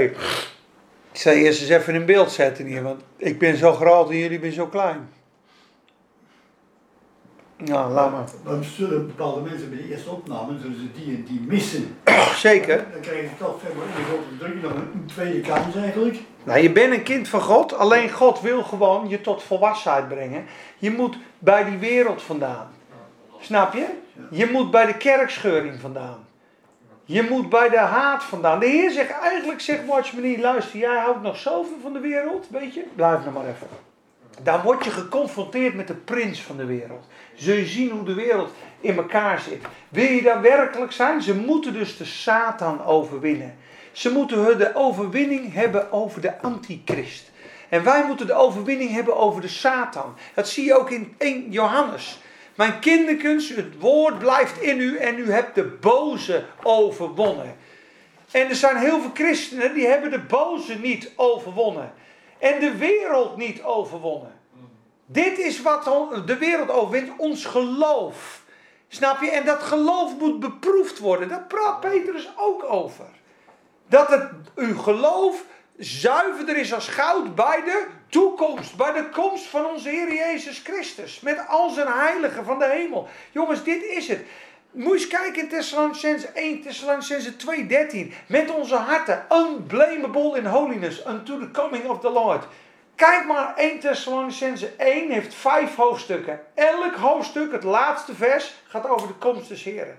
Ik 1.13 1.23
zal 1.23 1.33
eerst 1.33 1.61
eens 1.61 1.71
even 1.71 1.95
in 1.95 2.05
beeld 2.07 2.31
zetten 2.33 2.65
hier, 2.65 2.83
want 2.83 3.03
ik 3.17 3.39
ben 3.39 3.57
zo 3.57 3.73
groot 3.73 4.11
en 4.11 4.17
jullie 4.17 4.41
zijn 4.41 4.53
zo 4.53 4.67
klein. 4.67 5.16
Nou, 7.57 7.93
laat 7.93 8.11
maar. 8.11 8.25
Dan 8.45 8.65
zullen 8.65 9.07
bepaalde 9.07 9.41
mensen 9.41 9.69
bij 9.71 9.79
de 9.79 9.89
eerste 9.91 10.11
opname, 10.11 10.59
zullen 10.59 10.77
ze 10.77 10.93
die 10.93 11.15
en 11.15 11.25
die 11.25 11.41
missen. 11.47 11.97
Zeker. 12.35 12.85
Dan 12.93 13.01
krijg 13.01 13.21
je 13.21 13.37
toch 13.39 13.61
zeg 13.63 13.75
maar, 13.75 13.87
een 13.87 14.05
grote 14.05 14.37
druk, 14.39 14.63
nog 14.63 14.73
een, 14.73 15.07
tweede 15.07 15.41
kans 15.41 15.75
eigenlijk. 15.77 16.19
Nou, 16.45 16.61
je 16.61 16.73
bent 16.73 16.93
een 16.93 17.03
kind 17.03 17.29
van 17.29 17.41
God, 17.41 17.75
alleen 17.75 18.11
God 18.11 18.41
wil 18.41 18.63
gewoon 18.63 19.09
je 19.09 19.21
tot 19.21 19.43
volwassenheid 19.43 20.09
brengen. 20.09 20.45
Je 20.79 20.91
moet 20.91 21.17
bij 21.39 21.65
die 21.65 21.79
wereld 21.79 22.23
vandaan. 22.23 22.69
Snap 23.41 23.75
je? 23.75 23.87
Je 24.31 24.47
moet 24.47 24.71
bij 24.71 24.87
de 24.87 24.97
kerkscheuring 24.97 25.81
vandaan. 25.81 26.27
Je 27.05 27.23
moet 27.23 27.49
bij 27.49 27.69
de 27.69 27.79
haat 27.79 28.25
vandaan. 28.25 28.59
De 28.61 28.67
Heer 28.67 28.91
zegt 28.91 29.11
eigenlijk, 29.11 29.61
zegt 29.61 29.87
Watchman, 29.87 30.41
luister, 30.41 30.79
jij 30.79 30.99
houdt 30.99 31.23
nog 31.23 31.37
zoveel 31.37 31.79
van 31.83 31.93
de 31.93 32.01
wereld, 32.01 32.47
weet 32.51 32.75
je? 32.75 32.85
Blijf 32.95 33.25
nog 33.25 33.35
maar 33.35 33.47
even. 33.47 33.67
Dan 34.43 34.61
word 34.61 34.85
je 34.85 34.91
geconfronteerd 34.91 35.75
met 35.75 35.87
de 35.87 35.95
prins 35.95 36.43
van 36.43 36.57
de 36.57 36.65
wereld. 36.65 37.07
Zul 37.35 37.55
je 37.55 37.67
zien 37.67 37.91
hoe 37.91 38.05
de 38.05 38.15
wereld 38.15 38.51
in 38.81 38.97
elkaar 38.97 39.41
zit. 39.41 39.65
Wil 39.89 40.05
je 40.11 40.23
daar 40.23 40.41
werkelijk 40.41 40.93
zijn? 40.93 41.23
Ze 41.23 41.35
moeten 41.35 41.73
dus 41.73 41.97
de 41.97 42.05
Satan 42.05 42.85
overwinnen. 42.85 43.57
Ze 43.93 44.13
moeten 44.13 44.59
de 44.59 44.75
overwinning 44.75 45.53
hebben 45.53 45.93
over 45.93 46.21
de 46.21 46.41
antichrist. 46.41 47.31
En 47.69 47.85
wij 47.85 48.05
moeten 48.07 48.27
de 48.27 48.35
overwinning 48.35 48.91
hebben 48.91 49.17
over 49.17 49.41
de 49.41 49.49
Satan. 49.49 50.15
Dat 50.35 50.49
zie 50.49 50.65
je 50.65 50.79
ook 50.79 50.91
in 50.91 51.15
1 51.19 51.51
Johannes. 51.51 52.19
Mijn 52.55 52.79
kinderkens, 52.79 53.49
het 53.49 53.79
woord 53.79 54.19
blijft 54.19 54.61
in 54.61 54.81
u 54.81 54.97
en 54.97 55.19
u 55.19 55.31
hebt 55.31 55.55
de 55.55 55.65
boze 55.65 56.45
overwonnen. 56.63 57.57
En 58.31 58.49
er 58.49 58.55
zijn 58.55 58.77
heel 58.77 59.01
veel 59.01 59.11
christenen 59.15 59.75
die 59.75 59.87
hebben 59.87 60.11
de 60.11 60.21
boze 60.21 60.79
niet 60.79 61.11
overwonnen. 61.17 61.93
En 62.39 62.61
de 62.61 62.77
wereld 62.77 63.37
niet 63.37 63.63
overwonnen. 63.63 64.41
Dit 65.07 65.39
is 65.39 65.63
wat 65.63 65.85
de 66.27 66.37
wereld 66.39 66.71
overwint, 66.71 67.13
ons 67.17 67.45
geloof. 67.45 68.45
Snap 68.89 69.21
je? 69.21 69.31
En 69.31 69.45
dat 69.45 69.63
geloof 69.63 70.19
moet 70.19 70.41
beproefd 70.41 70.99
worden. 70.99 71.29
Daar 71.29 71.45
praat 71.49 71.81
Petrus 71.81 72.29
ook 72.37 72.65
over. 72.65 73.07
Dat 73.89 74.09
het, 74.09 74.31
uw 74.55 74.79
geloof 74.79 75.45
zuiverder 75.79 76.57
is 76.57 76.75
als 76.75 76.89
goud 76.89 77.35
bij 77.35 77.63
de 77.65 77.87
toekomst, 78.09 78.77
bij 78.77 78.93
de 78.93 79.09
komst 79.09 79.45
van 79.45 79.67
onze 79.67 79.89
Heer 79.89 80.15
Jezus 80.15 80.59
Christus. 80.59 81.21
Met 81.21 81.49
al 81.49 81.71
zijn 81.71 81.89
heiligen 81.89 82.45
van 82.45 82.59
de 82.59 82.69
hemel. 82.69 83.09
Jongens, 83.33 83.65
dit 83.65 83.83
is 83.83 84.09
het. 84.09 84.21
Moet 84.77 84.93
eens 84.93 85.07
kijken 85.07 85.43
in 85.43 85.49
Thessalonicense 85.49 86.29
1, 86.29 86.63
Thessalonicense 86.63 87.37
2, 87.37 87.67
13. 87.67 88.13
Met 88.27 88.51
onze 88.51 88.75
harten, 88.75 89.27
unblameable 89.33 90.39
in 90.39 90.47
holiness, 90.47 91.07
unto 91.07 91.39
the 91.39 91.51
coming 91.51 91.89
of 91.89 92.01
the 92.01 92.11
Lord. 92.11 92.45
Kijk 92.95 93.27
maar, 93.27 93.55
1 93.57 93.81
Thessalonicense 93.81 94.69
1 94.77 95.11
heeft 95.11 95.35
vijf 95.35 95.75
hoofdstukken. 95.75 96.41
Elk 96.55 96.95
hoofdstuk, 96.95 97.53
het 97.53 97.63
laatste 97.63 98.15
vers, 98.15 98.55
gaat 98.69 98.89
over 98.89 99.09
de 99.09 99.15
komst 99.15 99.49
des 99.49 99.63
Heren. 99.63 99.99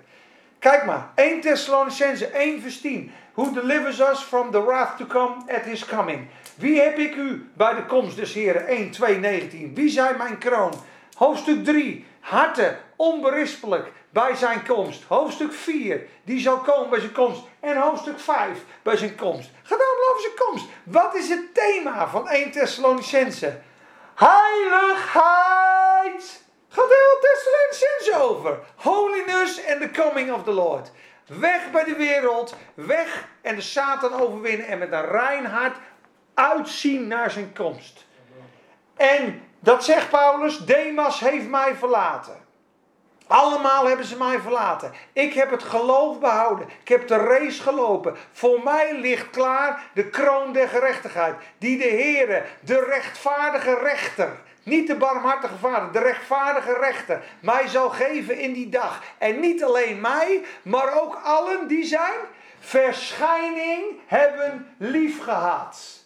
Kijk 0.59 0.85
maar, 0.85 1.09
1 1.15 1.41
Thessalonicense 1.41 2.27
1 2.27 2.61
vers 2.61 2.81
10. 2.81 3.11
Who 3.33 3.51
delivers 3.51 3.99
us 3.99 4.19
from 4.19 4.51
the 4.51 4.63
wrath 4.63 4.97
to 4.97 5.05
come 5.05 5.35
at 5.47 5.63
his 5.63 5.85
coming. 5.85 6.27
Wie 6.55 6.81
heb 6.81 6.97
ik 6.97 7.15
u 7.15 7.49
bij 7.53 7.75
de 7.75 7.85
komst 7.85 8.15
des 8.15 8.33
Heren? 8.33 8.67
1, 8.67 8.91
2, 8.91 9.17
19. 9.17 9.75
Wie 9.75 9.89
zijn 9.89 10.17
mijn 10.17 10.37
kroon? 10.37 10.73
Hoofdstuk 11.15 11.63
3. 11.63 12.05
Harten, 12.19 12.77
onberispelijk 12.95 13.91
bij 14.17 14.35
zijn 14.35 14.65
komst. 14.65 15.03
Hoofdstuk 15.03 15.53
4. 15.53 16.01
Die 16.23 16.39
zal 16.39 16.57
komen 16.57 16.89
bij 16.89 16.99
zijn 16.99 17.11
komst. 17.11 17.41
En 17.59 17.77
hoofdstuk 17.77 18.19
5 18.19 18.59
bij 18.81 18.97
zijn 18.97 19.15
komst. 19.15 19.49
Ga 19.63 19.77
dan 19.77 19.87
over 20.09 20.21
zijn 20.21 20.35
komst. 20.35 20.65
Wat 20.83 21.15
is 21.15 21.29
het 21.29 21.53
thema 21.53 22.07
van 22.07 22.29
1 22.29 22.51
Thessalonicense? 22.51 23.59
Heiligheid. 24.15 25.05
Gaat 26.69 26.89
heel 26.89 27.19
Thessalonicense 27.21 28.15
over. 28.29 28.59
Holiness 28.75 29.67
and 29.69 29.81
the 29.81 29.89
coming 30.01 30.31
of 30.31 30.43
the 30.43 30.51
Lord. 30.51 30.91
Weg 31.25 31.71
bij 31.71 31.83
de 31.83 31.95
wereld, 31.95 32.55
weg 32.73 33.27
en 33.41 33.55
de 33.55 33.61
Satan 33.61 34.13
overwinnen 34.21 34.67
en 34.67 34.77
met 34.77 34.91
een 34.91 35.05
rein 35.05 35.45
hart 35.45 35.77
uitzien 36.33 37.07
naar 37.07 37.31
zijn 37.31 37.53
komst. 37.53 38.05
En 38.95 39.47
dat 39.59 39.83
zegt 39.83 40.09
Paulus, 40.09 40.65
Demas 40.65 41.19
heeft 41.19 41.47
mij 41.47 41.75
verlaten. 41.75 42.46
Allemaal 43.27 43.87
hebben 43.87 44.05
ze 44.05 44.17
mij 44.17 44.39
verlaten. 44.39 44.91
Ik 45.13 45.33
heb 45.33 45.51
het 45.51 45.63
geloof 45.63 46.19
behouden. 46.19 46.67
Ik 46.81 46.87
heb 46.87 47.07
de 47.07 47.15
race 47.15 47.61
gelopen. 47.61 48.15
Voor 48.31 48.63
mij 48.63 48.99
ligt 48.99 49.29
klaar 49.29 49.81
de 49.93 50.09
kroon 50.09 50.53
der 50.53 50.67
gerechtigheid. 50.67 51.35
Die 51.57 51.77
de 51.77 51.89
Heere, 51.89 52.43
de 52.59 52.83
rechtvaardige 52.83 53.73
rechter, 53.73 54.29
niet 54.63 54.87
de 54.87 54.95
barmhartige 54.95 55.57
vader, 55.57 55.91
de 55.91 55.99
rechtvaardige 55.99 56.73
rechter, 56.73 57.23
mij 57.39 57.67
zal 57.67 57.89
geven 57.89 58.39
in 58.39 58.53
die 58.53 58.69
dag. 58.69 59.03
En 59.17 59.39
niet 59.39 59.63
alleen 59.63 60.01
mij, 60.01 60.43
maar 60.61 61.01
ook 61.01 61.19
allen 61.23 61.67
die 61.67 61.85
zijn 61.85 62.19
verschijning 62.59 63.83
hebben 64.05 64.75
liefgehad. 64.77 66.05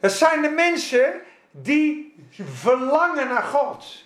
Het 0.00 0.12
zijn 0.12 0.42
de 0.42 0.48
mensen 0.48 1.20
die 1.50 2.14
verlangen 2.44 3.28
naar 3.28 3.42
God. 3.42 4.01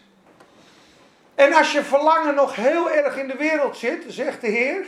En 1.37 1.53
als 1.53 1.73
je 1.73 1.83
verlangen 1.83 2.35
nog 2.35 2.55
heel 2.55 2.91
erg 2.91 3.17
in 3.17 3.29
de 3.29 3.37
wereld 3.37 3.77
zit, 3.77 4.05
zegt 4.09 4.41
de 4.41 4.47
Heer, 4.47 4.85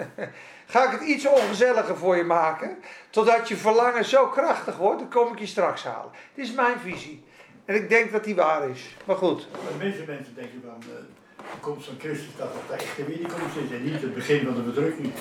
ga 0.72 0.84
ik 0.84 0.90
het 0.90 1.08
iets 1.08 1.26
ongezelliger 1.26 1.96
voor 1.96 2.16
je 2.16 2.24
maken. 2.24 2.78
Totdat 3.10 3.48
je 3.48 3.56
verlangen 3.56 4.04
zo 4.04 4.26
krachtig 4.26 4.76
wordt, 4.76 4.98
dan 4.98 5.08
kom 5.10 5.32
ik 5.32 5.38
je 5.38 5.46
straks 5.46 5.84
halen. 5.84 6.10
Dit 6.34 6.44
is 6.44 6.52
mijn 6.52 6.78
visie. 6.78 7.24
En 7.64 7.74
ik 7.74 7.88
denk 7.88 8.12
dat 8.12 8.24
die 8.24 8.34
waar 8.34 8.68
is. 8.68 8.96
Maar 9.04 9.16
goed. 9.16 9.48
De 9.52 9.84
meeste 9.84 10.04
mensen 10.06 10.34
denken 10.34 10.62
van 10.64 10.82
uh, 10.90 10.94
de 11.36 11.60
komst 11.60 11.86
van 11.86 11.96
Christus 11.98 12.36
dat 12.36 12.52
dat 12.52 12.78
de 12.78 12.84
echte 12.84 13.04
wederkomst 13.04 13.56
is 13.56 13.76
en 13.76 13.84
niet 13.84 14.02
het 14.02 14.14
begin 14.14 14.44
van 14.44 14.54
de 14.54 14.62
verdrukking. 14.62 15.12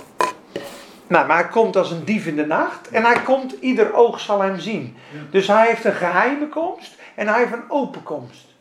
Nou, 1.08 1.28
maar 1.28 1.38
hij 1.38 1.48
komt 1.48 1.76
als 1.76 1.92
een 1.92 2.06
dief 2.06 2.26
in 2.26 2.36
de 2.36 2.46
nacht 2.46 2.90
en 2.90 3.04
hij 3.04 3.22
komt, 3.22 3.56
ieder 3.60 3.94
oog 3.94 4.20
zal 4.20 4.42
hem 4.42 4.60
zien. 4.60 4.98
Dus 5.32 5.48
hij 5.48 5.68
heeft 5.68 5.84
een 5.84 5.94
geheime 5.94 6.48
komst 6.48 6.96
en 7.16 7.28
hij 7.28 7.40
heeft 7.40 7.54
een 7.54 7.70
open 7.70 8.04
komst. 8.04 8.55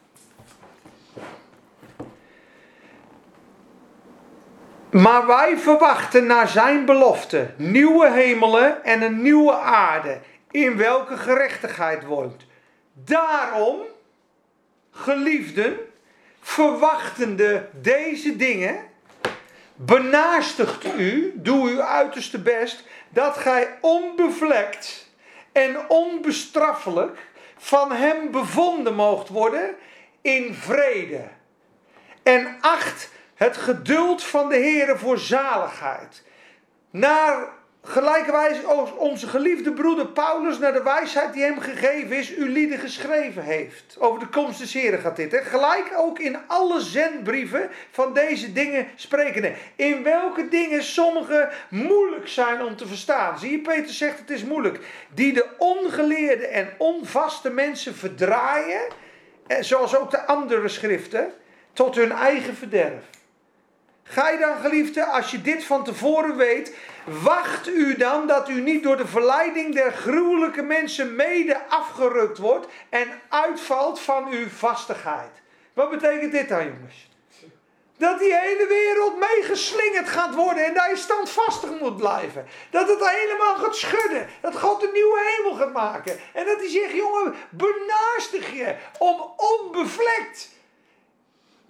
Maar 4.94 5.26
wij 5.26 5.58
verwachten 5.58 6.26
naar 6.26 6.48
zijn 6.48 6.84
belofte 6.84 7.50
nieuwe 7.56 8.10
hemelen 8.10 8.84
en 8.84 9.02
een 9.02 9.22
nieuwe 9.22 9.52
aarde, 9.52 10.18
in 10.50 10.76
welke 10.76 11.16
gerechtigheid 11.16 12.04
woont. 12.04 12.46
Daarom, 12.92 13.78
geliefden, 14.90 15.76
verwachtende 16.40 17.68
deze 17.72 18.36
dingen, 18.36 18.76
benaastigt 19.74 20.84
u, 20.98 21.32
doe 21.34 21.68
uw 21.68 21.80
uiterste 21.80 22.38
best, 22.38 22.84
dat 23.08 23.36
gij 23.36 23.78
onbevlekt 23.80 25.10
en 25.52 25.88
onbestraffelijk 25.88 27.18
van 27.56 27.92
hem 27.92 28.30
bevonden 28.30 28.94
moogt 28.94 29.28
worden 29.28 29.74
in 30.20 30.54
vrede. 30.54 31.24
En 32.22 32.56
acht 32.60 33.12
het 33.34 33.56
geduld 33.56 34.24
van 34.24 34.48
de 34.48 34.56
Heer 34.56 34.98
voor 34.98 35.18
zaligheid. 35.18 36.22
Naar 36.90 37.48
gelijke 37.82 38.32
wijze 38.32 38.66
als 38.66 38.92
onze 38.96 39.26
geliefde 39.26 39.72
broeder 39.72 40.06
Paulus 40.06 40.58
naar 40.58 40.72
de 40.72 40.82
wijsheid 40.82 41.32
die 41.32 41.42
hem 41.42 41.60
gegeven 41.60 42.16
is, 42.16 42.36
u 42.36 42.48
lieden 42.48 42.78
geschreven 42.78 43.42
heeft. 43.42 43.96
Over 43.98 44.20
de 44.20 44.26
komst 44.26 44.58
des 44.58 44.72
Heren 44.72 44.98
gaat 44.98 45.16
dit. 45.16 45.32
Hè? 45.32 45.38
Gelijk 45.38 45.92
ook 45.96 46.18
in 46.18 46.36
alle 46.46 46.80
zendbrieven 46.80 47.70
van 47.90 48.14
deze 48.14 48.52
dingen 48.52 48.86
sprekende. 48.94 49.52
In 49.76 50.02
welke 50.02 50.48
dingen 50.48 50.82
sommige 50.82 51.50
moeilijk 51.70 52.28
zijn 52.28 52.62
om 52.62 52.76
te 52.76 52.86
verstaan. 52.86 53.38
Zie 53.38 53.50
je, 53.50 53.58
Peter 53.58 53.94
zegt 53.94 54.18
het 54.18 54.30
is 54.30 54.44
moeilijk. 54.44 54.80
Die 55.14 55.32
de 55.32 55.46
ongeleerde 55.58 56.46
en 56.46 56.68
onvaste 56.78 57.50
mensen 57.50 57.94
verdraaien, 57.94 58.82
zoals 59.60 59.96
ook 59.96 60.10
de 60.10 60.26
andere 60.26 60.68
schriften, 60.68 61.32
tot 61.72 61.94
hun 61.94 62.12
eigen 62.12 62.56
verderf. 62.56 63.04
Ga 64.04 64.28
je 64.28 64.38
dan, 64.38 64.56
geliefde, 64.56 65.04
als 65.04 65.30
je 65.30 65.40
dit 65.40 65.64
van 65.64 65.84
tevoren 65.84 66.36
weet, 66.36 66.76
wacht 67.04 67.68
u 67.68 67.96
dan 67.96 68.26
dat 68.26 68.48
u 68.48 68.60
niet 68.60 68.82
door 68.82 68.96
de 68.96 69.06
verleiding 69.06 69.74
der 69.74 69.92
gruwelijke 69.92 70.62
mensen 70.62 71.16
mede 71.16 71.68
afgerukt 71.68 72.38
wordt 72.38 72.66
en 72.88 73.08
uitvalt 73.28 74.00
van 74.00 74.28
uw 74.28 74.48
vastigheid. 74.48 75.42
Wat 75.72 75.90
betekent 75.90 76.32
dit 76.32 76.48
dan, 76.48 76.64
jongens? 76.64 77.12
Dat 77.96 78.18
die 78.18 78.34
hele 78.34 78.66
wereld 78.66 79.18
meegeslingerd 79.18 80.08
gaat 80.08 80.34
worden 80.34 80.64
en 80.64 80.74
dat 80.74 80.90
je 80.90 80.96
standvastig 80.96 81.70
moet 81.80 81.96
blijven. 81.96 82.46
Dat 82.70 82.88
het 82.88 83.10
helemaal 83.10 83.56
gaat 83.56 83.76
schudden. 83.76 84.28
Dat 84.40 84.58
God 84.58 84.82
een 84.82 84.92
nieuwe 84.92 85.36
hemel 85.36 85.54
gaat 85.54 85.72
maken. 85.72 86.18
En 86.32 86.46
dat 86.46 86.58
hij 86.58 86.68
zegt, 86.68 86.92
jongen, 86.92 87.34
benaastig 87.50 88.52
je 88.52 88.76
om 88.98 89.32
onbevlekt 89.36 90.48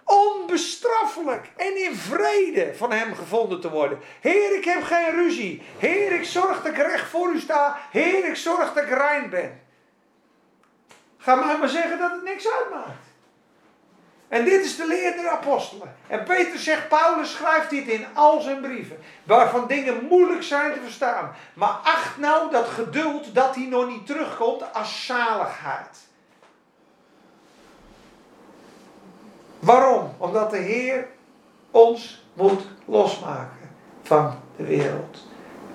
onbestraffelijk 0.05 1.51
en 1.55 1.83
in 1.83 1.95
vrede 1.95 2.75
van 2.75 2.91
hem 2.91 3.15
gevonden 3.15 3.61
te 3.61 3.69
worden. 3.69 3.99
Heer, 4.21 4.55
ik 4.55 4.65
heb 4.65 4.83
geen 4.83 5.09
ruzie. 5.09 5.61
Heer, 5.77 6.11
ik 6.11 6.23
zorg 6.23 6.61
dat 6.61 6.71
ik 6.71 6.77
recht 6.77 7.09
voor 7.09 7.33
u 7.33 7.39
sta. 7.39 7.77
Heer, 7.91 8.25
ik 8.25 8.35
zorg 8.35 8.73
dat 8.73 8.83
ik 8.83 8.89
rein 8.89 9.29
ben. 9.29 9.61
Ga 11.17 11.35
maar 11.35 11.59
maar 11.59 11.69
zeggen 11.69 11.97
dat 11.97 12.11
het 12.11 12.23
niks 12.23 12.47
uitmaakt. 12.51 13.05
En 14.27 14.45
dit 14.45 14.65
is 14.65 14.75
de 14.75 14.87
leer 14.87 15.15
der 15.15 15.29
apostelen. 15.29 15.95
En 16.07 16.23
Peter 16.23 16.59
zegt, 16.59 16.87
Paulus 16.87 17.31
schrijft 17.31 17.69
dit 17.69 17.87
in 17.87 18.05
al 18.13 18.41
zijn 18.41 18.61
brieven. 18.61 18.97
Waarvan 19.23 19.67
dingen 19.67 20.05
moeilijk 20.05 20.43
zijn 20.43 20.73
te 20.73 20.79
verstaan. 20.79 21.35
Maar 21.53 21.69
acht 21.83 22.17
nou 22.17 22.51
dat 22.51 22.67
geduld 22.67 23.35
dat 23.35 23.55
hij 23.55 23.65
nog 23.65 23.87
niet 23.87 24.05
terugkomt 24.05 24.73
als 24.73 25.05
zaligheid. 25.05 26.04
Waarom? 29.65 30.13
Omdat 30.17 30.51
de 30.51 30.57
Heer 30.57 31.07
ons 31.71 32.23
moet 32.33 32.61
losmaken 32.85 33.69
van 34.03 34.35
de 34.57 34.63
wereld. 34.63 35.27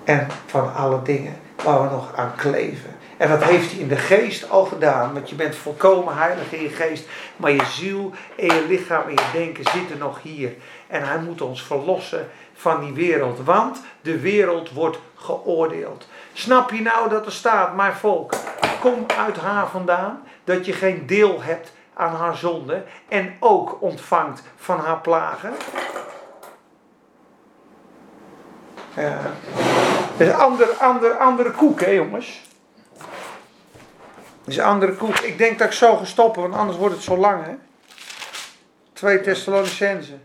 En 0.03 0.27
van 0.45 0.73
alle 0.73 1.01
dingen 1.01 1.39
waar 1.63 1.81
we 1.81 1.89
nog 1.89 2.15
aan 2.15 2.35
kleven. 2.35 2.95
En 3.17 3.29
dat 3.29 3.43
heeft 3.43 3.71
hij 3.71 3.79
in 3.79 3.87
de 3.87 3.95
geest 3.95 4.49
al 4.49 4.65
gedaan. 4.65 5.13
Want 5.13 5.29
je 5.29 5.35
bent 5.35 5.55
volkomen 5.55 6.17
heilig 6.17 6.53
in 6.53 6.61
je 6.61 6.69
geest. 6.69 7.07
Maar 7.35 7.51
je 7.51 7.65
ziel 7.65 8.11
en 8.37 8.45
je 8.45 8.65
lichaam 8.67 9.03
en 9.03 9.11
je 9.11 9.29
denken 9.33 9.63
zitten 9.71 9.97
nog 9.97 10.21
hier. 10.21 10.53
En 10.87 11.07
hij 11.07 11.19
moet 11.19 11.41
ons 11.41 11.63
verlossen 11.63 12.27
van 12.53 12.79
die 12.79 12.93
wereld. 12.93 13.39
Want 13.43 13.81
de 14.01 14.19
wereld 14.19 14.71
wordt 14.71 14.99
geoordeeld. 15.15 16.07
Snap 16.33 16.71
je 16.71 16.81
nou 16.81 17.09
dat 17.09 17.25
er 17.25 17.31
staat, 17.31 17.75
mijn 17.75 17.93
volk, 17.93 18.33
kom 18.81 19.05
uit 19.17 19.37
haar 19.37 19.67
vandaan. 19.67 20.21
Dat 20.43 20.65
je 20.65 20.73
geen 20.73 21.05
deel 21.05 21.41
hebt 21.41 21.73
aan 22.01 22.15
haar 22.15 22.35
zonde. 22.35 22.83
En 23.07 23.35
ook 23.39 23.81
ontvangt 23.81 24.43
van 24.55 24.79
haar 24.79 24.99
plagen. 24.99 25.53
Ja. 28.95 29.19
Dat 30.17 30.27
is 30.27 30.33
ander, 30.33 30.67
ander, 30.67 31.17
andere 31.17 31.51
koek, 31.51 31.81
hè 31.81 31.91
jongens. 31.91 32.41
Dat 32.97 34.47
is 34.47 34.57
een 34.57 34.63
andere 34.63 34.95
koek. 34.95 35.17
Ik 35.17 35.37
denk 35.37 35.59
dat 35.59 35.67
ik 35.67 35.73
zo 35.73 35.95
ga 35.95 36.05
stoppen, 36.05 36.41
want 36.41 36.55
anders 36.55 36.77
wordt 36.77 36.95
het 36.95 37.03
zo 37.03 37.17
lang, 37.17 37.45
hè. 37.45 37.53
Twee 38.93 39.21
Thessalonicense. 39.21 40.17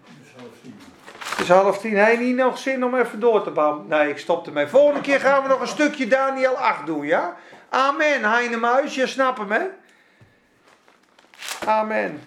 Het 1.29 1.41
is 1.41 1.49
half 1.49 1.79
tien. 1.79 1.97
Heb 1.97 2.11
je 2.11 2.19
niet 2.19 2.37
nog 2.37 2.59
zin 2.59 2.85
om 2.85 2.95
even 2.95 3.21
door 3.21 3.43
te 3.43 3.51
bouwen? 3.51 3.89
Nee, 3.89 4.09
ik 4.09 4.19
stop 4.19 4.47
ermee. 4.47 4.67
Volgende 4.67 5.01
keer 5.01 5.21
gaan 5.21 5.43
we 5.43 5.49
nog 5.49 5.61
een 5.61 5.67
stukje 5.67 6.07
Daniel 6.07 6.59
8 6.59 6.87
doen, 6.87 7.07
ja? 7.07 7.37
Amen, 7.71 8.25
Heinemuis. 8.25 8.95
Je 8.95 9.07
snapt 9.07 9.39
hem, 9.39 9.51
hè? 9.51 9.63
Amen. 11.67 12.23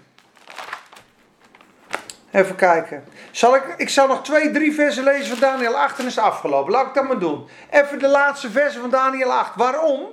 Even 2.32 2.56
kijken. 2.56 3.04
Zal 3.32 3.56
ik, 3.56 3.64
ik 3.78 3.90
zal 3.90 4.08
nog 4.08 4.24
twee, 4.24 4.52
drie 4.52 4.74
versen 4.74 5.04
lezen 5.04 5.28
van 5.28 5.40
Daniel 5.40 5.78
8 5.78 6.00
en 6.00 6.06
is 6.06 6.18
afgelopen. 6.18 6.72
Laat 6.72 6.88
ik 6.88 6.94
dat 6.94 7.08
maar 7.08 7.20
doen. 7.20 7.48
Even 7.70 8.00
de 8.00 8.08
laatste 8.08 8.52
versen 8.52 8.82
van 8.82 8.90
Daniel 8.90 9.34
8. 9.34 9.56
Waarom? 9.56 10.06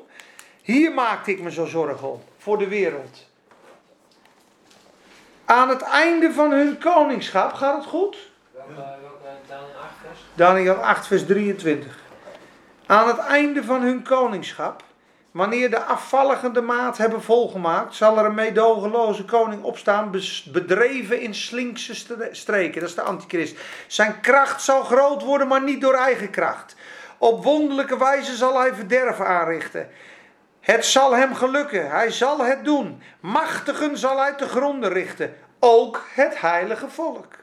Hier 0.63 0.93
maakte 0.93 1.31
ik 1.31 1.41
me 1.41 1.51
zo 1.51 1.65
zorgen 1.65 2.11
om. 2.11 2.23
Voor 2.39 2.59
de 2.59 2.69
wereld. 2.69 3.27
Aan 5.45 5.69
het 5.69 5.83
einde 5.83 6.33
van 6.33 6.51
hun 6.51 6.79
koningschap, 6.79 7.53
gaat 7.53 7.77
het 7.77 7.87
goed? 7.87 8.17
Welke, 8.53 8.73
welke 8.75 9.39
Daniel 9.49 9.77
8 9.83 9.91
vers? 10.03 10.19
Daniel 10.35 10.75
8, 10.75 11.07
vers 11.07 11.27
23. 11.27 11.99
Aan 12.87 13.07
het 13.07 13.19
einde 13.19 13.65
van 13.65 13.83
hun 13.83 14.03
koningschap, 14.03 14.83
wanneer 15.37 15.71
de 15.71 15.83
afvalligen 15.83 16.53
de 16.53 16.61
maat 16.61 16.99
hebben 16.99 17.23
volgemaakt, 17.23 17.95
zal 17.95 18.19
er 18.19 18.25
een 18.25 18.35
meedogenloze 18.35 19.25
koning 19.25 19.63
opstaan, 19.63 20.11
bedreven 20.53 21.21
in 21.21 21.35
slinkse 21.35 21.95
stre- 21.95 22.29
streken. 22.31 22.81
Dat 22.81 22.89
is 22.89 22.95
de 22.95 23.03
antichrist. 23.03 23.59
Zijn 23.87 24.21
kracht 24.21 24.63
zal 24.63 24.83
groot 24.83 25.23
worden, 25.23 25.49
maar 25.49 25.63
niet 25.63 25.81
door 25.81 25.95
eigen 25.95 26.31
kracht. 26.31 26.77
Op 27.19 27.45
wonderlijke 27.45 27.99
wijze 27.99 28.37
zal 28.37 28.59
hij 28.61 28.75
verderf 28.75 29.21
aanrichten. 29.21 29.89
Het 30.61 30.85
zal 30.85 31.17
hem 31.17 31.35
gelukken, 31.35 31.91
hij 31.91 32.11
zal 32.11 32.45
het 32.45 32.65
doen. 32.65 33.03
Machtigen 33.21 33.99
zal 33.99 34.19
hij 34.19 34.35
te 34.35 34.49
gronden 34.49 34.93
richten, 34.93 35.35
ook 35.59 36.05
het 36.15 36.41
heilige 36.41 36.89
volk. 36.89 37.35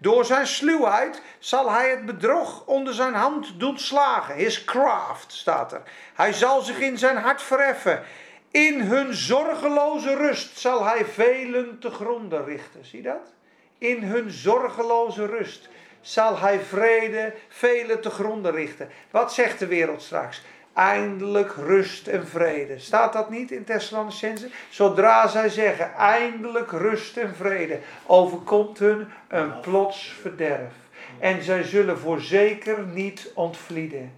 Door 0.00 0.24
zijn 0.24 0.46
sluwheid 0.46 1.22
zal 1.38 1.70
hij 1.70 1.90
het 1.90 2.06
bedrog 2.06 2.66
onder 2.66 2.94
zijn 2.94 3.14
hand 3.14 3.60
doen 3.60 3.78
slagen. 3.78 4.34
His 4.34 4.64
craft 4.64 5.32
staat 5.32 5.72
er. 5.72 5.82
Hij 6.14 6.32
zal 6.32 6.60
zich 6.60 6.78
in 6.78 6.98
zijn 6.98 7.16
hart 7.16 7.42
verheffen. 7.42 8.02
In 8.50 8.80
hun 8.80 9.14
zorgeloze 9.14 10.14
rust 10.14 10.58
zal 10.58 10.84
hij 10.84 11.04
velen 11.04 11.78
te 11.78 11.90
gronden 11.90 12.44
richten. 12.44 12.84
Zie 12.84 13.02
dat? 13.02 13.32
In 13.78 14.02
hun 14.02 14.30
zorgeloze 14.30 15.26
rust 15.26 15.68
zal 16.00 16.38
hij 16.38 16.60
vrede 16.60 17.34
velen 17.48 18.00
te 18.00 18.10
gronden 18.10 18.52
richten. 18.52 18.90
Wat 19.10 19.32
zegt 19.32 19.58
de 19.58 19.66
wereld 19.66 20.02
straks? 20.02 20.42
Eindelijk 20.78 21.52
rust 21.56 22.06
en 22.06 22.26
vrede. 22.26 22.78
Staat 22.78 23.12
dat 23.12 23.30
niet 23.30 23.50
in 23.50 23.64
Thessalonicense? 23.64 24.48
Zodra 24.68 25.26
zij 25.26 25.48
zeggen 25.48 25.94
eindelijk 25.94 26.70
rust 26.70 27.16
en 27.16 27.34
vrede, 27.34 27.78
overkomt 28.06 28.78
hun 28.78 29.08
een 29.28 29.60
plots 29.60 30.16
verderf. 30.20 30.72
En 31.18 31.42
zij 31.42 31.62
zullen 31.62 31.98
voorzeker 31.98 32.86
niet 32.86 33.30
ontvlieden. 33.34 34.12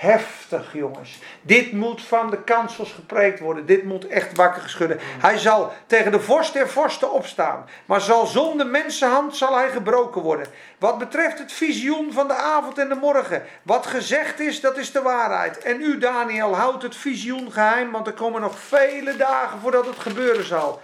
Heftig, 0.00 0.72
jongens. 0.72 1.18
Dit 1.42 1.72
moet 1.72 2.02
van 2.02 2.30
de 2.30 2.42
kansels 2.42 2.92
gepreekt 2.92 3.40
worden. 3.40 3.66
Dit 3.66 3.84
moet 3.84 4.06
echt 4.06 4.36
wakker 4.36 4.62
geschudden. 4.62 4.98
Hij 5.00 5.38
zal 5.38 5.72
tegen 5.86 6.12
de 6.12 6.20
vorst 6.20 6.52
der 6.52 6.68
vorsten 6.68 7.12
opstaan. 7.12 7.68
Maar 7.84 8.00
zal 8.00 8.26
zonder 8.26 8.66
mensenhand 8.66 9.36
zal 9.36 9.56
hij 9.56 9.70
gebroken 9.70 10.22
worden. 10.22 10.46
Wat 10.78 10.98
betreft 10.98 11.38
het 11.38 11.52
visioen 11.52 12.12
van 12.12 12.28
de 12.28 12.34
avond 12.34 12.78
en 12.78 12.88
de 12.88 12.94
morgen. 12.94 13.42
Wat 13.62 13.86
gezegd 13.86 14.40
is, 14.40 14.60
dat 14.60 14.76
is 14.78 14.92
de 14.92 15.02
waarheid. 15.02 15.58
En 15.58 15.80
u, 15.80 15.98
Daniel, 15.98 16.56
houdt 16.56 16.82
het 16.82 16.96
visioen 16.96 17.52
geheim. 17.52 17.90
Want 17.90 18.06
er 18.06 18.12
komen 18.12 18.40
nog 18.40 18.58
vele 18.58 19.16
dagen 19.16 19.60
voordat 19.60 19.86
het 19.86 19.98
gebeuren 19.98 20.44
zal. 20.44 20.80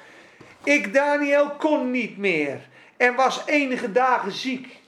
Ik, 0.64 0.94
Daniel, 0.94 1.51
kon 1.51 1.90
niet 1.90 2.18
meer. 2.18 2.59
En 2.97 3.14
was 3.14 3.43
enige 3.47 3.93
dagen 3.93 4.32
ziek. 4.32 4.84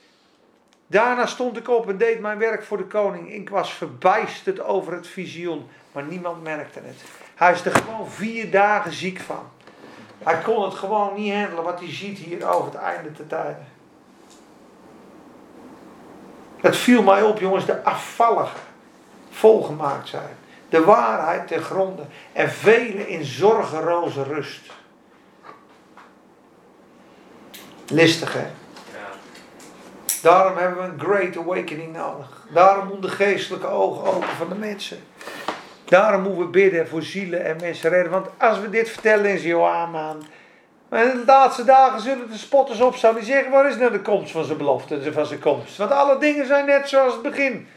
Daarna 0.90 1.26
stond 1.26 1.56
ik 1.56 1.68
op 1.68 1.88
en 1.88 1.96
deed 1.96 2.20
mijn 2.20 2.38
werk 2.38 2.64
voor 2.64 2.76
de 2.76 2.84
koning. 2.84 3.32
Ik 3.32 3.48
was 3.48 3.72
verbijsterd 3.72 4.60
over 4.60 4.92
het 4.92 5.06
visioen, 5.06 5.68
maar 5.92 6.02
niemand 6.02 6.42
merkte 6.42 6.80
het. 6.84 6.96
Hij 7.34 7.52
is 7.52 7.64
er 7.64 7.72
gewoon 7.72 8.10
vier 8.10 8.50
dagen 8.50 8.92
ziek 8.92 9.20
van. 9.20 9.48
Hij 10.18 10.38
kon 10.38 10.64
het 10.64 10.74
gewoon 10.74 11.14
niet 11.14 11.34
handelen 11.34 11.64
wat 11.64 11.78
hij 11.78 11.92
ziet 11.92 12.18
hier 12.18 12.48
over 12.48 12.64
het 12.72 12.80
einde 12.80 13.12
te 13.12 13.26
tijden. 13.26 13.66
Het 16.60 16.76
viel 16.76 17.02
mij 17.02 17.22
op, 17.22 17.38
jongens, 17.38 17.66
de 17.66 17.84
afvalligen 17.84 18.60
volgemaakt 19.30 20.08
zijn. 20.08 20.36
De 20.68 20.84
waarheid 20.84 21.48
ten 21.48 21.62
gronde. 21.62 22.02
En 22.32 22.50
velen 22.50 23.08
in 23.08 23.24
zorgeloze 23.24 24.22
rust. 24.22 24.72
Listig, 27.86 28.32
hè? 28.32 28.46
Daarom 30.20 30.56
hebben 30.56 30.82
we 30.82 30.92
een 30.92 31.00
great 31.00 31.36
awakening 31.36 31.92
nodig. 31.92 32.46
Daarom 32.52 33.00
de 33.00 33.08
geestelijke 33.08 33.66
ogen 33.66 34.12
open 34.12 34.28
van 34.28 34.48
de 34.48 34.54
mensen. 34.54 34.98
Daarom 35.84 36.22
moeten 36.22 36.40
we 36.40 36.48
bidden 36.48 36.88
voor 36.88 37.02
zielen 37.02 37.44
en 37.44 37.56
mensen 37.60 37.90
redden. 37.90 38.12
Want 38.12 38.26
als 38.38 38.60
we 38.60 38.70
dit 38.70 38.88
vertellen, 38.88 39.30
is 39.30 39.42
joh, 39.42 39.82
ah, 39.82 39.92
man. 39.92 40.24
Maar 40.88 41.04
in 41.04 41.18
de 41.18 41.22
laatste 41.26 41.64
dagen 41.64 42.00
zullen 42.00 42.30
de 42.30 42.38
spotters 42.38 42.80
opstaan. 42.80 43.14
Die 43.14 43.24
zeggen, 43.24 43.50
waar 43.50 43.68
is 43.68 43.76
nou 43.76 43.90
de 43.92 44.00
komst 44.00 44.32
van 44.32 44.44
zijn 44.44 44.58
belofte 44.58 45.12
van 45.12 45.26
zijn 45.26 45.40
komst? 45.40 45.76
Want 45.76 45.90
alle 45.90 46.18
dingen 46.18 46.46
zijn 46.46 46.66
net 46.66 46.88
zoals 46.88 47.12
het 47.12 47.22
begin. 47.22 47.68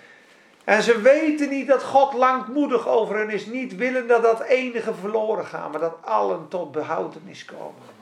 En 0.64 0.84
ze 0.84 1.02
weten 1.02 1.50
niet 1.50 1.68
dat 1.68 1.84
God 1.84 2.14
langmoedig 2.14 2.88
over 2.88 3.18
hen 3.18 3.30
is. 3.30 3.46
Niet 3.46 3.76
willen 3.76 4.08
dat 4.08 4.24
dat 4.24 4.42
enige 4.42 4.94
verloren 4.94 5.46
gaat. 5.46 5.72
Maar 5.72 5.82
dat 5.82 5.98
allen 6.02 6.48
tot 6.48 6.72
behoudenis 6.72 7.46
komen. 7.46 8.00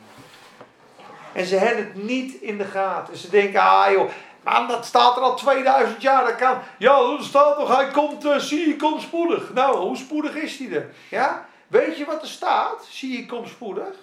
En 1.33 1.45
ze 1.45 1.55
hebben 1.55 1.85
het 1.85 2.03
niet 2.03 2.33
in 2.33 2.57
de 2.57 2.63
gaten. 2.65 3.17
Ze 3.17 3.29
denken, 3.29 3.59
ah 3.59 3.91
joh, 3.91 4.09
man, 4.49 4.67
dat 4.67 4.85
staat 4.85 5.17
er 5.17 5.23
al 5.23 5.35
2000 5.35 6.01
jaar. 6.01 6.23
Dat 6.23 6.35
kan. 6.35 6.57
Ja, 6.77 6.99
er 7.17 7.23
staat 7.23 7.57
nog, 7.57 7.76
hij 7.76 7.88
komt, 7.88 8.26
eh, 8.26 8.38
zie 8.38 8.67
je, 8.67 8.76
komt 8.76 9.01
spoedig. 9.01 9.53
Nou, 9.53 9.77
hoe 9.77 9.95
spoedig 9.95 10.35
is 10.35 10.57
hij 10.57 10.71
er? 10.71 10.89
Ja? 11.09 11.45
Weet 11.67 11.97
je 11.97 12.05
wat 12.05 12.21
er 12.21 12.27
staat? 12.27 12.85
Zie 12.89 13.17
je, 13.17 13.26
kom 13.26 13.47
spoedig. 13.47 13.95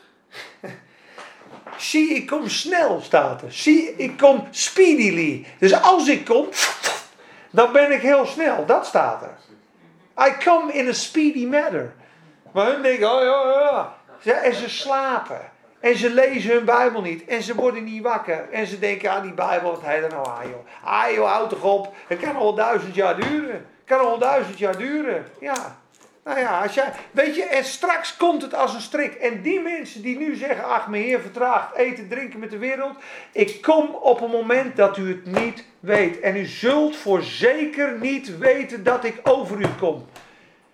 zie, 1.77 2.14
ik 2.14 2.27
kom 2.27 2.48
snel, 2.48 3.01
staat 3.01 3.43
er. 3.43 3.52
Zie, 3.52 3.97
ik 3.97 4.16
kom 4.16 4.48
speedily. 4.51 5.47
Dus 5.59 5.82
als 5.82 6.09
ik 6.09 6.24
kom, 6.24 6.48
dan 7.51 7.73
ben 7.73 7.93
ik 7.93 8.01
heel 8.01 8.27
snel. 8.27 8.66
Dat 8.66 8.86
staat 8.86 9.23
er. 9.23 9.36
I 10.28 10.32
come 10.44 10.73
in 10.73 10.89
a 10.89 10.93
speedy 10.93 11.47
manner. 11.47 11.94
Maar 12.52 12.66
hun 12.66 12.82
denken, 12.82 13.12
oh 13.12 13.23
ja, 13.23 13.51
ja, 13.51 13.94
ja. 14.23 14.32
En 14.32 14.55
ze 14.55 14.68
slapen. 14.68 15.40
En 15.86 15.96
ze 15.96 16.10
lezen 16.10 16.52
hun 16.52 16.64
Bijbel 16.64 17.02
niet. 17.02 17.24
En 17.24 17.42
ze 17.42 17.54
worden 17.54 17.84
niet 17.84 18.02
wakker. 18.02 18.48
En 18.50 18.66
ze 18.66 18.78
denken 18.78 19.10
aan 19.10 19.22
die 19.22 19.32
Bijbel, 19.32 19.70
wat 19.70 19.82
hij 19.82 20.02
er 20.02 20.08
nou 20.08 20.28
aan 20.28 20.48
joh. 20.48 20.66
Ah 20.84 21.14
joh, 21.14 21.32
houd 21.32 21.50
toch 21.50 21.62
op. 21.62 21.94
Het 22.06 22.18
kan 22.18 22.36
al 22.36 22.54
duizend 22.54 22.94
jaar 22.94 23.20
duren. 23.20 23.54
Het 23.54 23.84
kan 23.84 24.00
al 24.00 24.18
duizend 24.18 24.58
jaar 24.58 24.78
duren. 24.78 25.26
Ja. 25.40 25.78
Nou 26.24 26.38
ja, 26.38 26.62
als 26.62 26.74
jij, 26.74 26.92
weet 27.10 27.36
je, 27.36 27.44
en 27.44 27.64
straks 27.64 28.16
komt 28.16 28.42
het 28.42 28.54
als 28.54 28.74
een 28.74 28.80
strik. 28.80 29.14
En 29.14 29.42
die 29.42 29.60
mensen 29.60 30.02
die 30.02 30.18
nu 30.18 30.34
zeggen, 30.34 30.64
ach 30.64 30.88
mijn 30.88 31.02
heer 31.02 31.20
vertraagt 31.20 31.74
eten, 31.74 32.08
drinken 32.08 32.38
met 32.38 32.50
de 32.50 32.58
wereld. 32.58 32.96
Ik 33.32 33.62
kom 33.62 33.88
op 33.88 34.20
een 34.20 34.30
moment 34.30 34.76
dat 34.76 34.96
u 34.96 35.08
het 35.08 35.26
niet 35.26 35.64
weet. 35.80 36.20
En 36.20 36.36
u 36.36 36.44
zult 36.44 36.96
voorzeker 36.96 37.98
niet 38.00 38.38
weten 38.38 38.84
dat 38.84 39.04
ik 39.04 39.20
over 39.22 39.60
u 39.60 39.66
kom. 39.78 40.06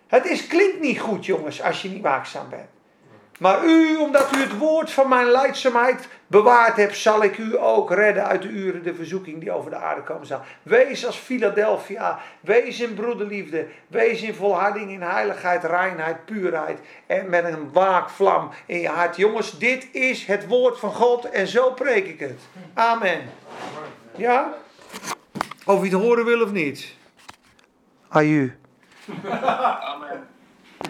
Het 0.07 0.25
is, 0.25 0.47
klinkt 0.47 0.79
niet 0.79 0.99
goed 0.99 1.25
jongens, 1.25 1.61
als 1.61 1.81
je 1.81 1.89
niet 1.89 2.01
waakzaam 2.01 2.49
bent. 2.49 2.72
Maar 3.43 3.65
u, 3.65 3.95
omdat 3.95 4.35
u 4.35 4.39
het 4.39 4.57
woord 4.57 4.91
van 4.91 5.09
mijn 5.09 5.27
leidzaamheid 5.27 6.07
bewaard 6.27 6.75
hebt, 6.75 6.97
zal 6.97 7.23
ik 7.23 7.37
u 7.37 7.57
ook 7.57 7.91
redden 7.91 8.25
uit 8.25 8.41
de 8.41 8.47
uren 8.47 8.83
de 8.83 8.95
verzoeking 8.95 9.39
die 9.39 9.51
over 9.51 9.69
de 9.69 9.75
aarde 9.75 10.01
komen 10.01 10.27
zal. 10.27 10.41
Wees 10.61 11.05
als 11.05 11.17
Philadelphia, 11.17 12.19
wees 12.41 12.79
in 12.79 12.93
broederliefde, 12.93 13.67
wees 13.87 14.21
in 14.21 14.33
volharding, 14.33 14.91
in 14.91 15.01
heiligheid, 15.01 15.63
reinheid, 15.63 16.25
puurheid 16.25 16.79
en 17.05 17.29
met 17.29 17.43
een 17.43 17.71
waakvlam 17.71 18.49
in 18.65 18.79
je 18.79 18.87
hart. 18.87 19.15
Jongens, 19.15 19.57
dit 19.57 19.87
is 19.91 20.25
het 20.25 20.47
woord 20.47 20.79
van 20.79 20.93
God 20.93 21.29
en 21.29 21.47
zo 21.47 21.71
preek 21.71 22.07
ik 22.07 22.19
het. 22.19 22.41
Amen. 22.73 23.21
Ja? 24.15 24.53
Of 25.65 25.77
je 25.77 25.89
het 25.89 26.01
horen 26.01 26.25
wil 26.25 26.41
of 26.41 26.51
niet. 26.51 26.95
Aju. 28.09 28.57
Amen. 29.93 30.32